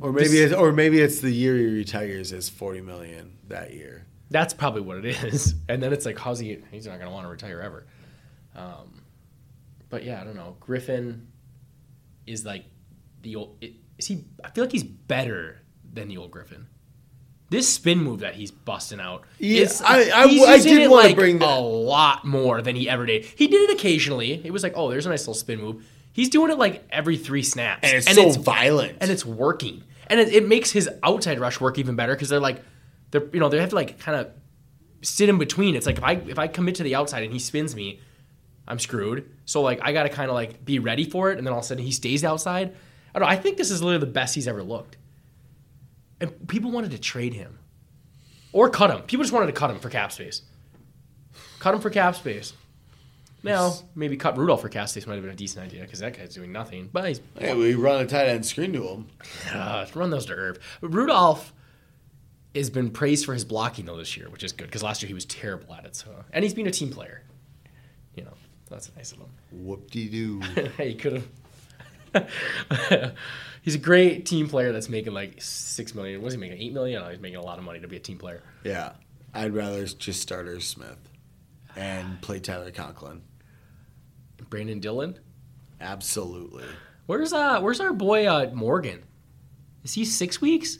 Or 0.00 0.12
maybe, 0.12 0.28
This- 0.28 0.52
it's, 0.52 0.54
or 0.54 0.70
maybe 0.70 1.00
it's 1.00 1.20
the 1.20 1.30
year 1.32 1.56
he 1.56 1.64
retires 1.66 2.30
is 2.30 2.48
forty 2.50 2.80
million 2.82 3.32
that 3.48 3.72
year. 3.72 4.04
that's 4.30 4.52
probably 4.54 4.82
what 4.82 4.98
it 4.98 5.06
is. 5.24 5.54
And 5.68 5.82
then 5.82 5.92
it's 5.94 6.04
like, 6.06 6.18
how's 6.18 6.38
he? 6.40 6.58
He's 6.70 6.86
not 6.86 6.98
going 6.98 7.08
to 7.08 7.14
want 7.14 7.24
to 7.24 7.30
retire 7.30 7.60
ever. 7.60 7.86
Um, 8.54 8.93
but 9.94 10.02
yeah, 10.04 10.20
I 10.20 10.24
don't 10.24 10.34
know. 10.34 10.56
Griffen 10.60 11.26
is 12.26 12.44
like 12.44 12.64
the 13.22 13.36
old. 13.36 13.62
Is 13.96 14.06
he? 14.08 14.24
I 14.42 14.50
feel 14.50 14.64
like 14.64 14.72
he's 14.72 14.82
better 14.82 15.60
than 15.92 16.08
the 16.08 16.16
old 16.16 16.32
Griffen. 16.32 16.64
This 17.50 17.68
spin 17.72 17.98
move 17.98 18.20
that 18.20 18.34
he's 18.34 18.50
busting 18.50 18.98
out, 18.98 19.22
Yeah, 19.38 19.60
is, 19.62 19.80
I- 19.80 20.10
I- 20.22 20.26
he's 20.26 20.42
I 20.44 20.58
did 20.58 20.90
wanna 20.90 21.04
like 21.08 21.14
bring 21.14 21.38
that- 21.38 21.48
a 21.48 21.60
lot 21.60 22.24
more 22.24 22.60
than 22.62 22.74
he 22.74 22.88
ever 22.88 23.06
did. 23.06 23.24
He 23.24 23.46
did 23.46 23.70
it 23.70 23.74
occasionally. 23.76 24.40
It 24.44 24.52
was 24.52 24.64
like, 24.64 24.72
oh, 24.74 24.90
there's 24.90 25.06
a 25.06 25.10
nice 25.10 25.20
little 25.20 25.34
spin 25.34 25.60
move. 25.60 25.84
He's 26.12 26.28
doing 26.28 26.50
it 26.50 26.58
like 26.58 26.84
every 26.90 27.16
three 27.16 27.42
snaps, 27.44 27.80
And 27.84 27.94
it's 28.18 28.34
so 28.36 28.40
violent. 28.42 28.98
and 29.00 29.10
it's 29.10 29.24
working, 29.24 29.84
and 30.08 30.18
it, 30.18 30.32
it 30.34 30.48
makes 30.48 30.72
his 30.72 30.88
outside 31.04 31.38
rush 31.38 31.60
work 31.60 31.78
even 31.78 31.94
better 31.94 32.14
because 32.14 32.28
they're 32.30 32.40
like, 32.40 32.62
they're 33.12 33.28
you 33.32 33.38
know 33.38 33.48
they 33.48 33.60
have 33.60 33.68
to 33.68 33.76
like 33.76 34.00
kind 34.00 34.18
of 34.18 34.30
sit 35.02 35.28
in 35.28 35.38
between. 35.38 35.76
It's 35.76 35.86
like 35.86 35.98
if 35.98 36.04
I 36.04 36.12
if 36.14 36.38
I 36.40 36.48
commit 36.48 36.74
to 36.76 36.82
the 36.82 36.96
outside 36.96 37.22
and 37.22 37.32
he 37.32 37.38
spins 37.38 37.76
me, 37.76 38.00
I'm 38.66 38.78
screwed. 38.78 39.30
So 39.44 39.62
like 39.62 39.80
I 39.82 39.92
got 39.92 40.04
to 40.04 40.08
kind 40.08 40.30
of 40.30 40.34
like 40.34 40.64
be 40.64 40.78
ready 40.78 41.04
for 41.04 41.30
it, 41.30 41.38
and 41.38 41.46
then 41.46 41.52
all 41.52 41.60
of 41.60 41.64
a 41.64 41.68
sudden 41.68 41.84
he 41.84 41.92
stays 41.92 42.24
outside. 42.24 42.74
I 43.14 43.18
don't 43.18 43.28
know. 43.28 43.32
I 43.32 43.36
think 43.36 43.56
this 43.56 43.70
is 43.70 43.82
literally 43.82 44.04
the 44.04 44.12
best 44.12 44.34
he's 44.34 44.48
ever 44.48 44.62
looked, 44.62 44.96
and 46.20 46.48
people 46.48 46.70
wanted 46.70 46.90
to 46.92 46.98
trade 46.98 47.34
him 47.34 47.58
or 48.52 48.70
cut 48.70 48.90
him. 48.90 49.02
People 49.02 49.24
just 49.24 49.32
wanted 49.32 49.46
to 49.46 49.52
cut 49.52 49.70
him 49.70 49.78
for 49.78 49.90
cap 49.90 50.12
space. 50.12 50.42
Cut 51.58 51.74
him 51.74 51.80
for 51.80 51.90
cap 51.90 52.16
space. 52.16 52.52
Now 53.42 53.74
maybe 53.94 54.16
cut 54.16 54.38
Rudolph 54.38 54.62
for 54.62 54.70
cap 54.70 54.88
space 54.88 55.06
might 55.06 55.14
have 55.14 55.22
been 55.22 55.32
a 55.32 55.36
decent 55.36 55.66
idea 55.66 55.82
because 55.82 55.98
that 55.98 56.16
guy's 56.16 56.34
doing 56.34 56.50
nothing. 56.50 56.88
But 56.90 57.08
he's 57.08 57.20
Hey, 57.38 57.54
we 57.54 57.74
run 57.74 58.00
a 58.00 58.06
tight 58.06 58.28
end 58.28 58.46
screen 58.46 58.72
to 58.72 58.88
him. 58.88 59.06
uh, 59.52 59.86
run 59.94 60.10
those 60.10 60.24
to 60.26 60.34
Irv. 60.34 60.58
But 60.80 60.88
Rudolph 60.94 61.52
has 62.54 62.70
been 62.70 62.90
praised 62.90 63.26
for 63.26 63.34
his 63.34 63.44
blocking 63.44 63.84
though 63.84 63.98
this 63.98 64.16
year, 64.16 64.30
which 64.30 64.42
is 64.42 64.52
good 64.52 64.66
because 64.66 64.82
last 64.82 65.02
year 65.02 65.08
he 65.08 65.14
was 65.14 65.26
terrible 65.26 65.74
at 65.74 65.84
it. 65.84 65.94
So 65.94 66.24
and 66.32 66.42
he's 66.42 66.54
been 66.54 66.66
a 66.66 66.70
team 66.70 66.90
player. 66.90 67.22
You 68.74 68.92
a 68.94 68.98
nice 68.98 69.12
of 69.12 69.18
him. 69.18 69.28
Whoop 69.52 69.90
de 69.90 70.08
doo. 70.08 70.40
hey, 70.76 70.88
he 70.90 70.94
could 70.94 71.22
have. 72.14 73.12
he's 73.62 73.74
a 73.74 73.78
great 73.78 74.26
team 74.26 74.48
player 74.48 74.72
that's 74.72 74.88
making 74.88 75.12
like 75.12 75.40
six 75.40 75.94
million. 75.94 76.22
Was 76.22 76.34
he 76.34 76.40
making 76.40 76.58
eight 76.58 76.72
million? 76.72 77.02
Oh, 77.02 77.10
he's 77.10 77.20
making 77.20 77.38
a 77.38 77.42
lot 77.42 77.58
of 77.58 77.64
money 77.64 77.80
to 77.80 77.88
be 77.88 77.96
a 77.96 78.00
team 78.00 78.18
player. 78.18 78.42
yeah, 78.64 78.92
I'd 79.32 79.54
rather 79.54 79.84
just 79.86 80.20
start 80.20 80.46
Irv 80.46 80.62
Smith 80.62 80.98
and 81.76 82.20
play 82.20 82.38
Tyler 82.40 82.70
Conklin. 82.70 83.22
Brandon 84.50 84.78
Dillon. 84.80 85.18
Absolutely. 85.80 86.64
Where's 87.06 87.32
uh 87.32 87.60
Where's 87.60 87.80
our 87.80 87.92
boy 87.92 88.26
uh, 88.26 88.50
Morgan? 88.54 89.02
Is 89.82 89.94
he 89.94 90.04
six 90.04 90.40
weeks? 90.40 90.78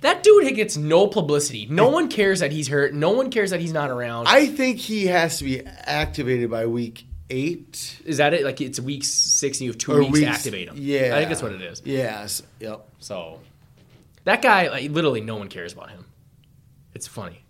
That 0.00 0.22
dude 0.22 0.54
gets 0.54 0.76
no 0.76 1.06
publicity. 1.06 1.66
No 1.68 1.88
one 1.88 2.08
cares 2.08 2.40
that 2.40 2.52
he's 2.52 2.68
hurt. 2.68 2.94
No 2.94 3.10
one 3.10 3.30
cares 3.30 3.50
that 3.50 3.60
he's 3.60 3.72
not 3.72 3.90
around. 3.90 4.28
I 4.28 4.46
think 4.46 4.78
he 4.78 5.06
has 5.06 5.38
to 5.38 5.44
be 5.44 5.64
activated 5.66 6.50
by 6.50 6.66
week 6.66 7.04
eight. 7.30 8.00
Is 8.04 8.18
that 8.18 8.32
it? 8.34 8.44
Like 8.44 8.60
it's 8.60 8.78
week 8.78 9.04
six 9.04 9.58
and 9.58 9.66
you 9.66 9.70
have 9.72 9.78
two 9.78 9.98
weeks, 9.98 10.12
weeks- 10.12 10.24
to 10.26 10.32
activate 10.32 10.68
him. 10.68 10.76
Yeah, 10.78 11.10
I 11.14 11.18
think 11.18 11.28
that's 11.30 11.42
what 11.42 11.52
it 11.52 11.62
is. 11.62 11.82
Yes. 11.84 12.42
Yep. 12.60 12.86
So 13.00 13.40
that 14.24 14.42
guy, 14.42 14.68
like 14.68 14.90
literally, 14.90 15.20
no 15.20 15.36
one 15.36 15.48
cares 15.48 15.72
about 15.72 15.90
him. 15.90 16.04
It's 16.94 17.06
funny. 17.06 17.42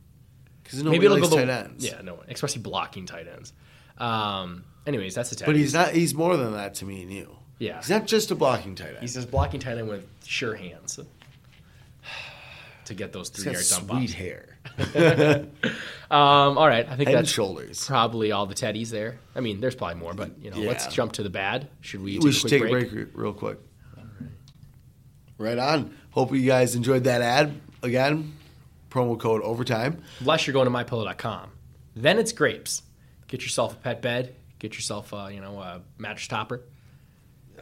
Because 0.63 0.85
Maybe 0.85 1.07
it'll 1.07 1.17
likes 1.19 1.31
go 1.31 1.37
tight 1.37 1.47
the 1.47 1.53
ends. 1.55 1.85
yeah, 1.87 2.01
no 2.03 2.15
one, 2.15 2.27
especially 2.29 2.61
blocking 2.61 3.07
tight 3.07 3.27
ends. 3.27 3.55
Um, 3.97 4.65
anyways, 4.87 5.15
that's 5.15 5.31
the 5.31 5.37
tag. 5.37 5.47
But 5.47 5.57
he's 5.57 5.73
not. 5.73 5.93
He's 5.93 6.15
more 6.15 6.37
than 6.37 6.53
that 6.53 6.75
to 6.77 6.85
me 6.85 7.03
and 7.03 7.13
you. 7.13 7.37
Yeah. 7.59 7.79
He's 7.79 7.91
not 7.91 8.07
just 8.07 8.31
a 8.31 8.35
blocking 8.35 8.75
tight 8.75 8.91
end. 8.91 8.99
he's 9.01 9.15
just 9.15 9.31
blocking 9.31 9.61
tight 9.61 9.79
end 9.79 9.89
with 9.89 10.07
sure 10.25 10.55
hands 10.55 11.01
to 12.89 12.95
get 12.95 13.13
those 13.13 13.29
three 13.31 13.53
yard 13.53 13.65
dump 13.71 13.89
sweet 13.91 14.05
offs. 14.05 14.13
hair, 14.13 14.59
Um, 16.11 16.57
all 16.59 16.67
right, 16.67 16.89
I 16.89 16.97
think 16.97 17.09
head 17.09 17.19
that's 17.19 17.31
shoulders. 17.31 17.87
probably 17.87 18.33
all 18.33 18.47
the 18.47 18.55
teddies 18.55 18.89
there. 18.91 19.19
I 19.35 19.41
mean, 19.41 19.61
there's 19.61 19.75
probably 19.75 19.97
more, 20.01 20.15
but 20.15 20.33
you 20.43 20.51
know, 20.51 20.59
let's 20.59 20.87
jump 20.89 21.13
to 21.13 21.23
the 21.23 21.31
bad. 21.31 21.69
Should 21.83 22.03
we? 22.03 22.15
Take 22.15 22.23
we 22.25 22.31
a 22.31 22.33
should 22.33 22.49
quick 22.49 22.51
take 22.63 22.71
break? 22.71 22.87
a 22.87 22.91
break 22.95 23.07
re- 23.15 23.23
real 23.23 23.33
quick. 23.35 23.59
All 23.97 24.05
right. 24.21 24.31
Right 25.39 25.59
on. 25.59 25.97
Hope 26.11 26.33
you 26.33 26.47
guys 26.47 26.75
enjoyed 26.75 27.05
that 27.05 27.21
ad. 27.23 27.61
Again, 27.83 28.33
promo 28.91 29.19
code 29.19 29.43
overtime. 29.43 30.03
Unless 30.21 30.47
you're 30.47 30.55
going 30.55 30.65
to 30.67 30.71
mypillow.com. 30.73 31.51
Then 31.95 32.19
it's 32.19 32.33
grapes. 32.33 32.83
Get 33.29 33.43
yourself 33.43 33.75
a 33.75 33.77
pet 33.77 34.01
bed. 34.03 34.35
Get 34.59 34.75
yourself, 34.75 35.13
uh, 35.13 35.29
you 35.31 35.41
know, 35.41 35.59
a 35.61 35.83
mattress 35.99 36.27
topper. 36.29 36.63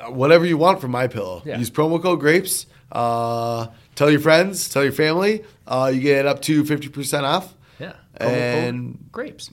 Uh, 0.01 0.11
Whatever 0.13 0.47
you 0.47 0.57
want 0.57 0.81
from 0.81 0.93
my 0.93 1.09
pillow. 1.09 1.43
Yeah. 1.45 1.59
Use 1.59 1.71
promo 1.71 2.01
code 2.01 2.21
grapes. 2.21 2.67
Uh, 2.93 3.69
tell 3.95 4.11
your 4.11 4.21
friends. 4.21 4.69
Tell 4.69 4.83
your 4.85 4.93
family. 4.93 5.45
Uh, 5.67 5.91
you 5.95 6.01
get 6.01 6.27
up 6.27 6.43
to 6.43 6.65
fifty 6.65 6.89
percent 6.89 7.27
off. 7.27 7.55
Yeah. 7.79 7.95
And 8.17 8.99
grapes. 9.13 9.51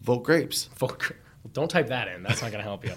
vote 0.00 0.24
grapes. 0.24 0.68
Gra- 0.78 1.16
Don't 1.52 1.70
type 1.70 1.88
that 1.88 2.08
in. 2.08 2.22
That's 2.22 2.42
not 2.42 2.50
going 2.50 2.62
to 2.62 2.68
help 2.68 2.84
you. 2.84 2.92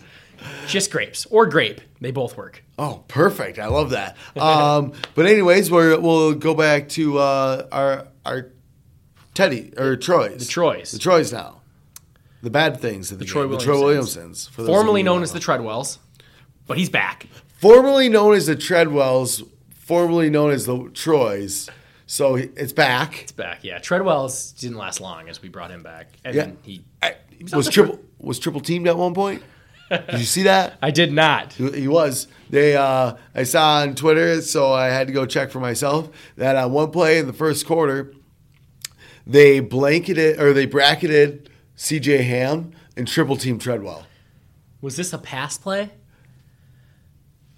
Just 0.68 0.92
grapes 0.92 1.26
or 1.28 1.46
grape. 1.46 1.82
They 2.02 2.12
both 2.12 2.36
work. 2.38 2.64
Oh, 2.78 3.04
perfect! 3.08 3.58
I 3.58 3.68
love 3.68 3.92
that. 3.92 4.18
Um, 4.36 4.94
but 5.16 5.26
anyways, 5.28 5.72
we're, 5.72 5.98
we'll 6.00 6.34
go 6.34 6.54
back 6.54 6.90
to 6.90 7.20
uh, 7.20 7.68
our 7.72 8.08
our 8.26 8.52
Teddy 9.34 9.74
or 9.78 9.96
Troy's. 9.96 10.46
The 10.46 10.52
Troys. 10.52 10.92
The 10.92 11.00
Troys 11.00 11.32
now. 11.32 11.62
The 12.42 12.50
bad 12.50 12.80
things 12.80 13.12
of 13.12 13.20
the, 13.20 13.26
The 13.26 13.32
Troy. 13.32 13.48
The 13.48 13.58
Troy 13.58 13.80
Williamsons. 13.82 14.16
Williamsons. 14.18 14.50
for 14.50 14.66
Formerly 14.66 15.04
known 15.04 15.24
as 15.24 15.32
the. 15.32 15.40
Treadwells, 15.40 16.00
but 16.68 16.78
he's 16.78 16.90
back. 16.90 17.28
Formerly 17.66 18.10
known 18.10 18.36
as 18.36 18.46
the 18.46 18.56
Treadwells, 18.56 19.42
formerly 19.74 20.30
known 20.30 20.52
as 20.52 20.66
the 20.68 20.88
Troys. 20.94 21.68
So 22.06 22.36
it's 22.36 22.74
back. 22.74 23.24
It's 23.24 23.32
back. 23.32 23.64
Yeah. 23.64 23.80
Treadwells 23.80 24.52
didn't 24.52 24.78
last 24.78 25.02
long 25.02 25.28
as 25.30 25.42
we 25.42 25.50
brought 25.50 25.72
him 25.72 25.82
back. 25.82 26.10
And 26.24 26.36
Yeah. 26.36 26.52
he. 26.62 26.86
I- 27.02 27.16
was 27.42 27.54
was 27.54 27.70
triple 27.70 28.00
was 28.20 28.38
triple 28.40 28.62
teamed 28.62 28.88
at 28.88 28.98
one 28.98 29.14
point. 29.16 29.42
Did 29.90 30.20
you 30.20 30.26
see 30.26 30.44
that? 30.44 30.78
I 30.84 30.92
did 30.92 31.12
not. 31.12 31.54
He 31.54 31.70
he 31.82 31.88
was. 31.88 32.28
They. 32.52 32.76
Uh, 32.78 33.16
I 33.34 33.44
saw 33.44 33.80
on 33.82 33.96
Twitter, 33.96 34.42
so 34.44 34.72
I 34.72 34.88
had 34.88 35.08
to 35.08 35.14
go 35.14 35.26
check 35.26 35.50
for 35.52 35.60
myself. 35.60 36.10
That 36.38 36.56
on 36.56 36.72
one 36.72 36.92
play 36.92 37.18
in 37.18 37.26
the 37.28 37.34
first 37.34 37.66
quarter, 37.66 38.14
they 39.28 39.60
blanketed 39.60 40.40
or 40.40 40.54
they 40.54 40.66
bracketed 40.68 41.50
C.J. 41.76 42.22
Ham 42.24 42.72
and 42.96 43.08
triple 43.08 43.36
team 43.36 43.58
Treadwell. 43.60 44.06
Was 44.82 44.96
this 44.98 45.12
a 45.14 45.18
pass 45.18 45.58
play? 45.58 45.90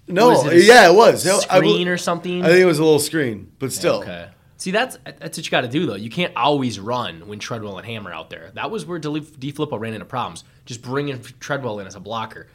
No, 0.08 0.28
Was 0.30 0.46
it 0.46 0.64
yeah, 0.64 0.90
it 0.90 0.94
was 0.94 1.26
I- 1.26 1.58
I- 1.58 1.88
or 1.88 1.96
something? 1.98 2.42
I 2.44 2.48
think 2.48 2.60
it 2.60 2.64
was 2.66 2.78
a 2.78 2.84
little 2.84 2.98
screen, 2.98 3.52
but 3.58 3.72
still. 3.72 3.96
Okay. 4.02 4.28
See, 4.56 4.72
that's 4.72 4.98
that's 5.04 5.38
what 5.38 5.44
you 5.46 5.50
got 5.52 5.60
to 5.60 5.68
do 5.68 5.86
though. 5.86 5.94
You 5.94 6.10
can't 6.10 6.32
always 6.36 6.80
run 6.80 7.28
when 7.28 7.38
Treadwell 7.38 7.78
and 7.78 7.86
Hammer 7.86 8.12
out 8.12 8.28
there. 8.28 8.50
That 8.54 8.72
was 8.72 8.84
where 8.84 8.98
DeFilippo 8.98 9.78
ran 9.78 9.94
into 9.94 10.04
problems. 10.04 10.42
Just 10.66 10.82
bringing 10.82 11.20
Treadwell 11.38 11.78
in 11.78 11.86
as 11.86 11.94
a 11.94 12.00
blocker. 12.00 12.48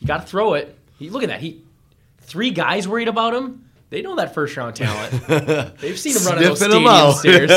You 0.00 0.06
got 0.06 0.20
to 0.20 0.26
throw 0.26 0.54
it. 0.54 0.78
He, 1.00 1.10
look 1.10 1.24
at 1.24 1.30
that. 1.30 1.40
He 1.40 1.62
three 2.20 2.50
guys 2.50 2.86
worried 2.86 3.08
about 3.08 3.34
him. 3.34 3.64
They 3.90 4.02
know 4.02 4.14
that 4.16 4.34
first 4.34 4.56
round 4.56 4.76
talent. 4.76 5.26
They've 5.78 5.98
seen 5.98 6.14
him 6.16 6.24
running 6.26 6.44
those 6.44 6.58
stadium 6.60 6.86
out. 6.86 7.12
stairs. 7.14 7.50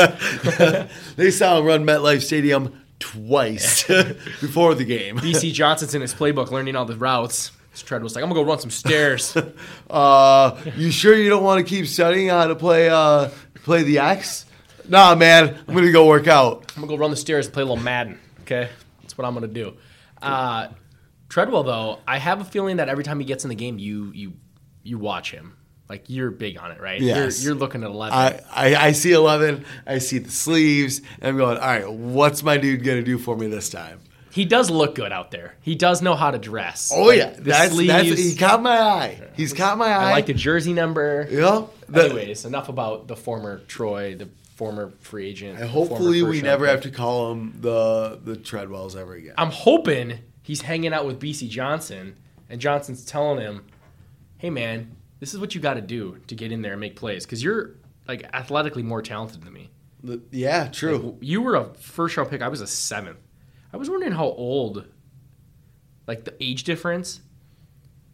They 1.16 1.30
saw 1.30 1.58
him 1.58 1.64
run 1.66 1.84
MetLife 1.84 2.22
Stadium 2.22 2.80
twice 2.98 3.84
before 4.40 4.74
the 4.74 4.84
game. 4.84 5.18
Bisi 5.18 5.52
Johnson's 5.52 5.94
in 5.94 6.00
his 6.00 6.14
playbook 6.14 6.50
learning 6.50 6.74
all 6.74 6.86
the 6.86 6.96
routes. 6.96 7.52
Treadwell's 7.80 8.14
like, 8.14 8.22
I'm 8.22 8.28
gonna 8.28 8.42
go 8.42 8.48
run 8.48 8.58
some 8.58 8.70
stairs. 8.70 9.36
Uh, 9.90 10.58
you 10.76 10.90
sure 10.90 11.14
you 11.14 11.28
don't 11.28 11.42
want 11.42 11.66
to 11.66 11.68
keep 11.68 11.86
studying 11.86 12.28
how 12.28 12.46
to 12.46 12.54
play 12.54 12.88
uh, 12.88 13.28
play 13.62 13.82
the 13.82 13.98
X? 13.98 14.46
Nah, 14.88 15.14
man, 15.14 15.58
I'm 15.68 15.74
gonna 15.74 15.92
go 15.92 16.06
work 16.06 16.26
out. 16.26 16.72
I'm 16.74 16.82
gonna 16.82 16.86
go 16.86 16.96
run 16.96 17.10
the 17.10 17.16
stairs 17.16 17.44
and 17.46 17.52
play 17.52 17.62
a 17.62 17.66
little 17.66 17.82
Madden. 17.82 18.18
Okay, 18.42 18.70
that's 19.02 19.18
what 19.18 19.26
I'm 19.26 19.34
gonna 19.34 19.48
do. 19.48 19.76
Uh, 20.22 20.68
Treadwell, 21.28 21.62
though, 21.62 21.98
I 22.06 22.18
have 22.18 22.40
a 22.40 22.44
feeling 22.44 22.76
that 22.78 22.88
every 22.88 23.04
time 23.04 23.18
he 23.20 23.26
gets 23.26 23.44
in 23.44 23.50
the 23.50 23.54
game, 23.54 23.78
you 23.78 24.12
you 24.14 24.32
you 24.82 24.98
watch 24.98 25.30
him. 25.30 25.56
Like 25.88 26.04
you're 26.08 26.30
big 26.30 26.56
on 26.56 26.70
it, 26.70 26.80
right? 26.80 27.00
Yes. 27.00 27.42
You're, 27.42 27.52
you're 27.52 27.60
looking 27.60 27.82
at 27.84 27.90
eleven. 27.90 28.16
I, 28.18 28.40
I, 28.50 28.86
I 28.86 28.92
see 28.92 29.12
11, 29.12 29.64
I 29.86 29.98
see 29.98 30.18
the 30.18 30.30
sleeves, 30.30 31.02
and 31.20 31.28
I'm 31.28 31.36
going, 31.36 31.58
all 31.58 31.66
right, 31.66 31.90
what's 31.92 32.42
my 32.42 32.56
dude 32.56 32.82
gonna 32.82 33.02
do 33.02 33.18
for 33.18 33.36
me 33.36 33.46
this 33.48 33.68
time? 33.68 34.00
He 34.32 34.46
does 34.46 34.70
look 34.70 34.94
good 34.94 35.12
out 35.12 35.30
there. 35.30 35.56
He 35.60 35.74
does 35.74 36.00
know 36.00 36.14
how 36.14 36.30
to 36.30 36.38
dress. 36.38 36.90
Oh 36.94 37.02
Like, 37.04 37.18
yeah, 37.18 37.34
that's, 37.38 37.76
that's 37.86 38.08
he 38.08 38.34
caught 38.34 38.62
my 38.62 38.78
eye. 38.80 39.20
He's 39.36 39.52
caught 39.52 39.76
my 39.76 39.88
eye. 39.88 40.08
I 40.08 40.10
like 40.12 40.24
the 40.26 40.32
jersey 40.32 40.72
number. 40.72 41.28
Yeah. 41.30 41.66
The- 41.88 42.04
Anyways, 42.06 42.46
enough 42.46 42.70
about 42.70 43.08
the 43.08 43.16
former 43.16 43.58
Troy, 43.68 44.14
the 44.14 44.30
former 44.54 44.90
free 45.00 45.28
agent. 45.28 45.58
And 45.60 45.68
hopefully 45.68 46.22
we 46.22 46.40
never 46.40 46.66
have 46.66 46.80
to 46.82 46.90
call 46.90 47.32
him 47.32 47.58
the 47.60 48.18
the 48.24 48.36
Treadwells 48.36 48.96
ever 48.96 49.12
again. 49.14 49.34
I'm 49.36 49.50
hoping 49.50 50.18
he's 50.42 50.62
hanging 50.62 50.94
out 50.94 51.04
with 51.06 51.20
Bisi 51.20 51.48
Johnson, 51.48 52.16
and 52.48 52.58
Johnson's 52.58 53.04
telling 53.04 53.38
him, 53.38 53.66
"Hey, 54.38 54.48
man, 54.48 54.96
this 55.20 55.34
is 55.34 55.40
what 55.40 55.54
you 55.54 55.60
got 55.60 55.74
to 55.74 55.82
do 55.82 56.18
to 56.28 56.34
get 56.34 56.52
in 56.52 56.62
there 56.62 56.72
and 56.72 56.80
make 56.80 56.96
plays, 56.96 57.26
because 57.26 57.42
you're 57.42 57.72
like 58.08 58.28
athletically 58.32 58.82
more 58.82 59.02
talented 59.02 59.42
than 59.42 59.52
me. 59.52 59.70
The- 60.02 60.22
yeah, 60.30 60.68
true. 60.68 61.18
You 61.20 61.42
were 61.42 61.56
a 61.56 61.74
first 61.74 62.16
round 62.16 62.30
pick. 62.30 62.40
I 62.40 62.48
was 62.48 62.62
a 62.62 62.66
seventh. 62.66 63.18
I 63.72 63.76
was 63.76 63.88
wondering 63.88 64.12
how 64.12 64.26
old, 64.26 64.86
like 66.06 66.24
the 66.24 66.34
age 66.42 66.64
difference. 66.64 67.20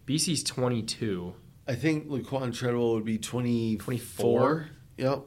Bisi's 0.06 0.42
22. 0.42 1.34
I 1.66 1.74
think 1.74 2.08
Laquan 2.08 2.54
Treadwell 2.54 2.94
would 2.94 3.04
be 3.04 3.18
24. 3.18 3.78
24? 3.84 4.68
Yep. 4.96 5.22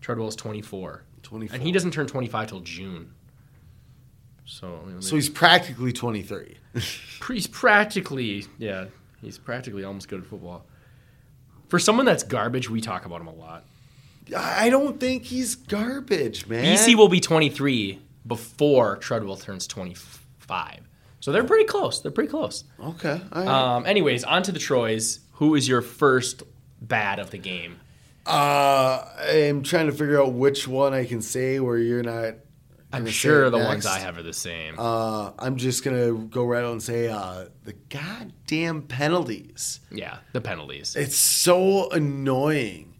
Treadwell's 0.00 0.36
24. 0.36 1.04
24. 1.22 1.54
And 1.54 1.62
he 1.62 1.72
doesn't 1.72 1.92
turn 1.92 2.06
25 2.06 2.48
till 2.48 2.60
June. 2.60 3.14
So, 4.44 4.80
So 5.00 5.14
he's 5.14 5.28
practically 5.28 5.92
23. 5.92 6.56
he's 7.28 7.46
practically, 7.46 8.46
yeah, 8.58 8.86
he's 9.20 9.38
practically 9.38 9.84
almost 9.84 10.08
good 10.08 10.20
at 10.20 10.26
football. 10.26 10.64
For 11.68 11.78
someone 11.78 12.06
that's 12.06 12.22
garbage, 12.22 12.70
we 12.70 12.80
talk 12.80 13.04
about 13.04 13.20
him 13.20 13.26
a 13.26 13.34
lot. 13.34 13.64
I 14.36 14.68
don't 14.70 14.98
think 15.00 15.24
he's 15.24 15.54
garbage, 15.54 16.46
man. 16.46 16.64
BC 16.64 16.94
will 16.94 17.08
be 17.08 17.20
23 17.20 17.98
before 18.28 18.96
Treadwell 18.98 19.36
turns 19.36 19.66
25. 19.66 20.80
So 21.20 21.32
they're 21.32 21.44
pretty 21.44 21.64
close. 21.64 22.00
They're 22.00 22.12
pretty 22.12 22.30
close. 22.30 22.64
Okay. 22.80 23.20
Right. 23.34 23.48
Um, 23.48 23.86
anyways, 23.86 24.22
on 24.24 24.42
to 24.44 24.52
the 24.52 24.60
Troys. 24.60 25.20
Who 25.32 25.54
is 25.54 25.66
your 25.66 25.82
first 25.82 26.42
bad 26.80 27.18
of 27.18 27.30
the 27.30 27.38
game? 27.38 27.80
Uh, 28.26 29.04
I'm 29.32 29.62
trying 29.62 29.86
to 29.86 29.92
figure 29.92 30.22
out 30.22 30.32
which 30.32 30.68
one 30.68 30.92
I 30.92 31.04
can 31.06 31.22
say 31.22 31.58
where 31.60 31.78
you're 31.78 32.02
not. 32.02 32.34
I'm 32.92 33.06
sure 33.06 33.50
the 33.50 33.58
next. 33.58 33.68
ones 33.68 33.86
I 33.86 33.98
have 33.98 34.16
are 34.16 34.22
the 34.22 34.32
same. 34.32 34.76
Uh, 34.78 35.32
I'm 35.38 35.56
just 35.56 35.84
gonna 35.84 36.12
go 36.12 36.44
right 36.44 36.64
out 36.64 36.72
and 36.72 36.82
say 36.82 37.08
uh, 37.08 37.46
the 37.64 37.74
goddamn 37.90 38.82
penalties. 38.82 39.80
yeah, 39.90 40.18
the 40.32 40.40
penalties. 40.40 40.96
It's 40.96 41.16
so 41.16 41.90
annoying. 41.90 42.94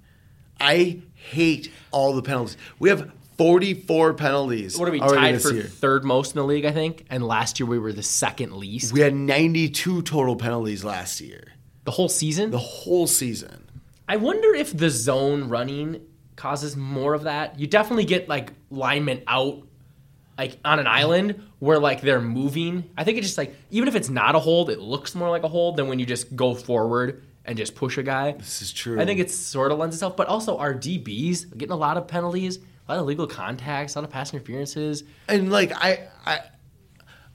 I 0.60 1.00
hate 1.14 1.72
all 1.90 2.12
the 2.14 2.22
penalties. 2.22 2.56
We 2.78 2.88
have 2.90 3.10
44 3.38 4.14
penalties. 4.14 4.78
What 4.78 4.88
are 4.88 4.92
we 4.92 5.00
tied 5.00 5.40
for 5.40 5.52
year. 5.52 5.64
third 5.64 6.04
most 6.04 6.34
in 6.34 6.36
the 6.38 6.44
league? 6.44 6.64
I 6.64 6.72
think, 6.72 7.06
and 7.08 7.26
last 7.26 7.58
year 7.60 7.66
we 7.66 7.78
were 7.78 7.92
the 7.92 8.02
second 8.02 8.52
least. 8.56 8.92
We 8.92 9.00
had 9.00 9.14
92 9.14 10.02
total 10.02 10.36
penalties 10.36 10.84
last 10.84 11.20
year, 11.20 11.52
the 11.84 11.92
whole 11.92 12.08
season. 12.08 12.50
the 12.50 12.58
whole 12.58 13.06
season. 13.06 13.64
I 14.08 14.16
wonder 14.16 14.54
if 14.54 14.76
the 14.76 14.90
zone 14.90 15.48
running 15.48 16.00
causes 16.36 16.76
more 16.76 17.14
of 17.14 17.24
that. 17.24 17.58
You 17.58 17.66
definitely 17.66 18.04
get 18.06 18.28
like 18.28 18.52
linemen 18.70 19.22
out 19.26 19.62
like 20.36 20.56
on 20.64 20.78
an 20.78 20.86
island 20.86 21.42
where 21.58 21.78
like 21.78 22.00
they're 22.00 22.20
moving. 22.20 22.90
I 22.96 23.04
think 23.04 23.18
it 23.18 23.22
just 23.22 23.38
like 23.38 23.54
even 23.70 23.88
if 23.88 23.94
it's 23.94 24.08
not 24.08 24.34
a 24.34 24.38
hold, 24.38 24.70
it 24.70 24.78
looks 24.78 25.14
more 25.14 25.30
like 25.30 25.42
a 25.42 25.48
hold 25.48 25.76
than 25.76 25.88
when 25.88 25.98
you 25.98 26.06
just 26.06 26.34
go 26.34 26.54
forward 26.54 27.24
and 27.44 27.56
just 27.58 27.74
push 27.74 27.98
a 27.98 28.02
guy. 28.02 28.32
This 28.32 28.62
is 28.62 28.72
true. 28.72 29.00
I 29.00 29.04
think 29.04 29.20
it 29.20 29.30
sort 29.30 29.72
of 29.72 29.78
lends 29.78 29.96
itself, 29.96 30.16
but 30.16 30.28
also 30.28 30.58
our 30.58 30.74
DBs 30.74 31.56
getting 31.56 31.72
a 31.72 31.76
lot 31.76 31.96
of 31.96 32.06
penalties, 32.06 32.58
a 32.88 32.92
lot 32.92 33.00
of 33.00 33.06
legal 33.06 33.26
contacts, 33.26 33.94
a 33.94 33.98
lot 33.98 34.04
of 34.04 34.10
pass 34.10 34.32
interferences. 34.32 35.04
and 35.28 35.52
like 35.52 35.72
I, 35.74 36.08
I, 36.24 36.40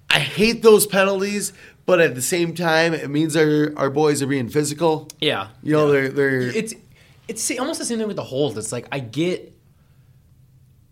I 0.10 0.20
hate 0.20 0.64
those 0.64 0.88
penalties, 0.88 1.54
but 1.86 2.00
at 2.00 2.16
the 2.16 2.22
same 2.22 2.56
time, 2.56 2.94
it 2.94 3.10
means 3.10 3.36
our 3.36 3.74
our 3.78 3.90
boys 3.90 4.22
are 4.22 4.28
being 4.28 4.50
physical. 4.50 5.10
Yeah, 5.20 5.50
You 5.62 5.74
know, 5.74 5.92
they're 5.92 6.10
they're 6.10 6.42
it's 6.42 6.74
it's 7.28 7.52
almost 7.60 7.80
the 7.80 7.86
same 7.86 8.00
thing 8.00 8.08
with 8.08 8.16
the 8.18 8.24
hold. 8.24 8.58
It's 8.58 8.72
like 8.72 8.88
I 8.92 9.00
get, 9.00 9.54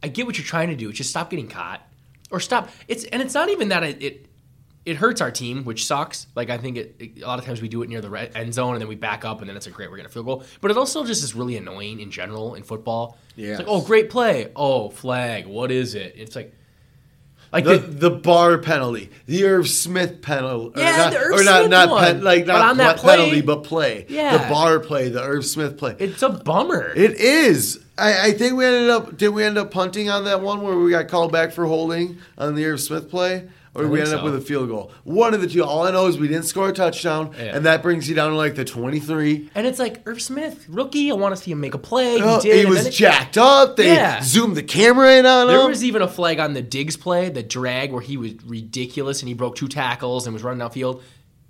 I 0.04 0.08
get 0.08 0.26
what 0.26 0.38
you're 0.38 0.46
trying 0.46 0.70
to 0.70 0.76
do. 0.76 0.90
It's 0.90 0.98
just 0.98 1.10
stop 1.10 1.30
getting 1.30 1.48
caught 1.48 1.82
or 2.30 2.40
stop. 2.40 2.70
It's 2.88 3.04
and 3.06 3.22
it's 3.22 3.34
not 3.34 3.50
even 3.50 3.70
that 3.70 3.84
it 3.84 4.02
it, 4.02 4.26
it 4.86 4.98
hurts 4.98 5.22
our 5.22 5.30
team, 5.32 5.64
which 5.64 5.86
sucks. 5.86 6.28
Like 6.36 6.50
I 6.50 6.58
think 6.58 6.78
it, 6.78 6.96
it- 7.00 7.22
a 7.24 7.28
lot 7.28 7.38
of 7.40 7.46
times 7.46 7.62
we 7.62 7.68
do 7.68 7.82
it 7.84 7.90
near 7.90 8.02
the 8.02 8.10
red 8.10 8.32
end 8.36 8.54
zone 8.54 8.74
and 8.74 8.82
then 8.82 8.88
we 8.88 8.96
back 8.96 9.24
up 9.26 9.40
and 9.42 9.50
then 9.50 9.56
it's 9.56 9.68
a 9.68 9.72
great 9.72 9.92
we're 9.92 9.98
gonna 9.98 10.10
field 10.10 10.26
goal. 10.26 10.44
But 10.62 10.72
it 10.72 10.78
also 10.78 11.06
just 11.06 11.24
is 11.24 11.36
really 11.36 11.58
annoying 11.58 12.00
in 12.00 12.10
general 12.12 12.56
in 12.56 12.64
football. 12.64 13.18
It's 13.38 13.60
like 13.60 13.68
oh 13.70 13.82
great 13.82 14.10
play, 14.10 14.52
oh 14.56 14.90
flag, 14.90 15.46
what 15.48 15.72
is 15.72 15.96
it? 15.96 16.14
It's 16.18 16.36
like. 16.36 16.54
Like 17.54 17.66
the, 17.66 17.80
the, 17.80 18.10
the 18.10 18.10
bar 18.12 18.58
penalty, 18.60 19.10
the 19.26 19.44
Irv 19.44 19.68
Smith 19.68 20.22
penalty, 20.22 20.80
Yeah, 20.80 20.94
or 20.94 20.98
not, 21.00 21.12
the 21.12 21.18
Irv 21.20 21.34
or 21.34 21.44
not, 21.44 21.58
Smith 21.60 21.70
not 21.72 21.90
one. 21.90 22.04
pen, 22.06 22.24
like 22.24 22.46
not 22.46 22.62
on 22.70 22.78
that 22.78 22.96
play- 22.96 23.18
penalty, 23.18 23.42
but 23.42 23.64
play. 23.66 24.06
Yeah. 24.08 24.38
the 24.38 24.48
bar 24.50 24.80
play, 24.80 25.10
the 25.10 25.22
Irv 25.22 25.46
Smith 25.46 25.78
play. 25.78 25.98
it's 26.00 26.22
a 26.24 26.30
bummer. 26.30 26.94
It 26.96 27.20
is. 27.20 27.84
I, 27.98 28.28
I 28.28 28.32
think 28.32 28.54
we 28.56 28.64
ended 28.66 28.90
up. 28.90 29.18
Did 29.18 29.30
we 29.30 29.44
end 29.44 29.58
up 29.58 29.70
punting 29.70 30.10
on 30.10 30.24
that 30.24 30.40
one 30.40 30.62
where 30.62 30.78
we 30.78 30.92
got 30.92 31.10
called 31.10 31.34
back 31.34 31.52
for 31.52 31.66
holding 31.66 32.20
on 32.38 32.56
the 32.56 32.64
Irv 32.66 32.80
Smith 32.80 33.10
play, 33.10 33.50
or 33.74 33.84
I 33.84 33.88
we 33.88 33.98
think 34.00 34.08
ended 34.10 34.20
up 34.20 34.26
with 34.26 34.36
a 34.36 34.42
field 34.42 34.68
goal? 34.70 34.92
One 35.04 35.34
of 35.34 35.42
the 35.42 35.48
two. 35.48 35.64
All 35.64 35.84
I 35.88 35.92
know 35.92 36.08
is 36.08 36.18
we 36.18 36.28
didn't 36.28 36.44
score 36.46 36.70
a 36.70 36.74
touchdown, 36.74 37.34
Yeah. 37.38 37.56
and 37.56 37.66
that 37.66 37.82
brings 37.82 38.10
you 38.10 38.16
down 38.16 38.32
to 38.32 38.36
like 38.36 38.56
the 38.56 38.66
twenty-three. 38.66 39.50
and 39.56 39.66
it's 39.68 39.80
like 39.80 40.02
Irv 40.06 40.22
Smith, 40.22 40.66
rookie. 40.68 41.10
I 41.12 41.14
want 41.16 41.36
to 41.36 41.42
see 41.42 41.52
him 41.52 41.60
make 41.62 41.74
a 41.74 41.78
play. 41.78 42.16
He 42.18 42.22
Oh, 42.24 42.42
did. 42.42 42.66
he 42.66 42.66
was 42.66 42.88
it- 42.88 42.92
jacked 42.92 43.38
up. 43.38 43.78
They 43.78 43.88
Yeah. 43.94 44.22
zoomed 44.22 44.58
the 44.58 44.64
camera 44.64 45.14
in 45.18 45.26
on 45.26 45.48
There 45.48 45.56
him. 45.56 45.62
There 45.62 45.70
was 45.70 45.84
even 45.84 46.02
a 46.02 46.08
flag 46.08 46.40
on 46.40 46.54
the 46.54 46.62
Diggs 46.62 46.98
play, 46.98 47.30
the 47.30 47.44
drag, 47.44 47.92
where 47.92 48.02
he 48.02 48.18
was 48.18 48.34
ridiculous 48.46 49.22
and 49.22 49.28
he 49.30 49.34
broke 49.34 49.56
two 49.56 49.68
tackles 49.68 50.26
and 50.28 50.34
was 50.34 50.44
running 50.44 50.60
downfield, 50.68 51.02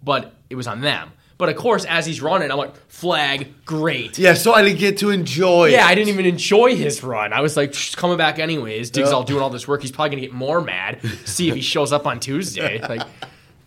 but 0.03 0.33
it 0.49 0.55
was 0.55 0.67
on 0.67 0.81
them. 0.81 1.11
But 1.41 1.49
of 1.49 1.55
course, 1.55 1.85
as 1.85 2.05
he's 2.05 2.21
running, 2.21 2.51
I'm 2.51 2.57
like, 2.59 2.75
flag, 2.87 3.65
great. 3.65 4.19
yeah, 4.19 4.35
so 4.35 4.53
I 4.53 4.61
didn't 4.61 4.77
get 4.77 4.99
to 4.99 5.09
enjoy. 5.09 5.69
Yeah, 5.69 5.87
it. 5.87 5.89
I 5.89 5.95
didn't 5.95 6.09
even 6.09 6.27
enjoy 6.27 6.75
his 6.75 7.01
run. 7.01 7.33
I 7.33 7.41
was 7.41 7.57
like, 7.57 7.73
coming 7.93 8.15
back 8.15 8.37
anyways. 8.37 8.91
Diggs 8.91 9.09
Yeah. 9.09 9.15
all 9.15 9.23
doing 9.23 9.41
all 9.41 9.49
this 9.49 9.67
work. 9.67 9.81
He's 9.81 9.91
probably 9.91 10.11
gonna 10.11 10.21
get 10.21 10.33
more 10.33 10.61
mad. 10.61 11.01
See 11.25 11.49
if 11.49 11.55
he 11.55 11.61
shows 11.61 11.91
up 11.91 12.05
on 12.05 12.19
Tuesday. 12.19 12.79
Like, 12.87 13.01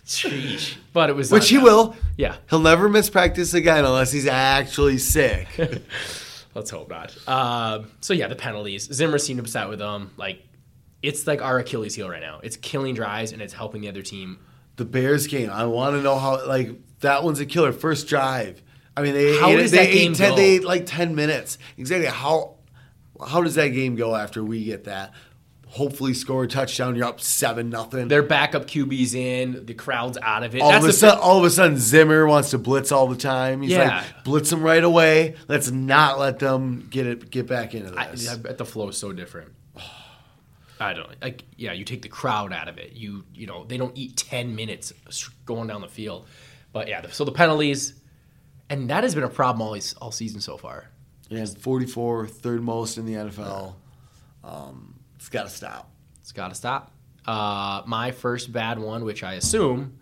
sheesh. 0.06 0.76
But 0.92 1.10
it 1.10 1.16
was 1.16 1.32
which 1.32 1.48
he 1.48 1.58
will. 1.58 1.96
Yeah, 2.16 2.36
He'll 2.48 2.60
never 2.60 2.88
miss 2.88 3.10
practice 3.10 3.54
again 3.54 3.84
unless 3.84 4.12
he's 4.12 4.28
actually 4.28 4.98
sick. 4.98 5.48
let's 6.54 6.70
hope 6.70 6.88
not. 6.90 7.12
Um, 7.26 7.90
so 8.00 8.14
yeah, 8.14 8.28
the 8.28 8.36
penalties. 8.36 8.84
Zimmer 8.92 9.18
seemed 9.18 9.40
upset 9.40 9.68
with 9.68 9.80
them. 9.80 10.12
Like, 10.16 10.44
it's 11.02 11.26
like 11.26 11.42
our 11.42 11.58
Achilles 11.58 11.96
heel 11.96 12.08
right 12.08 12.22
now. 12.22 12.38
It's 12.40 12.56
killing 12.56 12.94
drives 12.94 13.32
and 13.32 13.42
it's 13.42 13.52
helping 13.52 13.80
the 13.80 13.88
other 13.88 14.02
team 14.02 14.38
the 14.76 14.84
Bears 14.84 15.26
game. 15.26 15.50
I 15.50 15.66
want 15.66 15.96
to 15.96 16.02
know 16.02 16.18
how. 16.18 16.46
Like 16.46 16.70
that 17.00 17.22
one's 17.24 17.40
a 17.40 17.46
killer. 17.46 17.72
First 17.72 18.08
drive. 18.08 18.62
I 18.96 19.02
mean, 19.02 19.14
they 19.14 19.38
How 19.38 19.48
ate, 19.50 19.56
does 19.56 19.70
they 19.72 19.78
that 19.78 19.88
ate 19.88 19.92
game 19.94 20.14
ten, 20.14 20.30
go? 20.30 20.36
They 20.36 20.50
ate 20.56 20.64
like 20.64 20.86
ten 20.86 21.14
minutes. 21.14 21.58
Exactly. 21.76 22.06
How 22.08 22.56
how 23.26 23.42
does 23.42 23.54
that 23.56 23.68
game 23.68 23.96
go 23.96 24.14
after 24.14 24.42
we 24.42 24.64
get 24.64 24.84
that? 24.84 25.12
Hopefully, 25.68 26.14
score 26.14 26.44
a 26.44 26.48
touchdown. 26.48 26.94
You're 26.94 27.06
up 27.06 27.20
seven 27.20 27.68
nothing. 27.68 28.06
Their 28.06 28.22
backup 28.22 28.66
QB's 28.66 29.12
in, 29.16 29.66
the 29.66 29.74
crowd's 29.74 30.16
out 30.22 30.44
of 30.44 30.54
it. 30.54 30.60
All 30.62 30.70
That's 30.70 30.84
of 30.84 30.90
a 30.90 30.92
sudden, 30.92 31.18
all 31.18 31.38
of 31.38 31.44
a 31.44 31.50
sudden, 31.50 31.78
Zimmer 31.78 32.28
wants 32.28 32.50
to 32.50 32.58
blitz 32.58 32.92
all 32.92 33.08
the 33.08 33.16
time. 33.16 33.62
He's 33.62 33.72
Yeah. 33.72 34.02
like, 34.02 34.24
blitz 34.24 34.50
them 34.50 34.62
right 34.62 34.84
away. 34.84 35.34
Let's 35.48 35.72
not 35.72 36.20
let 36.20 36.38
them 36.38 36.86
get 36.90 37.06
it 37.08 37.28
get 37.28 37.48
back 37.48 37.74
into 37.74 37.92
I, 37.98 38.06
this. 38.12 38.28
I 38.28 38.36
bet 38.36 38.58
the 38.58 38.64
flow 38.64 38.88
is 38.90 38.96
so 38.96 39.12
different. 39.12 39.52
I 40.80 40.92
don't 40.92 41.08
like. 41.22 41.44
Yeah, 41.56 41.72
you 41.72 41.84
take 41.84 42.02
the 42.02 42.08
crowd 42.08 42.52
out 42.52 42.68
of 42.68 42.78
it. 42.78 42.92
You 42.94 43.24
you 43.34 43.46
know 43.46 43.64
they 43.64 43.76
don't 43.76 43.96
eat 43.96 44.16
ten 44.16 44.54
minutes 44.54 44.92
going 45.44 45.68
down 45.68 45.80
the 45.80 45.88
field. 45.88 46.26
But 46.72 46.88
yeah, 46.88 47.08
so 47.10 47.24
the 47.24 47.32
penalties, 47.32 47.94
and 48.68 48.90
that 48.90 49.04
has 49.04 49.14
been 49.14 49.24
a 49.24 49.28
problem 49.28 49.62
all 49.62 49.78
all 50.02 50.10
season 50.10 50.40
so 50.40 50.56
far. 50.56 50.88
yeah, 51.28 51.44
44, 51.46 52.26
third 52.26 52.62
most 52.62 52.98
in 52.98 53.06
the 53.06 53.14
NFL. 53.14 53.74
Um, 54.42 54.94
it's 55.14 55.28
got 55.28 55.44
to 55.44 55.48
stop. 55.48 55.88
It's 56.20 56.32
got 56.32 56.48
to 56.48 56.54
stop. 56.54 56.90
Uh, 57.26 57.82
my 57.86 58.10
first 58.10 58.52
bad 58.52 58.78
one, 58.78 59.04
which 59.04 59.22
I 59.22 59.34
assume 59.34 59.98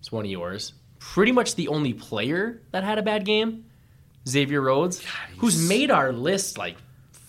is 0.00 0.10
one 0.10 0.24
of 0.24 0.30
yours, 0.30 0.72
pretty 0.98 1.30
much 1.30 1.54
the 1.54 1.68
only 1.68 1.92
player 1.92 2.62
that 2.72 2.82
had 2.82 2.98
a 2.98 3.02
bad 3.02 3.24
game, 3.24 3.66
Xavier 4.28 4.62
Rhodes, 4.62 5.04
who's 5.36 5.68
made 5.68 5.90
our 5.90 6.12
list 6.12 6.58
like 6.58 6.76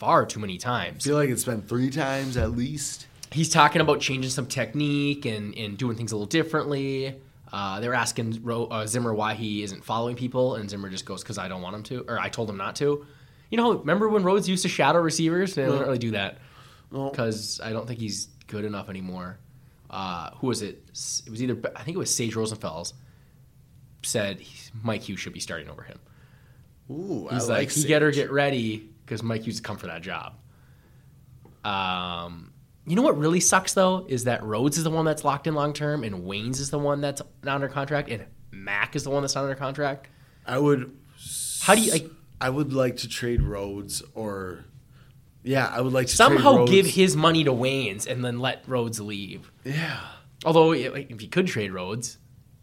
far 0.05 0.25
too 0.25 0.39
many 0.39 0.57
times. 0.57 1.05
I 1.05 1.09
feel 1.09 1.17
like 1.17 1.29
it's 1.29 1.43
been 1.43 1.61
three 1.63 1.89
times 1.89 2.37
at 2.37 2.51
least. 2.51 3.07
he's 3.31 3.49
talking 3.49 3.81
about 3.81 3.99
changing 4.01 4.29
some 4.29 4.45
technique 4.45 5.25
and, 5.25 5.57
and 5.57 5.77
doing 5.77 5.97
things 5.97 6.11
a 6.11 6.15
little 6.15 6.27
differently. 6.27 7.15
Uh, 7.51 7.79
they're 7.79 7.93
asking 7.95 8.39
Ro- 8.43 8.65
uh, 8.67 8.85
Zimmer 8.85 9.13
why 9.13 9.33
he 9.33 9.63
isn't 9.63 9.83
following 9.83 10.15
people, 10.15 10.55
and 10.55 10.69
Zimmer 10.69 10.89
just 10.89 11.05
goes, 11.05 11.23
"Because 11.23 11.37
I 11.37 11.47
don't 11.47 11.61
want 11.61 11.75
him 11.75 11.83
to," 11.83 12.05
or 12.07 12.19
"I 12.19 12.29
told 12.29 12.49
him 12.49 12.57
not 12.57 12.75
to." 12.77 13.05
You 13.49 13.57
know, 13.57 13.73
remember 13.77 14.09
when 14.09 14.23
Rhodes 14.23 14.47
used 14.49 14.63
to 14.63 14.69
shadow 14.69 14.99
receivers? 14.99 15.55
They 15.55 15.65
don't 15.65 15.79
really 15.79 15.97
do 15.97 16.11
that 16.11 16.37
because 16.91 17.59
I 17.63 17.71
don't 17.71 17.87
think 17.87 17.99
he's 17.99 18.27
good 18.47 18.65
enough 18.65 18.89
anymore. 18.89 19.39
Uh, 19.89 20.31
who 20.35 20.47
was 20.47 20.61
it? 20.61 20.83
It 21.25 21.29
was 21.31 21.41
either 21.41 21.57
I 21.75 21.83
think 21.83 21.95
it 21.95 21.99
was 21.99 22.13
Sage 22.13 22.35
Rosenfels 22.35 22.93
said 24.03 24.41
Mike 24.83 25.01
Hughes 25.03 25.19
should 25.19 25.33
be 25.33 25.39
starting 25.39 25.69
over 25.69 25.81
him. 25.83 25.99
Ooh, 26.91 27.27
He's 27.31 27.49
I 27.49 27.53
like, 27.53 27.59
like 27.59 27.71
he 27.71 27.79
Sage. 27.81 27.87
get 27.87 28.01
her 28.01 28.11
get 28.11 28.31
ready 28.31 28.89
because 29.05 29.21
Mike 29.21 29.45
used 29.45 29.57
to 29.57 29.63
come 29.63 29.77
for 29.77 29.87
that 29.87 30.01
job. 30.01 30.33
Um, 31.63 32.53
you 32.85 32.95
know 32.95 33.01
what 33.01 33.17
really 33.17 33.39
sucks 33.39 33.73
though 33.73 34.05
is 34.07 34.25
that 34.25 34.43
Rhodes 34.43 34.77
is 34.77 34.83
the 34.83 34.89
one 34.89 35.05
that's 35.05 35.23
locked 35.23 35.47
in 35.47 35.55
long 35.55 35.73
term, 35.73 36.03
and 36.03 36.23
Waynes 36.23 36.59
is 36.59 36.69
the 36.69 36.79
one 36.79 37.01
that's 37.01 37.21
not 37.43 37.55
under 37.55 37.67
contract, 37.67 38.09
and 38.09 38.25
Mac 38.51 38.95
is 38.95 39.03
the 39.03 39.09
one 39.09 39.23
that's 39.23 39.35
not 39.35 39.43
under 39.43 39.55
contract. 39.55 40.07
I 40.45 40.57
would. 40.57 40.95
How 41.61 41.75
do 41.75 41.81
you 41.81 41.91
like 41.91 42.09
I 42.39 42.49
would 42.49 42.73
like 42.73 42.97
to 42.97 43.07
trade 43.07 43.41
Rhodes 43.41 44.03
or. 44.13 44.65
Yeah, 45.43 45.67
I 45.71 45.79
would 45.79 45.93
like 45.93 46.07
to 46.07 46.15
somehow 46.15 46.65
give 46.65 46.87
his 46.87 47.15
money 47.15 47.43
to 47.43 47.51
Waynes 47.51 48.07
and 48.07 48.25
then 48.25 48.39
let 48.39 48.63
Rhodes 48.67 48.99
leave? 48.99 49.51
Yeah, 49.63 49.99
Although 50.45 50.73
if 50.73 51.21
you 51.21 51.27
could 51.27 51.47
trade 51.47 51.71
Rhodes, 51.71 52.19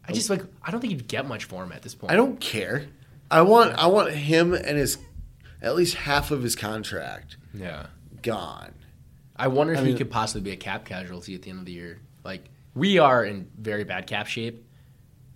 I 0.07 0.13
just 0.13 0.29
like 0.29 0.41
I 0.63 0.71
don't 0.71 0.79
think 0.79 0.91
you'd 0.91 1.07
get 1.07 1.27
much 1.27 1.43
for 1.43 1.63
him 1.63 1.71
at 1.73 1.81
this 1.81 1.93
point. 1.93 2.11
I 2.11 2.15
don't 2.15 2.39
care. 2.39 2.87
I 3.29 3.41
want 3.41 3.73
I 3.73 3.87
want 3.87 4.11
him 4.11 4.53
and 4.53 4.77
his 4.77 4.97
at 5.63 5.75
least 5.75 5.95
half 5.95 6.29
of 6.29 6.43
his 6.43 6.55
contract 6.55 7.37
Yeah. 7.53 7.87
gone. 8.21 8.73
I 9.35 9.47
wonder 9.47 9.73
if 9.73 9.79
I 9.79 9.81
he 9.83 9.87
mean- 9.89 9.97
could 9.97 10.11
possibly 10.11 10.41
be 10.41 10.51
a 10.51 10.57
cap 10.57 10.85
casualty 10.85 11.33
at 11.33 11.41
the 11.41 11.49
end 11.49 11.59
of 11.59 11.65
the 11.65 11.71
year. 11.71 12.01
Like 12.23 12.43
we 12.75 12.99
are 12.99 13.23
in 13.25 13.49
very 13.57 13.83
bad 13.83 14.05
cap 14.05 14.27
shape. 14.27 14.63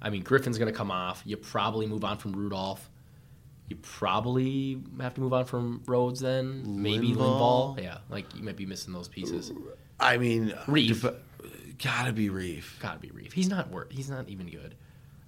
I 0.01 0.11
mean, 0.11 0.21
Griffen's 0.21 0.59
going 0.59 0.71
to 0.71 0.77
come 0.77 0.91
off. 0.91 1.23
You 1.25 1.37
probably 1.37 1.87
move 1.87 2.03
on 2.03 2.17
from 2.19 2.33
Rudolph. 2.33 2.87
You 3.67 3.75
probably 3.77 4.81
have 5.01 5.15
to 5.15 5.21
move 5.21 5.33
on 5.33 5.45
from 5.45 5.81
Rhodes 5.87 6.19
then. 6.19 6.81
Maybe 6.81 7.13
Linval? 7.13 7.75
Linval. 7.77 7.83
Yeah, 7.83 7.97
like 8.09 8.33
you 8.35 8.43
might 8.43 8.55
be 8.57 8.65
missing 8.65 8.93
those 8.93 9.07
pieces. 9.07 9.51
I 9.99 10.17
mean, 10.17 10.49
Reiff. 10.67 11.01
def- 11.01 11.15
gotta 11.79 12.13
be 12.13 12.29
Reiff. 12.29 12.79
Got 12.79 12.93
to 12.93 12.99
be 12.99 13.09
Reiff. 13.09 13.33
He's 13.33 13.49
not 13.49 13.69
worth. 13.71 13.91
He's 13.91 14.09
not 14.09 14.29
even 14.29 14.47
good. 14.47 14.75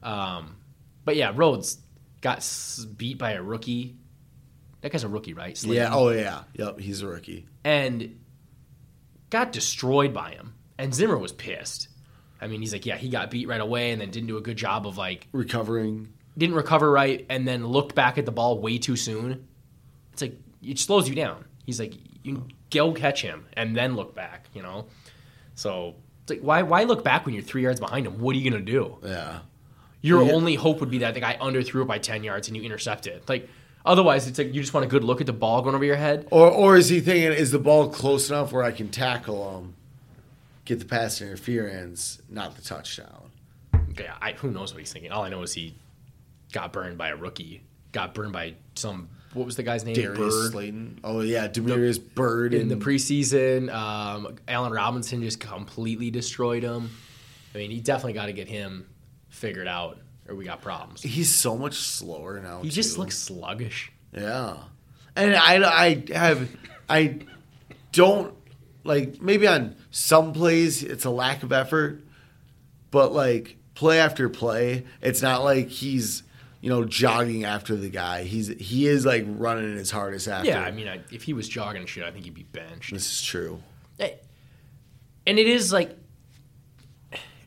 Um, 0.04 0.56
but 1.04 1.16
yeah, 1.16 1.34
Rhodes 1.36 1.80
got 2.22 2.38
s- 2.38 2.86
beat 2.86 3.18
by 3.18 3.32
a 3.32 3.41
rookie. 3.41 3.97
That 4.82 4.92
guy's 4.92 5.04
a 5.04 5.10
rookie, 5.10 5.34
right? 5.34 5.58
Slayton. 5.58 5.76
Yeah. 5.84 5.96
Oh 5.96 6.10
yeah. 6.10 6.44
Yep. 6.54 6.80
He's 6.80 7.02
a 7.02 7.08
rookie. 7.08 7.46
and 7.64 8.18
got 9.30 9.52
destroyed 9.52 10.14
by 10.14 10.32
him. 10.32 10.54
And 10.78 10.94
Zimmer 10.94 11.18
was 11.18 11.32
pissed. 11.32 11.88
I 12.42 12.48
mean, 12.48 12.62
he's 12.62 12.72
like, 12.74 12.86
yeah, 12.86 12.96
he 12.98 13.10
got 13.10 13.30
beat 13.30 13.48
right 13.48 13.60
away 13.62 13.92
and 13.92 14.00
then 14.02 14.10
didn't 14.12 14.28
do 14.28 14.38
a 14.38 14.42
good 14.42 14.58
job 14.58 14.88
of 14.88 14.98
like 14.98 15.28
Recovering. 15.34 16.08
didn't 16.38 16.56
recover 16.56 16.90
right 16.90 17.26
and 17.30 17.48
then 17.48 17.68
looked 17.68 17.96
back 17.96 18.18
at 18.18 18.26
the 18.26 18.32
ball 18.32 18.60
way 18.60 18.78
too 18.78 18.96
soon. 18.96 19.46
It's 20.14 20.22
like 20.22 20.40
it 20.64 20.80
slows 20.80 21.08
you 21.10 21.16
down. 21.16 21.46
He's 21.66 21.80
like, 21.80 21.94
you 22.24 22.48
go 22.72 22.94
catch 22.94 23.22
him 23.22 23.46
and 23.54 23.76
then 23.76 23.96
look 23.96 24.16
back, 24.16 24.48
you 24.54 24.62
know. 24.64 24.88
So 25.56 25.96
it's 26.24 26.32
like, 26.32 26.40
why 26.42 26.62
why 26.64 26.84
look 26.86 27.04
back 27.04 27.26
when 27.26 27.36
you're 27.36 27.44
three 27.44 27.64
yards 27.64 27.80
behind 27.82 28.08
him? 28.08 28.20
What 28.20 28.36
are 28.36 28.40
you 28.40 28.50
gonna 28.50 28.64
do? 28.64 28.98
Yeah. 29.04 29.40
Your 30.02 30.24
Yeah. 30.24 30.32
only 30.32 30.56
hope 30.56 30.80
would 30.80 30.90
be 30.90 31.00
that 31.00 31.14
the 31.14 31.20
guy 31.20 31.38
underthrew 31.42 31.82
it 31.82 31.88
by 31.88 32.00
ten 32.00 32.24
yards 32.24 32.48
and 32.48 32.56
you 32.56 32.64
intercept 32.64 33.06
it. 33.06 33.28
Like 33.28 33.50
otherwise, 33.86 34.28
it's 34.28 34.38
like 34.38 34.54
you 34.54 34.62
just 34.62 34.74
want 34.74 34.86
a 34.86 34.90
good 34.90 35.04
look 35.04 35.22
at 35.22 35.28
the 35.28 35.34
ball 35.34 35.62
going 35.62 35.76
over 35.76 35.86
your 35.86 35.96
head. 35.96 36.28
Or 36.32 36.50
or 36.50 36.78
is 36.78 36.90
he 36.90 37.00
thinking 37.00 37.32
is 37.34 37.52
the 37.52 37.60
ball 37.60 37.90
close 37.90 38.30
enough 38.30 38.52
where 38.52 38.64
I 38.64 38.72
can 38.72 38.90
tackle 38.90 39.60
him, 39.60 39.76
get 40.66 40.80
the 40.80 40.86
pass 40.86 41.22
interference, 41.22 42.22
not 42.30 42.56
the 42.56 42.62
touchdown? 42.62 43.30
yeah, 44.00 44.16
I, 44.22 44.34
who 44.34 44.52
knows 44.52 44.74
what 44.74 44.80
he's 44.80 44.92
thinking. 44.92 45.12
All 45.12 45.24
I 45.24 45.30
know 45.30 45.42
is 45.44 45.54
he 45.54 45.76
got 46.52 46.74
burned 46.74 46.98
by 46.98 47.10
a 47.10 47.16
rookie. 47.16 47.64
Got 47.92 48.14
burned 48.14 48.34
by 48.34 48.56
some. 48.76 49.10
What 49.34 49.46
was 49.46 49.56
the 49.56 49.64
guy's 49.64 49.84
name? 49.86 49.96
Darius 49.96 50.18
Bird. 50.18 50.52
Slayton. 50.52 51.00
Oh 51.04 51.22
yeah, 51.22 51.48
Demarius 51.48 52.00
Bird 52.16 52.54
In 52.54 52.68
the 52.68 52.76
preseason, 52.76 53.72
um, 53.72 54.38
Allen 54.48 54.72
Robinson 54.72 55.22
just 55.22 55.40
completely 55.40 56.10
destroyed 56.10 56.64
him. 56.64 56.90
I 57.54 57.58
mean, 57.58 57.72
he 57.72 57.80
definitely 57.80 58.14
got 58.14 58.28
to 58.28 58.34
get 58.34 58.48
him 58.48 58.88
figured 59.30 59.68
out, 59.68 59.98
or 60.30 60.36
we 60.36 60.46
got 60.46 60.62
problems. 60.62 61.02
He's 61.02 61.34
so 61.34 61.58
much 61.58 61.76
slower 61.76 62.40
now. 62.40 62.62
He 62.62 62.70
just 62.70 62.98
looks 62.98 63.18
sluggish. 63.18 63.92
Yeah, 64.14 64.58
and 65.16 65.36
I 65.36 65.56
I 65.68 66.04
have 66.14 66.50
I 66.88 67.20
don't 67.92 68.34
like 68.84 69.22
maybe 69.22 69.48
on 69.48 69.76
some 69.92 70.34
plays 70.34 70.84
it's 70.84 71.06
a 71.06 71.10
lack 71.10 71.44
of 71.44 71.52
effort, 71.52 72.02
but 72.92 73.14
like 73.14 73.58
play 73.76 74.00
after 74.00 74.30
play, 74.30 74.86
it's 75.02 75.22
not 75.22 75.44
like 75.44 75.70
he's 75.70 76.24
you 76.62 76.70
know 76.70 76.86
jogging 76.86 77.44
after 77.46 77.76
the 77.76 77.90
guy. 77.90 78.24
He's 78.24 78.48
he 78.48 78.88
is 78.88 79.06
like 79.06 79.26
running 79.28 79.76
his 79.76 79.92
hardest 79.92 80.28
after. 80.28 80.50
Yeah, 80.50 80.62
I 80.62 80.72
mean, 80.72 80.88
I, 80.88 81.02
if 81.12 81.24
he 81.24 81.34
was 81.34 81.50
jogging 81.50 81.86
shit, 81.86 82.04
I 82.04 82.12
think 82.12 82.26
he'd 82.26 82.34
be 82.34 82.44
benched. 82.44 82.94
this 82.94 83.12
is 83.12 83.22
true. 83.24 83.62
and 84.00 85.38
it 85.38 85.48
is 85.48 85.72
like 85.72 85.96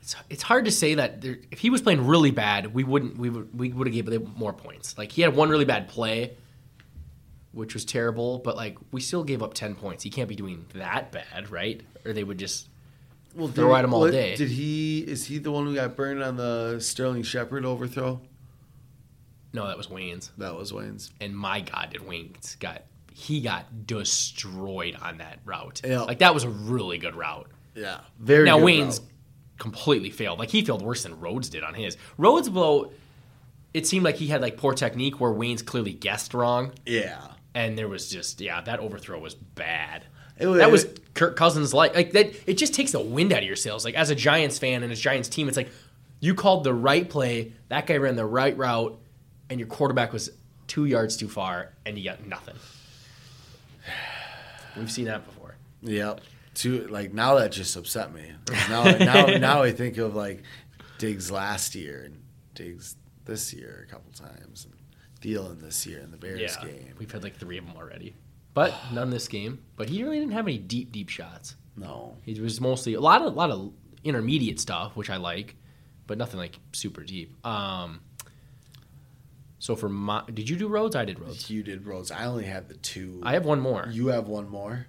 it's 0.03 0.16
it's 0.28 0.42
hard 0.42 0.64
to 0.66 0.70
say 0.70 0.96
that 0.96 1.20
there, 1.22 1.38
if 1.50 1.61
he 1.61 1.70
was 1.70 1.80
playing 1.80 2.07
really 2.07 2.30
bad, 2.32 2.74
we 2.74 2.84
wouldn't 2.84 3.16
we 3.16 3.30
would 3.30 3.59
we 3.59 3.72
would 3.72 3.86
have 3.86 3.94
given 3.94 4.12
him 4.12 4.32
more 4.36 4.53
points. 4.53 4.98
Like 4.98 5.12
he 5.12 5.22
had 5.22 5.34
one 5.34 5.48
really 5.48 5.64
bad 5.64 5.88
play, 5.88 6.36
which 7.53 7.72
was 7.74 7.84
terrible, 7.84 8.38
but 8.40 8.57
like 8.57 8.76
we 8.90 9.00
still 9.00 9.24
gave 9.24 9.42
up 9.42 9.55
ten 9.55 9.74
points. 9.74 10.03
He 10.03 10.11
can't 10.11 10.28
be 10.28 10.34
doing 10.36 10.66
that 10.74 11.12
bad, 11.12 11.50
right? 11.50 11.80
Or 12.05 12.12
they 12.12 12.24
would 12.24 12.38
just 12.38 12.68
Well, 13.34 13.48
Throw 13.48 13.74
at 13.76 13.84
him 13.84 13.94
all 13.94 14.00
what- 14.00 14.11
day. 14.12 14.34
Did 14.36 14.50
he? 14.50 14.98
Is 15.00 15.24
he 15.26 15.38
the 15.38 15.53
one 15.53 15.66
who 15.66 15.74
got 15.74 15.94
burned 15.96 16.22
on 16.22 16.36
the 16.36 16.78
Sterling 16.80 17.22
Shepard 17.22 17.64
overthrow? 17.64 18.20
no, 19.55 19.66
that 19.66 19.76
was 19.76 19.86
Waynes. 19.88 20.30
That 20.38 20.55
was 20.57 20.72
Waynes. 20.72 21.11
And 21.20 21.36
my 21.36 21.61
God, 21.61 21.90
did 21.90 22.00
Waynes 22.00 22.59
got 22.59 22.82
he 23.14 23.40
got 23.42 23.86
destroyed 23.86 24.96
on 25.00 25.18
that 25.18 25.38
route. 25.44 25.82
Yeah. 25.84 26.00
Like 26.00 26.18
that 26.20 26.32
was 26.34 26.44
a 26.44 26.48
really 26.48 26.98
good 26.98 27.14
route. 27.14 27.48
Yeah, 27.74 28.00
very. 28.18 28.44
now 28.46 28.59
Wayne's 28.59 28.98
route. 29.00 29.09
Completely 29.59 30.11
failed. 30.11 30.38
Like 30.38 30.50
he 30.50 30.64
failed 30.64 30.82
worse 30.82 31.03
than 31.05 31.20
Rhodes 31.20 31.48
did 31.48 31.62
on 31.62 31.74
his. 31.74 31.96
Rhodes 32.18 32.48
blow. 32.48 32.92
It 33.74 33.86
seemed 33.86 34.05
like 34.05 34.16
he 34.16 34.26
had 34.26 34.40
like 34.42 34.57
poor 34.57 34.74
technique 34.74 35.20
where 35.20 35.30
Waynes 35.30 35.64
clearly 35.64 35.92
guessed 35.92 36.34
wrong, 36.34 36.72
Yeah. 36.84 37.20
and 37.55 37.78
there 37.78 37.88
was 37.88 38.11
just 38.11 38.40
yeah 38.40 38.61
that 38.62 38.80
overthrow 38.80 39.18
was 39.18 39.34
bad. 39.34 40.05
Was- 40.40 40.59
that 40.59 40.70
was 40.70 40.86
Kirk 41.14 41.36
Cousins 41.36 41.72
like 41.72 41.94
like 41.94 42.12
that. 42.12 42.32
It 42.46 42.55
just 42.55 42.74
takes 42.74 42.92
the 42.92 43.00
wind 43.00 43.32
out 43.32 43.38
of 43.40 43.44
your 43.44 43.57
sails. 43.57 43.84
Like 43.84 43.94
as 43.94 44.11
a 44.11 44.14
Giants 44.14 44.59
fan 44.59 44.82
and 44.82 44.90
as 44.92 45.00
Giants 45.00 45.28
team, 45.28 45.46
it's 45.48 45.57
like 45.57 45.70
you 46.20 46.34
called 46.34 46.64
the 46.64 46.74
right 46.74 47.09
play. 47.09 47.53
That 47.68 47.86
guy 47.86 47.96
ran 47.96 48.16
the 48.16 48.26
right 48.26 48.57
route, 48.57 48.98
and 49.48 49.61
your 49.61 49.68
quarterback 49.68 50.12
was 50.12 50.30
two 50.66 50.84
yards 50.86 51.16
too 51.16 51.28
far, 51.28 51.70
and 51.86 51.96
you 51.96 52.05
got 52.05 52.26
nothing. 52.26 52.57
We've 54.76 54.90
seen 54.90 55.05
that 55.07 55.24
before. 55.26 55.55
Yep. 55.82 56.20
To 56.57 56.86
like 56.88 57.12
now 57.14 57.36
that 57.36 57.53
just 57.53 57.76
upset 57.76 58.12
me. 58.12 58.30
Now 58.68 58.84
now 58.84 59.26
now 59.38 59.62
I 59.62 59.72
think 59.72 59.96
of 59.98 60.14
like 60.14 60.42
Diggs 60.98 61.30
last 61.30 61.74
year 61.74 62.03
and 62.05 62.20
Diggs 62.55 62.96
this 63.24 63.55
year 63.55 63.86
a 63.88 63.90
couple 63.90 64.12
times 64.12 64.66
and 64.66 64.74
Thielen 65.20 65.61
this 65.61 65.86
year 65.86 66.00
in 66.00 66.11
the 66.11 66.16
Bears 66.18 66.40
Yeah, 66.40 66.64
game. 66.66 66.94
we've 66.98 67.11
had 67.11 67.22
like 67.22 67.36
three 67.36 67.57
of 67.59 67.64
them 67.66 67.74
already, 67.76 68.14
but 68.55 68.74
none 68.92 69.09
this 69.11 69.28
game. 69.28 69.62
But 69.76 69.88
he 69.88 70.03
really 70.03 70.18
didn't 70.18 70.32
have 70.34 70.46
any 70.46 70.59
deep, 70.59 70.92
deep 70.92 71.09
shots. 71.09 71.57
No. 71.76 72.16
He 72.22 72.38
was 72.40 72.61
mostly 72.61 72.94
a 72.94 73.00
lot 73.00 73.22
of, 73.22 73.32
a 73.32 73.36
lot 73.36 73.50
of 73.50 73.72
intermediate 74.05 74.61
stuff, 74.61 74.94
which 74.96 75.09
I 75.09 75.16
like, 75.16 75.55
but 76.07 76.18
nothing 76.18 76.38
like 76.38 76.59
super 76.72 77.03
deep. 77.03 77.34
Um, 77.46 78.00
so 79.59 79.76
for 79.76 79.88
my, 79.88 80.24
did 80.34 80.50
you 80.50 80.57
do 80.57 80.66
Rhodes? 80.68 80.96
I 80.96 81.05
did 81.05 81.18
Rhodes. 81.20 81.48
You 81.48 81.62
did 81.62 81.86
Rhodes. 81.86 82.11
I 82.11 82.24
only 82.26 82.44
have 82.44 82.66
the 82.68 82.74
two. 82.74 83.20
I 83.22 83.34
have 83.34 83.44
one 83.46 83.61
more. 83.61 83.88
you 83.90 84.09
have 84.09 84.26
one 84.28 84.48
more. 84.48 84.86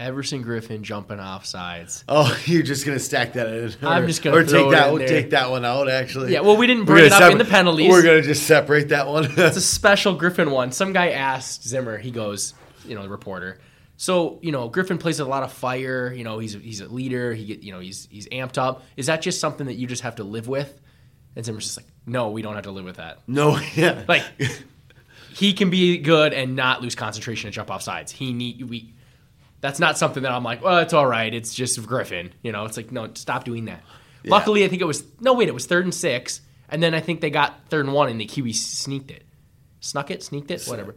Everson 0.00 0.42
Griffen 0.42 0.82
jumping 0.82 1.20
off 1.20 1.44
sides. 1.44 2.04
Oh, 2.08 2.36
you're 2.46 2.62
just 2.62 2.86
gonna 2.86 2.98
stack 2.98 3.34
that 3.34 3.46
in. 3.46 3.74
I'm 3.86 4.06
just 4.06 4.22
gonna 4.22 4.36
or 4.36 4.44
throw 4.44 4.64
take 4.64 4.68
it 4.68 4.70
that 4.76 4.92
one. 4.92 5.00
Take 5.02 5.30
that 5.30 5.50
one 5.50 5.64
out. 5.64 5.90
Actually. 5.90 6.32
Yeah, 6.32 6.40
well, 6.40 6.56
we 6.56 6.66
didn't 6.66 6.86
bring 6.86 7.04
it 7.04 7.12
up 7.12 7.30
in 7.30 7.38
the 7.38 7.44
penalties. 7.44 7.90
We're 7.90 8.02
gonna 8.02 8.22
just 8.22 8.46
separate 8.46 8.88
that 8.88 9.06
one. 9.06 9.26
It's 9.36 9.56
a 9.56 9.60
special 9.60 10.18
Griffen 10.18 10.50
one. 10.50 10.72
Some 10.72 10.92
guy 10.92 11.10
asked 11.10 11.68
Zimmer. 11.68 11.98
He 11.98 12.10
goes, 12.10 12.54
you 12.86 12.94
know, 12.94 13.02
the 13.02 13.08
reporter. 13.08 13.60
So 13.98 14.38
you 14.40 14.50
know, 14.50 14.70
Griffen 14.70 14.98
plays 14.98 15.20
a 15.20 15.26
lot 15.26 15.42
of 15.42 15.52
fire. 15.52 16.10
You 16.12 16.24
know, 16.24 16.38
he's 16.38 16.54
he's 16.54 16.80
a 16.80 16.88
leader. 16.88 17.34
He 17.34 17.44
get 17.44 17.62
you 17.62 17.72
know 17.72 17.80
he's 17.80 18.08
he's 18.10 18.26
amped 18.30 18.56
up. 18.56 18.82
Is 18.96 19.06
that 19.06 19.20
just 19.20 19.38
something 19.40 19.66
that 19.66 19.74
you 19.74 19.86
just 19.86 20.02
have 20.02 20.16
to 20.16 20.24
live 20.24 20.48
with? 20.48 20.80
And 21.36 21.44
Zimmer's 21.44 21.64
just 21.64 21.76
like, 21.76 21.86
no, 22.06 22.30
we 22.30 22.40
don't 22.42 22.54
have 22.54 22.64
to 22.64 22.70
live 22.72 22.84
with 22.86 22.96
that. 22.96 23.18
no. 23.28 23.60
Yeah. 23.74 24.02
Like 24.08 24.24
he 25.34 25.52
can 25.52 25.70
be 25.70 25.98
good 25.98 26.32
and 26.32 26.56
not 26.56 26.82
lose 26.82 26.94
concentration 26.94 27.48
and 27.48 27.54
jump 27.54 27.70
off 27.70 27.82
sides. 27.82 28.10
He 28.12 28.32
need 28.32 28.68
we. 28.68 28.94
That's 29.60 29.78
not 29.78 29.98
something 29.98 30.22
that 30.22 30.32
I'm 30.32 30.42
like, 30.44 30.62
well, 30.62 30.78
it's 30.78 30.92
all 30.92 31.06
right. 31.06 31.32
It's 31.32 31.54
just 31.54 31.80
Griffen. 31.82 32.30
You 32.42 32.52
know, 32.52 32.64
it's 32.64 32.76
like 32.76 32.90
no, 32.92 33.10
stop 33.14 33.44
doing 33.44 33.66
that. 33.66 33.82
Luckily, 34.24 34.64
I 34.64 34.68
think 34.68 34.82
it 34.82 34.86
was 34.86 35.04
no 35.20 35.34
wait, 35.34 35.48
it 35.48 35.54
was 35.54 35.66
third 35.66 35.84
and 35.84 35.94
six, 35.94 36.40
and 36.68 36.82
then 36.82 36.94
I 36.94 37.00
think 37.00 37.20
they 37.20 37.30
got 37.30 37.68
third 37.68 37.86
and 37.86 37.94
one, 37.94 38.08
and 38.08 38.20
the 38.20 38.26
QB 38.26 38.54
sneaked 38.54 39.10
it, 39.10 39.24
snuck 39.80 40.10
it, 40.10 40.22
sneaked 40.22 40.50
it, 40.50 40.64
whatever. 40.66 40.94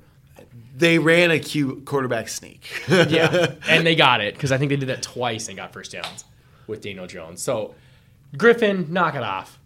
they 0.75 0.99
ran 0.99 1.31
a 1.31 1.39
cute 1.39 1.85
quarterback 1.85 2.27
sneak. 2.27 2.69
Yeah, 2.89 3.55
and 3.69 3.85
they 3.85 3.95
got 3.95 4.19
it 4.21 4.33
because 4.33 4.51
I 4.51 4.57
think 4.57 4.69
they 4.69 4.75
did 4.75 4.89
that 4.89 5.01
twice 5.01 5.47
and 5.47 5.55
got 5.57 5.71
first 5.71 5.91
downs 5.93 6.25
with 6.67 6.81
Daniel 6.81 7.07
Jones. 7.07 7.41
So 7.41 7.75
Griffen, 8.35 8.89
knock 8.89 9.15
it 9.15 9.23
off. 9.23 9.57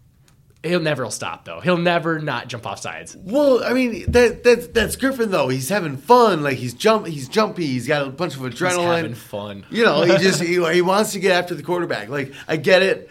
He'll 0.68 0.80
never 0.80 1.10
stop 1.10 1.44
though. 1.44 1.60
He'll 1.60 1.76
never 1.76 2.18
not 2.18 2.48
jump 2.48 2.66
off 2.66 2.80
sides. 2.80 3.16
Well, 3.16 3.64
I 3.64 3.72
mean 3.72 4.10
that 4.12 4.44
that's 4.44 4.68
that's 4.68 4.96
Griffen 4.96 5.30
though. 5.30 5.48
He's 5.48 5.68
having 5.68 5.96
fun. 5.96 6.42
Like 6.42 6.58
he's 6.58 6.74
jump 6.74 7.06
he's 7.06 7.28
jumpy. 7.28 7.66
He's 7.66 7.86
got 7.86 8.06
a 8.06 8.10
bunch 8.10 8.36
of 8.36 8.42
adrenaline. 8.42 8.76
He's 8.76 8.96
having 8.96 9.14
fun. 9.14 9.66
You 9.70 9.84
know, 9.84 10.02
he 10.02 10.16
just 10.18 10.42
he, 10.42 10.64
he 10.72 10.82
wants 10.82 11.12
to 11.12 11.20
get 11.20 11.32
after 11.32 11.54
the 11.54 11.62
quarterback. 11.62 12.08
Like 12.08 12.32
I 12.46 12.56
get 12.56 12.82
it. 12.82 13.10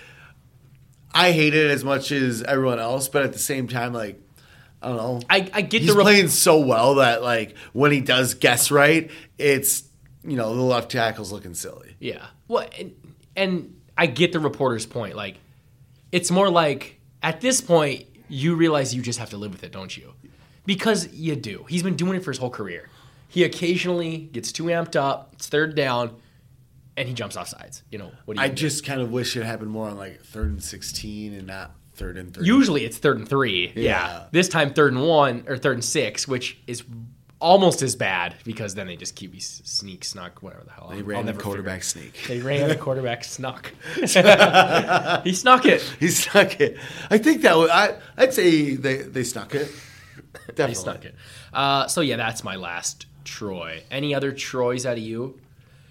I 1.13 1.31
hate 1.31 1.55
it 1.55 1.71
as 1.71 1.83
much 1.83 2.11
as 2.11 2.43
everyone 2.43 2.79
else, 2.79 3.07
but 3.07 3.23
at 3.23 3.33
the 3.33 3.39
same 3.39 3.67
time, 3.67 3.91
like 3.93 4.21
I 4.81 4.89
don't 4.89 4.97
know. 4.97 5.19
I, 5.29 5.49
I 5.53 5.61
get 5.61 5.81
He's 5.81 5.89
the 5.89 5.97
rep- 5.97 6.03
playing 6.03 6.27
so 6.27 6.59
well 6.59 6.95
that 6.95 7.23
like 7.23 7.55
when 7.73 7.91
he 7.91 8.01
does 8.01 8.35
guess 8.35 8.69
right, 8.69 9.09
it's 9.37 9.83
you 10.23 10.37
know 10.37 10.55
the 10.55 10.61
left 10.61 10.91
tackle's 10.91 11.31
looking 11.31 11.55
silly. 11.55 11.95
Yeah. 11.99 12.25
Well, 12.47 12.67
and, 12.77 12.93
and 13.35 13.81
I 13.97 14.05
get 14.05 14.31
the 14.31 14.39
reporter's 14.39 14.85
point. 14.85 15.15
Like, 15.15 15.37
it's 16.11 16.29
more 16.29 16.49
like 16.49 16.96
at 17.23 17.41
this 17.41 17.61
point 17.61 18.05
you 18.29 18.55
realize 18.55 18.93
you 18.93 19.01
just 19.01 19.19
have 19.19 19.29
to 19.31 19.37
live 19.37 19.51
with 19.51 19.63
it, 19.63 19.71
don't 19.71 19.95
you? 19.95 20.13
Because 20.65 21.13
you 21.13 21.35
do. 21.35 21.65
He's 21.69 21.83
been 21.83 21.95
doing 21.95 22.15
it 22.17 22.23
for 22.23 22.31
his 22.31 22.39
whole 22.39 22.49
career. 22.49 22.89
He 23.29 23.43
occasionally 23.43 24.17
gets 24.17 24.51
too 24.51 24.63
amped 24.65 24.95
up. 24.95 25.29
It's 25.33 25.47
third 25.47 25.75
down, 25.75 26.15
and 26.97 27.07
he 27.07 27.13
jumps 27.13 27.37
off 27.37 27.47
sides. 27.47 27.83
You 27.89 27.99
know 27.99 28.11
what? 28.25 28.35
Do 28.35 28.41
you 28.41 28.45
I 28.45 28.49
do? 28.49 28.55
just 28.55 28.85
kind 28.85 28.99
of 29.01 29.11
wish 29.11 29.35
it 29.37 29.43
happened 29.43 29.69
more 29.71 29.87
on 29.89 29.97
like 29.97 30.21
third 30.23 30.49
and 30.49 30.63
sixteen 30.63 31.33
and 31.33 31.47
not 31.47 31.71
third 31.93 32.17
and 32.17 32.33
three. 32.33 32.45
usually 32.45 32.83
it's 32.85 32.97
third 32.97 33.17
and 33.17 33.27
three. 33.27 33.71
Yeah. 33.75 33.81
Yeah. 33.81 34.23
This 34.31 34.49
time 34.49 34.73
third 34.73 34.93
and 34.93 35.03
one 35.07 35.45
or 35.47 35.57
third 35.57 35.75
and 35.75 35.85
six, 35.85 36.27
which 36.27 36.57
is 36.67 36.83
almost 37.39 37.81
as 37.81 37.95
bad 37.95 38.35
because 38.43 38.75
then 38.75 38.87
they 38.87 38.95
just 38.95 39.15
keep 39.15 39.33
you 39.33 39.39
sneak 39.39 40.03
snuck 40.03 40.41
whatever 40.41 40.63
the 40.63 40.71
hell. 40.71 40.87
they 40.89 40.97
I'll 40.97 41.03
ran 41.03 41.25
the 41.25 41.33
quarterback 41.33 41.83
sneak. 41.83 42.23
They 42.27 42.39
ran 42.39 42.67
the 42.69 42.75
quarterback 42.75 43.23
snuck. 43.23 43.71
he 43.95 44.07
snuck 44.07 45.65
it. 45.65 45.81
He 45.99 46.07
snuck 46.09 46.59
it. 46.59 46.77
I 47.09 47.17
think 47.17 47.41
that 47.43 47.55
was, 47.57 47.69
I 47.69 47.97
I'd 48.17 48.33
say 48.33 48.75
they 48.75 48.97
they 48.97 49.23
snuck 49.23 49.53
it. 49.55 49.71
Definitely 50.47 50.67
He 50.69 50.75
snuck 50.75 51.05
it. 51.05 51.15
Uh, 51.53 51.87
so 51.87 52.01
yeah, 52.01 52.17
that's 52.17 52.43
my 52.43 52.55
last 52.55 53.05
Troy. 53.23 53.83
Any 53.91 54.15
other 54.15 54.31
Troys 54.31 54.85
out 54.85 54.93
of 54.97 55.03
you? 55.03 55.39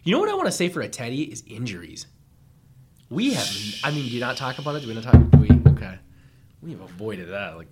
You 0.05 0.13
know 0.13 0.21
what 0.21 0.29
I 0.29 0.35
want 0.35 0.47
to 0.47 0.53
say 0.53 0.69
for 0.69 0.81
a 0.81 0.89
Teddy 0.89 1.23
is 1.23 1.43
injuries. 1.47 2.07
We 3.11 3.35
have. 3.35 3.49
I 3.85 3.91
mean, 3.91 4.05
do 4.05 4.11
you 4.11 4.21
not 4.21 4.37
talk 4.37 4.59
about 4.59 4.75
it? 4.77 4.81
Do 4.81 4.89
we 4.89 4.95
not 4.95 5.05
talk? 5.05 5.31
Do 5.31 5.39
we? 5.39 5.51
Okay. 5.73 5.99
We 6.63 6.73
have 6.73 6.81
avoided 6.81 7.29
that. 7.31 7.57
Like, 7.57 7.69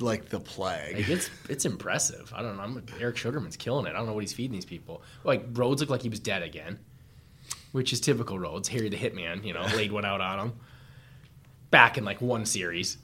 like 0.00 0.28
the 0.28 0.40
plague. 0.40 0.96
like 0.96 1.08
it's 1.08 1.30
it's 1.48 1.64
impressive. 1.64 2.32
I 2.34 2.42
don't 2.42 2.56
know. 2.56 2.62
I'm, 2.62 2.82
Eric 3.00 3.16
Sugarman's 3.16 3.56
killing 3.56 3.86
it. 3.86 3.90
I 3.90 3.92
don't 3.94 4.06
know 4.06 4.12
what 4.12 4.22
he's 4.22 4.32
feeding 4.32 4.54
these 4.54 4.64
people. 4.64 5.02
Like 5.24 5.44
Rhodes 5.52 5.80
looked 5.80 5.90
like 5.90 6.02
he 6.02 6.08
was 6.08 6.20
dead 6.20 6.42
again, 6.42 6.78
which 7.72 7.92
is 7.92 8.00
typical 8.00 8.38
Rhodes. 8.38 8.68
Harry 8.68 8.88
the 8.88 8.96
Hitman, 8.96 9.44
you 9.44 9.52
know, 9.52 9.62
laid 9.74 9.92
one 9.92 10.04
out 10.04 10.20
on 10.20 10.38
him. 10.38 10.52
Back 11.70 11.98
in 11.98 12.04
like 12.04 12.20
one 12.20 12.46
series. 12.46 12.98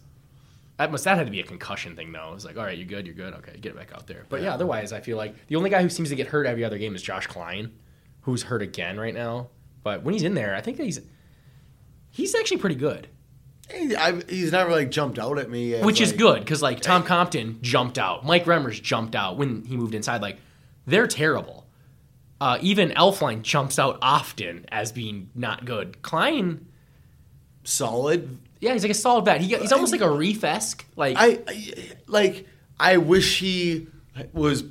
That 0.78 0.90
must 0.90 1.04
that 1.04 1.16
had 1.16 1.26
to 1.26 1.30
be 1.30 1.40
a 1.40 1.44
concussion 1.44 1.94
thing 1.96 2.12
though. 2.12 2.30
It 2.30 2.34
was 2.34 2.44
like, 2.44 2.56
all 2.56 2.64
right, 2.64 2.76
you're 2.76 2.86
good, 2.86 3.06
you're 3.06 3.14
good, 3.14 3.34
okay, 3.34 3.56
get 3.60 3.70
it 3.72 3.76
back 3.76 3.92
out 3.94 4.06
there. 4.06 4.24
But 4.28 4.42
yeah, 4.42 4.54
otherwise, 4.54 4.92
I 4.92 5.00
feel 5.00 5.16
like 5.16 5.46
the 5.46 5.56
only 5.56 5.70
guy 5.70 5.82
who 5.82 5.88
seems 5.88 6.08
to 6.08 6.16
get 6.16 6.26
hurt 6.28 6.46
every 6.46 6.64
other 6.64 6.78
game 6.78 6.94
is 6.94 7.02
Josh 7.02 7.26
Kline, 7.26 7.72
who's 8.22 8.42
hurt 8.42 8.62
again 8.62 8.98
right 8.98 9.14
now. 9.14 9.48
But 9.82 10.02
when 10.02 10.14
he's 10.14 10.22
in 10.22 10.34
there, 10.34 10.54
I 10.54 10.60
think 10.60 10.78
that 10.78 10.84
he's 10.84 11.00
he's 12.10 12.34
actually 12.34 12.58
pretty 12.58 12.76
good, 12.76 13.08
He- 13.74 13.96
I, 13.96 14.20
he's 14.28 14.52
never 14.52 14.70
like 14.70 14.90
jumped 14.90 15.18
out 15.18 15.38
at 15.38 15.50
me, 15.50 15.80
which 15.80 16.00
is 16.00 16.12
good 16.12 16.40
because 16.40 16.62
like 16.62 16.80
Tom 16.80 17.02
Compton 17.02 17.58
jumped 17.62 17.98
out, 17.98 18.24
Mike 18.24 18.44
Remmers 18.44 18.80
jumped 18.82 19.14
out 19.14 19.36
when 19.38 19.64
he 19.64 19.76
moved 19.76 19.94
inside. 19.94 20.22
Like 20.22 20.38
they're 20.86 21.06
terrible. 21.06 21.66
Uh, 22.40 22.58
even 22.60 22.90
Elflein 22.90 23.42
jumps 23.42 23.78
out 23.78 23.98
often 24.02 24.66
as 24.72 24.90
being 24.90 25.30
not 25.34 25.64
good. 25.64 26.02
Kline, 26.02 26.66
solid. 27.64 28.38
yeah, 28.60 28.72
he's 28.72 28.82
like 28.82 28.90
a 28.90 28.94
solid 28.94 29.24
bat. 29.24 29.40
He, 29.40 29.54
he's 29.56 29.72
almost 29.72 29.92
like 29.92 30.00
a 30.00 30.06
Reiff 30.06 30.42
esque. 30.44 30.84
Like 30.96 31.16
I, 31.18 31.38
I 31.46 31.74
like. 32.06 32.46
I 32.80 32.96
wish 32.96 33.38
he 33.38 33.86
was 34.32 34.64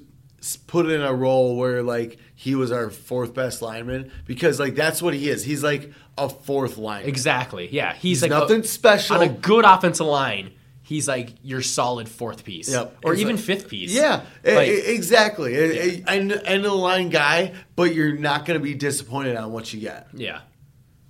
put 0.67 0.89
in 0.89 1.01
a 1.01 1.13
role 1.13 1.55
where 1.55 1.81
like 1.81 2.17
he 2.41 2.55
was 2.55 2.71
our 2.71 2.89
fourth 2.89 3.35
best 3.35 3.61
lineman 3.61 4.11
because 4.25 4.59
like 4.59 4.73
that's 4.73 4.99
what 4.99 5.13
he 5.13 5.29
is. 5.29 5.43
He's 5.43 5.61
like 5.63 5.91
a 6.17 6.27
fourth 6.27 6.75
lineman. 6.79 7.07
Exactly. 7.07 7.69
Yeah, 7.71 7.93
he's, 7.93 8.01
He's 8.01 8.21
like 8.23 8.31
nothing 8.31 8.61
a, 8.61 8.63
special. 8.63 9.17
on 9.17 9.21
a 9.21 9.29
good 9.29 9.63
offensive 9.63 10.07
line. 10.07 10.53
He's 10.81 11.07
like 11.07 11.33
your 11.43 11.61
solid 11.61 12.09
fourth 12.09 12.43
piece, 12.43 12.69
Yep. 12.71 12.97
or 13.05 13.13
It's 13.13 13.21
even 13.21 13.35
like- 13.35 13.45
fifth 13.45 13.67
piece. 13.69 13.93
Yeah, 13.93 14.21
Like, 14.43 14.69
exactly. 14.69 15.55
A- 15.55 16.03
End 16.07 16.31
end 16.31 16.65
of 16.65 16.71
the 16.71 16.73
line 16.75 17.09
guy, 17.09 17.53
but 17.75 17.93
you're 17.93 18.17
not 18.17 18.45
going 18.47 18.59
to 18.59 18.63
be 18.63 18.73
disappointed 18.73 19.35
on 19.35 19.51
what 19.51 19.71
you 19.71 19.79
get. 19.79 20.07
yeah. 20.13 20.39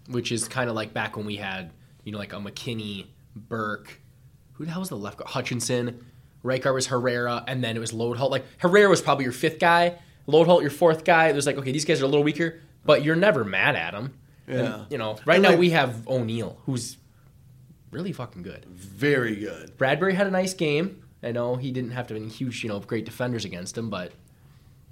Which 0.09 0.33
is 0.33 0.49
kind 0.49 0.69
of 0.69 0.75
like 0.75 0.93
back 0.93 1.15
when 1.15 1.25
we 1.25 1.37
had 1.37 1.71
you 2.03 2.11
know 2.11 2.17
like 2.17 2.33
a 2.33 2.37
McKinnie, 2.37 3.05
Birk, 3.37 4.01
who 4.53 4.65
the 4.65 4.71
hell 4.71 4.81
was 4.81 4.89
the 4.89 4.97
left 4.97 5.17
guard? 5.17 5.29
Hutchinson, 5.29 6.05
right 6.43 6.61
guard 6.61 6.75
was 6.75 6.87
Herrera, 6.87 7.41
and 7.47 7.63
then 7.63 7.77
it 7.77 7.79
was 7.79 7.93
Loadholt. 7.93 8.31
Like 8.31 8.43
Herrera 8.57 8.89
was 8.89 9.01
probably 9.01 9.23
your 9.23 9.31
fifth 9.33 9.59
guy, 9.59 9.97
Loadholt 10.31 10.61
your 10.61 10.71
fourth 10.71 11.03
guy. 11.03 11.27
It 11.27 11.35
was 11.35 11.45
like 11.45 11.57
okay, 11.57 11.71
these 11.71 11.85
guys 11.85 12.01
are 12.01 12.05
a 12.05 12.07
little 12.07 12.23
weaker, 12.23 12.59
but 12.85 13.03
you're 13.03 13.15
never 13.15 13.43
mad 13.43 13.75
at 13.75 13.91
them. 13.91 14.13
Yeah. 14.47 14.85
you 14.89 14.97
know, 14.97 15.17
right 15.25 15.35
And, 15.35 15.43
now 15.43 15.49
like- 15.51 15.59
we 15.59 15.69
have 15.71 16.07
O'Neill, 16.07 16.57
who's 16.65 16.97
really 17.91 18.11
fucking 18.11 18.41
good. 18.43 18.65
Very 18.65 19.35
good. 19.35 19.77
Bradbury 19.77 20.13
had 20.15 20.27
a 20.27 20.31
nice 20.31 20.53
game. 20.53 21.03
I 21.23 21.31
know 21.31 21.55
he 21.55 21.71
didn't 21.71 21.91
have 21.91 22.07
to 22.07 22.15
be 22.15 22.27
huge, 22.27 22.63
you 22.63 22.69
know, 22.69 22.79
great 22.79 23.05
defenders 23.05 23.45
against 23.45 23.77
him, 23.77 23.89
but 23.89 24.11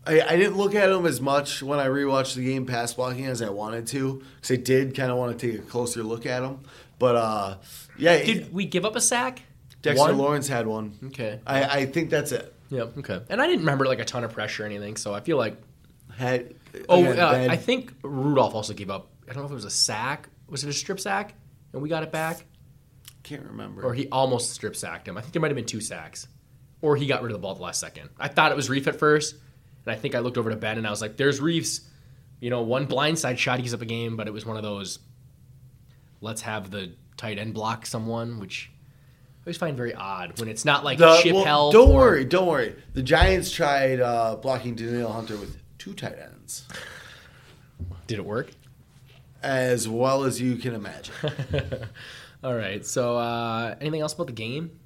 I, 0.06 0.22
I 0.22 0.36
didn't 0.38 0.58
look 0.58 0.76
at 0.76 0.90
him 0.90 1.06
as 1.06 1.20
much 1.20 1.62
when 1.64 1.80
I 1.80 1.88
rewatched 1.88 2.36
the 2.36 2.46
game 2.46 2.66
pass 2.66 2.94
blocking 2.94 3.26
as 3.26 3.42
I 3.42 3.50
wanted 3.50 3.88
to 3.88 4.22
because 4.36 4.52
I 4.52 4.56
did 4.62 4.96
kind 4.96 5.12
of 5.12 5.18
want 5.18 5.38
to 5.38 5.52
take 5.52 5.60
a 5.60 5.64
closer 5.64 6.04
look 6.04 6.26
at 6.26 6.44
him. 6.44 6.60
But 7.00 7.16
uh, 7.16 7.58
yeah, 7.98 8.24
did 8.24 8.54
we 8.54 8.66
give 8.66 8.86
up 8.86 8.96
a 8.96 9.02
sack? 9.02 9.42
Dexter 9.82 10.08
One? 10.08 10.18
Lawrence 10.18 10.48
had 10.48 10.68
one. 10.68 10.94
Okay. 11.08 11.40
I, 11.48 11.64
I 11.64 11.86
think 11.86 12.10
that's 12.10 12.32
it. 12.32 12.54
Yeah. 12.70 12.84
Okay. 12.98 13.22
And 13.30 13.42
I 13.42 13.48
didn't 13.48 13.62
remember 13.62 13.86
like 13.86 14.00
a 14.00 14.06
ton 14.06 14.24
of 14.24 14.32
pressure 14.32 14.64
or 14.64 14.66
anything, 14.66 14.96
so 14.96 15.14
I 15.14 15.22
feel 15.22 15.38
like 15.38 15.58
Had 16.16 16.56
oh, 16.88 17.04
again, 17.04 17.20
uh, 17.20 17.48
I 17.52 17.56
think 17.56 17.94
Rudolph 18.04 18.54
also 18.56 18.74
gave 18.74 18.90
up. 18.90 19.10
I 19.30 19.34
don't 19.34 19.44
know 19.44 19.46
if 19.46 19.52
it 19.52 19.56
was 19.56 19.66
a 19.66 19.70
sack. 19.70 20.30
Was 20.48 20.64
it 20.64 20.70
a 20.70 20.74
strip 20.74 21.00
sack? 21.00 21.34
And 21.74 21.82
we 21.82 21.90
got 21.90 22.02
it 22.04 22.12
back, 22.12 22.46
can't 23.22 23.44
remember. 23.46 23.84
or 23.84 23.94
he 23.94 24.08
almost 24.12 24.52
strip 24.52 24.76
sacked 24.76 25.08
him. 25.08 25.18
I 25.18 25.22
think 25.22 25.34
there 25.34 25.42
might 25.42 25.52
have 25.52 25.56
been 25.56 25.66
two 25.66 25.82
sacks, 25.82 26.28
or 26.82 26.96
he 26.96 27.06
got 27.06 27.22
rid 27.22 27.32
of 27.32 27.38
the 27.38 27.42
ball 27.42 27.52
at 27.52 27.58
the 27.58 27.64
last 27.64 27.80
second. 27.80 28.10
I 28.20 28.28
thought 28.28 28.52
it 28.52 28.56
was 28.56 28.70
Reiff 28.70 28.88
at 28.88 28.96
first, 28.96 29.36
and 29.86 29.94
I 29.94 29.98
think 29.98 30.16
I 30.16 30.20
looked 30.20 30.38
over 30.38 30.50
to 30.50 30.56
Ben 30.56 30.78
and 30.80 30.88
I 30.88 30.90
was 30.90 31.02
like, 31.02 31.18
"There's 31.18 31.40
Reiff's." 31.40 31.82
You 32.40 32.50
know, 32.50 32.62
one 32.62 32.88
blindside 32.88 33.38
shot 33.38 33.58
he 33.58 33.64
gives 33.64 33.74
up 33.74 33.82
a 33.82 33.86
game, 33.86 34.16
but 34.16 34.28
it 34.28 34.32
was 34.32 34.46
one 34.46 34.58
of 34.58 34.64
those. 34.64 35.00
Let's 36.22 36.42
have 36.42 36.72
the 36.72 36.94
tight 37.18 37.38
end 37.38 37.54
block 37.54 37.86
someone, 37.86 38.40
which 38.40 38.72
always 39.50 39.58
find 39.58 39.76
very 39.76 39.96
odd 39.96 40.40
when 40.40 40.48
it's 40.48 40.64
not 40.64 40.84
like 40.84 41.00
The- 41.00 41.20
chip 41.24 41.34
well, 41.34 41.44
help. 41.44 41.74
Don't 41.74 41.90
or- 41.90 41.96
worry, 41.96 42.24
don't 42.26 42.46
worry. 42.46 42.76
The 42.94 43.02
Giants 43.02 43.50
tried 43.52 44.00
uh, 44.00 44.36
blocking 44.36 44.76
Danielle 44.76 45.12
Hunter 45.12 45.38
with 45.38 45.58
two 45.80 45.94
tight 45.94 46.20
ends, 46.20 46.66
Did 48.06 48.20
it 48.20 48.26
work? 48.26 48.52
as 49.42 49.88
well 49.88 50.26
as 50.26 50.40
you 50.40 50.58
can 50.58 50.76
imagine. 50.76 51.14
All 52.44 52.54
right. 52.54 52.86
So, 52.86 53.18
uh, 53.18 53.74
anything 53.82 54.02
else 54.02 54.14
about 54.14 54.28
the 54.28 54.34
game? 54.34 54.78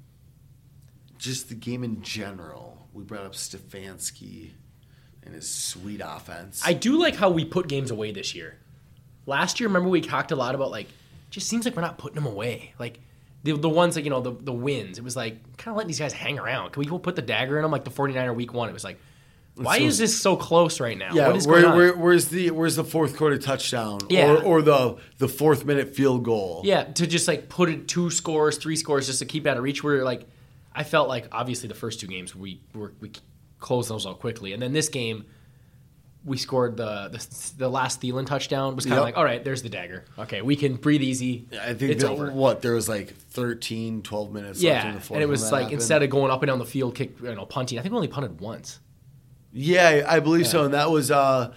Just 1.18 1.48
the 1.50 1.54
game 1.56 1.82
in 1.84 2.02
general. 2.02 2.86
We 2.94 3.02
brought 3.02 3.24
up 3.26 3.32
Stefanski 3.34 4.50
and 5.24 5.34
his 5.34 5.50
sweet 5.50 6.00
offense. 6.04 6.62
I 6.64 6.72
do 6.72 6.96
like 6.98 7.16
how 7.16 7.30
we 7.30 7.44
put 7.44 7.66
games 7.68 7.90
away 7.90 8.12
this 8.12 8.34
year. 8.34 8.56
Last 9.26 9.58
year, 9.60 9.68
remember 9.68 9.88
we 9.90 10.00
talked 10.00 10.30
a 10.30 10.36
lot 10.36 10.54
about 10.54 10.70
like, 10.70 10.86
just 11.30 11.48
seems 11.48 11.64
like 11.64 11.74
we're 11.74 11.82
not 11.82 11.98
putting 11.98 12.14
them 12.14 12.26
away. 12.26 12.72
Like 12.78 13.00
the 13.44 13.52
the 13.56 13.68
ones 13.68 13.94
that 13.94 14.02
you 14.02 14.10
know 14.10 14.20
the 14.20 14.32
the 14.32 14.52
wins. 14.52 14.98
It 14.98 15.04
was 15.04 15.14
like 15.16 15.56
kind 15.56 15.72
of 15.72 15.76
letting 15.76 15.88
these 15.88 15.98
guys 16.00 16.12
hang 16.12 16.38
around. 16.38 16.72
Can 16.72 16.80
we 16.80 16.86
go 16.86 16.98
put 16.98 17.14
the 17.16 17.22
dagger 17.22 17.56
in 17.56 17.62
them 17.62 17.70
like 17.70 17.84
the 17.84 17.90
49er 17.90 18.34
week 18.34 18.52
one? 18.52 18.68
It 18.68 18.72
was 18.72 18.84
like, 18.84 18.98
why 19.56 19.78
So- 19.78 19.84
is 19.84 19.98
this 19.98 20.18
so 20.20 20.36
close 20.36 20.80
right 20.80 20.98
now? 20.98 21.10
yeah, 21.12 21.28
what 21.28 21.36
is 21.36 21.46
where, 21.46 21.60
going 21.62 21.72
on? 21.72 21.78
where, 21.78 21.96
where's 21.96 22.28
the 22.28 22.50
where's 22.50 22.74
the 22.76 22.84
fourth 22.84 23.16
quarter 23.16 23.38
touchdown? 23.38 24.00
Yeah. 24.08 24.32
or, 24.32 24.42
or 24.42 24.62
the 24.62 24.96
the 25.18 25.28
fourth 25.28 25.64
minute 25.64 25.94
field 25.94 26.24
goal? 26.24 26.62
Yeah, 26.64 26.84
to 26.84 27.06
just 27.06 27.28
like 27.28 27.48
put 27.48 27.68
it 27.68 27.86
two 27.86 28.10
scores, 28.10 28.56
three 28.58 28.76
scores, 28.76 29.06
just 29.06 29.20
to 29.20 29.26
keep 29.26 29.46
out 29.46 29.56
of 29.56 29.62
reach. 29.62 29.84
Where 29.84 30.04
like, 30.04 30.26
I 30.74 30.82
felt 30.82 31.08
like 31.08 31.28
obviously 31.30 31.68
the 31.68 31.74
first 31.74 32.00
two 32.00 32.06
games 32.08 32.34
we 32.34 32.60
were, 32.74 32.94
we 33.00 33.12
closed 33.60 33.88
those 33.90 34.06
out 34.06 34.18
quickly, 34.20 34.52
and 34.54 34.60
then 34.62 34.72
this 34.72 34.88
game 34.88 35.24
we 36.24 36.36
scored 36.38 36.76
the 36.76 37.08
the, 37.12 37.52
the 37.58 37.68
last 37.68 38.00
Thielen 38.00 38.24
touchdown 38.26 38.74
was 38.76 38.84
kind 38.86 38.94
of 38.94 38.98
Yep. 39.00 39.04
like, 39.04 39.16
all 39.18 39.24
right, 39.24 39.44
there's 39.44 39.62
the 39.62 39.68
dagger. 39.68 40.04
Okay, 40.18 40.40
we 40.42 40.56
can 40.56 40.76
breathe 40.76 41.02
easy. 41.02 41.46
I 41.60 41.74
think 41.74 41.92
it's 41.92 42.02
that, 42.02 42.10
over. 42.10 42.30
what 42.32 42.62
there 42.62 42.72
was 42.74 42.88
like 42.88 43.14
13, 43.14 44.02
12 44.02 44.32
minutes. 44.32 44.62
left 44.62 44.84
in 44.84 44.88
Yeah, 44.90 44.94
the 44.94 45.00
fourth 45.00 45.16
and 45.16 45.22
it 45.22 45.28
was 45.28 45.52
like 45.52 45.62
happened. 45.64 45.72
instead 45.74 46.02
of 46.02 46.10
going 46.10 46.30
up 46.30 46.42
and 46.42 46.48
down 46.48 46.58
the 46.58 46.64
field, 46.64 46.94
kick, 46.94 47.20
you 47.20 47.34
know, 47.34 47.44
punting. 47.44 47.78
I 47.78 47.82
think 47.82 47.92
we 47.92 47.96
only 47.96 48.08
punted 48.08 48.40
once. 48.40 48.80
yeah, 49.52 50.04
I 50.08 50.20
believe 50.20 50.46
so, 50.46 50.64
and 50.64 50.72
that 50.74 50.90
was 50.90 51.10
uh, 51.10 51.52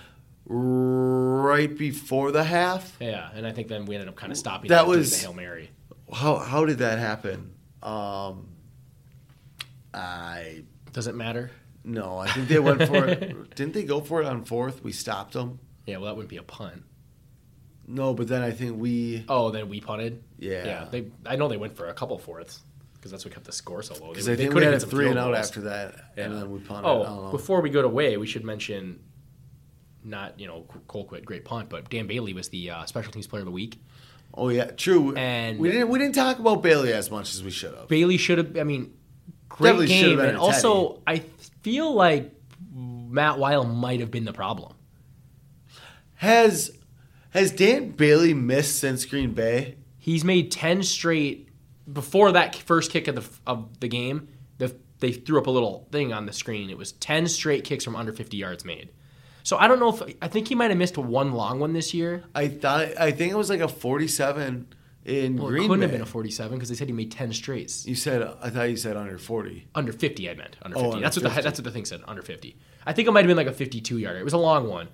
right 0.46 1.76
before 1.78 2.32
the 2.32 2.44
half. 2.44 2.96
Yeah, 3.00 3.30
and 3.34 3.48
I 3.48 3.52
think 3.54 3.68
then 3.70 3.86
we 3.86 3.96
ended 3.96 4.10
up 4.10 4.16
kind 4.16 4.32
of 4.32 4.38
stopping. 4.38 4.70
That 4.70 4.86
was- 4.88 5.12
the 5.12 5.18
hail 5.28 5.34
mary. 5.34 5.72
How 6.14 6.36
how 6.38 6.66
did 6.66 6.78
that 6.80 7.00
happen? 7.00 7.52
Um, 7.84 8.48
I 9.94 10.64
Does 10.94 11.08
it 11.08 11.16
matter? 11.16 11.52
No, 11.88 12.18
I 12.20 12.28
think 12.32 12.48
they 12.48 12.60
went 12.60 12.84
for 12.84 13.06
it. 13.08 13.56
Didn't 13.56 13.74
they 13.74 13.84
go 13.84 14.02
for 14.02 14.22
it 14.22 14.26
on 14.28 14.44
fourth? 14.46 14.84
We 14.84 14.92
stopped 14.92 15.34
them. 15.34 15.60
Yeah, 15.86 15.98
well, 15.98 16.06
that 16.08 16.16
wouldn't 16.16 16.30
be 16.30 16.38
a 16.38 16.44
punt. 16.44 16.84
No, 17.88 18.14
but 18.14 18.28
then 18.28 18.42
I 18.42 18.52
think 18.52 18.78
we. 18.80 19.24
Oh, 19.30 19.50
then 19.52 19.70
we 19.70 19.80
punted. 19.80 20.22
Yeah. 20.38 20.66
yeah. 20.66 20.88
They, 20.92 21.08
I 21.26 21.38
know 21.38 21.48
they 21.48 21.56
went 21.58 21.78
for 21.78 21.88
a 21.88 21.94
couple 21.94 22.18
fourths. 22.18 22.60
because 22.96 23.12
that's 23.12 23.24
what 23.24 23.34
kept 23.34 23.46
the 23.46 23.54
score 23.54 23.82
so 23.82 23.94
low. 23.94 24.08
They, 24.08 24.10
Because 24.10 24.30
I 24.30 24.36
they 24.36 24.48
could 24.48 24.64
have 24.64 24.74
had 24.74 24.82
some 24.82 24.90
three 24.90 25.08
and 25.10 25.18
out 25.18 25.34
goals. 25.34 25.48
after 25.48 25.62
that, 25.62 25.96
and 26.18 26.36
then 26.36 26.52
we 26.52 26.60
punted. 26.60 26.86
I 26.86 26.94
don't 26.94 27.08
Oh, 27.08 27.26
know. 27.28 27.32
before 27.32 27.62
we 27.62 27.70
go 27.70 27.82
to 27.82 27.88
away, 27.88 28.18
we 28.18 28.28
should 28.28 28.44
mention 28.44 29.00
not 30.04 30.40
you 30.40 30.48
know 30.48 30.66
Colquitt, 30.88 31.24
great 31.26 31.46
punt, 31.46 31.70
but 31.70 31.90
Dan 31.90 32.08
Bailey 32.08 32.34
was 32.34 32.50
the 32.50 32.72
uh, 32.72 32.86
special 32.86 33.12
teams 33.14 33.28
player 33.28 33.42
of 33.42 33.46
the 33.46 33.52
week. 33.52 33.82
Oh 34.34 34.50
yeah, 34.50 34.66
true. 34.72 35.16
And- 35.16 35.58
we 35.58 35.72
didn't 35.72 35.88
we 35.88 35.98
didn't 36.00 36.16
talk 36.16 36.40
about 36.40 36.62
Bailey 36.62 36.92
as 36.92 37.10
much 37.10 37.34
as 37.34 37.42
we 37.44 37.52
should 37.52 37.74
have. 37.74 37.88
Bailey 37.88 38.18
should 38.18 38.38
have. 38.40 38.58
I 38.58 38.64
mean, 38.64 38.94
great 39.58 39.72
Definitely 39.72 39.88
game, 39.88 40.20
and 40.20 40.38
also 40.38 41.02
I 41.08 41.24
feel 41.62 41.94
like 41.94 42.32
Matt 42.74 43.40
Wile 43.40 43.64
might 43.64 44.00
have 44.00 44.12
been 44.12 44.26
the 44.26 44.34
problem. 44.34 44.74
Has 46.16 46.72
has 47.32 47.52
Dan 47.52 47.92
Bailey 47.92 48.34
missed 48.34 48.80
since 48.80 49.06
Green 49.06 49.34
Bay? 49.34 49.76
He's 49.98 50.24
made 50.24 50.52
ten 50.52 50.84
straight 50.84 51.50
before 51.92 52.32
that 52.32 52.56
first 52.56 52.92
kick 52.92 53.08
of 53.08 53.16
the 53.16 53.28
of 53.46 53.80
the 53.80 53.88
game. 53.88 54.30
The, 54.58 54.76
they 55.00 55.12
threw 55.12 55.40
up 55.40 55.48
a 55.48 55.52
little 55.52 55.88
thing 55.92 56.14
on 56.14 56.26
the 56.26 56.34
screen. 56.34 56.70
It 56.70 56.78
was 56.78 56.94
ten 56.94 57.28
straight 57.28 57.64
kicks 57.64 57.84
from 57.84 57.96
under 57.96 58.14
fifty 58.14 58.38
yards 58.38 58.64
made. 58.66 58.90
So 59.44 59.58
I 59.58 59.68
don't 59.68 59.80
know 59.80 59.96
if 59.96 60.16
I 60.22 60.28
think 60.28 60.50
he 60.50 60.56
might 60.56 60.72
have 60.72 60.78
missed 60.78 60.98
one 60.98 61.34
long 61.34 61.60
one 61.60 61.74
this 61.74 61.94
year. 61.94 62.24
I 62.36 62.48
thought 62.48 62.98
I 63.00 63.12
think 63.12 63.32
it 63.32 63.38
was 63.38 63.50
like 63.50 63.62
a 63.62 63.68
forty-seven 63.68 64.68
in 65.08 65.38
Well, 65.38 65.48
it 65.48 65.52
Green 65.52 65.64
couldn't 65.64 65.80
Bay. 65.80 65.86
have 65.86 65.92
been 65.92 66.02
a 66.02 66.06
forty-seven 66.06 66.58
because 66.58 66.70
they 66.70 66.76
said 66.76 66.88
he 66.88 66.94
made 66.94 67.12
ten 67.12 67.34
straights. 67.34 67.86
You 67.88 67.96
said 67.96 68.22
I 68.42 68.50
thought 68.52 68.70
you 68.70 68.78
said 68.78 68.96
under 68.98 69.18
forty. 69.18 69.68
Under 69.74 69.92
50, 69.94 70.30
I 70.30 70.34
meant. 70.36 70.58
Under 70.62 70.78
Oh, 70.78 70.82
50. 70.82 70.94
under 70.96 71.04
that's 71.04 71.16
what 71.18 71.24
50. 71.24 71.36
the 71.36 71.42
that's 71.44 71.60
what 71.60 71.64
the 71.66 71.72
thing 71.72 71.86
said. 71.86 72.02
Under 72.08 72.22
50. 72.22 72.56
I 72.86 72.94
think 72.94 73.08
it 73.08 73.12
might 73.12 73.22
have 73.22 73.28
been 73.28 73.38
like 73.38 73.48
a 73.48 73.54
52 73.54 73.98
yarder. 73.98 74.20
It 74.20 74.24
was 74.24 74.34
a 74.34 74.38
long 74.38 74.68
one. 74.70 74.88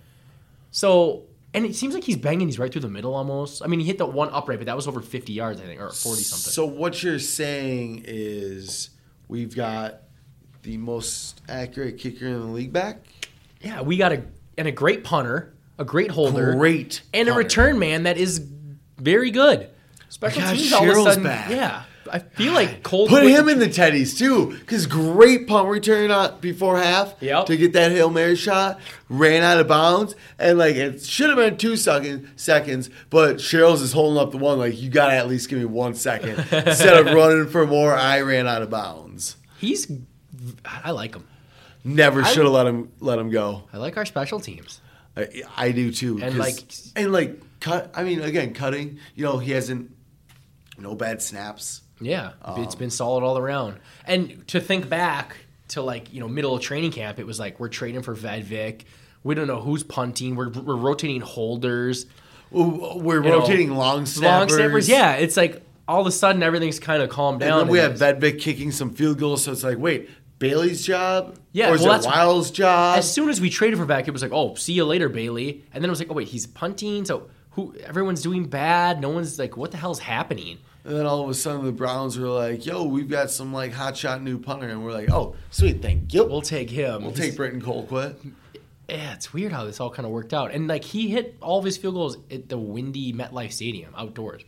So, 0.71 1.23
and 1.53 1.65
it 1.65 1.75
seems 1.75 1.93
like 1.93 2.03
he's 2.03 2.17
banging 2.17 2.47
these 2.47 2.57
right 2.57 2.71
through 2.71 2.81
the 2.81 2.89
middle 2.89 3.13
almost. 3.13 3.61
I 3.63 3.67
mean, 3.67 3.79
he 3.79 3.85
hit 3.85 3.97
the 3.99 4.05
one 4.07 4.29
upright, 4.31 4.57
but 4.59 4.65
that 4.65 4.75
was 4.75 4.87
over 4.87 5.01
50 5.01 5.33
yards, 5.33 5.61
I 5.61 5.65
think, 5.65 5.79
or 5.79 5.89
40 5.91 6.21
something. 6.23 6.51
So 6.51 6.65
what 6.65 7.03
you're 7.03 7.19
saying 7.19 8.03
is 8.07 8.89
we've 9.27 9.55
got 9.55 10.01
the 10.63 10.77
most 10.77 11.41
accurate 11.47 11.97
kicker 11.99 12.25
in 12.27 12.39
the 12.39 12.47
league 12.47 12.73
back. 12.73 12.97
yeah, 13.61 13.81
we 13.81 13.97
got 13.97 14.11
a 14.13 14.23
and 14.57 14.67
a 14.67 14.71
great 14.71 15.03
punter, 15.03 15.53
a 15.77 15.85
great 15.85 16.09
holder, 16.11 16.53
Great 16.55 17.01
and 17.13 17.27
a 17.29 17.33
return 17.33 17.77
man 17.79 18.03
that 18.03 18.17
is 18.17 18.39
very 18.97 19.29
good. 19.31 19.69
Special 20.13 20.41
God, 20.41 20.55
teams 20.55 20.73
all 20.73 20.83
of 20.83 20.89
a 20.89 20.93
Sherels 20.93 21.03
sudden, 21.05 21.23
back. 21.23 21.49
yeah. 21.49 21.83
I 22.11 22.19
feel 22.19 22.53
like 22.53 22.83
Cole 22.83 23.07
Put 23.07 23.23
him 23.23 23.47
in 23.49 23.59
the 23.59 23.65
teddies 23.67 24.17
too, 24.17 24.51
because 24.59 24.85
great 24.85 25.47
punt 25.47 25.69
return 25.69 26.11
on 26.11 26.39
before 26.41 26.77
half 26.77 27.15
Yep. 27.21 27.45
to 27.47 27.57
get 27.57 27.73
that 27.73 27.91
hail 27.91 28.09
mary 28.09 28.35
shot. 28.35 28.79
Ran 29.09 29.41
out 29.41 29.57
of 29.59 29.67
bounds, 29.69 30.13
and 30.37 30.57
like 30.59 30.75
it 30.75 31.01
should 31.01 31.29
have 31.29 31.37
been 31.37 31.57
two 31.57 31.75
second, 31.77 32.29
seconds, 32.35 32.89
but 33.09 33.37
Sherels 33.37 33.81
is 33.81 33.93
holding 33.93 34.21
up 34.21 34.31
the 34.31 34.37
one. 34.37 34.59
Like 34.59 34.79
you 34.79 34.89
gotta 34.89 35.13
at 35.13 35.27
least 35.29 35.49
give 35.49 35.57
me 35.57 35.65
one 35.65 35.95
second 35.95 36.37
instead 36.51 36.93
of 37.07 37.13
running 37.13 37.47
for 37.47 37.65
more. 37.65 37.95
I 37.95 38.21
ran 38.21 38.47
out 38.47 38.61
of 38.61 38.69
bounds. 38.69 39.37
He's 39.57 39.89
I 40.65 40.91
like 40.91 41.15
him. 41.15 41.25
Never 41.85 42.23
should 42.25 42.43
have 42.43 42.53
let 42.53 42.67
him 42.67 42.91
let 42.99 43.17
him 43.17 43.29
go. 43.31 43.63
I 43.73 43.77
like 43.77 43.95
our 43.97 44.05
special 44.05 44.39
teams. 44.41 44.81
I, 45.17 45.43
I 45.57 45.71
do 45.71 45.91
too. 45.91 46.19
And, 46.21 46.35
'cause- 46.35 46.91
like- 46.95 47.01
and 47.03 47.11
like 47.13 47.41
cut. 47.61 47.91
I 47.95 48.03
mean, 48.03 48.21
again, 48.21 48.53
cutting. 48.53 48.99
You 49.15 49.23
know, 49.23 49.37
he 49.37 49.51
hasn't 49.53 49.89
no 50.77 50.95
bad 50.95 51.21
snaps. 51.21 51.81
Yeah, 52.01 52.31
Um, 52.41 52.61
it's 52.63 52.75
been 52.75 52.89
solid 52.89 53.23
all 53.23 53.37
around. 53.37 53.77
And 54.05 54.45
to 54.49 54.59
think 54.59 54.89
back 54.89 55.37
to 55.69 55.81
like 55.81 56.13
you 56.13 56.19
know 56.19 56.27
middle 56.27 56.55
of 56.55 56.61
training 56.61 56.91
camp, 56.91 57.19
it 57.19 57.25
was 57.25 57.39
like 57.39 57.59
we're 57.59 57.69
trading 57.69 58.01
for 58.01 58.15
Vedvik. 58.15 58.81
We 59.23 59.35
don't 59.35 59.47
know 59.47 59.61
who's 59.61 59.83
punting. 59.83 60.35
We're, 60.35 60.49
we're 60.49 60.75
rotating 60.75 61.21
holders, 61.21 62.05
We're 62.51 63.23
You 63.23 63.29
know, 63.29 63.39
rotating 63.39 63.71
long 63.71 64.05
snappers. 64.05 64.51
long 64.51 64.59
snappers. 64.59 64.89
Yeah, 64.89 65.13
it's 65.13 65.37
like 65.37 65.61
all 65.87 66.01
of 66.01 66.07
a 66.07 66.11
sudden 66.11 66.43
everything's 66.43 66.79
kind 66.79 67.01
of 67.01 67.09
calmed 67.09 67.39
down. 67.39 67.51
And 67.51 67.59
then 67.61 67.71
we 67.71 67.79
have 67.79 67.93
Vedvik 67.93 68.39
kicking 68.41 68.71
some 68.71 68.89
field 68.89 69.19
goals, 69.19 69.43
so 69.43 69.51
it's 69.53 69.63
like, 69.63 69.77
wait, 69.77 70.09
Bailey's 70.39 70.85
job? 70.85 71.37
Yeah, 71.53 71.71
or 71.71 71.75
is 71.75 71.83
well, 71.83 71.99
it 71.99 72.05
Wiles' 72.05 72.51
job? 72.51 72.97
as 72.97 73.11
soon 73.11 73.29
as 73.29 73.39
we 73.39 73.49
traded 73.49 73.79
for 73.79 73.85
back, 73.85 74.07
it 74.07 74.11
was 74.11 74.21
like, 74.21 74.33
oh, 74.33 74.55
see 74.55 74.73
you 74.73 74.83
later, 74.83 75.07
Bailey. 75.07 75.63
And 75.73 75.81
then 75.81 75.89
it 75.89 75.91
was 75.91 75.99
like, 75.99 76.11
oh 76.11 76.15
wait, 76.15 76.27
he's 76.27 76.45
punting. 76.47 77.05
So 77.05 77.29
who? 77.53 77.75
Everyone's 77.85 78.21
doing 78.21 78.45
bad. 78.45 79.01
No 79.01 79.09
one's 79.09 79.39
like, 79.39 79.57
what 79.57 79.71
the 79.71 79.77
hell's 79.77 79.99
happening? 79.99 80.57
and 80.85 80.97
then 80.97 81.05
all 81.05 81.23
of 81.23 81.29
a 81.29 81.33
sudden, 81.33 81.63
the 81.63 81.71
Browns 81.71 82.19
were 82.19 82.27
like, 82.27 82.65
"Yo, 82.65 82.83
we've 82.83 83.09
got 83.09 83.31
some 83.31 83.53
like 83.53 83.71
hotshot 83.71 84.21
new 84.21 84.37
punter," 84.37 84.67
and 84.67 84.83
we're 84.83 84.91
like, 84.91 85.09
"Oh, 85.09 85.35
sweet, 85.49 85.81
thank 85.81 86.13
you. 86.13 86.25
We'll 86.25 86.41
take 86.41 86.69
him. 86.69 87.03
We'll 87.03 87.13
take 87.13 87.37
Britton 87.37 87.61
Colquitt." 87.61 88.15
Yeah, 88.89 89.13
it's 89.13 89.31
weird 89.31 89.53
how 89.53 89.63
this 89.63 89.79
all 89.79 89.89
kind 89.89 90.05
of 90.05 90.11
worked 90.11 90.33
out. 90.33 90.51
And 90.51 90.67
like 90.67 90.83
he 90.83 91.07
hit 91.07 91.37
all 91.41 91.57
of 91.57 91.63
his 91.63 91.77
field 91.77 91.95
goals 91.95 92.17
at 92.29 92.49
the 92.49 92.57
windy 92.57 93.13
MetLife 93.13 93.53
Stadium 93.53 93.93
outdoors. 93.97 94.43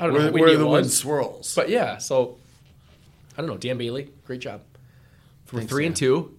I 0.00 0.04
don't 0.04 0.14
know 0.14 0.18
Where, 0.18 0.26
how 0.30 0.32
where 0.32 0.56
the 0.58 0.66
it 0.66 0.68
wind 0.68 0.90
swirls. 0.90 1.54
but 1.54 1.68
yeah. 1.68 1.98
So 1.98 2.38
I 3.36 3.40
don't 3.40 3.46
know. 3.48 3.56
Dan 3.56 3.78
Bailey, 3.78 4.10
great 4.26 4.40
job. 4.40 4.62
We're 5.52 5.60
Thanks, 5.60 5.72
three 5.72 5.86
and 5.86 5.94
two. 5.94 6.36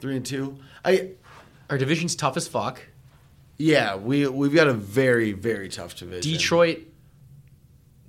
Three 0.00 0.16
and 0.16 0.26
two. 0.26 0.58
I 0.84 1.10
Our 1.70 1.78
division's 1.78 2.16
tough 2.16 2.36
as 2.36 2.48
fuck. 2.48 2.80
Yeah, 3.58 3.96
we 3.96 4.26
we've 4.26 4.54
got 4.54 4.68
a 4.68 4.72
very 4.72 5.32
very 5.32 5.68
tough 5.68 5.96
division. 5.96 6.32
Detroit 6.32 6.80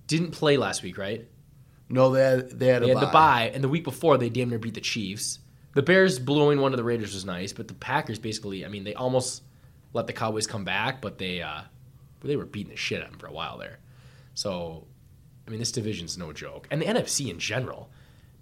didn't 0.07 0.31
play 0.31 0.57
last 0.57 0.83
week, 0.83 0.97
right? 0.97 1.27
No, 1.89 2.11
they 2.11 2.21
had 2.21 2.49
they 2.59 2.67
had, 2.67 2.83
They 2.83 2.91
a 2.91 2.93
had 2.95 3.01
the 3.01 3.07
bye. 3.07 3.47
bye, 3.47 3.51
and 3.53 3.63
the 3.63 3.69
week 3.69 3.83
before 3.83 4.17
they 4.17 4.29
damn 4.29 4.49
near 4.49 4.59
beat 4.59 4.73
the 4.73 4.81
Chiefs. 4.81 5.39
The 5.73 5.83
Bears 5.83 6.17
blowing 6.17 6.59
one 6.59 6.73
of 6.73 6.77
the 6.77 6.83
Raiders 6.83 7.13
was 7.13 7.23
nice, 7.23 7.53
but 7.53 7.67
the 7.67 7.75
Packers 7.75 8.17
basically, 8.17 8.65
I 8.65 8.67
mean, 8.67 8.83
they 8.83 8.95
almost 8.95 9.43
let 9.93 10.07
the 10.07 10.13
Cowboys 10.13 10.47
come 10.47 10.63
back, 10.63 11.01
but 11.01 11.17
they 11.17 11.41
uh, 11.41 11.61
they 12.21 12.35
were 12.35 12.45
beating 12.45 12.71
the 12.71 12.77
shit 12.77 12.99
out 13.01 13.05
of 13.05 13.11
them 13.11 13.19
for 13.19 13.27
a 13.27 13.31
while 13.31 13.57
there. 13.57 13.77
So, 14.33 14.85
I 15.47 15.51
mean, 15.51 15.59
this 15.59 15.71
division's 15.71 16.17
no 16.17 16.33
joke, 16.33 16.67
and 16.71 16.81
the 16.81 16.85
NFC 16.85 17.29
in 17.29 17.39
general. 17.39 17.89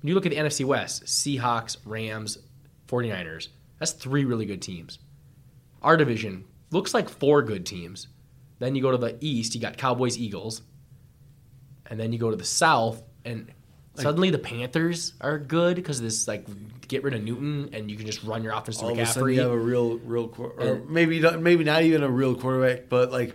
When 0.02 0.10
you 0.10 0.16
look 0.16 0.26
at 0.26 0.32
the 0.32 0.38
NFC 0.38 0.64
West, 0.66 1.06
Seahawks, 1.06 1.78
Rams, 1.84 2.38
49ers, 2.88 3.48
that's 3.80 3.92
three 3.92 4.24
really 4.24 4.46
good 4.46 4.62
teams. 4.62 5.00
Our 5.82 5.98
division 5.98 6.46
looks 6.72 6.94
like 6.94 7.10
four 7.10 7.42
good 7.42 7.66
teams. 7.66 8.08
Then 8.60 8.76
you 8.76 8.82
go 8.82 8.92
to 8.92 8.98
the 8.98 9.18
East, 9.20 9.54
you 9.56 9.62
got 9.62 9.78
Cowboys, 9.78 10.18
Eagles, 10.18 10.62
and 11.88 12.00
then 12.00 12.14
you 12.14 12.20
go 12.20 12.30
to 12.32 12.38
the 12.38 12.44
South, 12.46 13.02
and 13.26 13.52
suddenly 13.96 14.30
the 14.30 14.40
Panthers 14.40 15.14
are 15.22 15.38
good 15.40 15.76
because 15.76 16.02
this 16.02 16.28
like 16.28 16.46
get 16.88 17.04
rid 17.04 17.14
of 17.14 17.24
Newton 17.24 17.70
and 17.74 17.90
you 17.90 17.98
can 17.98 18.06
just 18.06 18.24
run 18.24 18.44
your 18.44 18.54
offense 18.54 18.78
to 18.78 18.86
all 18.86 18.92
of 18.92 19.00
a 19.00 19.06
sudden 19.06 19.30
you 19.30 19.42
have 19.42 19.52
a 19.52 19.58
real 19.58 19.98
real 20.00 20.34
or 20.38 20.54
And- 20.60 20.90
maybe 20.90 21.20
not, 21.20 21.42
maybe 21.42 21.64
not 21.64 21.84
even 21.84 22.04
a 22.04 22.10
real 22.10 22.36
quarterback, 22.36 22.90
but 22.90 23.12
like 23.12 23.34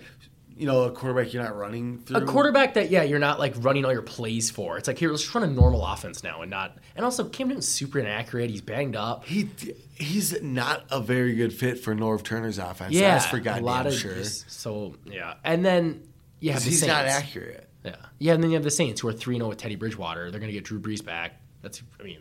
you 0.60 0.66
know 0.66 0.82
a 0.82 0.90
quarterback 0.90 1.32
you're 1.32 1.42
not 1.42 1.56
running 1.56 2.00
through. 2.00 2.18
A 2.18 2.24
quarterback 2.26 2.74
that 2.74 2.90
yeah, 2.90 3.02
you're 3.02 3.18
not 3.18 3.38
like 3.38 3.54
running 3.58 3.86
all 3.86 3.92
your 3.92 4.02
plays 4.02 4.50
for. 4.50 4.76
It's 4.76 4.86
like 4.86 4.98
here, 4.98 5.10
let's 5.10 5.34
run 5.34 5.42
a 5.42 5.46
normal 5.46 5.84
offense 5.84 6.22
now 6.22 6.42
and 6.42 6.50
not. 6.50 6.76
And 6.94 7.04
also, 7.04 7.24
Cam 7.24 7.48
Newton's 7.48 7.66
super 7.66 7.98
inaccurate. 7.98 8.50
He's 8.50 8.60
banged 8.60 8.94
up. 8.94 9.24
He 9.24 9.48
he's 9.94 10.40
not 10.42 10.84
a 10.90 11.00
very 11.00 11.34
good 11.34 11.54
fit 11.54 11.80
for 11.80 11.94
Norv 11.94 12.24
Turner's 12.24 12.58
offense. 12.58 12.92
Yeah, 12.92 13.12
that's 13.12 13.26
for 13.26 13.38
a 13.38 13.40
goddamn 13.40 13.64
lot 13.64 13.86
of 13.86 13.94
sure. 13.94 14.22
so 14.22 14.96
yeah, 15.06 15.34
and 15.44 15.64
then 15.64 16.06
you 16.40 16.52
have 16.52 16.62
the 16.62 16.70
He's 16.70 16.80
Saints. 16.80 16.92
not 16.92 17.06
accurate. 17.06 17.66
Yeah, 17.82 17.96
yeah, 18.18 18.34
and 18.34 18.42
then 18.42 18.50
you 18.50 18.56
have 18.56 18.64
the 18.64 18.70
Saints 18.70 19.00
who 19.00 19.08
are 19.08 19.14
three 19.14 19.36
zero 19.36 19.46
oh 19.46 19.48
with 19.48 19.58
Teddy 19.58 19.76
Bridgewater. 19.76 20.30
They're 20.30 20.40
going 20.40 20.52
to 20.52 20.54
get 20.54 20.64
Drew 20.64 20.78
Brees 20.78 21.02
back. 21.02 21.40
That's 21.62 21.82
I 21.98 22.02
mean, 22.02 22.20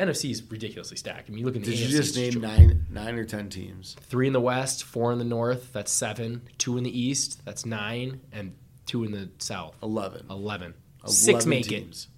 NFC 0.00 0.30
is 0.30 0.42
ridiculously 0.50 0.96
stacked. 0.96 1.28
I 1.28 1.30
mean, 1.30 1.38
you 1.40 1.44
look 1.44 1.56
at 1.56 1.62
the 1.62 1.70
Did 1.70 1.78
AFC, 1.78 1.90
you 1.90 1.96
just 1.96 2.16
name 2.16 2.40
nine 2.40 2.86
nine 2.90 3.14
or 3.16 3.24
ten 3.24 3.48
teams? 3.48 3.96
three 4.02 4.26
in 4.26 4.32
the 4.32 4.40
West, 4.40 4.84
four 4.84 5.12
in 5.12 5.18
the 5.18 5.24
North. 5.24 5.72
That's 5.72 5.92
seven. 5.92 6.42
Two 6.58 6.76
in 6.78 6.84
the 6.84 6.98
East. 6.98 7.42
That's 7.44 7.64
nine, 7.66 8.20
and 8.32 8.54
two 8.86 9.04
in 9.04 9.12
the 9.12 9.30
South. 9.38 9.76
Eleven. 9.82 10.26
Eleven. 10.30 10.74
11 11.02 11.12
Six 11.14 11.46
make 11.46 11.66
teams 11.66 12.08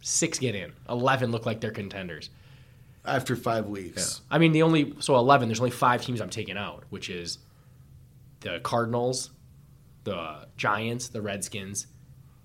it. 0.00 0.06
Six 0.06 0.38
get 0.38 0.54
in. 0.54 0.72
Eleven 0.88 1.30
look 1.30 1.46
like 1.46 1.60
they're 1.60 1.70
contenders. 1.70 2.30
after 3.04 3.36
five 3.36 3.66
weeks. 3.66 4.20
I 4.30 4.38
mean, 4.38 4.52
the 4.52 4.62
only 4.62 4.94
so 5.00 5.16
eleven. 5.16 5.48
There's 5.48 5.60
only 5.60 5.70
five 5.70 6.02
teams 6.02 6.20
I'm 6.20 6.30
taking 6.30 6.56
out, 6.56 6.84
which 6.90 7.08
is 7.10 7.38
the 8.40 8.60
Cardinals, 8.60 9.30
the 10.04 10.46
Giants, 10.56 11.08
the 11.08 11.20
Redskins, 11.22 11.86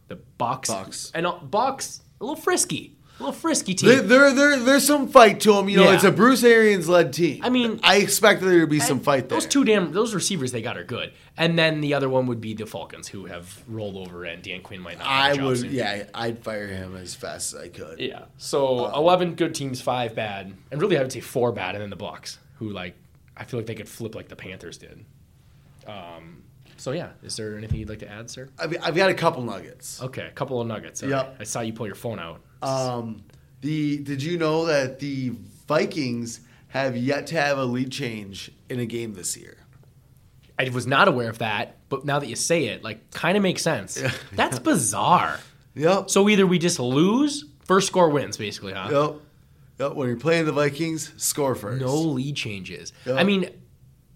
the 0.07 0.15
Bucks, 0.15 0.69
Bucks. 0.69 1.11
and 1.15 1.25
uh, 1.25 1.33
Bucks 1.39 2.01
a 2.19 2.23
little 2.23 2.35
frisky, 2.41 2.96
a 3.19 3.23
little 3.23 3.33
frisky 3.33 3.73
team. 3.73 4.07
there, 4.07 4.31
there, 4.33 4.57
there's 4.59 4.85
some 4.85 5.07
fight 5.07 5.39
to 5.41 5.53
them. 5.53 5.67
You 5.69 5.77
know, 5.77 5.83
Yeah. 5.85 5.95
it's 5.95 6.03
a 6.03 6.11
Bruce 6.11 6.43
Arians 6.43 6.87
led 6.87 7.13
team. 7.13 7.43
I 7.43 7.49
mean- 7.49 7.79
I 7.83 7.97
expect 7.97 8.41
there 8.41 8.59
to 8.61 8.67
be 8.67 8.79
some 8.79 8.99
fight 8.99 9.27
there. 9.29 9.37
Those 9.37 9.47
two 9.47 9.63
damn 9.63 9.91
those 9.91 10.13
receivers 10.13 10.51
they 10.51 10.61
got 10.61 10.77
are 10.77 10.83
good, 10.83 11.13
and 11.35 11.57
then 11.57 11.81
the 11.81 11.93
other 11.93 12.09
one 12.09 12.27
would 12.27 12.39
be 12.41 12.53
the 12.53 12.65
Falcons, 12.65 13.07
who 13.07 13.25
have 13.25 13.63
rolled 13.67 13.95
over, 13.97 14.23
and 14.23 14.43
Dan 14.43 14.61
Quinn 14.61 14.81
might 14.81 14.97
not. 14.99 15.07
I 15.07 15.41
would, 15.43 15.57
soon. 15.59 15.71
yeah, 15.71 16.03
I'd 16.13 16.39
fire 16.43 16.67
him 16.67 16.95
as 16.95 17.15
fast 17.15 17.53
as 17.53 17.59
I 17.61 17.69
could. 17.69 17.99
Yeah. 17.99 18.25
So 18.37 18.85
eleven 18.93 19.35
good 19.35 19.55
teams, 19.55 19.81
five 19.81 20.13
bad, 20.15 20.53
and 20.71 20.81
really 20.81 20.97
I 20.97 21.01
would 21.01 21.11
say 21.11 21.19
four 21.21 21.51
bad, 21.51 21.75
and 21.75 21.81
then 21.81 21.89
the 21.89 21.95
Bucks, 21.95 22.37
who 22.59 22.69
like 22.69 22.95
I 23.35 23.45
feel 23.45 23.59
like 23.59 23.67
they 23.67 23.75
could 23.75 23.89
flip 23.89 24.13
like 24.15 24.27
the 24.29 24.35
Panthers 24.35 24.77
did. 24.77 25.05
Um. 25.87 26.43
So 26.79 26.91
yeah, 26.91 27.09
is 27.23 27.35
there 27.37 27.57
anything 27.57 27.79
you'd 27.79 27.89
like 27.89 27.99
to 27.99 28.11
add, 28.11 28.29
sir? 28.29 28.49
I've, 28.59 28.75
I've 28.83 28.95
got 28.95 29.09
a 29.09 29.13
couple 29.15 29.41
nuggets. 29.41 29.99
Okay, 30.01 30.27
a 30.27 30.31
couple 30.31 30.61
of 30.61 30.67
nuggets. 30.67 31.01
All 31.01 31.09
Yep. 31.09 31.25
right. 31.27 31.35
I 31.39 31.43
saw 31.43 31.61
you 31.61 31.73
pull 31.73 31.87
your 31.87 31.95
phone 31.95 32.19
out. 32.19 32.41
Um, 32.61 33.23
the 33.61 33.97
did 33.97 34.23
you 34.23 34.37
know 34.37 34.65
that 34.65 34.99
the 34.99 35.33
Vikings 35.67 36.41
have 36.69 36.95
yet 36.97 37.27
to 37.27 37.39
have 37.39 37.57
a 37.57 37.65
lead 37.65 37.91
change 37.91 38.51
in 38.69 38.79
a 38.79 38.85
game 38.85 39.13
this 39.13 39.37
year? 39.37 39.57
I 40.59 40.69
was 40.69 40.87
not 40.87 41.07
aware 41.07 41.29
of 41.29 41.37
that, 41.37 41.77
but 41.87 42.03
now 42.03 42.17
that 42.19 42.27
you 42.27 42.35
say 42.35 42.65
it, 42.65 42.83
like, 42.83 43.11
kind 43.11 43.37
of 43.37 43.43
makes 43.43 43.61
sense. 43.61 44.01
That's 44.33 44.57
bizarre. 44.57 45.39
Yep. 45.75 46.09
So 46.09 46.27
either 46.29 46.47
we 46.47 46.57
just 46.57 46.79
lose 46.79 47.45
First 47.67 47.87
score 47.87 48.09
wins, 48.09 48.37
basically, 48.37 48.71
huh? 48.71 48.87
Yep. 48.89 49.21
Yep. 49.79 49.97
When 49.97 50.07
you're 50.07 50.17
playing 50.17 50.45
the 50.45 50.53
Vikings, 50.53 51.11
score 51.17 51.53
first. 51.53 51.81
No 51.81 51.95
lead 51.95 52.35
changes. 52.37 52.93
Yeah. 53.05 53.15
I 53.15 53.25
mean, 53.25 53.49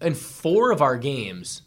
in 0.00 0.14
four 0.14 0.72
of 0.72 0.80
our 0.80 0.96
games, 0.96 1.60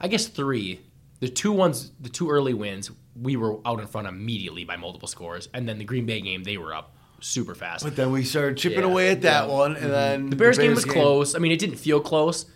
I 0.00 0.08
guess 0.08 0.26
three, 0.26 0.80
the 1.20 1.28
two 1.28 1.52
ones, 1.52 1.92
the 2.00 2.08
two 2.08 2.28
early 2.28 2.52
wins, 2.52 2.90
we 3.20 3.36
were 3.36 3.58
out 3.66 3.80
in 3.80 3.86
front 3.86 4.06
immediately 4.06 4.64
by 4.64 4.76
multiple 4.76 5.08
scores, 5.08 5.48
and 5.54 5.68
then 5.68 5.78
the 5.78 5.84
Green 5.84 6.06
Bay 6.06 6.20
game, 6.20 6.42
they 6.44 6.58
were 6.58 6.74
up 6.74 6.94
super 7.20 7.54
fast. 7.54 7.84
But 7.84 7.96
then 7.96 8.12
we 8.12 8.24
started 8.24 8.56
chipping 8.56 8.80
Yeah, 8.80 8.84
away 8.86 9.10
at 9.10 9.22
that 9.22 9.48
yeah. 9.48 9.54
one, 9.54 9.72
and 9.72 9.84
mm-hmm. 9.84 9.92
then 9.92 10.30
the 10.30 10.36
Bears 10.36 10.58
game 10.58 10.74
was 10.74 10.84
close. 10.84 11.34
I 11.34 11.38
mean, 11.38 11.52
it 11.52 11.58
didn't 11.58 11.76
feel 11.76 12.00
close 12.00 12.46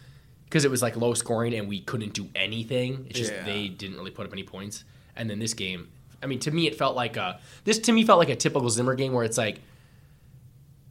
because 0.45 0.65
it 0.65 0.71
was 0.71 0.83
like 0.83 0.97
low 0.97 1.15
scoring 1.15 1.55
and 1.55 1.69
we 1.69 1.81
couldn't 1.81 2.13
do 2.13 2.29
anything. 2.37 3.07
It's 3.09 3.19
just 3.19 3.33
Yeah. 3.33 3.45
they 3.45 3.69
didn't 3.69 3.97
really 3.97 4.11
put 4.11 4.27
up 4.27 4.33
any 4.33 4.43
points. 4.43 4.85
And 5.17 5.29
then 5.29 5.39
this 5.39 5.55
game, 5.55 5.89
I 6.23 6.27
mean, 6.27 6.39
to 6.41 6.51
me, 6.51 6.67
it 6.67 6.77
felt 6.77 6.95
like 6.95 7.17
a 7.17 7.41
this 7.65 7.79
to 7.81 7.93
me 7.93 8.05
felt 8.05 8.19
like 8.19 8.29
a 8.29 8.37
typical 8.37 8.69
Zimmer 8.71 8.95
game 8.95 9.13
where 9.13 9.25
it's 9.25 9.39
like 9.39 9.61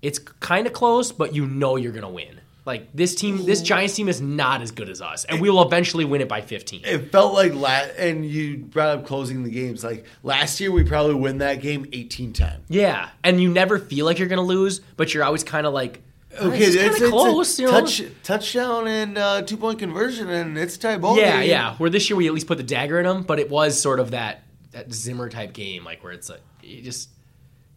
it's 0.01 0.19
kind 0.19 0.65
of 0.67 0.73
close, 0.73 1.11
but 1.11 1.35
you 1.35 1.45
know 1.45 1.75
you're 1.75 1.91
gonna 1.91 2.09
win. 2.09 2.40
Like 2.63 2.89
this 2.93 3.15
team, 3.15 3.45
this 3.45 3.61
Giants 3.63 3.95
team 3.95 4.07
is 4.07 4.21
not 4.21 4.61
as 4.61 4.69
good 4.69 4.87
as 4.87 5.01
us, 5.01 5.25
and 5.25 5.41
we 5.41 5.49
will 5.49 5.63
eventually 5.63 6.05
win 6.05 6.21
it 6.21 6.27
by 6.29 6.41
15. 6.41 6.81
It 6.85 7.11
felt 7.11 7.33
like 7.33 7.55
la- 7.55 7.87
and 7.97 8.23
you 8.23 8.57
brought 8.57 8.89
up 8.99 9.05
closing 9.07 9.41
the 9.43 9.49
games. 9.49 9.83
Like 9.83 10.05
last 10.21 10.59
year, 10.59 10.71
we 10.71 10.83
probably 10.83 11.15
win 11.15 11.39
that 11.39 11.55
game 11.61 11.85
18-10. 11.85 12.59
Yeah, 12.69 13.09
and 13.23 13.41
you 13.41 13.49
never 13.51 13.79
feel 13.79 14.05
like 14.05 14.19
you're 14.19 14.27
gonna 14.27 14.43
lose, 14.43 14.79
but 14.95 15.11
you're 15.11 15.23
always 15.23 15.43
kind 15.43 15.65
of 15.65 15.73
like, 15.73 16.01
okay, 16.35 16.45
Okay, 16.45 16.57
it's 16.65 16.75
it's, 17.01 17.09
close. 17.09 17.49
it's 17.49 17.59
you 17.59 17.65
know? 17.65 17.71
touch, 17.71 18.03
touchdown 18.21 18.87
and 18.87 19.17
uh, 19.17 19.41
two 19.41 19.57
point 19.57 19.79
conversion, 19.79 20.29
and 20.29 20.55
it's 20.55 20.77
tie 20.77 20.99
ball. 20.99 21.17
Yeah, 21.17 21.41
game. 21.41 21.49
yeah. 21.49 21.75
Where 21.77 21.89
this 21.89 22.11
year 22.11 22.17
we 22.17 22.27
at 22.27 22.33
least 22.33 22.45
put 22.45 22.57
the 22.59 22.63
dagger 22.63 22.99
in 22.99 23.05
them, 23.05 23.23
but 23.23 23.39
it 23.39 23.49
was 23.49 23.81
sort 23.81 23.99
of 23.99 24.11
that 24.11 24.43
that 24.71 24.93
Zimmer 24.93 25.29
type 25.29 25.53
game, 25.53 25.83
like 25.83 26.03
where 26.03 26.13
it's 26.13 26.29
like 26.29 26.41
you 26.61 26.83
just 26.83 27.09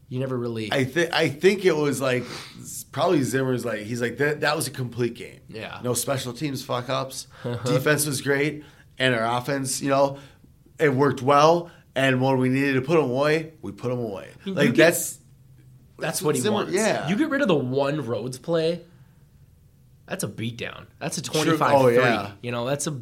you 0.08 0.20
never 0.20 0.36
really. 0.36 0.72
I 0.72 0.84
think 0.84 1.12
I 1.12 1.28
think 1.28 1.64
it 1.64 1.74
was 1.76 2.00
like 2.00 2.24
probably 2.92 3.22
Zimmer's 3.22 3.64
like 3.64 3.80
he's 3.80 4.00
like 4.00 4.18
that 4.18 4.40
that 4.42 4.54
was 4.56 4.66
a 4.68 4.70
complete 4.70 5.14
game. 5.14 5.40
Yeah. 5.48 5.80
No 5.82 5.94
special 5.94 6.32
teams 6.32 6.62
fuck 6.64 6.88
ups. 6.88 7.26
Uh-huh. 7.44 7.56
Defense 7.72 8.06
was 8.06 8.20
great, 8.20 8.64
and 8.98 9.14
our 9.14 9.38
offense, 9.38 9.80
you 9.82 9.88
know, 9.90 10.18
it 10.78 10.92
worked 10.94 11.22
well. 11.22 11.70
And 11.96 12.20
when 12.20 12.38
we 12.38 12.48
needed 12.48 12.74
to 12.74 12.82
put 12.82 12.96
them 13.00 13.08
away, 13.10 13.52
we 13.62 13.70
put 13.70 13.88
them 13.90 14.00
away. 14.00 14.30
You 14.44 14.54
Like 14.54 14.68
get- 14.74 14.76
that's 14.76 15.18
that's 15.98 16.20
what 16.20 16.34
he 16.34 16.40
Zimmer- 16.40 16.54
wants. 16.54 16.72
yeah. 16.72 17.08
You 17.08 17.14
get 17.16 17.30
rid 17.30 17.40
of 17.40 17.46
the 17.48 17.54
one 17.54 18.04
Rhodes 18.04 18.36
play. 18.38 18.80
That's 20.06 20.24
a 20.24 20.28
beatdown. 20.28 20.86
That's 20.98 21.18
a 21.18 21.22
25-3. 21.22 21.58
Oh, 21.72 21.86
yeah. 21.88 22.32
You 22.42 22.50
know, 22.50 22.66
that's 22.66 22.86
a 22.88 23.00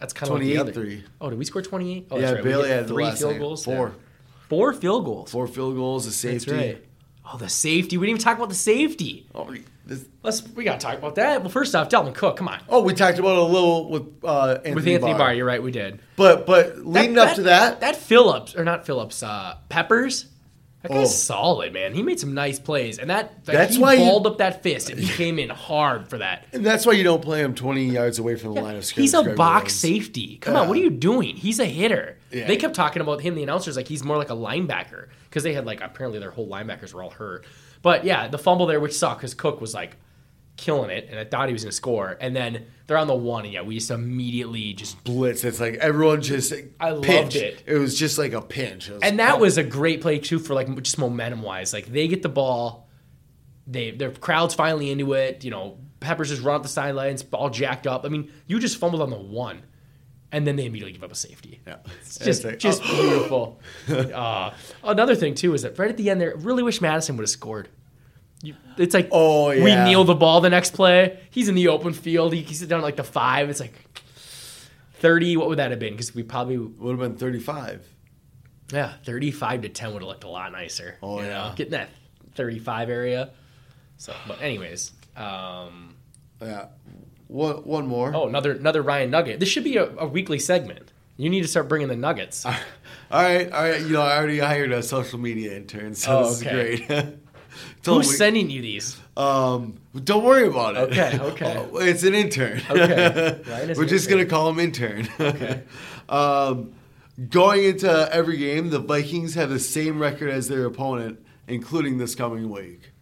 that's 0.00 0.12
kind 0.12 0.32
of 0.32 0.40
the 0.40 0.58
other. 0.58 0.72
28-3. 0.72 1.02
Oh, 1.20 1.30
did 1.30 1.38
we 1.38 1.44
score 1.44 1.62
28? 1.62 2.08
Oh, 2.10 2.16
yeah. 2.16 2.20
that's 2.22 2.34
right. 2.34 2.44
Bailey 2.44 2.68
had 2.70 2.84
the 2.84 2.88
three 2.88 3.04
last 3.04 3.18
field 3.20 3.32
night. 3.32 3.38
goals. 3.40 3.64
Four, 3.64 3.88
Yeah. 3.88 3.94
Four 4.48 4.72
field 4.72 5.04
goals. 5.04 5.30
four 5.30 5.46
field 5.46 5.76
goals, 5.76 6.04
a 6.06 6.08
That's 6.08 6.16
safety. 6.44 6.52
right. 6.52 6.84
Oh, 7.30 7.36
the 7.36 7.48
safety. 7.48 7.98
We 7.98 8.06
didn't 8.06 8.20
even 8.20 8.24
talk 8.24 8.36
about 8.38 8.48
the 8.48 8.54
safety. 8.54 9.26
Oh, 9.34 9.54
this, 9.84 10.04
Let's 10.22 10.46
we 10.50 10.64
gotta 10.64 10.78
talk 10.78 10.96
about 10.98 11.14
that. 11.16 11.40
Well, 11.42 11.50
first 11.50 11.74
off, 11.74 11.88
Dalvin 11.88 12.14
Cook. 12.14 12.36
Come 12.36 12.48
on. 12.48 12.60
oh, 12.68 12.82
we 12.82 12.94
talked 12.94 13.18
about 13.18 13.32
it 13.32 13.38
a 13.38 13.42
little 13.42 13.88
with 13.90 14.04
uh, 14.24 14.52
Anthony 14.56 14.74
With 14.74 14.88
Anthony 14.88 15.12
Barr. 15.12 15.18
Barr, 15.18 15.34
you're 15.34 15.46
right. 15.46 15.62
We 15.62 15.70
did. 15.70 16.00
But 16.16 16.46
but 16.46 16.78
leading 16.78 17.18
up 17.18 17.34
to 17.36 17.42
that, 17.42 17.80
that 17.80 17.96
Phillips 17.96 18.54
or 18.56 18.64
not 18.64 18.84
Phillips, 18.86 19.22
uh, 19.22 19.56
Peppers. 19.68 20.26
That 20.82 20.92
guy's 20.92 21.08
Oh. 21.08 21.10
solid, 21.10 21.72
man. 21.72 21.92
He 21.92 22.02
made 22.04 22.20
some 22.20 22.34
nice 22.34 22.60
plays, 22.60 22.98
and 23.00 23.10
that, 23.10 23.44
that 23.46 23.52
That's 23.52 23.74
he 23.76 23.82
why 23.82 23.96
balled 23.96 24.28
up 24.28 24.38
that 24.38 24.62
fist, 24.62 24.90
and 24.90 25.00
he 25.00 25.08
came 25.08 25.38
in 25.40 25.50
hard 25.50 26.08
for 26.08 26.18
that. 26.18 26.44
and 26.52 26.64
that's 26.64 26.86
why 26.86 26.92
you 26.92 27.02
don't 27.02 27.20
play 27.20 27.40
him 27.40 27.52
20 27.54 27.84
yards 27.86 28.20
away 28.20 28.36
from 28.36 28.54
the 28.54 28.60
line 28.60 28.76
of 28.76 28.84
scrimmage. 28.84 29.10
He's 29.10 29.14
a 29.14 29.34
box 29.34 29.74
safety. 29.74 30.36
Come 30.40 30.54
on, 30.54 30.68
what 30.68 30.76
are 30.78 30.80
you 30.80 30.90
doing? 30.90 31.34
He's 31.36 31.58
a 31.58 31.64
hitter. 31.64 32.16
Yeah. 32.30 32.46
They 32.46 32.56
kept 32.56 32.74
talking 32.74 33.02
about 33.02 33.20
him, 33.22 33.34
the 33.34 33.42
announcers, 33.42 33.76
like 33.76 33.88
he's 33.88 34.04
more 34.04 34.18
like 34.18 34.30
a 34.30 34.34
linebacker 34.36 35.08
because 35.28 35.42
they 35.42 35.52
had 35.52 35.66
like 35.66 35.80
apparently 35.80 36.20
their 36.20 36.30
whole 36.30 36.46
linebackers 36.48 36.94
were 36.94 37.02
all 37.02 37.10
hurt. 37.10 37.44
But 37.82 38.04
yeah, 38.04 38.28
the 38.28 38.38
fumble 38.38 38.66
there, 38.66 38.78
which 38.80 38.92
sucked 38.92 39.20
because 39.20 39.34
Cook 39.34 39.60
was 39.60 39.74
like 39.74 39.96
killing 40.58 40.90
it, 40.90 41.08
and 41.08 41.18
I 41.18 41.24
thought 41.24 41.48
he 41.48 41.54
was 41.54 41.62
going 41.62 41.70
to 41.70 41.76
score, 41.76 42.18
and 42.20 42.36
then 42.36 42.66
they're 42.86 42.98
on 42.98 43.06
the 43.06 43.14
one, 43.14 43.44
and 43.44 43.54
yeah, 43.54 43.62
we 43.62 43.76
just 43.76 43.90
immediately 43.90 44.74
just 44.74 45.02
blitz. 45.04 45.44
It's 45.44 45.60
like 45.60 45.76
everyone 45.76 46.20
just 46.20 46.52
I 46.78 46.90
loved 46.90 47.36
it. 47.36 47.62
It 47.64 47.78
was 47.78 47.98
just 47.98 48.18
like 48.18 48.34
a 48.34 48.42
pinch. 48.42 48.90
And 49.02 49.18
that 49.20 49.40
was 49.40 49.56
a 49.56 49.62
great 49.62 50.02
play 50.02 50.18
too 50.18 50.38
for 50.38 50.52
like 50.52 50.82
just 50.82 50.98
momentum 50.98 51.40
wise. 51.40 51.72
Like 51.72 51.86
they 51.86 52.08
get 52.08 52.22
the 52.22 52.28
ball, 52.28 52.88
they 53.66 53.92
their 53.92 54.10
crowd's 54.10 54.54
finally 54.54 54.90
into 54.90 55.14
it. 55.14 55.44
You 55.44 55.50
know, 55.50 55.78
Peppers 56.00 56.28
just 56.28 56.42
run 56.42 56.56
up 56.56 56.62
the 56.62 56.68
sidelines, 56.68 57.22
ball 57.22 57.48
jacked 57.48 57.86
up. 57.86 58.04
I 58.04 58.08
mean, 58.08 58.30
you 58.46 58.58
just 58.58 58.76
fumbled 58.76 59.00
on 59.00 59.10
the 59.10 59.16
one, 59.16 59.62
and 60.32 60.46
then 60.46 60.56
they 60.56 60.66
immediately 60.66 60.92
give 60.92 61.04
up 61.04 61.12
a 61.12 61.14
safety. 61.14 61.60
Yeah. 61.66 61.76
It's 62.00 62.18
just 62.18 62.44
like, 62.44 62.58
just 62.58 62.82
oh. 62.84 63.00
beautiful. 63.00 63.60
uh, 64.14 64.52
another 64.82 65.14
thing 65.14 65.34
too 65.34 65.54
is 65.54 65.62
that 65.62 65.78
right 65.78 65.88
at 65.90 65.96
the 65.96 66.10
end 66.10 66.20
there, 66.20 66.36
really 66.36 66.62
wish 66.62 66.80
Mattison 66.80 67.16
would 67.16 67.22
have 67.22 67.30
scored. 67.30 67.68
You, 68.42 68.54
it's 68.76 68.94
like 68.94 69.08
Oh, 69.10 69.48
we 69.48 69.74
kneel 69.74 70.04
the 70.04 70.14
ball 70.14 70.40
the 70.40 70.50
next 70.50 70.72
play. 70.74 71.18
He's 71.30 71.48
in 71.48 71.54
the 71.56 71.68
open 71.68 71.92
field. 71.92 72.32
He, 72.32 72.42
he's 72.42 72.60
down 72.66 72.80
at 72.80 72.84
like 72.84 72.96
the 72.96 73.04
five. 73.04 73.50
It's 73.50 73.60
like 73.60 73.74
thirty. 74.94 75.36
What 75.36 75.48
would 75.48 75.58
that 75.58 75.70
have 75.70 75.80
been? 75.80 75.92
Because 75.94 76.14
we 76.14 76.22
probably 76.22 76.58
would 76.58 76.90
have 76.90 77.00
been 77.00 77.16
35. 77.18 77.84
yeah, 78.72 78.92
35 79.04 79.62
to 79.62 79.68
10 79.68 79.92
would 79.92 80.02
have 80.02 80.08
looked 80.08 80.24
a 80.24 80.28
lot 80.28 80.52
nicer. 80.52 80.96
Oh, 81.02 81.18
you 81.18 81.24
know, 81.24 81.30
yeah. 81.30 81.52
Getting 81.56 81.72
that 81.72 81.88
35 82.34 82.90
area. 82.90 83.30
So, 83.96 84.14
but 84.28 84.40
anyways, 84.42 84.92
um, 85.16 85.96
Yeah. 86.40 86.66
One, 87.26 87.56
one 87.64 87.86
more. 87.86 88.14
oh, 88.14 88.26
another 88.28 88.52
another 88.52 88.80
Ryan 88.82 89.10
Nugget. 89.10 89.38
This 89.40 89.48
should 89.50 89.64
be 89.64 89.76
a, 89.76 89.90
a 89.98 90.06
weekly 90.06 90.38
segment. 90.38 90.92
You 91.18 91.28
need 91.28 91.42
to 91.42 91.48
start 91.48 91.68
bringing 91.68 91.88
the 91.88 91.96
nuggets. 91.96 92.46
All 92.46 92.52
right. 93.10 93.50
All 93.52 93.62
right. 93.64 93.80
You 93.80 93.88
know, 93.88 94.00
I 94.02 94.16
already 94.16 94.38
hired 94.38 94.70
a 94.72 94.82
social 94.82 95.18
media 95.18 95.56
intern, 95.56 95.94
so 95.94 96.18
Oh, 96.20 96.30
this 96.30 96.42
okay. 96.46 96.72
is 96.74 96.80
great. 96.86 97.14
Who's 97.84 98.08
we- 98.08 98.14
sending 98.14 98.50
you 98.50 98.62
these? 98.62 98.98
Um, 99.16 99.78
don't 100.04 100.22
worry 100.24 100.46
about 100.46 100.76
it. 100.76 100.80
Okay, 100.98 101.18
okay. 101.18 101.56
Oh, 101.72 101.78
it's 101.78 102.02
an 102.04 102.14
intern. 102.14 102.60
Okay. 102.70 103.40
Ryan 103.48 103.68
We're 103.76 103.84
just 103.86 104.06
intern. 104.08 104.18
gonna 104.18 104.30
call 104.30 104.48
him 104.50 104.58
intern. 104.60 105.08
Okay. 105.18 105.62
um, 106.08 106.72
going 107.28 107.64
into 107.64 108.08
every 108.14 108.36
game, 108.36 108.70
the 108.70 108.78
Vikings 108.78 109.34
have 109.34 109.50
the 109.50 109.58
same 109.58 109.98
record 109.98 110.30
as 110.30 110.46
their 110.48 110.64
opponent, 110.66 111.18
including 111.48 111.98
this 111.98 112.14
coming 112.14 112.48
week. 112.50 112.92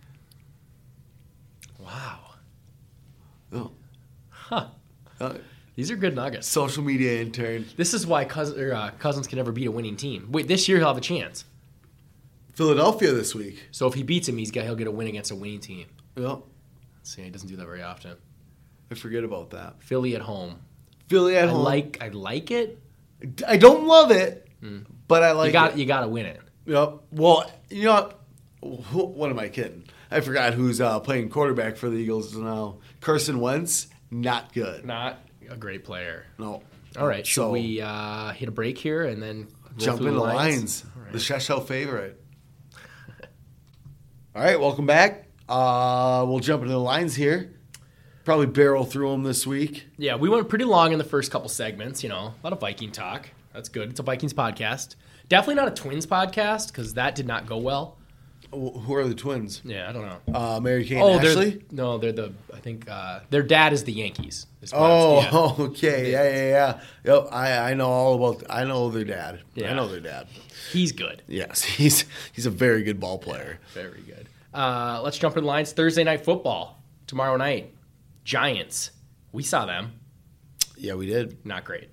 Wow. 1.78 2.18
Oh. 3.52 3.70
Huh. 4.30 4.68
Uh, 5.20 5.34
These 5.74 5.90
are 5.90 5.96
good 5.96 6.14
nuggets. 6.14 6.46
social 6.46 6.82
media 6.82 7.20
intern. 7.20 7.66
This 7.76 7.92
is 7.94 8.06
why 8.06 8.24
Cousins, 8.24 8.58
or, 8.58 8.74
uh, 8.74 8.90
Cousins 8.98 9.26
can 9.26 9.36
never 9.36 9.52
beat 9.52 9.66
a 9.66 9.70
winning 9.70 9.96
team. 9.96 10.28
Wait, 10.30 10.48
this 10.48 10.68
year 10.68 10.78
he'll 10.78 10.88
have 10.88 10.96
a 10.96 11.00
chance. 11.02 11.44
Philadelphia 12.56 13.12
this 13.12 13.34
week. 13.34 13.62
So 13.70 13.86
if 13.86 13.94
he 13.94 14.02
beats 14.02 14.28
him, 14.28 14.38
he's 14.38 14.50
got 14.50 14.64
he'll 14.64 14.74
get 14.76 14.86
a 14.86 14.90
win 14.90 15.06
against 15.06 15.30
a 15.30 15.36
winning 15.36 15.60
team. 15.60 15.86
Yep. 16.16 16.38
See, 17.02 17.22
he 17.22 17.30
doesn't 17.30 17.48
do 17.48 17.56
that 17.56 17.66
very 17.66 17.82
often. 17.82 18.16
I 18.90 18.94
forget 18.94 19.24
about 19.24 19.50
that. 19.50 19.82
Philly 19.82 20.16
at 20.16 20.22
home. 20.22 20.56
Philly 21.08 21.36
at 21.36 21.48
I 21.48 21.52
home. 21.52 21.62
like 21.62 21.98
I 22.00 22.08
like 22.08 22.50
it. 22.50 22.78
I 23.46 23.58
don't 23.58 23.86
love 23.86 24.10
it, 24.10 24.48
but 25.06 25.22
I 25.22 25.32
like 25.32 25.48
you 25.48 25.52
got 25.52 25.72
it. 25.72 25.78
you 25.78 25.86
got 25.86 26.00
to 26.00 26.08
win 26.08 26.26
it. 26.26 26.40
Yep. 26.64 26.94
Well, 27.12 27.50
you 27.70 27.84
know, 27.84 28.10
who, 28.62 29.04
what 29.04 29.30
am 29.30 29.38
I 29.38 29.48
kidding? 29.48 29.84
I 30.10 30.20
forgot 30.20 30.54
who's 30.54 30.80
uh, 30.80 30.98
playing 31.00 31.28
quarterback 31.28 31.76
for 31.76 31.90
the 31.90 31.96
Eagles 31.96 32.34
now. 32.36 32.78
Carson 33.00 33.38
Wentz, 33.40 33.88
not 34.10 34.52
good. 34.54 34.84
Not 34.84 35.18
a 35.50 35.56
great 35.56 35.84
player. 35.84 36.24
No. 36.38 36.62
All 36.98 37.06
right, 37.06 37.26
should 37.26 37.50
we 37.50 37.82
uh, 37.82 38.30
hit 38.30 38.48
a 38.48 38.52
break 38.52 38.78
here 38.78 39.04
and 39.04 39.22
then 39.22 39.48
jump 39.76 39.98
through 39.98 40.08
into 40.08 40.20
the 40.20 40.24
lines? 40.26 40.84
All 40.96 41.02
right. 41.02 41.12
The 41.12 41.18
Sheshel 41.18 41.66
favorite. 41.66 42.22
All 44.36 44.42
right, 44.42 44.60
welcome 44.60 44.84
back. 44.84 45.28
Uh, 45.48 46.22
we'll 46.28 46.40
jump 46.40 46.60
into 46.60 46.74
the 46.74 46.78
lines 46.78 47.14
here. 47.14 47.54
Probably 48.26 48.44
barrel 48.44 48.84
through 48.84 49.12
them 49.12 49.22
this 49.22 49.46
week. 49.46 49.86
Yeah, 49.96 50.16
we 50.16 50.28
went 50.28 50.50
pretty 50.50 50.66
long 50.66 50.92
in 50.92 50.98
the 50.98 51.04
first 51.04 51.30
couple 51.32 51.48
segments. 51.48 52.02
You 52.02 52.10
know, 52.10 52.18
a 52.18 52.34
lot 52.44 52.52
of 52.52 52.60
Viking 52.60 52.92
talk. 52.92 53.30
That's 53.54 53.70
good. 53.70 53.88
It's 53.88 53.98
a 53.98 54.02
Vikings 54.02 54.34
podcast. 54.34 54.96
Definitely 55.30 55.54
not 55.54 55.68
a 55.68 55.70
Twins 55.70 56.06
podcast 56.06 56.66
because 56.66 56.92
that 56.94 57.14
did 57.14 57.26
not 57.26 57.46
go 57.46 57.56
well. 57.56 57.96
Who 58.52 58.94
are 58.94 59.06
the 59.06 59.14
twins? 59.14 59.60
Yeah, 59.64 59.88
I 59.88 59.92
don't 59.92 60.06
know. 60.06 60.34
Uh, 60.34 60.60
Mary 60.60 60.84
Kay 60.84 61.00
oh, 61.00 61.14
and 61.14 61.24
they're 61.24 61.58
no, 61.72 61.98
they're 61.98 62.12
the. 62.12 62.32
I 62.54 62.58
think 62.58 62.88
uh, 62.88 63.20
their 63.30 63.42
dad 63.42 63.72
is 63.72 63.84
the 63.84 63.92
Yankees. 63.92 64.46
is 64.62 64.72
Oh, 64.74 65.20
yeah. 65.58 65.64
okay. 65.64 66.12
Yeah, 66.12 66.22
yeah, 66.22 66.50
yeah. 66.50 66.80
Yep, 67.04 67.28
I, 67.32 67.70
I 67.70 67.74
know 67.74 67.88
all 67.88 68.14
about. 68.14 68.44
I 68.48 68.64
know 68.64 68.90
their 68.90 69.04
dad. 69.04 69.40
Yeah. 69.54 69.70
I 69.70 69.74
know 69.74 69.88
their 69.88 70.00
dad. 70.00 70.28
he's 70.70 70.92
good. 70.92 71.22
Yes, 71.26 71.62
he's 71.64 72.04
he's 72.32 72.46
a 72.46 72.50
very 72.50 72.82
good 72.82 73.00
ball 73.00 73.18
player. 73.18 73.58
Very 73.74 74.02
good. 74.02 74.25
Uh, 74.56 75.00
let's 75.04 75.18
jump 75.18 75.36
in 75.36 75.42
the 75.42 75.46
lines. 75.48 75.72
Thursday 75.72 76.02
night 76.02 76.24
football 76.24 76.82
tomorrow 77.06 77.36
night. 77.36 77.74
Giants. 78.24 78.90
We 79.32 79.42
saw 79.42 79.66
them. 79.66 79.92
Yeah, 80.78 80.94
we 80.94 81.06
did. 81.06 81.44
Not 81.44 81.64
great. 81.64 81.90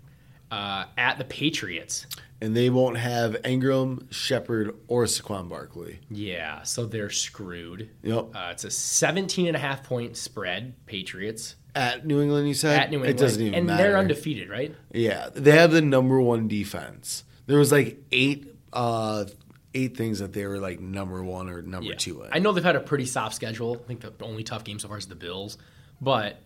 Uh, 0.49 0.85
at 0.97 1.17
the 1.17 1.25
Patriots. 1.25 2.07
And 2.41 2.55
they 2.55 2.69
won't 2.69 2.97
have 2.97 3.37
Ingram, 3.45 4.07
Shepard, 4.11 4.75
or 4.87 5.05
Saquon 5.05 5.49
Barkley. 5.49 5.99
Yeah, 6.09 6.63
so 6.63 6.85
they're 6.85 7.09
screwed. 7.09 7.89
Yep. 8.03 8.29
Uh, 8.35 8.49
it's 8.51 8.63
a 8.63 8.71
17 8.71 9.47
and 9.47 9.55
a 9.55 9.59
half 9.59 9.83
point 9.83 10.17
spread, 10.17 10.73
Patriots 10.85 11.55
At 11.75 12.05
New 12.05 12.21
England, 12.21 12.47
you 12.47 12.53
said? 12.53 12.79
at 12.79 12.89
New 12.91 12.97
England. 12.97 13.19
It 13.19 13.21
doesn't 13.21 13.41
even 13.41 13.53
and 13.53 13.67
matter. 13.67 13.83
And 13.83 13.91
they're 13.93 13.97
undefeated, 13.99 14.49
right? 14.49 14.75
Yeah, 14.91 15.29
they 15.33 15.51
have 15.51 15.71
the 15.71 15.81
number 15.81 16.19
one 16.21 16.47
defense. 16.47 17.23
There 17.45 17.57
was 17.59 17.71
like 17.71 17.97
eight 18.11 18.53
uh, 18.73 19.25
eight 19.73 19.97
things 19.97 20.19
that 20.19 20.33
they 20.33 20.45
were 20.45 20.59
like 20.59 20.79
number 20.79 21.23
one 21.23 21.49
or 21.49 21.61
number 21.61 21.89
Yeah. 21.91 21.95
two. 21.97 22.25
I 22.31 22.39
know 22.39 22.51
they've 22.51 22.63
had 22.63 22.75
a 22.75 22.79
pretty 22.79 23.05
soft 23.05 23.35
schedule. 23.35 23.79
I 23.83 23.87
think 23.87 24.01
the 24.01 24.13
only 24.23 24.43
tough 24.43 24.63
game 24.63 24.79
so 24.79 24.87
far 24.87 24.97
is 24.97 25.05
the 25.07 25.15
Bills, 25.15 25.57
but 26.01 26.41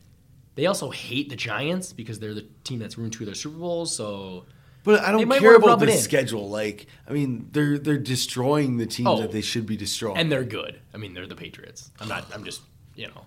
they 0.56 0.66
also 0.66 0.90
hate 0.90 1.30
the 1.30 1.36
Giants 1.36 1.94
because 1.94 2.20
they're 2.20 2.34
the 2.34 2.45
team 2.64 2.80
that's 2.80 2.98
ruined 2.98 3.14
two 3.14 3.24
of 3.24 3.28
their 3.28 3.36
Super 3.36 3.58
Bowls. 3.58 3.95
So 3.95 4.45
But 4.84 5.02
I 5.02 5.12
don't 5.12 5.30
care 5.40 5.56
about 5.56 5.80
the 5.80 5.91
schedule. 5.91 6.49
Like, 6.49 6.88
I 7.08 7.12
mean, 7.14 7.49
they're 7.52 7.78
they're 7.78 7.98
destroying 7.98 8.78
the 8.78 8.86
teams 8.86 9.08
Oh. 9.10 9.22
that 9.22 9.32
they 9.32 9.41
should 9.41 9.66
be 9.66 9.76
destroying. 9.78 10.18
and 10.18 10.32
they're 10.32 10.44
good. 10.45 10.80
I 10.94 10.98
mean, 10.98 11.14
they're 11.14 11.28
the 11.28 11.36
Patriots. 11.36 11.91
I'm 11.99 12.08
not. 12.08 12.26
I'm 12.34 12.44
just 12.45 12.62
you 12.95 13.08
know. 13.08 13.26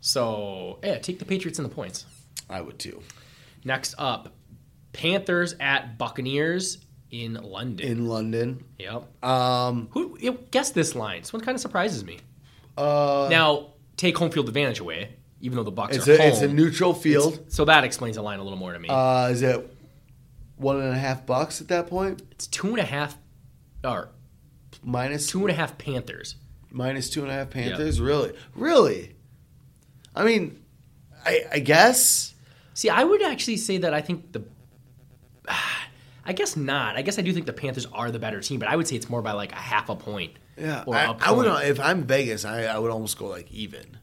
So 0.00 0.78
yeah, 0.82 0.98
take 0.98 1.18
the 1.18 1.24
Patriots 1.24 1.58
and 1.58 1.68
the 1.68 1.74
points. 1.74 2.06
I 2.48 2.60
would 2.60 2.78
too. 2.78 3.02
Next 3.64 3.94
up, 3.98 4.34
Panthers 4.92 5.54
at 5.60 5.98
Buccaneers 5.98 6.78
in 7.10 7.34
London. 7.34 7.86
In 7.86 8.06
London, 8.06 8.64
yep. 8.78 9.04
um, 9.24 9.88
Who 9.92 10.16
guess 10.50 10.70
this 10.70 10.94
line? 10.94 11.20
This 11.22 11.32
one 11.32 11.42
kind 11.42 11.54
of 11.54 11.60
surprises 11.60 12.04
me. 12.04 12.18
uh, 12.78 13.28
Now 13.30 13.68
take 13.96 14.16
home 14.16 14.30
field 14.30 14.48
advantage 14.48 14.80
away, 14.80 15.16
even 15.40 15.56
though 15.56 15.64
the 15.64 15.70
Bucks 15.70 15.96
it's 15.96 16.08
are 16.08 16.14
a 16.14 16.18
home. 16.18 16.28
it's 16.28 16.40
a 16.40 16.48
neutral 16.48 16.94
field. 16.94 17.40
so 17.48 17.64
that 17.64 17.84
explains 17.84 18.16
the 18.16 18.22
line 18.22 18.38
a 18.38 18.42
little 18.42 18.58
more 18.58 18.72
to 18.72 18.78
me. 18.78 18.88
Uh, 18.88 19.28
is 19.28 19.42
it 19.42 19.76
one 20.56 20.76
and 20.80 20.94
a 20.94 20.98
half 20.98 21.24
bucks 21.26 21.60
at 21.60 21.68
that 21.68 21.86
point? 21.88 22.22
it's 22.32 22.46
two 22.46 22.68
and 22.68 22.78
a 22.78 22.84
half, 22.84 23.16
or 23.84 24.10
Minus 24.82 25.26
two 25.26 25.40
and 25.40 25.50
a 25.50 25.54
half 25.54 25.76
Panthers. 25.78 26.36
minus 26.70 27.10
two 27.10 27.22
and 27.22 27.30
a 27.30 27.34
half 27.34 27.50
Panthers. 27.50 28.00
Really, 28.00 28.32
really. 28.54 29.14
I 30.14 30.24
mean, 30.24 30.62
I, 31.24 31.44
I 31.52 31.58
guess. 31.58 32.34
See, 32.74 32.88
I 32.88 33.04
would 33.04 33.22
actually 33.22 33.56
say 33.58 33.78
that 33.78 33.92
I 33.92 34.00
think 34.00 34.32
the. 34.32 34.42
I 36.30 36.32
guess 36.32 36.56
not. 36.56 36.94
I 36.94 37.02
guess 37.02 37.18
I 37.18 37.22
do 37.22 37.32
think 37.32 37.46
the 37.46 37.52
Panthers 37.52 37.86
are 37.86 38.12
the 38.12 38.20
better 38.20 38.40
team, 38.40 38.60
but 38.60 38.68
I 38.68 38.76
would 38.76 38.86
say 38.86 38.94
it's 38.94 39.10
more 39.10 39.20
by 39.20 39.32
like 39.32 39.50
a 39.50 39.56
half 39.56 39.88
a 39.88 39.96
point. 39.96 40.34
Yeah, 40.56 40.84
or 40.86 40.94
I, 40.94 41.06
a 41.06 41.16
I 41.20 41.32
would. 41.32 41.46
If 41.64 41.80
I'm 41.80 42.04
Vegas, 42.04 42.44
I, 42.44 42.66
I 42.66 42.78
would 42.78 42.92
almost 42.92 43.18
go 43.18 43.26
like 43.26 43.50
even. 43.50 43.98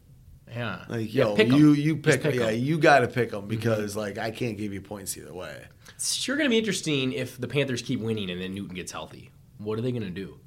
Yeah. 0.54 0.84
Like 0.90 1.14
Yeah, 1.14 1.36
yo, 1.38 1.38
you 1.38 1.72
you 1.72 1.96
pick, 1.96 2.24
pick 2.24 2.36
yeah 2.36 2.48
'em. 2.48 2.60
you 2.60 2.80
got 2.80 3.00
to 3.00 3.08
pick 3.08 3.32
them 3.32 3.44
mm-hmm. 3.44 3.48
because 3.48 3.96
like 3.96 4.18
I 4.18 4.32
can't 4.32 4.58
give 4.58 4.74
you 4.74 4.82
points 4.82 5.16
either 5.18 5.34
way. 5.34 5.68
It's 5.96 6.16
sure 6.16 6.36
going 6.36 6.48
to 6.48 6.50
be 6.50 6.58
interesting 6.58 7.14
if 7.14 7.40
the 7.40 7.48
Panthers 7.48 7.82
keep 7.82 8.02
winning 8.02 8.30
and 8.30 8.42
then 8.42 8.54
Newton 8.54 8.76
gets 8.76 8.92
healthy. 8.92 9.32
What 9.58 9.80
are 9.80 9.82
they 9.82 9.94
going 9.94 10.04
to 10.04 10.10
do? 10.10 10.38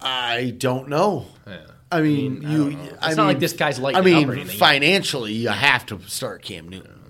I 0.00 0.54
don't 0.56 0.88
know. 0.88 1.26
Yeah. 1.46 1.66
I 1.90 2.00
mean, 2.00 2.46
I 2.46 2.52
you. 2.52 2.58
don't. 2.70 2.80
I 2.80 2.84
It's 2.86 3.06
mean, 3.08 3.16
not 3.18 3.26
like 3.26 3.38
this 3.38 3.52
guy's 3.52 3.78
lighting 3.78 4.00
I 4.00 4.02
mean, 4.02 4.46
financially, 4.46 5.34
you 5.34 5.50
have 5.50 5.84
to 5.86 6.00
start 6.06 6.42
Cam 6.42 6.70
Newton. 6.70 7.01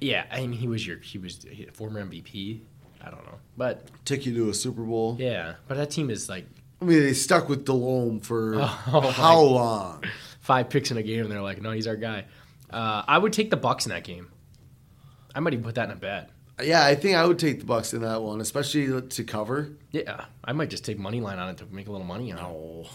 Yeah, 0.00 0.24
I 0.30 0.40
mean, 0.40 0.52
he 0.52 0.68
was 0.68 0.86
your 0.86 0.98
he 0.98 1.18
was 1.18 1.44
a 1.46 1.70
former 1.72 2.04
MVP. 2.04 2.60
I 3.04 3.10
don't 3.10 3.24
know, 3.24 3.38
but 3.56 3.86
Took 4.04 4.26
you 4.26 4.34
to 4.34 4.50
a 4.50 4.54
Super 4.54 4.82
Bowl. 4.82 5.16
yeah, 5.18 5.54
but 5.68 5.76
that 5.76 5.90
team 5.90 6.10
is 6.10 6.28
like 6.28 6.46
I 6.80 6.84
mean, 6.84 7.00
they 7.00 7.12
stuck 7.14 7.48
with 7.48 7.64
Delhomme 7.64 8.20
for 8.20 8.54
Oh, 8.60 9.12
how 9.14 9.40
long? 9.40 10.04
five 10.40 10.68
picks 10.70 10.90
in 10.90 10.96
a 10.96 11.02
game, 11.02 11.22
and 11.22 11.30
they're 11.30 11.42
like, 11.42 11.60
no, 11.62 11.70
he's 11.72 11.86
our 11.86 11.96
guy. 11.96 12.24
Uh, 12.70 13.02
I 13.06 13.16
would 13.18 13.32
take 13.32 13.50
the 13.50 13.56
Bucks 13.56 13.86
in 13.86 13.90
that 13.90 14.04
game. 14.04 14.28
I 15.34 15.40
might 15.40 15.52
even 15.52 15.64
put 15.64 15.74
that 15.76 15.86
in 15.86 15.90
a 15.92 15.96
bet. 15.96 16.30
Yeah, 16.62 16.84
I 16.84 16.94
think 16.94 17.16
I 17.16 17.24
would 17.26 17.38
take 17.38 17.60
the 17.60 17.66
Bucks 17.66 17.92
in 17.94 18.02
that 18.02 18.22
one, 18.22 18.40
especially 18.40 19.02
to 19.02 19.24
cover. 19.24 19.70
Yeah, 19.92 20.24
I 20.44 20.52
might 20.52 20.70
just 20.70 20.84
take 20.84 20.98
money 20.98 21.20
line 21.20 21.38
on 21.38 21.48
it 21.50 21.58
to 21.58 21.66
make 21.66 21.88
a 21.88 21.92
little 21.92 22.06
money 22.06 22.32
on 22.32 22.38
it. 22.38 22.42
Oh, 22.42 22.86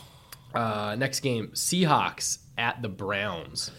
Uh, 0.53 0.95
next 0.97 1.19
game, 1.21 1.49
Seahawks 1.49 2.39
at 2.57 2.81
the 2.81 2.89
Browns. 2.89 3.71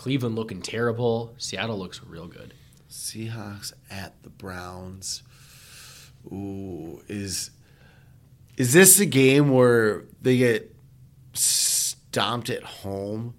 Cleveland 0.00 0.34
looking 0.34 0.62
terrible. 0.62 1.34
Seattle 1.36 1.78
looks 1.78 2.02
real 2.02 2.26
good. 2.26 2.54
Seahawks 2.88 3.74
at 3.90 4.14
the 4.22 4.30
Browns. 4.30 5.22
Ooh, 6.32 7.02
is 7.06 7.50
is 8.56 8.72
this 8.72 8.98
a 8.98 9.04
game 9.04 9.50
where 9.50 10.04
they 10.22 10.38
get 10.38 10.74
stomped 11.34 12.48
at 12.48 12.62
home 12.62 13.34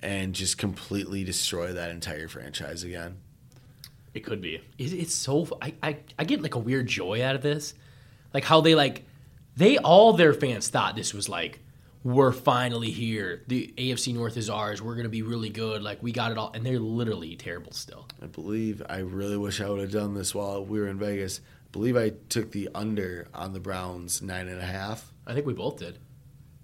and 0.00 0.32
just 0.32 0.58
completely 0.58 1.24
destroy 1.24 1.72
that 1.72 1.90
entire 1.90 2.28
franchise 2.28 2.84
again? 2.84 3.16
It 4.14 4.20
could 4.20 4.40
be. 4.40 4.60
It, 4.78 4.92
it's 4.92 5.12
so. 5.12 5.58
I, 5.60 5.74
I 5.82 5.96
I 6.16 6.22
get 6.22 6.40
like 6.40 6.54
a 6.54 6.60
weird 6.60 6.86
joy 6.86 7.20
out 7.20 7.34
of 7.34 7.42
this, 7.42 7.74
like 8.32 8.44
how 8.44 8.60
they 8.60 8.76
like 8.76 9.06
they 9.56 9.78
all 9.78 10.12
their 10.12 10.34
fans 10.34 10.68
thought 10.68 10.94
this 10.94 11.12
was 11.12 11.28
like 11.28 11.63
we're 12.04 12.32
finally 12.32 12.90
here. 12.90 13.42
The 13.48 13.72
AFC 13.76 14.14
North 14.14 14.36
is 14.36 14.48
ours. 14.50 14.80
We're 14.80 14.94
gonna 14.94 15.08
be 15.08 15.22
really 15.22 15.48
good. 15.48 15.82
Like 15.82 16.02
we 16.02 16.12
got 16.12 16.30
it 16.30 16.38
all, 16.38 16.52
and 16.54 16.64
they're 16.64 16.78
literally 16.78 17.34
terrible 17.34 17.72
still. 17.72 18.06
I 18.22 18.26
believe 18.26 18.82
I 18.88 18.98
really 18.98 19.36
wish 19.38 19.60
I 19.60 19.68
would 19.68 19.80
have 19.80 19.90
done 19.90 20.14
this 20.14 20.34
while 20.34 20.64
we 20.64 20.78
were 20.78 20.86
in 20.88 20.98
Vegas. 20.98 21.40
I 21.40 21.68
believe 21.72 21.96
I 21.96 22.12
took 22.28 22.52
the 22.52 22.68
under 22.74 23.26
on 23.34 23.52
the 23.54 23.58
Browns 23.60 24.22
nine 24.22 24.46
and 24.48 24.60
a 24.60 24.64
half. 24.66 25.12
I 25.26 25.32
think 25.34 25.46
we 25.46 25.54
both 25.54 25.78
did. 25.78 25.98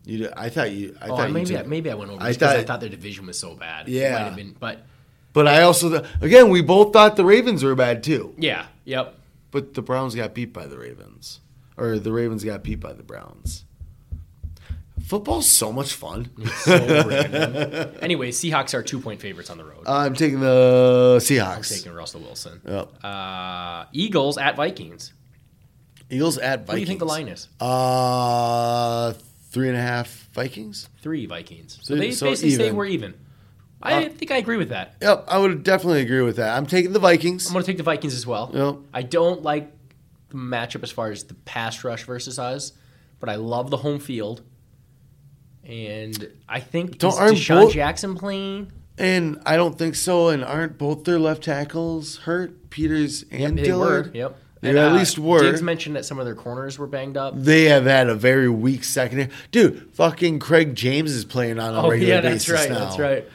You, 0.04 0.18
did- 0.18 0.32
I 0.36 0.48
thought 0.50 0.70
you. 0.70 0.96
I 1.00 1.08
oh, 1.08 1.16
thought 1.16 1.30
maybe 1.30 1.50
you 1.50 1.58
I, 1.58 1.62
maybe 1.64 1.90
I 1.90 1.94
went 1.94 2.10
over 2.10 2.22
I 2.22 2.32
because 2.32 2.42
I 2.52 2.56
thought- 2.58 2.66
thought 2.66 2.80
their 2.80 2.88
division 2.90 3.26
was 3.26 3.38
so 3.38 3.54
bad. 3.54 3.88
Yeah. 3.88 4.12
might 4.12 4.18
have 4.20 4.36
been, 4.36 4.54
but 4.60 4.84
But 5.32 5.46
I 5.48 5.62
also 5.62 6.04
again 6.20 6.50
we 6.50 6.60
both 6.62 6.92
thought 6.92 7.16
the 7.16 7.24
Ravens 7.24 7.64
were 7.64 7.74
bad 7.74 8.02
too. 8.02 8.34
yeah, 8.38 8.66
yep. 8.84 9.14
But 9.50 9.74
the 9.74 9.82
Browns 9.82 10.14
got 10.14 10.32
beat 10.34 10.52
by 10.52 10.66
the 10.66 10.78
Ravens, 10.78 11.40
or 11.76 11.98
the 11.98 12.12
Ravens 12.12 12.44
got 12.44 12.62
beat 12.62 12.78
by 12.80 12.92
the 12.92 13.02
Browns. 13.02 13.64
Football's 15.10 15.48
so 15.48 15.72
much 15.72 15.94
fun. 15.94 16.30
So 16.60 16.78
random. 17.08 17.94
Anyway, 18.00 18.30
Seahawks 18.30 18.74
are 18.74 18.82
two 18.84 19.00
point 19.00 19.20
favorites 19.20 19.50
on 19.50 19.58
the 19.58 19.64
road. 19.64 19.82
I'm 19.86 20.14
taking 20.14 20.38
the 20.38 21.16
Seahawks. 21.20 21.56
I'm 21.56 21.62
taking 21.78 21.92
Russell 21.92 22.20
Wilson. 22.20 22.60
Yep. 22.64 23.04
Uh, 23.04 23.86
Eagles 23.92 24.38
at 24.38 24.54
Vikings. 24.54 25.12
Eagles 26.10 26.38
at 26.38 26.60
Vikings. 26.60 26.68
What 26.68 26.74
do 26.76 26.80
you 26.80 26.86
think 26.86 26.98
the 27.00 27.06
line 27.06 27.26
is? 27.26 27.48
Uh, 27.60 29.12
three 29.50 29.66
and 29.68 29.76
a 29.76 29.80
half 29.82 30.28
Vikings. 30.32 30.88
Three 31.02 31.26
Vikings. 31.26 31.78
So, 31.82 31.94
So- 31.94 32.00
they 32.00 32.12
so 32.12 32.26
basically 32.26 32.50
say 32.52 32.64
even. 32.66 32.76
we're 32.76 32.86
even. 32.86 33.14
I 33.82 34.04
Uh, 34.04 34.08
think 34.10 34.30
I 34.30 34.36
agree 34.36 34.58
with 34.58 34.68
that. 34.68 34.94
Yep, 35.02 35.24
I 35.26 35.38
would 35.38 35.64
definitely 35.64 36.02
agree 36.02 36.22
with 36.22 36.36
that. 36.36 36.56
I'm 36.56 36.66
taking 36.66 36.92
the 36.92 36.98
Vikings. 37.00 37.46
I'm 37.48 37.54
going 37.54 37.64
to 37.64 37.66
take 37.66 37.78
the 37.78 37.82
Vikings 37.82 38.14
as 38.14 38.26
well. 38.28 38.50
Yep. 38.54 38.76
I 38.94 39.02
don't 39.02 39.42
like 39.42 39.72
the 40.28 40.36
matchup 40.36 40.84
as 40.84 40.92
far 40.92 41.10
as 41.10 41.24
the 41.24 41.34
pass 41.34 41.82
rush 41.82 42.04
versus 42.04 42.38
us, 42.38 42.72
but 43.18 43.28
I 43.28 43.34
love 43.34 43.70
the 43.70 43.78
home 43.78 43.98
field. 43.98 44.42
And 45.64 46.30
I 46.48 46.60
think 46.60 46.98
Don't- 46.98 47.12
is 47.32 47.38
DeSean 47.40 47.60
both- 47.62 47.72
Jackson 47.72 48.14
playing? 48.16 48.72
And 48.98 49.40
I 49.46 49.56
don't 49.56 49.78
think 49.78 49.94
so. 49.94 50.28
And 50.28 50.44
aren't 50.44 50.76
both 50.78 51.04
their 51.04 51.18
left 51.18 51.42
tackles 51.44 52.18
hurt? 52.18 52.68
Peters 52.70 53.24
and 53.30 53.58
they 53.58 53.62
Dillard. 53.62 54.06
were. 54.08 54.12
Yep. 54.16 54.36
They 54.60 54.68
And, 54.70 54.78
at 54.78 54.92
uh, 54.92 54.94
least 54.94 55.18
were. 55.18 55.40
Diggs 55.40 55.62
mentioned 55.62 55.96
that 55.96 56.04
some 56.04 56.18
of 56.18 56.26
their 56.26 56.34
corners 56.34 56.78
were 56.78 56.86
banged 56.86 57.16
up. 57.16 57.32
They 57.34 57.64
have 57.64 57.84
had 57.86 58.08
a 58.10 58.14
very 58.14 58.48
weak 58.50 58.84
secondary. 58.84 59.30
Dude, 59.50 59.88
fucking 59.94 60.38
Craig 60.38 60.74
James 60.74 61.12
is 61.12 61.24
playing 61.24 61.58
on 61.58 61.74
a 61.74 61.82
Oh 61.82 61.90
regular 61.90 62.14
yeah, 62.16 62.20
that's 62.20 62.44
basis 62.46 62.60
right. 62.60 62.70
now. 62.70 62.78
That's 62.80 62.98
right. 62.98 63.28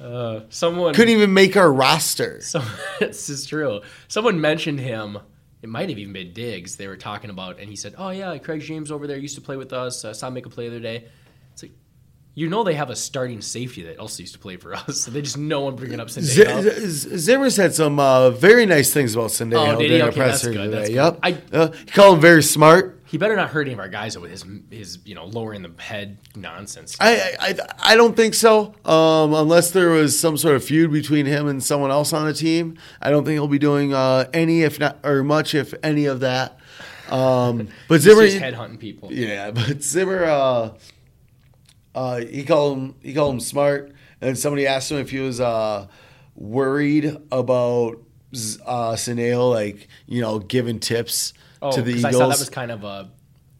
Uh, 0.00 0.40
someone 0.48 0.94
Couldn't 0.94 1.14
even 1.14 1.34
make 1.34 1.56
our 1.58 1.70
roster. 1.70 2.40
So 2.42 2.62
this 2.98 3.28
is 3.28 3.44
true. 3.46 3.82
Someone 4.08 4.40
mentioned 4.40 4.80
him. 4.80 5.18
It 5.60 5.68
might 5.68 5.90
have 5.90 5.98
even 5.98 6.14
been 6.14 6.32
Diggs. 6.32 6.76
They 6.76 6.88
were 6.88 6.96
talking 6.96 7.28
about, 7.30 7.60
and 7.60 7.68
he 7.68 7.76
said, 7.76 7.94
"Oh 7.98 8.08
yeah, 8.10 8.36
Craig 8.38 8.62
James 8.62 8.90
over 8.90 9.06
there 9.06 9.18
used 9.18 9.34
to 9.36 9.40
play 9.42 9.56
with 9.58 9.72
us. 9.74 10.04
I 10.06 10.12
saw 10.12 10.28
him 10.28 10.34
make 10.34 10.46
a 10.46 10.48
play 10.50 10.68
the 10.70 10.76
other 10.76 10.82
day." 10.82 11.04
You 12.34 12.48
know, 12.48 12.64
they 12.64 12.74
have 12.74 12.88
a 12.88 12.96
starting 12.96 13.42
safety 13.42 13.82
that 13.82 13.98
also 13.98 14.22
used 14.22 14.32
to 14.32 14.38
play 14.38 14.56
for 14.56 14.74
us. 14.74 15.02
So 15.02 15.10
they 15.10 15.20
just 15.20 15.36
no 15.36 15.60
one 15.60 15.76
bringing 15.76 16.00
up 16.00 16.08
Z- 16.08 16.22
Z- 16.22 17.16
Zimmer 17.18 17.50
said 17.50 17.74
some 17.74 18.00
uh, 18.00 18.30
very 18.30 18.64
nice 18.64 18.90
things 18.92 19.14
about 19.14 19.28
Sendejo 19.30 19.74
Oh, 19.74 19.78
during 19.78 20.02
Okay, 20.02 20.18
that's 20.20 20.42
good, 20.46 20.54
today. 20.54 20.68
that's 20.68 20.90
Yep. 20.90 21.18
I- 21.22 21.38
Uh, 21.52 21.70
he 21.72 21.84
called 21.86 22.14
him 22.16 22.20
very 22.22 22.42
smart. 22.42 23.00
He 23.04 23.18
better 23.18 23.36
not 23.36 23.50
hurt 23.50 23.66
any 23.66 23.74
of 23.74 23.78
our 23.78 23.90
guys 23.90 24.16
with 24.18 24.30
his 24.30 24.42
his 24.70 24.98
you 25.04 25.14
know 25.14 25.26
lowering 25.26 25.60
the 25.60 25.70
head 25.82 26.16
nonsense. 26.34 26.96
I, 26.98 27.34
I 27.38 27.54
I 27.82 27.94
don't 27.96 28.16
think 28.16 28.32
so. 28.32 28.74
Um, 28.86 29.34
unless 29.34 29.70
there 29.72 29.90
was 29.90 30.18
some 30.18 30.38
sort 30.38 30.56
of 30.56 30.64
feud 30.64 30.90
between 30.90 31.26
him 31.26 31.46
and 31.46 31.62
someone 31.62 31.90
else 31.90 32.14
on 32.14 32.24
the 32.24 32.32
team, 32.32 32.78
I 33.02 33.10
don't 33.10 33.26
think 33.26 33.34
he'll 33.34 33.48
be 33.48 33.58
doing 33.58 33.92
uh, 33.92 34.30
any, 34.32 34.62
if 34.62 34.80
not, 34.80 34.96
or 35.04 35.22
much, 35.22 35.54
if 35.54 35.74
any 35.82 36.06
of 36.06 36.20
that. 36.20 36.58
Um, 37.10 37.68
but 37.88 37.96
He's 37.96 38.04
Zimmer, 38.04 38.22
just 38.26 38.38
headhunting 38.38 38.78
people. 38.78 39.12
yeah, 39.12 39.50
but 39.50 39.82
Zimmer, 39.82 40.24
uh, 41.94 42.20
he 42.20 42.44
called 42.44 42.78
him 42.78 42.94
he 43.02 43.14
called 43.14 43.34
him 43.34 43.40
smart, 43.40 43.92
and 44.20 44.38
somebody 44.38 44.66
asked 44.66 44.90
him 44.90 44.98
if 44.98 45.10
he 45.10 45.18
was 45.20 45.40
uh, 45.40 45.86
worried 46.34 47.16
about 47.30 47.98
uh, 48.66 48.92
Saneo, 48.96 49.50
like 49.50 49.88
you 50.06 50.20
know, 50.20 50.38
giving 50.38 50.78
tips 50.80 51.32
Oh, 51.60 51.70
to 51.72 51.82
the 51.82 51.90
Eagles. 51.92 52.04
I 52.06 52.10
saw 52.12 52.18
that 52.28 52.38
was 52.38 52.50
kind 52.50 52.70
of 52.72 52.82
a 52.84 53.10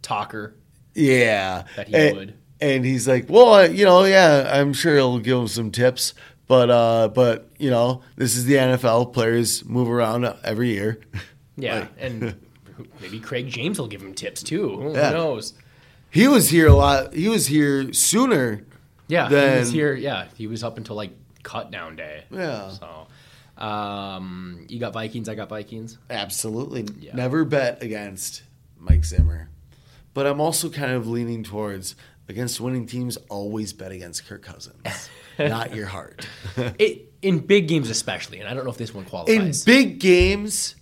talker. 0.02 0.56
Yeah, 0.94 1.64
That 1.76 1.88
he 1.88 1.94
and, 1.94 2.16
would. 2.16 2.34
And 2.60 2.84
he's 2.84 3.06
like, 3.08 3.26
well, 3.28 3.70
you 3.70 3.84
know, 3.84 4.04
yeah, 4.04 4.50
I'm 4.52 4.72
sure 4.72 4.94
he'll 4.94 5.18
give 5.18 5.38
him 5.38 5.48
some 5.48 5.70
tips, 5.70 6.14
but 6.48 6.70
uh, 6.70 7.08
but 7.08 7.48
you 7.58 7.70
know, 7.70 8.02
this 8.16 8.36
is 8.36 8.44
the 8.44 8.54
NFL. 8.54 9.12
Players 9.12 9.64
move 9.64 9.88
around 9.90 10.24
every 10.44 10.70
year. 10.70 11.00
Yeah, 11.54 11.80
Like- 11.80 11.90
and 11.98 12.34
maybe 13.02 13.20
Craig 13.20 13.46
James 13.48 13.78
will 13.78 13.86
give 13.86 14.00
him 14.00 14.14
tips 14.14 14.42
too. 14.42 14.74
Who 14.80 14.94
Yeah. 14.94 15.10
knows? 15.10 15.52
He 16.12 16.28
was 16.28 16.48
here 16.50 16.68
a 16.68 16.74
lot. 16.74 17.12
He 17.14 17.28
was 17.28 17.46
here 17.46 17.92
sooner. 17.92 18.62
Yeah, 19.08 19.28
he 19.28 19.58
was 19.60 19.72
here. 19.72 19.94
Yeah, 19.94 20.26
he 20.36 20.46
was 20.46 20.62
up 20.62 20.76
until 20.78 20.94
like 20.96 21.10
cut 21.42 21.70
down 21.70 21.96
day. 21.96 22.24
Yeah. 22.30 22.70
So, 22.70 23.06
Um, 23.62 24.64
you 24.68 24.78
got 24.78 24.92
Vikings. 24.92 25.28
I 25.28 25.34
got 25.34 25.48
Vikings. 25.48 25.98
Absolutely. 26.10 26.86
Yeah. 27.00 27.14
Never 27.14 27.44
bet 27.44 27.82
against 27.82 28.42
Mike 28.78 29.04
Zimmer. 29.04 29.48
But 30.14 30.26
I'm 30.26 30.40
also 30.40 30.68
kind 30.70 30.92
of 30.92 31.06
leaning 31.06 31.42
towards 31.42 31.94
against 32.28 32.60
winning 32.60 32.86
teams, 32.86 33.16
always 33.28 33.72
bet 33.72 33.92
against 33.92 34.26
Kirk 34.26 34.42
Cousins, 34.42 35.08
not 35.38 35.74
your 35.74 35.86
heart. 35.86 36.26
It, 36.78 37.12
in 37.22 37.40
big 37.40 37.68
games, 37.68 37.88
especially, 37.90 38.38
and 38.40 38.48
I 38.48 38.54
don't 38.54 38.64
know 38.64 38.70
if 38.70 38.76
this 38.78 38.94
one 38.94 39.04
qualifies. 39.04 39.66
In 39.66 39.72
big 39.72 39.98
games, 40.00 40.74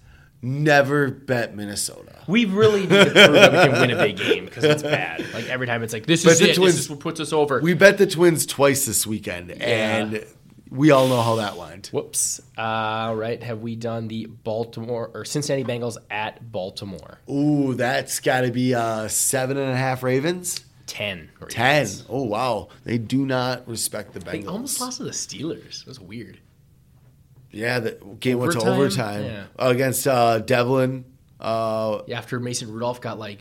never 0.42 1.10
bet 1.10 1.54
Minnesota. 1.54 2.16
we 2.26 2.44
really 2.44 2.80
need 2.82 2.88
to 2.88 3.04
prove 3.10 3.32
that 3.32 3.52
we 3.52 3.58
can 3.58 3.72
win 3.80 3.90
a 3.90 3.96
big 3.96 4.16
game 4.16 4.44
because 4.44 4.64
it's 4.64 4.82
bad. 4.82 5.24
Like 5.34 5.48
every 5.48 5.66
time, 5.66 5.82
it's 5.82 5.92
like 5.92 6.06
this 6.06 6.24
But 6.24 6.32
is 6.34 6.38
the 6.40 6.50
it. 6.50 6.54
Twins- 6.56 6.74
this 6.74 6.84
is 6.84 6.90
what 6.90 7.00
puts 7.00 7.20
us 7.20 7.32
over. 7.32 7.60
We 7.60 7.74
bet 7.74 7.98
the 7.98 8.06
Twins 8.06 8.46
twice 8.46 8.86
this 8.86 9.06
weekend, 9.06 9.50
and 9.52 10.24
we 10.70 10.90
all 10.92 11.08
know 11.08 11.20
how 11.20 11.36
that 11.36 11.56
went. 11.56 11.88
Whoops. 11.88 12.40
Uh, 12.56 12.60
all 12.60 13.16
right. 13.16 13.42
Have 13.42 13.60
we 13.60 13.74
done 13.76 14.08
the 14.08 14.26
Baltimore 14.26 15.10
or 15.12 15.24
Cincinnati 15.24 15.64
Bengals 15.64 15.96
at 16.10 16.50
Baltimore? 16.52 17.18
Ooh, 17.28 17.74
that's 17.74 18.20
got 18.20 18.42
to 18.42 18.50
be 18.50 18.74
uh, 18.74 19.08
seven 19.08 19.56
and 19.56 19.70
a 19.72 19.76
half 19.76 20.02
Ravens. 20.02 20.64
Ten. 20.86 21.30
Ten. 21.48 21.86
Oh 22.08 22.24
wow, 22.24 22.68
they 22.84 22.98
do 22.98 23.24
not 23.24 23.68
respect 23.68 24.12
the 24.12 24.18
They 24.20 24.40
Bengals. 24.40 24.48
almost 24.48 24.80
lost 24.80 24.96
to 24.98 25.04
the 25.04 25.10
Steelers. 25.10 25.82
It 25.82 25.86
was 25.86 26.00
weird. 26.00 26.38
Yeah, 27.52 27.80
the 27.80 27.98
game 28.20 28.38
went 28.38 28.52
to 28.52 28.58
Overtime? 28.60 28.78
overtime 28.80 29.24
Yeah. 29.24 29.44
against 29.58 30.06
uh, 30.06 30.38
Devlin. 30.38 31.04
Uh, 31.40 32.02
Yeah, 32.06 32.18
after 32.18 32.38
Mason 32.38 32.70
Rudolph 32.72 33.00
got 33.00 33.18
like 33.18 33.40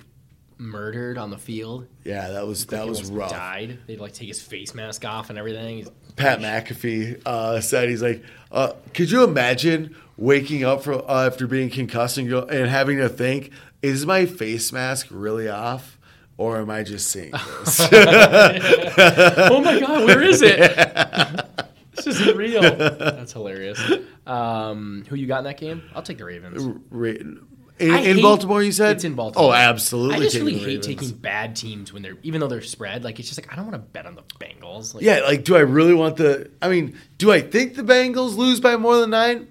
murdered 0.57 1.17
on 1.17 1.29
the 1.29 1.37
field, 1.37 1.87
yeah, 2.03 2.29
that 2.31 2.45
was 2.47 2.65
that 2.67 2.87
was 2.87 3.09
rough. 3.11 3.31
Died. 3.31 3.79
They'd 3.87 3.99
like 3.99 4.13
take 4.13 4.27
his 4.27 4.41
face 4.41 4.73
mask 4.73 5.05
off 5.05 5.29
and 5.29 5.37
everything. 5.39 5.77
He's- 5.77 5.89
Pat 6.15 6.39
McAfee 6.39 7.21
uh, 7.25 7.61
said 7.61 7.87
he's 7.87 8.01
like, 8.01 8.21
uh, 8.51 8.73
could 8.93 9.09
you 9.09 9.23
imagine 9.23 9.95
waking 10.17 10.65
up 10.65 10.83
from 10.83 11.01
uh, 11.07 11.27
after 11.27 11.47
being 11.47 11.69
concussed 11.69 12.17
and, 12.17 12.27
go, 12.29 12.41
and 12.41 12.69
having 12.69 12.97
to 12.97 13.07
think, 13.07 13.51
is 13.81 14.05
my 14.05 14.25
face 14.25 14.73
mask 14.73 15.07
really 15.11 15.47
off? 15.47 15.97
Or 16.37 16.57
am 16.57 16.69
I 16.69 16.83
just 16.83 17.09
seeing 17.09 17.31
this? 17.31 17.79
oh 17.91 19.61
my 19.63 19.79
god, 19.79 20.05
where 20.05 20.21
is 20.21 20.41
it? 20.41 20.59
this 22.05 22.19
isn't 22.19 22.37
real. 22.37 22.61
That's 22.61 23.33
hilarious. 23.33 23.79
Um, 24.25 25.05
who 25.09 25.15
you 25.15 25.27
got 25.27 25.39
in 25.39 25.43
that 25.45 25.57
game? 25.57 25.83
I'll 25.95 26.01
take 26.03 26.17
the 26.17 26.25
Ravens. 26.25 26.63
Ra- 26.89 27.09
in, 27.09 27.91
I 27.93 27.99
in 27.99 28.15
hate- 28.17 28.21
Baltimore, 28.21 28.61
you 28.61 28.73
said 28.73 28.97
It's 28.97 29.05
in 29.05 29.15
Baltimore. 29.15 29.51
Oh, 29.51 29.53
absolutely. 29.53 30.15
I 30.15 30.19
just 30.19 30.33
taking 30.33 30.45
really 30.47 30.59
the 30.59 30.65
hate 30.65 30.85
Ravens. 30.85 30.85
taking 30.87 31.09
bad 31.17 31.55
teams 31.55 31.93
when 31.93 32.01
they're 32.01 32.17
even 32.23 32.41
though 32.41 32.47
they're 32.47 32.61
spread. 32.61 33.03
Like 33.05 33.19
it's 33.19 33.29
just 33.29 33.39
like 33.41 33.51
I 33.53 33.55
don't 33.55 33.65
want 33.71 33.75
to 33.75 33.79
bet 33.91 34.05
on 34.05 34.15
the 34.15 34.23
Bengals. 34.39 34.93
Like, 34.93 35.03
Yeah, 35.03 35.19
like, 35.21 35.45
do 35.45 35.55
I 35.55 35.61
really 35.61 35.93
want 35.93 36.17
the? 36.17 36.51
I 36.61 36.67
mean, 36.69 36.97
do 37.17 37.31
I 37.31 37.39
think 37.41 37.75
the 37.75 37.83
Bengals 37.83 38.35
lose 38.35 38.59
by 38.59 38.75
more 38.75 38.97
than 38.97 39.11
nine? 39.11 39.47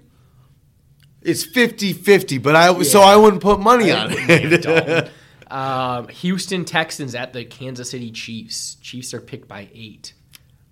It's 1.21 1.45
50-50, 1.45 2.41
but 2.41 2.55
I 2.55 2.81
so 2.83 3.01
I 3.01 3.15
wouldn't 3.17 3.41
put 3.41 3.59
money 3.59 3.91
I 3.91 4.03
on 4.05 4.09
wouldn't 4.11 4.27
be 4.27 4.33
a 4.33 4.49
it. 4.51 4.61
Dalton. 4.61 5.09
um, 5.51 6.07
Houston 6.09 6.63
Texans 6.65 7.13
at 7.15 7.33
the 7.33 7.43
Kansas 7.43 7.89
City 7.89 8.11
Chiefs. 8.11 8.75
Chiefs 8.75 9.13
are 9.13 9.19
picked 9.19 9.47
by 9.47 9.67
eight. 9.73 10.13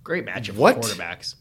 Great 0.04 0.24
matchup 0.24 0.54
for 0.54 0.60
What? 0.60 0.76
quarterbacks. 0.80 1.34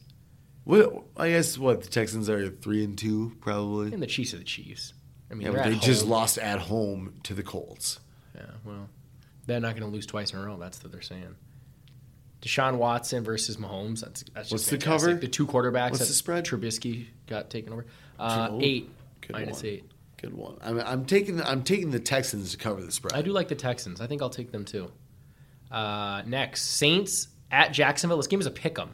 Well, 0.68 1.06
I 1.15 1.30
guess 1.30 1.57
what 1.57 1.81
the 1.81 1.88
Texans 1.88 2.30
are 2.30 2.49
three 2.49 2.84
and 2.84 2.98
two 2.98 3.31
probably. 3.39 3.94
And 3.94 4.02
the 4.03 4.07
Chiefs 4.07 4.34
are 4.34 4.38
the 4.38 4.44
Chiefs. 4.44 4.94
I 5.31 5.34
mean, 5.35 5.48
Yeah, 5.48 5.53
but 5.53 5.64
they 5.64 5.76
just 5.76 6.02
home. 6.02 6.10
lost 6.11 6.38
at 6.38 6.60
home 6.60 7.14
to 7.23 7.34
the 7.34 7.44
Colts. 7.44 7.99
Yeah, 8.35 8.41
well, 8.65 8.89
they're 9.45 9.60
not 9.61 9.76
going 9.77 9.89
to 9.89 9.94
lose 9.94 10.06
twice 10.06 10.31
in 10.34 10.39
a 10.39 10.45
row. 10.45 10.57
That's 10.57 10.84
what 10.84 10.91
they're 10.91 11.02
saying. 11.02 11.35
Deshaun 12.41 12.77
Watson 12.77 13.23
versus 13.23 13.57
Mahomes. 13.57 14.02
That's 14.02 14.23
that's 14.34 14.49
just 14.49 14.52
What's 14.52 14.65
the 14.65 14.72
fantastic. 14.77 15.07
cover? 15.10 15.19
The 15.22 15.27
two 15.27 15.48
quarterbacks. 15.48 15.91
What's 15.91 15.99
that 15.99 16.07
the 16.07 16.14
spread? 16.14 16.45
Trubisky 16.45 17.07
got 17.27 17.49
taken 17.49 17.73
over. 17.73 17.85
Uh, 18.19 18.49
Oh, 18.52 18.60
eight 18.61 18.89
good 19.22 19.31
minus 19.34 19.57
one. 19.64 19.65
eight. 19.65 19.91
Good 20.22 20.34
one. 20.34 20.57
I'm, 20.61 20.80
I'm 20.80 21.06
taking 21.06 21.38
the, 21.38 21.48
I'm 21.49 21.64
taking 21.64 21.91
the 21.91 21.99
Texans 21.99 22.52
to 22.52 22.57
cover 22.57 22.81
the 22.81 22.91
spread. 22.91 23.14
I 23.14 23.22
do 23.22 23.31
like 23.31 23.48
the 23.48 23.56
Texans. 23.56 24.02
I 24.02 24.07
think 24.07 24.22
I'll 24.22 24.30
take 24.30 24.52
them 24.52 24.65
too. 24.65 24.91
Uh, 25.72 26.23
next, 26.26 26.64
Saints 26.64 27.27
at 27.52 27.72
Jacksonville. 27.72 28.18
This 28.18 28.27
game 28.27 28.39
is 28.39 28.45
a 28.48 28.52
pick 28.52 28.77
'em. 28.80 28.89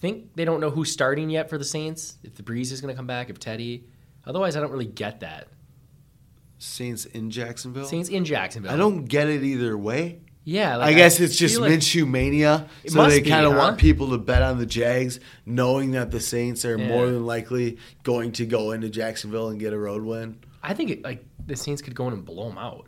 I 0.00 0.02
think 0.02 0.34
they 0.34 0.46
don't 0.46 0.60
know 0.60 0.70
who's 0.70 0.90
starting 0.90 1.28
yet 1.28 1.50
for 1.50 1.58
the 1.58 1.64
Saints. 1.64 2.16
If 2.24 2.34
the 2.34 2.42
Brees 2.42 2.72
is 2.72 2.80
going 2.80 2.92
to 2.92 2.96
come 2.96 3.06
back, 3.06 3.28
if 3.28 3.38
Teddy. 3.38 3.84
Otherwise, 4.26 4.56
I 4.56 4.60
don't 4.60 4.70
really 4.70 4.86
get 4.86 5.20
that. 5.20 5.48
Saints 6.58 7.04
in 7.04 7.30
Jacksonville. 7.30 7.84
Saints 7.84 8.08
in 8.08 8.24
Jacksonville. 8.24 8.72
I 8.72 8.76
don't 8.76 9.04
get 9.04 9.28
it 9.28 9.42
either 9.42 9.76
way. 9.76 10.20
Yeah, 10.44 10.76
like, 10.76 10.88
I 10.88 10.92
guess 10.94 11.20
it's 11.20 11.36
just 11.36 11.58
like- 11.58 11.70
Minshew 11.70 12.08
mania. 12.08 12.66
So 12.86 13.06
they 13.08 13.20
kind 13.20 13.44
of 13.44 13.52
huh? 13.52 13.58
want 13.58 13.78
people 13.78 14.10
to 14.10 14.18
bet 14.18 14.40
on 14.40 14.58
the 14.58 14.64
Jags, 14.64 15.20
knowing 15.44 15.90
that 15.92 16.10
the 16.10 16.20
Saints 16.20 16.64
are 16.64 16.78
Yeah. 16.78 16.88
more 16.88 17.04
than 17.06 17.26
likely 17.26 17.76
going 18.02 18.32
to 18.32 18.46
go 18.46 18.70
into 18.72 18.88
Jacksonville 18.88 19.50
and 19.50 19.60
get 19.60 19.74
a 19.74 19.78
road 19.78 20.02
win. 20.02 20.38
I 20.62 20.72
think 20.72 20.90
it, 20.90 21.02
like 21.04 21.24
the 21.46 21.56
Saints 21.56 21.82
could 21.82 21.94
go 21.94 22.06
in 22.08 22.14
and 22.14 22.24
blow 22.24 22.48
them 22.48 22.56
out. 22.58 22.86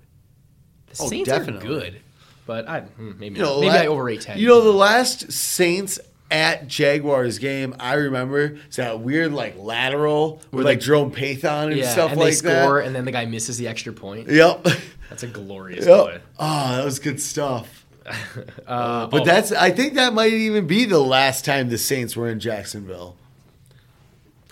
The 0.86 1.02
Oh, 1.02 1.08
Saints 1.08 1.28
definitely. 1.28 1.66
are 1.68 1.80
good, 1.80 2.00
but 2.46 2.66
I 2.68 2.80
hmm, 2.80 3.12
maybe 3.18 3.36
You 3.36 3.42
know, 3.42 3.60
maybe 3.60 3.72
la- 3.74 3.82
I 3.82 3.86
overrate 3.86 4.22
Teddy. 4.22 4.40
You 4.40 4.48
know, 4.48 4.62
the 4.62 4.72
last 4.72 5.30
Saints 5.30 5.98
at 6.32 6.66
Jaguars 6.66 7.38
game, 7.38 7.76
I 7.78 7.94
remember 7.94 8.56
it's 8.66 8.76
that 8.76 8.98
weird 9.00 9.32
like 9.32 9.56
lateral 9.58 10.36
with 10.36 10.52
Where 10.52 10.64
like 10.64 10.80
they- 10.80 10.86
Jerome 10.86 11.12
Pathon 11.12 11.68
and 11.68 11.76
yeah, 11.76 11.90
stuff 11.92 12.10
and 12.12 12.18
like 12.20 12.30
they 12.30 12.34
score, 12.34 12.80
that. 12.80 12.86
and 12.86 12.94
then 12.96 13.04
the 13.04 13.12
guy 13.12 13.26
misses 13.26 13.58
the 13.58 13.68
extra 13.68 13.92
point. 13.92 14.28
Yep. 14.28 14.66
That's 15.10 15.22
a 15.22 15.26
glorious 15.28 15.86
Yep. 15.86 16.04
play. 16.04 16.20
Oh, 16.38 16.76
that 16.76 16.84
was 16.84 16.98
good 16.98 17.20
stuff. 17.20 17.78
Uh, 18.66 19.06
But 19.06 19.22
oh, 19.22 19.24
that's 19.24 19.52
I 19.52 19.70
think 19.70 19.94
that 19.94 20.12
might 20.12 20.32
even 20.32 20.66
be 20.66 20.86
the 20.86 20.98
last 20.98 21.44
time 21.44 21.68
the 21.68 21.78
Saints 21.78 22.16
were 22.16 22.28
in 22.28 22.40
Jacksonville. 22.40 23.14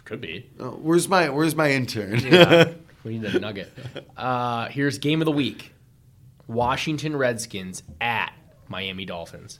could 0.04 0.20
be. 0.20 0.48
Oh, 0.60 0.70
where's 0.72 1.08
my 1.08 1.28
Where's 1.30 1.56
my 1.56 1.70
intern? 1.72 2.20
Yeah, 2.20 2.72
we 3.04 3.18
need 3.18 3.34
a 3.34 3.40
nugget. 3.40 3.72
Uh, 4.16 4.68
here's 4.68 4.98
game 4.98 5.20
of 5.20 5.24
the 5.26 5.32
week: 5.32 5.72
Washington 6.46 7.16
Redskins 7.16 7.82
at 8.00 8.32
Miami 8.68 9.04
Dolphins. 9.04 9.58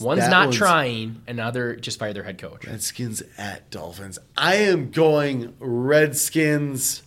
One's 0.00 0.20
That 0.20 0.30
not 0.30 0.46
one's- 0.46 0.56
trying, 0.56 1.22
another 1.26 1.76
just 1.76 1.98
fired 1.98 2.16
their 2.16 2.22
head 2.24 2.38
coach. 2.38 2.66
Redskins 2.66 3.22
at 3.38 3.70
Dolphins. 3.70 4.18
I 4.36 4.56
am 4.56 4.90
going 4.90 5.54
Redskins 5.58 7.02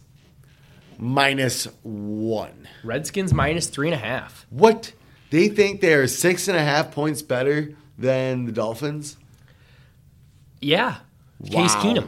minus 0.98 1.66
one. 1.84 2.68
Redskins 2.84 3.34
minus 3.34 3.68
three 3.68 3.88
and 3.88 3.96
a 3.96 4.04
half. 4.06 4.46
What? 4.50 4.94
They 5.30 5.48
think 5.48 5.82
they 5.82 5.94
are 5.94 6.08
six 6.08 6.48
and 6.48 6.58
a 6.58 6.64
half 6.64 6.92
points 6.92 7.22
better 7.22 7.76
than 7.98 8.46
the 8.46 8.52
Dolphins? 8.52 9.18
Yeah, 10.62 10.96
Case 11.46 11.74
Wow. 11.76 11.82
Keenum. 11.84 12.08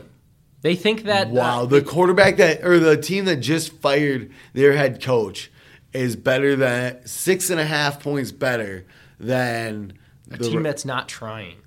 They 0.62 0.76
think 0.76 1.04
that. 1.04 1.28
uh, 1.28 1.32
Wow. 1.32 1.66
The 1.66 1.82
quarterback 1.82 2.38
that, 2.38 2.64
or 2.66 2.80
the 2.80 2.98
team 2.98 3.26
that 3.26 3.38
just 3.38 3.72
fired 3.74 4.30
their 4.54 4.74
head 4.74 5.02
coach 5.02 5.50
is 5.94 6.16
better 6.16 6.56
than 6.56 7.06
six 7.08 7.50
and 7.50 7.60
a 7.60 7.66
half 7.66 8.02
points 8.02 8.32
better 8.32 8.86
than 9.20 9.94
a 10.34 10.38
the. 10.38 10.50
team 10.50 10.64
that's 10.64 10.86
not 10.86 11.08
trying. 11.08 11.58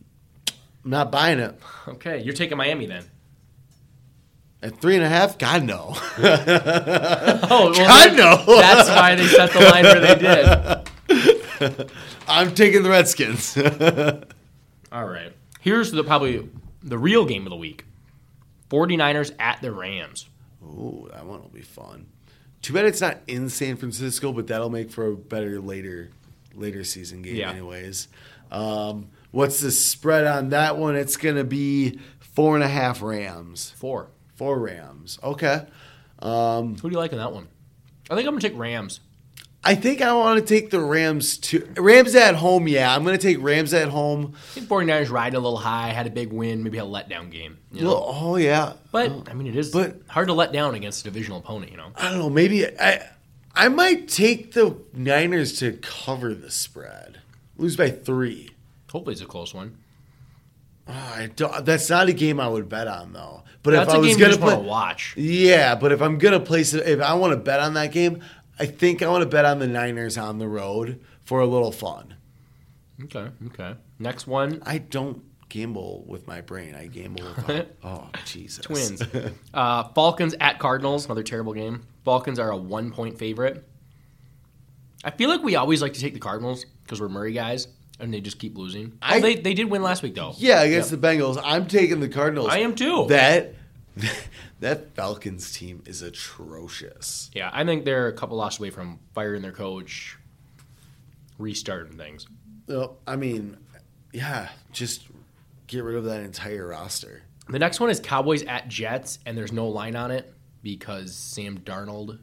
I'm 0.84 0.90
not 0.90 1.10
buying 1.12 1.38
it. 1.38 1.58
Okay, 1.88 2.22
you're 2.22 2.34
taking 2.34 2.56
Miami 2.58 2.86
then. 2.86 3.04
At 4.62 4.80
three 4.80 4.96
and 4.96 5.04
a 5.04 5.08
half? 5.08 5.38
God, 5.38 5.62
no. 5.64 5.94
Oh, 7.46 7.70
well, 7.70 7.74
God, 7.74 8.16
no. 8.16 8.56
That's 8.60 8.88
why 8.88 9.14
they 9.14 9.26
set 9.26 9.52
the 9.52 9.60
line 9.60 9.84
where 9.84 10.00
they 10.00 11.78
did. 11.78 11.90
I'm 12.28 12.54
taking 12.54 12.82
the 12.82 12.88
Redskins. 12.90 13.56
All 14.90 15.04
right. 15.06 15.32
Here's 15.60 15.92
the 15.92 16.02
probably 16.04 16.48
the 16.82 16.98
real 16.98 17.24
game 17.26 17.46
of 17.46 17.50
the 17.50 17.56
week. 17.56 17.84
49ers 18.70 19.32
at 19.38 19.60
the 19.60 19.70
Rams. 19.72 20.28
Ooh, 20.62 21.08
that 21.12 21.26
one 21.26 21.42
will 21.42 21.48
be 21.50 21.60
fun. 21.62 22.06
Too 22.62 22.72
bad 22.72 22.86
it's 22.86 23.00
not 23.02 23.18
in 23.26 23.50
San 23.50 23.76
Francisco, 23.76 24.32
but 24.32 24.46
that'll 24.46 24.70
make 24.70 24.90
for 24.90 25.08
a 25.08 25.14
better 25.16 25.60
later 25.60 26.10
later 26.54 26.82
season 26.84 27.20
game, 27.22 27.36
Yeah. 27.36 27.50
anyways. 27.50 28.08
Um, 28.50 29.08
what's 29.30 29.60
the 29.60 29.70
spread 29.70 30.26
on 30.26 30.50
that 30.50 30.76
one? 30.78 30.96
It's 30.96 31.16
gonna 31.16 31.44
be 31.44 31.98
four 32.20 32.54
and 32.54 32.64
a 32.64 32.68
half 32.68 33.02
Rams. 33.02 33.70
Four. 33.76 34.08
Four 34.36 34.58
Rams. 34.58 35.18
Okay. 35.22 35.66
Um, 36.20 36.76
Who 36.76 36.88
do 36.88 36.94
you 36.94 36.98
like 36.98 37.12
in 37.12 37.18
that 37.18 37.32
one? 37.32 37.48
I 38.10 38.14
think 38.14 38.26
I'm 38.26 38.32
gonna 38.34 38.40
take 38.40 38.56
Rams. 38.58 39.00
I 39.66 39.74
think 39.74 40.02
I 40.02 40.12
want 40.12 40.38
to 40.38 40.44
take 40.46 40.68
the 40.68 40.80
Rams 40.80 41.38
to 41.38 41.66
Rams 41.78 42.14
at 42.14 42.34
home. 42.34 42.68
Yeah, 42.68 42.94
I'm 42.94 43.02
gonna 43.02 43.16
take 43.16 43.40
Rams 43.40 43.72
at 43.72 43.88
home. 43.88 44.34
I 44.34 44.38
think 44.60 44.68
49ers 44.68 45.10
riding 45.10 45.36
a 45.36 45.40
little 45.40 45.56
high, 45.56 45.88
had 45.88 46.06
a 46.06 46.10
big 46.10 46.32
win, 46.34 46.62
maybe 46.62 46.76
a 46.76 46.82
letdown 46.82 47.30
game. 47.30 47.56
You 47.72 47.82
know? 47.82 47.88
Well, 47.88 48.04
oh 48.08 48.36
yeah, 48.36 48.74
but 48.92 49.26
I 49.28 49.32
mean, 49.32 49.46
it 49.46 49.56
is 49.56 49.70
but- 49.70 50.02
hard 50.06 50.28
to 50.28 50.34
let 50.34 50.52
down 50.52 50.74
against 50.74 51.00
a 51.00 51.04
divisional 51.04 51.38
opponent. 51.38 51.70
You 51.70 51.78
know. 51.78 51.92
I 51.96 52.10
don't 52.10 52.18
know. 52.18 52.30
Maybe 52.30 52.66
I 52.78 53.08
I 53.54 53.68
might 53.68 54.08
take 54.08 54.52
the 54.52 54.76
Niners 54.92 55.58
to 55.60 55.72
cover 55.80 56.34
the 56.34 56.50
spread. 56.50 57.20
Lose 57.56 57.76
by 57.76 57.90
three. 57.90 58.50
Hopefully, 58.90 59.12
it's 59.12 59.22
a 59.22 59.26
close 59.26 59.54
one. 59.54 59.78
Oh, 60.86 60.92
I 60.92 61.30
don't, 61.34 61.64
that's 61.64 61.88
not 61.88 62.08
a 62.08 62.12
game 62.12 62.38
I 62.38 62.46
would 62.48 62.68
bet 62.68 62.86
on 62.88 63.12
though. 63.12 63.42
But 63.62 63.70
That's 63.72 63.88
if 63.88 63.94
I 63.94 63.98
was 63.98 64.16
gonna 64.16 64.36
play, 64.36 64.56
watch. 64.56 65.14
yeah. 65.16 65.74
But 65.74 65.92
if 65.92 66.02
I'm 66.02 66.18
gonna 66.18 66.40
place 66.40 66.74
it, 66.74 66.86
if 66.86 67.00
I 67.00 67.14
want 67.14 67.32
to 67.32 67.38
bet 67.38 67.60
on 67.60 67.74
that 67.74 67.92
game, 67.92 68.20
I 68.58 68.66
think 68.66 69.00
I 69.02 69.08
want 69.08 69.22
to 69.22 69.28
bet 69.28 69.46
on 69.46 69.58
the 69.58 69.66
Niners 69.66 70.18
on 70.18 70.38
the 70.38 70.46
road 70.46 71.00
for 71.24 71.40
a 71.40 71.46
little 71.46 71.72
fun. 71.72 72.14
Okay. 73.04 73.28
Okay. 73.46 73.74
Next 73.98 74.26
one. 74.26 74.62
I 74.66 74.78
don't 74.78 75.22
gamble 75.48 76.04
with 76.06 76.26
my 76.26 76.42
brain. 76.42 76.74
I 76.74 76.86
gamble 76.86 77.24
with 77.24 77.68
oh 77.84 78.10
Jesus 78.26 78.64
Twins. 78.64 79.02
uh, 79.54 79.84
Falcons 79.94 80.34
at 80.40 80.58
Cardinals, 80.58 81.06
another 81.06 81.22
terrible 81.22 81.54
game. 81.54 81.86
Falcons 82.04 82.38
are 82.38 82.50
a 82.50 82.56
one 82.56 82.90
point 82.90 83.18
favorite. 83.18 83.66
I 85.04 85.10
feel 85.10 85.28
like 85.28 85.42
we 85.42 85.56
always 85.56 85.82
like 85.82 85.92
to 85.94 86.00
take 86.00 86.14
the 86.14 86.20
Cardinals 86.20 86.64
because 86.82 87.00
we're 87.00 87.08
Murray 87.08 87.32
guys, 87.32 87.68
and 88.00 88.12
they 88.12 88.20
just 88.20 88.38
keep 88.38 88.56
losing. 88.56 88.98
I- 89.02 89.18
oh, 89.18 89.20
they 89.20 89.34
they 89.36 89.54
did 89.54 89.70
win 89.70 89.82
last 89.82 90.02
week 90.02 90.14
though. 90.14 90.34
Yeah, 90.38 90.62
against 90.62 90.90
the 90.90 90.96
Bengals. 90.96 91.40
I'm 91.44 91.66
taking 91.66 92.00
the 92.00 92.08
Cardinals. 92.08 92.48
I 92.50 92.58
am 92.58 92.74
too. 92.74 93.06
That 93.08 93.54
that 94.60 94.94
Falcons 94.94 95.52
team 95.52 95.82
is 95.86 96.02
atrocious. 96.02 97.30
Yeah, 97.34 97.50
I 97.52 97.64
think 97.64 97.84
they're 97.84 98.08
a 98.08 98.12
couple 98.12 98.36
losses 98.36 98.60
away 98.60 98.70
from 98.70 98.98
firing 99.14 99.42
their 99.42 99.52
coach, 99.52 100.16
restarting 101.38 101.96
things. 101.96 102.26
Well, 102.66 102.96
I 103.06 103.16
mean, 103.16 103.56
yeah, 104.12 104.48
just 104.72 105.06
get 105.66 105.84
rid 105.84 105.96
of 105.96 106.04
that 106.04 106.20
entire 106.20 106.66
roster. 106.68 107.22
The 107.48 107.58
next 107.58 107.78
one 107.78 107.90
is 107.90 108.00
Cowboys 108.00 108.42
at 108.44 108.68
Jets, 108.68 109.18
and 109.26 109.36
there's 109.36 109.52
no 109.52 109.68
line 109.68 109.96
on 109.96 110.10
it 110.10 110.32
because 110.62 111.14
Sam 111.14 111.58
Darnold 111.58 112.18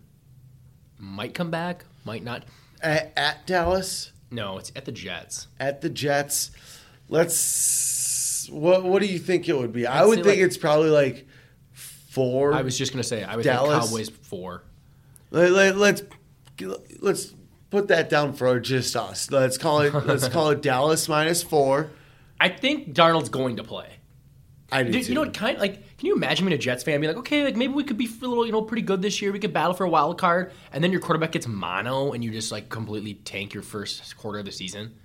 might 0.97 1.33
come 1.35 1.51
back, 1.51 1.85
might 2.05 2.23
not. 2.23 2.43
At, 2.81 3.13
at 3.15 3.45
Dallas, 3.47 4.11
No, 4.31 4.57
it's 4.57 4.71
at 4.75 4.85
the 4.85 4.91
Jets. 4.91 5.47
at 5.59 5.81
the 5.81 5.89
Jets. 5.89 6.51
Let's. 7.09 8.47
What 8.49 8.83
What 8.83 9.01
do 9.01 9.07
you 9.07 9.19
think 9.19 9.47
it 9.47 9.57
would 9.57 9.71
be? 9.73 9.85
I 9.85 10.03
I'd 10.03 10.09
think 10.13 10.25
like- 10.25 10.37
it's 10.39 10.57
probably 10.57 10.89
like 10.89 11.27
four. 11.73 12.53
I 12.53 12.61
was 12.63 12.77
just 12.77 12.91
gonna 12.91 13.03
say 13.03 13.23
I 13.23 13.35
would 13.35 13.43
think 13.43 13.53
Dallas? 13.55 13.85
Cowboys 13.89 14.09
four. 14.09 14.63
Let, 15.29 15.51
let, 15.51 15.77
let's 15.77 16.03
let's 16.99 17.33
put 17.69 17.87
that 17.89 18.09
down 18.09 18.33
for 18.33 18.59
just 18.59 18.95
us. 18.95 19.29
Let's 19.31 19.57
call 19.57 19.81
it. 19.81 19.93
let's 19.93 20.27
call 20.27 20.49
it 20.49 20.61
Dallas 20.63 21.07
minus 21.07 21.43
four. 21.43 21.91
I 22.39 22.49
think 22.49 22.93
Darnold's 22.93 23.29
going 23.29 23.57
to 23.57 23.63
play. 23.63 23.87
I 24.71 24.83
do 24.83 24.97
you 24.97 25.13
know 25.13 25.21
what 25.21 25.33
kind 25.33 25.59
like 25.59 25.83
can 26.01 26.07
you 26.07 26.15
imagine 26.15 26.47
being 26.47 26.55
a 26.55 26.57
Jets 26.57 26.81
fan 26.81 26.95
and 26.95 27.01
be 27.03 27.07
like, 27.07 27.17
okay, 27.17 27.43
like 27.43 27.55
maybe 27.55 27.73
we 27.73 27.83
could 27.83 27.95
be 27.95 28.07
a 28.07 28.27
little, 28.27 28.43
you 28.43 28.51
know, 28.51 28.63
pretty 28.63 28.81
good 28.81 29.03
this 29.03 29.21
year. 29.21 29.31
We 29.31 29.37
could 29.37 29.53
battle 29.53 29.75
for 29.75 29.83
a 29.83 29.89
wild 29.89 30.17
card, 30.17 30.51
and 30.73 30.83
then 30.83 30.91
your 30.91 30.99
quarterback 30.99 31.31
gets 31.33 31.45
mono, 31.47 32.13
and 32.13 32.23
you 32.23 32.31
just 32.31 32.51
like 32.51 32.69
completely 32.69 33.13
tank 33.13 33.53
your 33.53 33.61
first 33.61 34.17
quarter 34.17 34.39
of 34.39 34.45
the 34.45 34.51
season. 34.51 34.95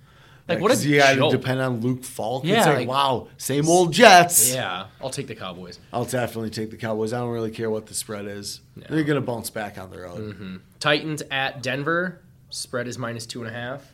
Like 0.47 0.59
what 0.59 0.71
a 0.75 0.87
you 0.87 0.97
got 0.97 1.11
to 1.11 1.15
joke. 1.17 1.31
depend 1.33 1.61
on 1.61 1.81
Luke 1.81 2.03
Falk. 2.03 2.45
Yeah, 2.45 2.57
it's 2.57 2.65
like, 2.65 2.77
like- 2.77 2.87
wow, 2.87 3.27
same 3.37 3.69
old 3.69 3.93
Jets. 3.93 4.51
Yeah, 4.51 4.87
I'll 4.99 5.11
take 5.11 5.27
the 5.27 5.35
Cowboys. 5.35 5.77
I'll 5.93 6.05
definitely 6.05 6.49
take 6.49 6.71
the 6.71 6.77
Cowboys. 6.77 7.13
I 7.13 7.19
don't 7.19 7.29
really 7.29 7.51
care 7.51 7.69
what 7.69 7.85
the 7.85 7.93
spread 7.93 8.25
is. 8.25 8.61
They're 8.75 9.03
going 9.03 9.21
to 9.21 9.25
bounce 9.25 9.51
back 9.51 9.77
on 9.77 9.91
their 9.91 10.07
own. 10.07 10.33
Mm-hmm. 10.33 10.55
Titans 10.79 11.21
at 11.29 11.61
Denver. 11.61 12.21
Spread 12.49 12.87
is 12.87 12.97
minus 12.97 13.27
two 13.27 13.43
and 13.43 13.49
a 13.51 13.53
half. 13.53 13.93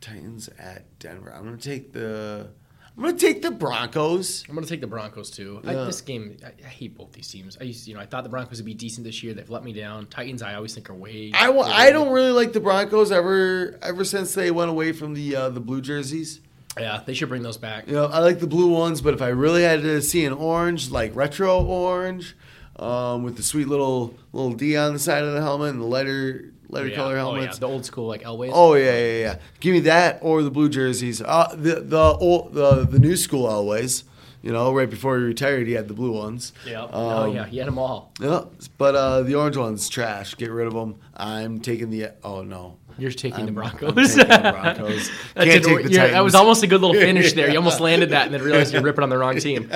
Titans 0.00 0.50
at 0.56 0.84
Denver. 1.00 1.34
I'm 1.34 1.42
going 1.42 1.58
to 1.58 1.68
take 1.68 1.92
the. 1.92 2.50
I'm 2.98 3.16
to 3.16 3.26
take 3.26 3.42
the 3.42 3.52
Broncos. 3.52 4.44
I'm 4.48 4.56
gonna 4.56 4.66
take 4.66 4.80
the 4.80 4.88
Broncos 4.88 5.30
too. 5.30 5.60
I, 5.64 5.72
this 5.74 6.00
game, 6.00 6.36
I, 6.44 6.48
I 6.48 6.68
hate 6.68 6.96
both 6.96 7.12
these 7.12 7.28
teams. 7.28 7.56
I 7.60 7.64
used, 7.64 7.86
you 7.86 7.94
know, 7.94 8.00
I 8.00 8.06
thought 8.06 8.24
the 8.24 8.28
Broncos 8.28 8.58
would 8.58 8.66
be 8.66 8.74
decent 8.74 9.06
this 9.06 9.22
year. 9.22 9.34
They've 9.34 9.48
let 9.48 9.62
me 9.62 9.72
down. 9.72 10.06
Titans, 10.06 10.42
I 10.42 10.54
always 10.54 10.74
think 10.74 10.90
are 10.90 10.94
way. 10.94 11.30
I, 11.32 11.48
I 11.52 11.90
don't 11.90 12.12
really 12.12 12.32
like 12.32 12.52
the 12.52 12.60
Broncos 12.60 13.12
ever 13.12 13.78
ever 13.82 14.04
since 14.04 14.34
they 14.34 14.50
went 14.50 14.70
away 14.70 14.90
from 14.92 15.14
the 15.14 15.36
uh, 15.36 15.48
the 15.50 15.60
blue 15.60 15.80
jerseys. 15.80 16.40
Yeah, 16.76 17.00
they 17.06 17.14
should 17.14 17.28
bring 17.28 17.42
those 17.42 17.56
back. 17.56 17.86
You 17.86 17.94
know, 17.94 18.06
I 18.06 18.18
like 18.18 18.40
the 18.40 18.46
blue 18.48 18.68
ones, 18.68 19.00
but 19.00 19.14
if 19.14 19.22
I 19.22 19.28
really 19.28 19.62
had 19.62 19.82
to 19.82 20.02
see 20.02 20.24
an 20.24 20.32
orange, 20.32 20.90
like 20.90 21.14
retro 21.14 21.64
orange, 21.64 22.36
um, 22.76 23.22
with 23.22 23.36
the 23.36 23.44
sweet 23.44 23.68
little 23.68 24.14
little 24.32 24.52
D 24.52 24.76
on 24.76 24.92
the 24.92 24.98
side 24.98 25.22
of 25.22 25.34
the 25.34 25.40
helmet 25.40 25.70
and 25.70 25.80
the 25.80 25.86
lighter 25.86 26.52
lighter 26.68 26.88
Yeah. 26.88 26.96
color 26.96 27.12
Oh, 27.12 27.16
yeah. 27.16 27.18
helmets. 27.40 27.58
The 27.58 27.66
old 27.68 27.84
school 27.84 28.06
like 28.06 28.22
Elways. 28.22 28.50
Oh 28.52 28.74
yeah, 28.74 28.96
yeah, 28.98 29.20
yeah. 29.20 29.38
Give 29.60 29.72
me 29.74 29.80
that 29.80 30.18
or 30.22 30.42
the 30.42 30.50
blue 30.50 30.68
jerseys. 30.68 31.20
Uh, 31.22 31.54
the 31.56 31.80
the 31.80 31.98
old, 32.20 32.54
the 32.54 32.84
the 32.84 32.98
new 32.98 33.16
school 33.16 33.46
always. 33.46 34.04
You 34.40 34.52
know, 34.52 34.72
right 34.72 34.88
before 34.88 35.18
he 35.18 35.24
retired, 35.24 35.66
he 35.66 35.72
had 35.72 35.88
the 35.88 35.94
blue 35.94 36.12
ones. 36.12 36.52
yeah. 36.64 36.86
oh 36.92 37.22
Um, 37.28 37.34
yeah, 37.34 37.44
he 37.46 37.58
had 37.58 37.66
them 37.66 37.76
all. 37.78 38.12
Yeah, 38.20 38.44
but 38.78 38.94
uh, 38.94 39.22
the 39.22 39.34
orange 39.34 39.56
ones 39.56 39.88
trash. 39.88 40.36
Get 40.36 40.50
rid 40.52 40.68
of 40.68 40.74
them. 40.74 40.94
I'm 41.16 41.60
taking 41.60 41.90
the. 41.90 42.12
Oh 42.22 42.42
no. 42.42 42.76
You're 42.98 43.10
taking 43.12 43.46
the 43.46 43.52
I'm- 43.52 43.54
Broncos. 43.54 44.16
I'm 44.18 44.26
taking 44.26 44.42
the 44.42 44.52
Broncos. 44.52 45.10
Can't 45.36 45.64
take 45.64 45.84
the 45.86 45.90
yeah, 45.92 46.06
that 46.08 46.20
was 46.24 46.34
almost 46.34 46.62
a 46.62 46.66
good 46.66 46.80
little 46.80 46.96
finish 47.00 47.32
there. 47.32 47.48
You 47.50 47.56
almost 47.56 47.80
landed 47.88 48.10
that 48.10 48.26
and 48.26 48.34
then 48.34 48.42
realized 48.42 48.72
you're 48.72 48.82
ripping 48.82 49.02
on 49.04 49.08
the 49.08 49.18
wrong 49.18 49.38
team. 49.38 49.70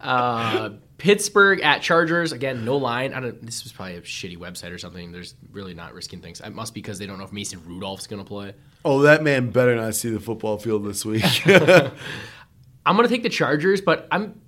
Uh, 0.00 0.70
Pittsburgh 0.98 1.60
at 1.60 1.82
Chargers 1.82 2.32
again, 2.32 2.64
no 2.64 2.76
line. 2.76 3.12
I 3.12 3.20
don't. 3.20 3.44
This 3.44 3.64
was 3.64 3.72
probably 3.72 3.96
a 3.96 4.00
shitty 4.00 4.38
website 4.38 4.72
or 4.72 4.78
something. 4.78 5.12
There's 5.12 5.34
really 5.52 5.74
not 5.74 5.92
risking 5.92 6.20
things. 6.20 6.40
It 6.40 6.54
must 6.54 6.72
be 6.72 6.80
because 6.80 6.98
they 6.98 7.06
don't 7.06 7.18
know 7.18 7.24
if 7.24 7.32
Mason 7.32 7.60
Rudolph's 7.66 8.06
going 8.06 8.22
to 8.22 8.26
play. 8.26 8.54
Oh, 8.84 9.02
that 9.02 9.22
man 9.22 9.50
better 9.50 9.76
not 9.76 9.94
see 9.94 10.10
the 10.10 10.20
football 10.20 10.58
field 10.58 10.84
this 10.84 11.04
week. 11.04 11.24
I'm 11.46 12.96
going 12.96 13.06
to 13.06 13.14
take 13.14 13.22
the 13.22 13.28
Chargers, 13.28 13.80
but 13.80 14.08
I'm. 14.10 14.40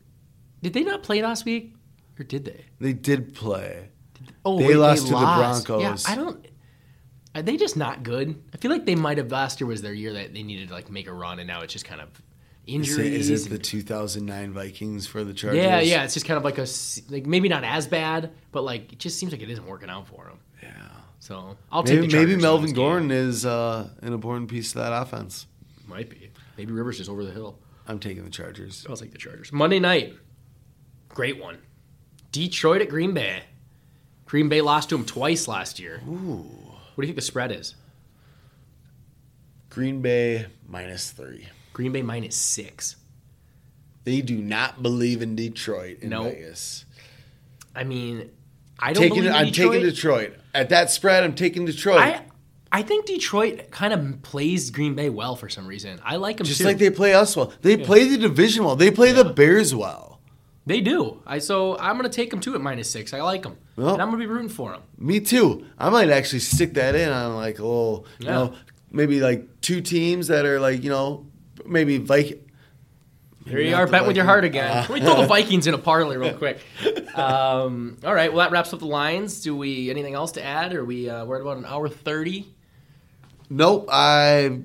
Did 0.62 0.72
they 0.72 0.82
not 0.84 1.02
play 1.02 1.22
last 1.22 1.44
week, 1.44 1.74
or 2.18 2.24
did 2.24 2.44
they? 2.44 2.64
they 2.80 2.92
did 2.92 3.34
play. 3.34 3.90
Oh, 4.44 4.58
They 4.58 4.74
lost 4.74 5.06
to 5.06 5.12
the 5.12 5.18
Broncos. 5.18 5.82
Yeah, 5.82 6.12
I 6.12 6.16
don't. 6.16 6.46
Are 7.34 7.42
they 7.42 7.56
just 7.56 7.76
not 7.76 8.02
good? 8.02 8.42
I 8.54 8.56
feel 8.56 8.70
like 8.70 8.86
they 8.86 8.94
might 8.94 9.18
have 9.18 9.30
last 9.30 9.60
year 9.60 9.68
was 9.68 9.82
their 9.82 9.92
year 9.92 10.12
that 10.14 10.34
they 10.34 10.42
needed 10.42 10.68
to 10.68 10.74
like 10.74 10.90
make 10.90 11.06
a 11.06 11.12
run, 11.12 11.38
and 11.38 11.46
now 11.46 11.60
it's 11.60 11.72
just 11.72 11.84
kind 11.84 12.00
of 12.00 12.08
Is 12.68 12.74
injuries. 12.74 13.28
it, 13.30 13.32
is 13.32 13.46
it 13.46 13.50
the 13.50 13.58
2009 13.58 14.52
Vikings 14.52 15.06
for 15.06 15.24
the 15.24 15.32
Chargers? 15.32 15.62
Yeah, 15.62 15.80
yeah. 15.80 16.04
It's 16.04 16.14
just 16.14 16.26
kind 16.26 16.36
of 16.36 16.44
like 16.44 16.58
a 16.58 16.66
like 17.08 17.26
maybe 17.26 17.48
not 17.48 17.64
as 17.64 17.86
bad, 17.86 18.30
but 18.52 18.62
like 18.62 18.92
it 18.92 18.98
just 18.98 19.18
seems 19.18 19.32
like 19.32 19.40
it 19.42 19.50
isn't 19.50 19.66
working 19.66 19.88
out 19.88 20.06
for 20.06 20.28
him. 20.28 20.38
Yeah. 20.62 20.70
So 21.20 21.56
I'll 21.72 21.82
take 21.82 22.00
Maybe, 22.00 22.12
the 22.12 22.16
maybe 22.18 22.36
Melvin. 22.36 22.72
Gordon 22.72 23.10
is 23.10 23.44
uh, 23.46 23.88
an 24.02 24.12
important 24.12 24.50
piece 24.50 24.72
to 24.72 24.78
that 24.78 24.92
offense. 24.92 25.46
might 25.86 26.08
be. 26.10 26.30
Maybe 26.56 26.72
Rivers 26.72 27.00
is 27.00 27.08
over 27.08 27.24
the 27.24 27.30
hill. 27.30 27.58
I'm 27.86 27.98
taking 27.98 28.24
the 28.24 28.30
Chargers. 28.30 28.86
I'll 28.88 28.96
take 28.96 29.12
the 29.12 29.18
Chargers. 29.18 29.50
Monday 29.52 29.78
night, 29.78 30.14
great 31.08 31.40
one. 31.40 31.58
Detroit 32.32 32.82
at 32.82 32.88
Green 32.90 33.14
Bay. 33.14 33.44
Green 34.26 34.48
Bay 34.50 34.60
lost 34.60 34.90
to 34.90 34.94
him 34.94 35.06
twice 35.06 35.48
last 35.48 35.78
year. 35.78 36.02
Ooh. 36.06 36.44
What 36.94 37.02
do 37.02 37.02
you 37.02 37.06
think 37.06 37.16
the 37.16 37.22
spread 37.22 37.50
is? 37.50 37.74
Green 39.70 40.02
Bay 40.02 40.46
minus 40.66 41.10
three. 41.10 41.48
Green 41.78 41.92
Bay 41.92 42.02
minus 42.02 42.34
six. 42.34 42.96
They 44.02 44.20
do 44.20 44.36
not 44.38 44.82
believe 44.82 45.22
in 45.22 45.36
Detroit 45.36 45.98
in 46.00 46.10
No. 46.10 46.24
Vegas. 46.24 46.84
I 47.72 47.84
mean, 47.84 48.30
I 48.80 48.92
don't 48.92 49.04
Taking, 49.04 49.28
I'm 49.28 49.46
Detroit. 49.46 49.72
taking 49.74 49.88
Detroit. 49.88 50.34
At 50.52 50.70
that 50.70 50.90
spread, 50.90 51.22
I'm 51.22 51.36
taking 51.36 51.66
Detroit. 51.66 52.00
I 52.00 52.22
I 52.72 52.82
think 52.82 53.06
Detroit 53.06 53.70
kind 53.70 53.92
of 53.92 54.22
plays 54.22 54.70
Green 54.72 54.96
Bay 54.96 55.08
well 55.08 55.36
for 55.36 55.48
some 55.48 55.68
reason. 55.68 56.00
I 56.04 56.16
like 56.16 56.38
them 56.38 56.46
Just 56.48 56.58
too. 56.58 56.64
like 56.66 56.78
they 56.78 56.90
play 56.90 57.14
us 57.14 57.36
well. 57.36 57.52
They 57.62 57.76
play 57.76 58.08
the 58.08 58.18
division 58.18 58.64
well. 58.64 58.74
They 58.74 58.90
play 58.90 59.12
the 59.12 59.24
Bears 59.24 59.72
well. 59.72 60.20
They 60.66 60.80
do. 60.80 61.22
I 61.28 61.38
so 61.38 61.78
I'm 61.78 61.94
gonna 61.96 62.08
take 62.08 62.30
them 62.30 62.40
too 62.40 62.56
at 62.56 62.60
minus 62.60 62.90
six. 62.90 63.14
I 63.14 63.22
like 63.22 63.44
them, 63.44 63.56
Well- 63.76 63.92
and 63.92 64.02
I'm 64.02 64.08
gonna 64.08 64.18
be 64.18 64.26
rooting 64.26 64.48
for 64.48 64.72
them. 64.72 64.82
Me 64.98 65.20
too. 65.20 65.64
I 65.78 65.90
might 65.90 66.10
actually 66.10 66.40
stick 66.40 66.74
that 66.74 66.96
in 66.96 67.08
on 67.08 67.36
like 67.36 67.60
a 67.60 67.62
little, 67.62 68.04
you 68.18 68.26
know, 68.26 68.54
maybe 68.90 69.20
like 69.20 69.60
two 69.60 69.80
teams 69.80 70.26
that 70.26 70.44
are 70.44 70.58
like, 70.58 70.82
you 70.82 70.90
know, 70.90 71.24
maybe 71.66 71.98
Viking. 71.98 72.44
Here 73.46 73.60
you 73.60 73.74
are, 73.74 73.86
bet 73.86 74.06
with 74.06 74.14
your 74.14 74.26
heart 74.26 74.44
again. 74.44 74.70
Let 74.70 74.90
me 74.90 75.00
throw 75.00 75.22
the 75.22 75.26
Vikings 75.34 75.66
in 75.66 75.72
a 75.72 75.78
parlay 75.78 76.16
real 76.16 76.34
quick. 76.34 76.60
Um, 77.18 77.96
all 78.04 78.14
right, 78.14 78.32
well 78.32 78.44
that 78.44 78.52
wraps 78.52 78.72
up 78.72 78.78
the 78.78 78.86
lines. 78.86 79.40
Do 79.40 79.56
we 79.56 79.90
anything 79.90 80.14
else 80.14 80.30
to 80.32 80.44
add? 80.44 80.72
Or 80.72 80.84
we 80.84 81.10
uh, 81.10 81.24
we're 81.24 81.34
at 81.34 81.42
about 81.42 81.56
an 81.56 81.64
hour 81.64 81.88
thirty. 81.88 82.46
Nope, 83.50 83.88
I 83.90 84.60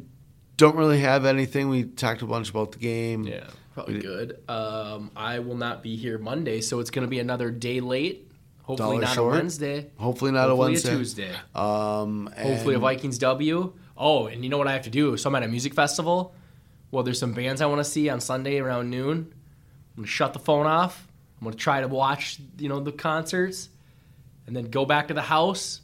don't 0.58 0.76
really 0.76 1.00
have 1.00 1.26
anything. 1.26 1.70
We 1.70 1.86
talked 1.86 2.22
a 2.22 2.28
bunch 2.28 2.52
about 2.52 2.74
the 2.74 2.78
game. 2.78 3.24
Yeah, 3.24 3.48
probably 3.74 4.02
good. 4.02 4.38
Um, 4.48 5.10
I 5.16 5.40
will 5.40 5.56
not 5.56 5.82
be 5.82 5.96
here 5.96 6.20
Monday, 6.20 6.62
so 6.62 6.80
it's 6.80 6.92
gonna 6.92 7.08
be 7.08 7.18
another 7.18 7.50
day 7.50 7.80
late. 7.80 8.30
Hopefully 8.62 9.00
not 9.00 9.16
short. 9.16 9.34
a 9.34 9.38
Wednesday. 9.38 9.90
Hopefully 9.98 10.32
not 10.32 10.50
Hopefully 10.50 10.68
a 10.68 10.70
Wednesday. 10.70 10.96
Tuesday. 10.96 11.32
Um, 11.56 12.30
Hopefully 12.38 12.76
a 12.76 12.80
Vikings 12.80 13.18
W. 13.18 13.74
Oh, 13.98 14.28
and 14.28 14.44
you 14.44 14.50
know 14.52 14.60
what 14.60 14.68
I 14.68 14.74
have 14.74 14.84
to 14.84 14.92
do? 14.92 15.18
So 15.18 15.28
I'm 15.30 15.36
at 15.36 15.44
a 15.44 15.48
music 15.48 15.74
festival. 15.74 16.36
Well, 16.94 17.02
there's 17.02 17.18
some 17.18 17.34
bands 17.34 17.60
I 17.60 17.66
want 17.66 17.80
to 17.80 17.90
see 17.90 18.08
on 18.08 18.22
Sunday 18.22 18.60
around 18.60 18.92
noon. 18.92 19.34
I'm 19.98 20.04
gonna 20.04 20.08
shut 20.08 20.34
the 20.34 20.38
phone 20.38 20.68
off. 20.68 21.08
I'm 21.42 21.46
gonna 21.46 21.56
try 21.56 21.82
to 21.82 21.88
watch, 21.88 22.38
you 22.60 22.70
know, 22.70 22.80
the 22.82 22.92
concerts, 22.92 23.70
and 24.46 24.56
then 24.56 24.70
go 24.70 24.86
back 24.86 25.08
to 25.08 25.16
the 25.16 25.24
house 25.24 25.82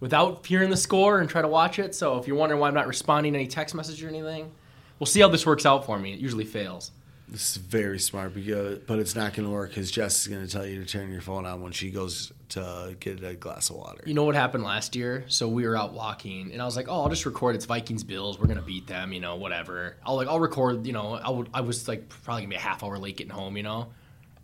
without 0.00 0.46
hearing 0.46 0.70
the 0.70 0.76
score 0.78 1.20
and 1.20 1.28
try 1.28 1.42
to 1.42 1.48
watch 1.48 1.78
it. 1.78 1.94
So 1.94 2.16
if 2.16 2.26
you're 2.26 2.34
wondering 2.34 2.62
why 2.62 2.68
I'm 2.68 2.74
not 2.74 2.86
responding 2.86 3.34
to 3.34 3.38
any 3.40 3.46
text 3.46 3.74
message 3.74 4.02
or 4.02 4.08
anything, 4.08 4.50
we'll 4.98 5.06
see 5.06 5.20
how 5.20 5.28
this 5.28 5.44
works 5.44 5.66
out 5.66 5.84
for 5.84 5.98
me. 5.98 6.14
It 6.14 6.18
usually 6.18 6.46
fails. 6.46 6.92
This 7.28 7.50
is 7.50 7.56
very 7.58 7.98
smart, 7.98 8.32
because, 8.32 8.78
but 8.86 8.98
it's 8.98 9.14
not 9.14 9.34
going 9.34 9.46
to 9.46 9.52
work 9.52 9.68
because 9.68 9.90
Jess 9.90 10.22
is 10.22 10.28
going 10.28 10.46
to 10.46 10.50
tell 10.50 10.64
you 10.64 10.82
to 10.82 10.90
turn 10.90 11.12
your 11.12 11.20
phone 11.20 11.44
on 11.44 11.60
when 11.60 11.72
she 11.72 11.90
goes 11.90 12.32
to 12.50 12.96
get 13.00 13.22
a 13.22 13.34
glass 13.34 13.70
of 13.70 13.76
water. 13.76 14.02
You 14.06 14.14
know 14.14 14.24
what 14.24 14.34
happened 14.34 14.64
last 14.64 14.96
year? 14.96 15.24
So 15.28 15.48
we 15.48 15.66
were 15.66 15.76
out 15.76 15.92
walking, 15.92 16.52
and 16.52 16.62
I 16.62 16.64
was 16.64 16.76
like, 16.76 16.88
"Oh, 16.88 17.02
I'll 17.02 17.08
just 17.08 17.26
record. 17.26 17.54
It's 17.54 17.64
Vikings 17.64 18.04
Bills. 18.04 18.38
We're 18.38 18.46
gonna 18.46 18.62
beat 18.62 18.86
them. 18.86 19.12
You 19.12 19.20
know, 19.20 19.36
whatever. 19.36 19.96
I'll 20.04 20.16
like, 20.16 20.28
I'll 20.28 20.40
record. 20.40 20.86
You 20.86 20.92
know, 20.92 21.14
I 21.14 21.30
would. 21.30 21.48
I 21.52 21.60
was 21.60 21.88
like 21.88 22.08
probably 22.08 22.42
gonna 22.42 22.50
be 22.50 22.56
a 22.56 22.60
half 22.60 22.82
hour 22.82 22.98
late 22.98 23.16
getting 23.16 23.32
home. 23.32 23.56
You 23.56 23.62
know, 23.62 23.88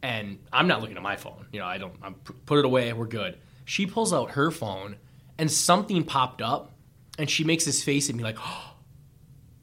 and 0.02 0.38
I'm 0.52 0.66
not 0.66 0.80
looking 0.80 0.96
at 0.96 1.02
my 1.02 1.16
phone. 1.16 1.46
You 1.52 1.60
know, 1.60 1.66
I 1.66 1.78
don't. 1.78 1.94
I'm 2.02 2.14
put 2.14 2.58
it 2.58 2.64
away. 2.64 2.92
We're 2.92 3.06
good. 3.06 3.38
She 3.64 3.86
pulls 3.86 4.12
out 4.12 4.32
her 4.32 4.50
phone, 4.50 4.96
and 5.38 5.50
something 5.50 6.04
popped 6.04 6.42
up, 6.42 6.72
and 7.18 7.30
she 7.30 7.44
makes 7.44 7.64
this 7.64 7.82
face 7.82 8.10
at 8.10 8.16
me 8.16 8.22
like, 8.22 8.38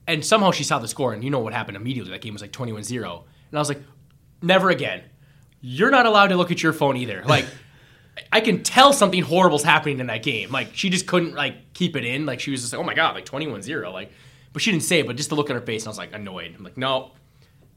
And 0.08 0.26
somehow 0.26 0.52
she 0.52 0.64
saw 0.64 0.80
the 0.80 0.88
score, 0.88 1.14
and 1.14 1.24
you 1.24 1.30
know 1.30 1.40
what 1.40 1.54
happened 1.54 1.78
immediately. 1.78 2.12
That 2.12 2.22
game 2.22 2.34
was 2.34 2.42
like 2.42 2.52
21 2.52 2.84
0. 2.84 3.24
And 3.50 3.58
I 3.58 3.62
was 3.62 3.70
like, 3.70 3.82
never 4.42 4.70
again. 4.70 5.04
You're 5.62 5.92
not 5.92 6.06
allowed 6.06 6.28
to 6.28 6.36
look 6.36 6.52
at 6.52 6.64
your 6.64 6.74
phone 6.74 6.98
either. 6.98 7.24
Like, 7.26 7.46
I 8.32 8.42
can 8.42 8.64
tell 8.64 8.94
something 8.94 9.24
horrible's 9.24 9.64
happening 9.64 10.00
in 10.00 10.08
that 10.08 10.24
game. 10.24 10.52
Like, 10.52 10.70
she 10.74 10.90
just 10.90 11.08
couldn't, 11.08 11.34
like, 11.34 11.74
keep 11.74 11.96
it 11.96 12.06
in. 12.06 12.26
Like, 12.26 12.40
she 12.40 12.52
was 12.52 12.62
just 12.62 12.74
like, 12.74 12.80
oh 12.80 12.84
my 12.84 12.94
God, 12.94 13.16
like 13.16 13.26
21 13.26 13.62
0. 13.62 13.92
Like, 13.92 14.12
but 14.54 14.62
she 14.62 14.72
didn't 14.72 14.84
say 14.84 15.00
it, 15.00 15.08
but 15.08 15.16
just 15.16 15.30
the 15.30 15.36
look 15.36 15.50
on 15.50 15.56
her 15.56 15.62
face, 15.62 15.84
and 15.84 15.88
I 15.88 15.92
was 15.92 15.98
like, 15.98 16.14
annoyed. 16.14 16.54
I'm 16.58 16.64
like, 16.64 16.78
no, 16.78 17.12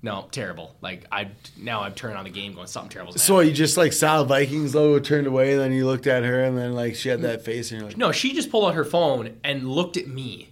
no, 0.02 0.28
terrible. 0.30 0.74
Like, 0.80 1.06
I 1.10 1.30
now 1.56 1.80
I've 1.80 1.94
turned 1.94 2.18
on 2.18 2.24
the 2.24 2.30
game 2.30 2.52
going, 2.52 2.66
something 2.66 2.90
terrible. 2.90 3.14
So 3.14 3.40
you 3.40 3.52
just 3.52 3.76
like 3.76 3.92
saw 3.92 4.18
the 4.18 4.24
Vikings 4.24 4.74
logo 4.74 4.98
turned 5.02 5.26
away, 5.26 5.52
and 5.52 5.60
then 5.60 5.72
you 5.72 5.86
looked 5.86 6.06
at 6.06 6.24
her, 6.24 6.44
and 6.44 6.58
then 6.58 6.74
like 6.74 6.94
she 6.94 7.08
had 7.08 7.22
that 7.22 7.42
face, 7.42 7.70
and 7.70 7.80
you're 7.80 7.88
like, 7.88 7.96
No, 7.96 8.12
she 8.12 8.34
just 8.34 8.50
pulled 8.50 8.66
out 8.66 8.74
her 8.74 8.84
phone 8.84 9.38
and 9.42 9.68
looked 9.68 9.96
at 9.96 10.06
me. 10.06 10.50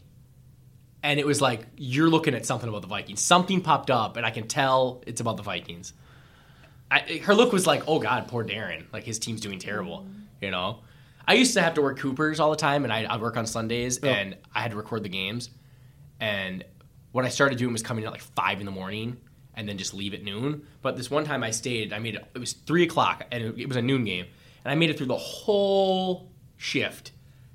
And 1.03 1.19
it 1.21 1.27
was 1.27 1.43
like, 1.43 1.67
you're 1.77 2.09
looking 2.09 2.33
at 2.33 2.47
something 2.47 2.69
about 2.69 2.83
the 2.83 2.89
Vikings. 2.89 3.21
Something 3.21 3.61
popped 3.61 3.91
up, 3.91 4.17
and 4.17 4.25
I 4.25 4.31
can 4.31 4.47
tell 4.47 5.03
it's 5.07 5.21
about 5.21 5.37
the 5.37 5.43
Vikings. 5.43 5.93
I, 6.93 7.20
her 7.24 7.35
look 7.35 7.52
was 7.52 7.66
like, 7.66 7.85
oh 7.86 7.98
God, 7.98 8.28
poor 8.28 8.44
Darren. 8.44 8.85
Like, 8.93 9.05
his 9.05 9.19
team's 9.19 9.40
doing 9.40 9.59
terrible, 9.59 10.06
you 10.40 10.51
know? 10.51 10.81
I 11.27 11.35
used 11.35 11.55
to 11.55 11.62
have 11.62 11.74
to 11.74 11.82
work 11.82 11.98
Coopers 11.98 12.40
all 12.40 12.51
the 12.51 12.56
time, 12.56 12.85
and 12.85 12.93
I, 12.93 13.06
I'd 13.09 13.20
work 13.20 13.36
on 13.36 13.47
Sundays, 13.47 14.01
oh. 14.02 14.09
and 14.09 14.36
I 14.55 14.60
had 14.60 14.73
to 14.73 14.77
record 14.77 15.02
the 15.02 15.09
games. 15.09 15.51
And 16.20 16.64
what 17.12 17.24
I 17.24 17.28
started 17.28 17.59
doing 17.59 17.73
was 17.73 17.82
coming 17.82 18.02
in 18.02 18.09
at 18.09 18.12
like 18.12 18.23
5 18.23 18.60
in 18.60 18.66
the 18.66 18.73
morning 18.73 19.19
and 19.55 19.69
then 19.69 19.78
just 19.78 19.94
leave 19.94 20.14
at 20.14 20.23
noon. 20.23 20.66
But 20.81 20.97
this 20.97 21.10
one 21.10 21.24
time 21.24 21.43
I 21.43 21.51
stayed, 21.51 21.93
I 21.93 21.98
made 21.98 22.14
it, 22.16 22.24
it 22.35 22.39
was 22.39 22.52
3 22.52 22.85
o'clock, 22.85 23.24
and 23.31 23.43
it, 23.43 23.59
it 23.59 23.69
was 23.69 23.77
a 23.77 23.82
noon 23.82 24.05
game. 24.05 24.27
And 24.64 24.73
I 24.73 24.74
made 24.74 24.90
it 24.90 24.98
through 24.98 25.06
the 25.06 25.16
whole 25.16 26.31
shift 26.56 27.12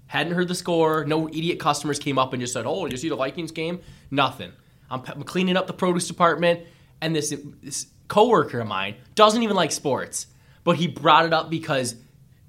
Hadn't 0.07 0.33
heard 0.33 0.47
the 0.47 0.55
score. 0.55 1.05
No 1.05 1.27
idiot 1.27 1.59
customers 1.59 1.99
came 1.99 2.17
up 2.17 2.33
and 2.33 2.41
just 2.41 2.53
said, 2.53 2.65
"Oh, 2.65 2.85
did 2.85 2.93
you 2.93 2.97
see 2.97 3.09
the 3.09 3.15
Vikings 3.15 3.51
game?" 3.51 3.81
Nothing. 4.09 4.53
I'm, 4.89 5.03
I'm 5.05 5.23
cleaning 5.23 5.57
up 5.57 5.67
the 5.67 5.73
produce 5.73 6.07
department, 6.07 6.61
and 7.01 7.15
this 7.15 7.35
this 7.61 7.87
coworker 8.07 8.59
of 8.59 8.67
mine 8.67 8.95
doesn't 9.15 9.41
even 9.43 9.55
like 9.55 9.71
sports, 9.71 10.27
but 10.63 10.77
he 10.77 10.87
brought 10.87 11.25
it 11.25 11.33
up 11.33 11.49
because 11.49 11.95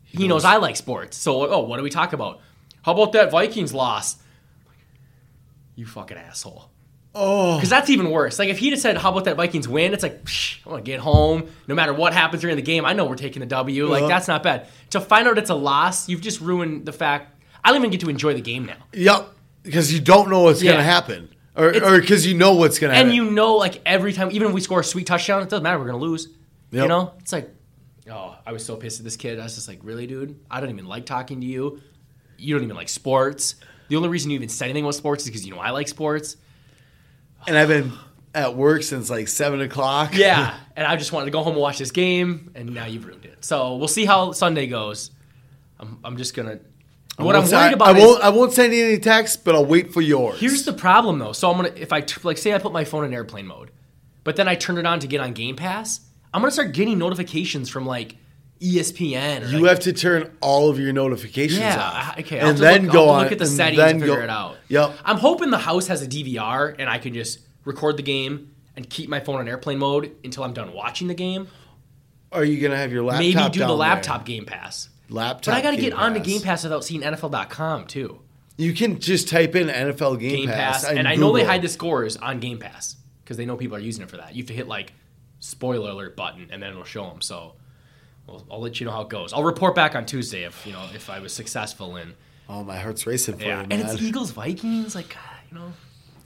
he, 0.04 0.26
knows. 0.28 0.44
I 0.44 0.56
like 0.56 0.76
sports. 0.76 1.16
So, 1.16 1.50
oh, 1.50 1.60
what 1.60 1.76
do 1.76 1.82
we 1.82 1.90
talk 1.90 2.12
about? 2.12 2.40
How 2.82 2.92
about 2.92 3.12
that 3.12 3.30
Vikings 3.30 3.74
loss? 3.74 4.16
You 5.76 5.86
fucking 5.86 6.16
asshole. 6.16 6.70
oh, 7.14 7.56
Because 7.56 7.70
that's 7.70 7.90
even 7.90 8.10
worse. 8.10 8.38
Like 8.38 8.48
if 8.48 8.58
he'd 8.58 8.70
have 8.70 8.80
said, 8.80 8.96
"How 8.96 9.10
about 9.10 9.24
that 9.24 9.36
Vikings 9.36 9.68
win?" 9.68 9.92
It's 9.92 10.02
like, 10.02 10.24
Psh, 10.24 10.58
I'm 10.66 10.70
gonna 10.72 10.82
get 10.82 11.00
home. 11.00 11.48
No 11.66 11.74
matter 11.74 11.92
what 11.92 12.12
happens 12.12 12.40
during 12.42 12.56
the 12.56 12.62
game, 12.62 12.84
I 12.84 12.92
know 12.94 13.04
we're 13.04 13.14
taking 13.16 13.40
the 13.40 13.46
W. 13.46 13.86
Like 13.88 14.02
Yeah. 14.02 14.08
that's 14.08 14.28
not 14.28 14.42
bad. 14.42 14.66
To 14.90 15.00
find 15.00 15.28
out 15.28 15.38
it's 15.38 15.50
a 15.50 15.54
loss, 15.54 16.08
you've 16.08 16.20
just 16.20 16.40
ruined 16.40 16.86
the 16.86 16.92
fact. 16.92 17.34
I 17.64 17.68
don't 17.68 17.78
even 17.78 17.90
get 17.90 18.00
to 18.00 18.08
enjoy 18.10 18.34
the 18.34 18.40
game 18.40 18.64
now. 18.66 18.76
yep, 18.92 19.28
because 19.62 19.92
you 19.92 20.00
don't 20.00 20.30
know 20.30 20.42
what's 20.42 20.62
Yeah. 20.62 20.72
gonna 20.72 20.84
happen, 20.84 21.28
or 21.66 22.00
because 22.00 22.26
you 22.26 22.34
know 22.34 22.54
what's 22.54 22.78
gonna 22.78 22.94
happen. 22.94 23.08
And 23.08 23.16
happen. 23.16 23.28
you 23.28 23.34
know, 23.34 23.56
like 23.56 23.82
every 23.84 24.12
time, 24.12 24.30
even 24.30 24.48
if 24.48 24.54
we 24.54 24.60
score 24.60 24.80
a 24.80 24.84
sweet 24.84 25.06
touchdown, 25.06 25.42
it 25.42 25.48
doesn't 25.48 25.62
matter. 25.62 25.78
We're 25.78 25.86
gonna 25.86 25.98
lose. 25.98 26.28
You 26.70 26.86
know, 26.86 27.14
it's 27.18 27.32
like, 27.32 27.50
oh, 28.10 28.36
I 28.46 28.52
was 28.52 28.64
so 28.64 28.76
pissed 28.76 29.00
at 29.00 29.04
this 29.04 29.16
kid. 29.16 29.38
I 29.40 29.44
was 29.44 29.54
just 29.54 29.68
like, 29.68 29.80
really, 29.82 30.06
dude? 30.06 30.38
I 30.50 30.60
don't 30.60 30.70
even 30.70 30.86
like 30.86 31.06
talking 31.06 31.40
to 31.40 31.46
you. 31.46 31.80
You 32.36 32.54
don't 32.54 32.62
even 32.62 32.76
like 32.76 32.88
sports. 32.90 33.56
The 33.88 33.96
only 33.96 34.10
reason 34.10 34.30
you 34.30 34.36
even 34.36 34.50
said 34.50 34.66
anything 34.66 34.84
about 34.84 34.94
sports 34.94 35.24
is 35.24 35.30
because 35.30 35.46
you 35.46 35.54
know 35.54 35.60
I 35.60 35.70
like 35.70 35.88
sports. 35.88 36.36
and 37.46 37.56
I've 37.56 37.68
been 37.68 37.92
at 38.34 38.54
work 38.54 38.82
since 38.82 39.08
like 39.10 39.28
seven 39.28 39.60
o'clock. 39.60 40.14
Yeah, 40.14 40.54
and 40.76 40.86
I 40.86 40.96
just 40.96 41.12
wanted 41.12 41.26
to 41.26 41.30
go 41.30 41.42
home 41.42 41.54
and 41.54 41.62
watch 41.62 41.78
this 41.78 41.90
game, 41.90 42.52
and 42.54 42.74
now 42.74 42.86
you've 42.86 43.06
ruined 43.06 43.24
it. 43.24 43.44
So 43.44 43.76
we'll 43.76 43.88
see 43.88 44.04
how 44.04 44.32
Sunday 44.32 44.66
goes. 44.66 45.10
I'm, 45.80 45.98
I'm 46.04 46.16
just 46.16 46.34
gonna. 46.34 46.60
I 47.18 47.24
What 47.24 47.34
I'm 47.34 47.42
won't- 47.42 47.52
worried 47.52 47.62
I- 47.64 47.72
about 47.72 47.88
I 47.88 47.98
is 47.98 48.04
won't. 48.04 48.22
I 48.24 48.28
won't 48.28 48.52
send 48.52 48.72
you 48.72 48.84
any 48.86 48.98
texts, 48.98 49.36
but 49.36 49.54
I'll 49.54 49.64
wait 49.64 49.92
for 49.92 50.00
yours. 50.00 50.38
here's 50.38 50.64
the 50.64 50.72
problem 50.72 51.18
though. 51.18 51.32
So 51.32 51.50
I'm 51.50 51.56
gonna 51.56 51.72
if 51.76 51.92
I 51.92 52.00
t- 52.00 52.20
like 52.22 52.38
say 52.38 52.54
I 52.54 52.58
put 52.58 52.72
my 52.72 52.84
phone 52.84 53.04
in 53.04 53.12
airplane 53.12 53.46
mode, 53.46 53.70
but 54.24 54.36
then 54.36 54.46
I 54.48 54.54
turn 54.54 54.78
it 54.78 54.86
on 54.86 55.00
to 55.00 55.06
get 55.08 55.20
on 55.20 55.32
Game 55.32 55.56
Pass. 55.56 56.00
I'm 56.32 56.40
gonna 56.42 56.52
start 56.52 56.72
getting 56.72 56.96
notifications 56.98 57.68
from 57.68 57.86
like 57.86 58.16
ESPN. 58.60 59.42
Or 59.44 59.48
You 59.48 59.58
like, 59.60 59.68
have 59.70 59.80
to 59.80 59.92
turn 59.92 60.30
all 60.40 60.68
of 60.68 60.78
your 60.78 60.92
notifications 60.92 61.60
Yeah, 61.60 61.80
off. 61.80 62.18
okay. 62.18 62.40
I'll 62.40 62.50
and 62.50 62.58
then 62.58 62.84
look, 62.84 62.92
go 62.92 63.04
I'll 63.04 63.10
on. 63.16 63.22
look 63.24 63.32
at 63.32 63.38
the 63.38 63.46
settings 63.46 63.80
and 63.80 64.00
figure 64.00 64.16
go- 64.16 64.22
it 64.22 64.30
out. 64.30 64.56
Yep. 64.68 64.94
I'm 65.04 65.16
hoping 65.18 65.50
the 65.50 65.58
house 65.58 65.86
has 65.88 66.02
a 66.02 66.06
DVR 66.08 66.74
and 66.78 66.88
I 66.90 66.98
can 66.98 67.14
just 67.14 67.38
record 67.64 67.96
the 67.96 68.02
game 68.02 68.50
and 68.76 68.88
keep 68.88 69.08
my 69.08 69.20
phone 69.20 69.36
on 69.36 69.48
airplane 69.48 69.78
mode 69.78 70.12
until 70.24 70.44
I'm 70.44 70.52
done 70.52 70.72
watching 70.72 71.08
the 71.08 71.14
game. 71.14 71.48
Are 72.32 72.44
you 72.44 72.60
gonna 72.60 72.76
have 72.76 72.92
your 72.92 73.02
laptop? 73.04 73.20
Maybe 73.20 73.32
do 73.34 73.38
the 73.38 73.58
down 73.60 73.68
there? 73.68 73.76
laptop 73.76 74.24
Game 74.26 74.44
Pass. 74.44 74.88
Laptop. 75.08 75.54
But 75.54 75.58
I 75.58 75.62
got 75.62 75.70
to 75.72 75.76
get 75.76 75.92
onto 75.92 76.18
Pass. 76.20 76.26
Game 76.26 76.40
Pass 76.42 76.62
without 76.64 76.84
seeing 76.84 77.02
NFL.com 77.02 77.86
too. 77.86 78.20
You 78.56 78.72
can 78.74 78.98
just 78.98 79.28
type 79.28 79.54
in 79.54 79.68
NFL 79.68 80.18
Game, 80.18 80.46
Game 80.46 80.48
Pass, 80.48 80.84
on 80.84 80.98
and 80.98 81.06
I 81.06 81.14
know 81.14 81.32
they 81.32 81.44
hide 81.44 81.62
the 81.62 81.68
scores 81.68 82.16
on 82.16 82.40
Game 82.40 82.58
Pass 82.58 82.96
because 83.22 83.36
they 83.36 83.46
know 83.46 83.56
people 83.56 83.76
are 83.76 83.80
using 83.80 84.02
it 84.02 84.10
for 84.10 84.16
that. 84.16 84.34
You 84.34 84.42
have 84.42 84.48
to 84.48 84.54
hit 84.54 84.66
like 84.66 84.92
spoiler 85.38 85.90
alert 85.90 86.16
button, 86.16 86.48
and 86.50 86.60
then 86.62 86.70
it'll 86.70 86.82
show 86.84 87.08
them. 87.08 87.20
So 87.20 87.54
I'll, 88.28 88.44
I'll 88.50 88.60
let 88.60 88.80
you 88.80 88.86
know 88.86 88.92
how 88.92 89.02
it 89.02 89.08
goes. 89.08 89.32
I'll 89.32 89.44
report 89.44 89.74
back 89.76 89.94
on 89.94 90.06
Tuesday 90.06 90.42
if 90.42 90.66
you 90.66 90.72
know 90.72 90.84
if 90.94 91.08
I 91.08 91.20
was 91.20 91.32
successful 91.32 91.96
in. 91.96 92.14
Oh, 92.48 92.64
my 92.64 92.78
heart's 92.78 93.06
racing 93.06 93.36
for 93.36 93.44
Yeah, 93.44 93.60
you, 93.60 93.66
and 93.70 93.80
it's 93.82 94.02
Eagles 94.02 94.32
Vikings. 94.32 94.94
Like 94.94 95.16
you 95.52 95.58
know, 95.58 95.72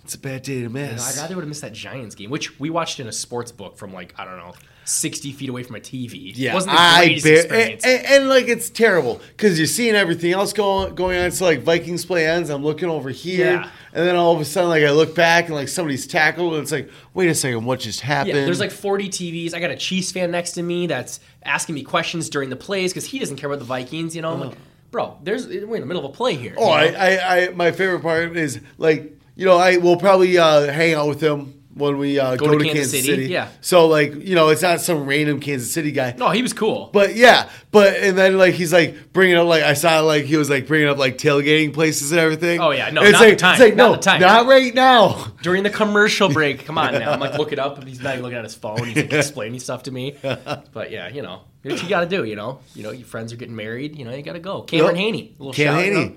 It's 0.05 0.15
a 0.15 0.19
bad 0.19 0.43
day 0.43 0.63
to 0.63 0.69
miss. 0.69 1.17
I'd 1.17 1.21
rather 1.21 1.37
would 1.37 1.43
have 1.43 1.49
missed 1.49 1.63
that 1.63 1.73
Giants 1.73 2.15
game, 2.15 2.31
which 2.31 2.59
we 2.59 2.71
watched 2.71 2.99
in 2.99 3.07
a 3.07 3.13
sports 3.13 3.53
book 3.53 3.77
from 3.77 3.93
like 3.93 4.15
I 4.19 4.25
don't 4.25 4.37
know, 4.37 4.53
sixty 4.85 5.31
feet 5.31 5.49
away 5.49 5.63
from 5.63 5.77
a 5.77 5.81
TV. 5.81 6.33
yeah, 6.35 6.51
it 6.51 6.55
wasn't 6.55 6.75
the 6.75 6.81
I 6.81 7.05
greatest 7.05 7.25
bear, 7.25 7.37
experience. 7.37 7.85
and, 7.85 7.99
and, 7.99 8.07
and, 8.07 8.29
like 8.29 8.49
it's 8.49 8.69
terrible 8.69 9.21
because 9.37 9.59
you're 9.59 9.69
seeing 9.69 9.95
everything 9.95 10.33
else 10.33 10.53
going 10.53 10.97
going 10.97 11.19
on. 11.19 11.31
So 11.31 11.45
like 11.45 11.61
Vikings 11.61 12.05
play 12.05 12.27
ends, 12.27 12.51
I'm 12.51 12.65
looking 12.65 12.89
over 12.89 13.11
here, 13.11 13.53
Yeah. 13.61 13.71
and 13.93 14.07
then 14.09 14.17
all 14.17 14.35
of 14.35 14.41
a 14.41 14.45
sudden 14.45 14.71
like 14.71 14.83
I 14.83 14.91
look 14.91 15.15
back 15.15 15.47
and 15.47 15.55
like 15.55 15.69
somebody's 15.69 16.07
tackled, 16.09 16.55
and 16.55 16.63
it's 16.63 16.73
like, 16.73 16.91
wait 17.15 17.29
a 17.29 17.35
second, 17.35 17.65
what 17.65 17.79
just 17.79 18.01
happened? 18.01 18.37
Yeah, 18.37 18.45
there's 18.45 18.61
like 18.61 18.73
40 18.73 19.09
TVs. 19.09 19.55
I 19.55 19.61
got 19.61 19.71
a 19.71 19.77
Chiefs 19.77 20.11
fan 20.11 20.33
next 20.33 20.53
to 20.53 20.65
me 20.65 20.89
that's 20.89 21.21
asking 21.45 21.77
me 21.77 21.85
questions 21.85 22.29
during 22.29 22.51
the 22.51 22.57
plays 22.57 22.93
because 22.93 23.05
he 23.07 23.21
doesn't 23.21 23.37
care 23.37 23.49
about 23.49 23.61
the 23.61 23.65
Vikings. 23.67 24.17
You 24.17 24.23
know, 24.23 24.33
I'm 24.33 24.41
like, 24.41 24.51
oh. 24.51 24.57
bro, 24.91 25.19
there's 25.23 25.47
we're 25.47 25.77
in 25.77 25.81
the 25.81 25.87
middle 25.87 26.05
of 26.05 26.11
a 26.11 26.15
play 26.15 26.35
here. 26.35 26.55
Oh, 26.59 26.77
you 26.83 26.91
know? 26.91 26.99
I, 26.99 27.11
I, 27.15 27.37
I, 27.37 27.49
my 27.51 27.71
favorite 27.71 28.01
part 28.03 28.37
is 28.37 28.61
like, 28.79 29.17
you 29.35 29.47
know, 29.47 29.57
I 29.57 29.77
will 29.79 29.97
probably 29.97 30.39
uh, 30.39 30.73
hang 30.73 30.95
out 30.95 31.09
with 31.09 31.21
him 31.23 31.59
when 31.75 31.97
we 31.97 32.19
uh, 32.19 32.37
go, 32.37 32.59
to, 32.59 32.65
Kansas, 32.65 32.91
City. 32.91 33.29
Yeah. 33.29 33.49
So 33.63 33.87
like, 33.89 34.15
you 34.15 34.35
know, 34.35 34.51
it's 34.51 34.61
not 34.61 34.81
some 34.83 35.07
random 35.07 35.41
Kansas 35.41 35.73
City 35.73 35.91
guy. 35.91 36.15
no, 36.19 36.29
he 36.31 36.43
was 36.43 36.53
cool. 36.53 36.91
But 36.93 37.17
yeah, 37.17 37.49
but 37.71 37.97
and 37.97 38.17
then 38.17 38.37
like 38.37 38.55
he's 38.55 38.73
like 38.73 39.13
bringing 39.15 39.37
up 39.37 39.47
like 39.47 39.63
I 39.63 39.73
saw 39.73 40.01
like 40.01 40.25
he 40.25 40.37
was 40.37 40.51
like 40.51 40.67
bringing 40.67 40.89
up 40.89 40.99
like 40.99 41.17
tailgating 41.17 41.73
places 41.73 42.13
and 42.13 42.21
everything. 42.21 42.61
Oh, 42.61 42.71
yeah, 42.71 42.91
no, 42.91 43.03
it's 43.03 43.13
not 43.13 43.21
the 43.21 43.29
like, 43.31 43.39
time, 43.39 43.53
It's 43.55 43.61
like 43.63 43.75
not 43.77 43.87
no, 43.89 43.97
the 43.97 44.03
time. 44.03 44.21
not 44.21 44.47
right 44.47 44.75
now. 44.75 45.33
during 45.43 45.63
the 45.63 45.71
commercial 45.71 46.29
break, 46.29 46.67
come 46.67 46.77
on 46.77 46.93
now. 46.93 47.11
I'm 47.13 47.21
like, 47.21 47.35
look 47.39 47.53
it 47.53 47.59
up. 47.59 47.79
And 47.79 47.89
he's 47.89 48.03
not 48.03 48.13
even 48.13 48.23
looking 48.23 48.39
at 48.39 48.45
his 48.45 48.55
phone. 48.55 48.85
He's 48.85 48.97
like 48.97 49.13
explaining 49.13 49.61
stuff 49.61 49.85
to 49.85 49.91
me. 49.91 50.17
But 50.23 50.91
yeah, 50.91 51.09
you 51.09 51.23
know, 51.23 51.41
what 51.63 51.83
you 51.83 51.89
got 51.89 52.01
to 52.01 52.07
do. 52.07 52.25
You 52.25 52.37
know, 52.37 52.61
you 52.75 52.83
know, 52.83 52.91
your 52.91 53.07
friends 53.07 53.33
are 53.33 53.37
getting 53.37 53.57
married. 53.57 53.97
You 53.97 54.05
know, 54.05 54.15
you 54.15 54.23
got 54.23 54.35
to 54.35 54.41
go. 54.41 54.63
Cameron 54.63 54.97
Yep. 54.97 55.05
Haney, 55.05 55.35
a 55.39 55.43
little 55.43 55.53
Cam 55.55 55.75
shout, 55.75 55.87
you 55.87 55.93
Haney, 55.95 56.09
know? 56.11 56.17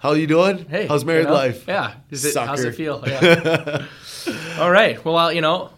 How 0.00 0.12
you 0.12 0.26
doing? 0.26 0.64
Hey, 0.68 0.86
how's 0.86 1.04
married 1.04 1.22
you 1.22 1.26
know? 1.28 1.34
life? 1.34 1.64
Yeah, 1.68 1.94
Is 2.10 2.24
it, 2.24 2.34
how's 2.36 2.64
it 2.64 2.74
feel? 2.74 3.04
Yeah. 3.06 3.86
All 4.58 4.70
right. 4.70 5.02
Well, 5.04 5.16
uh, 5.16 5.30
you 5.30 5.40
know, 5.40 5.70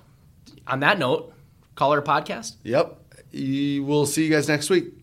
on 0.66 0.80
that 0.80 0.98
note, 0.98 1.32
call 1.74 1.92
our 1.92 2.02
podcast. 2.02 2.54
Yep. 2.62 2.98
We'll 3.32 4.06
see 4.06 4.24
you 4.24 4.30
guys 4.30 4.48
next 4.48 4.70
week. 4.70 4.94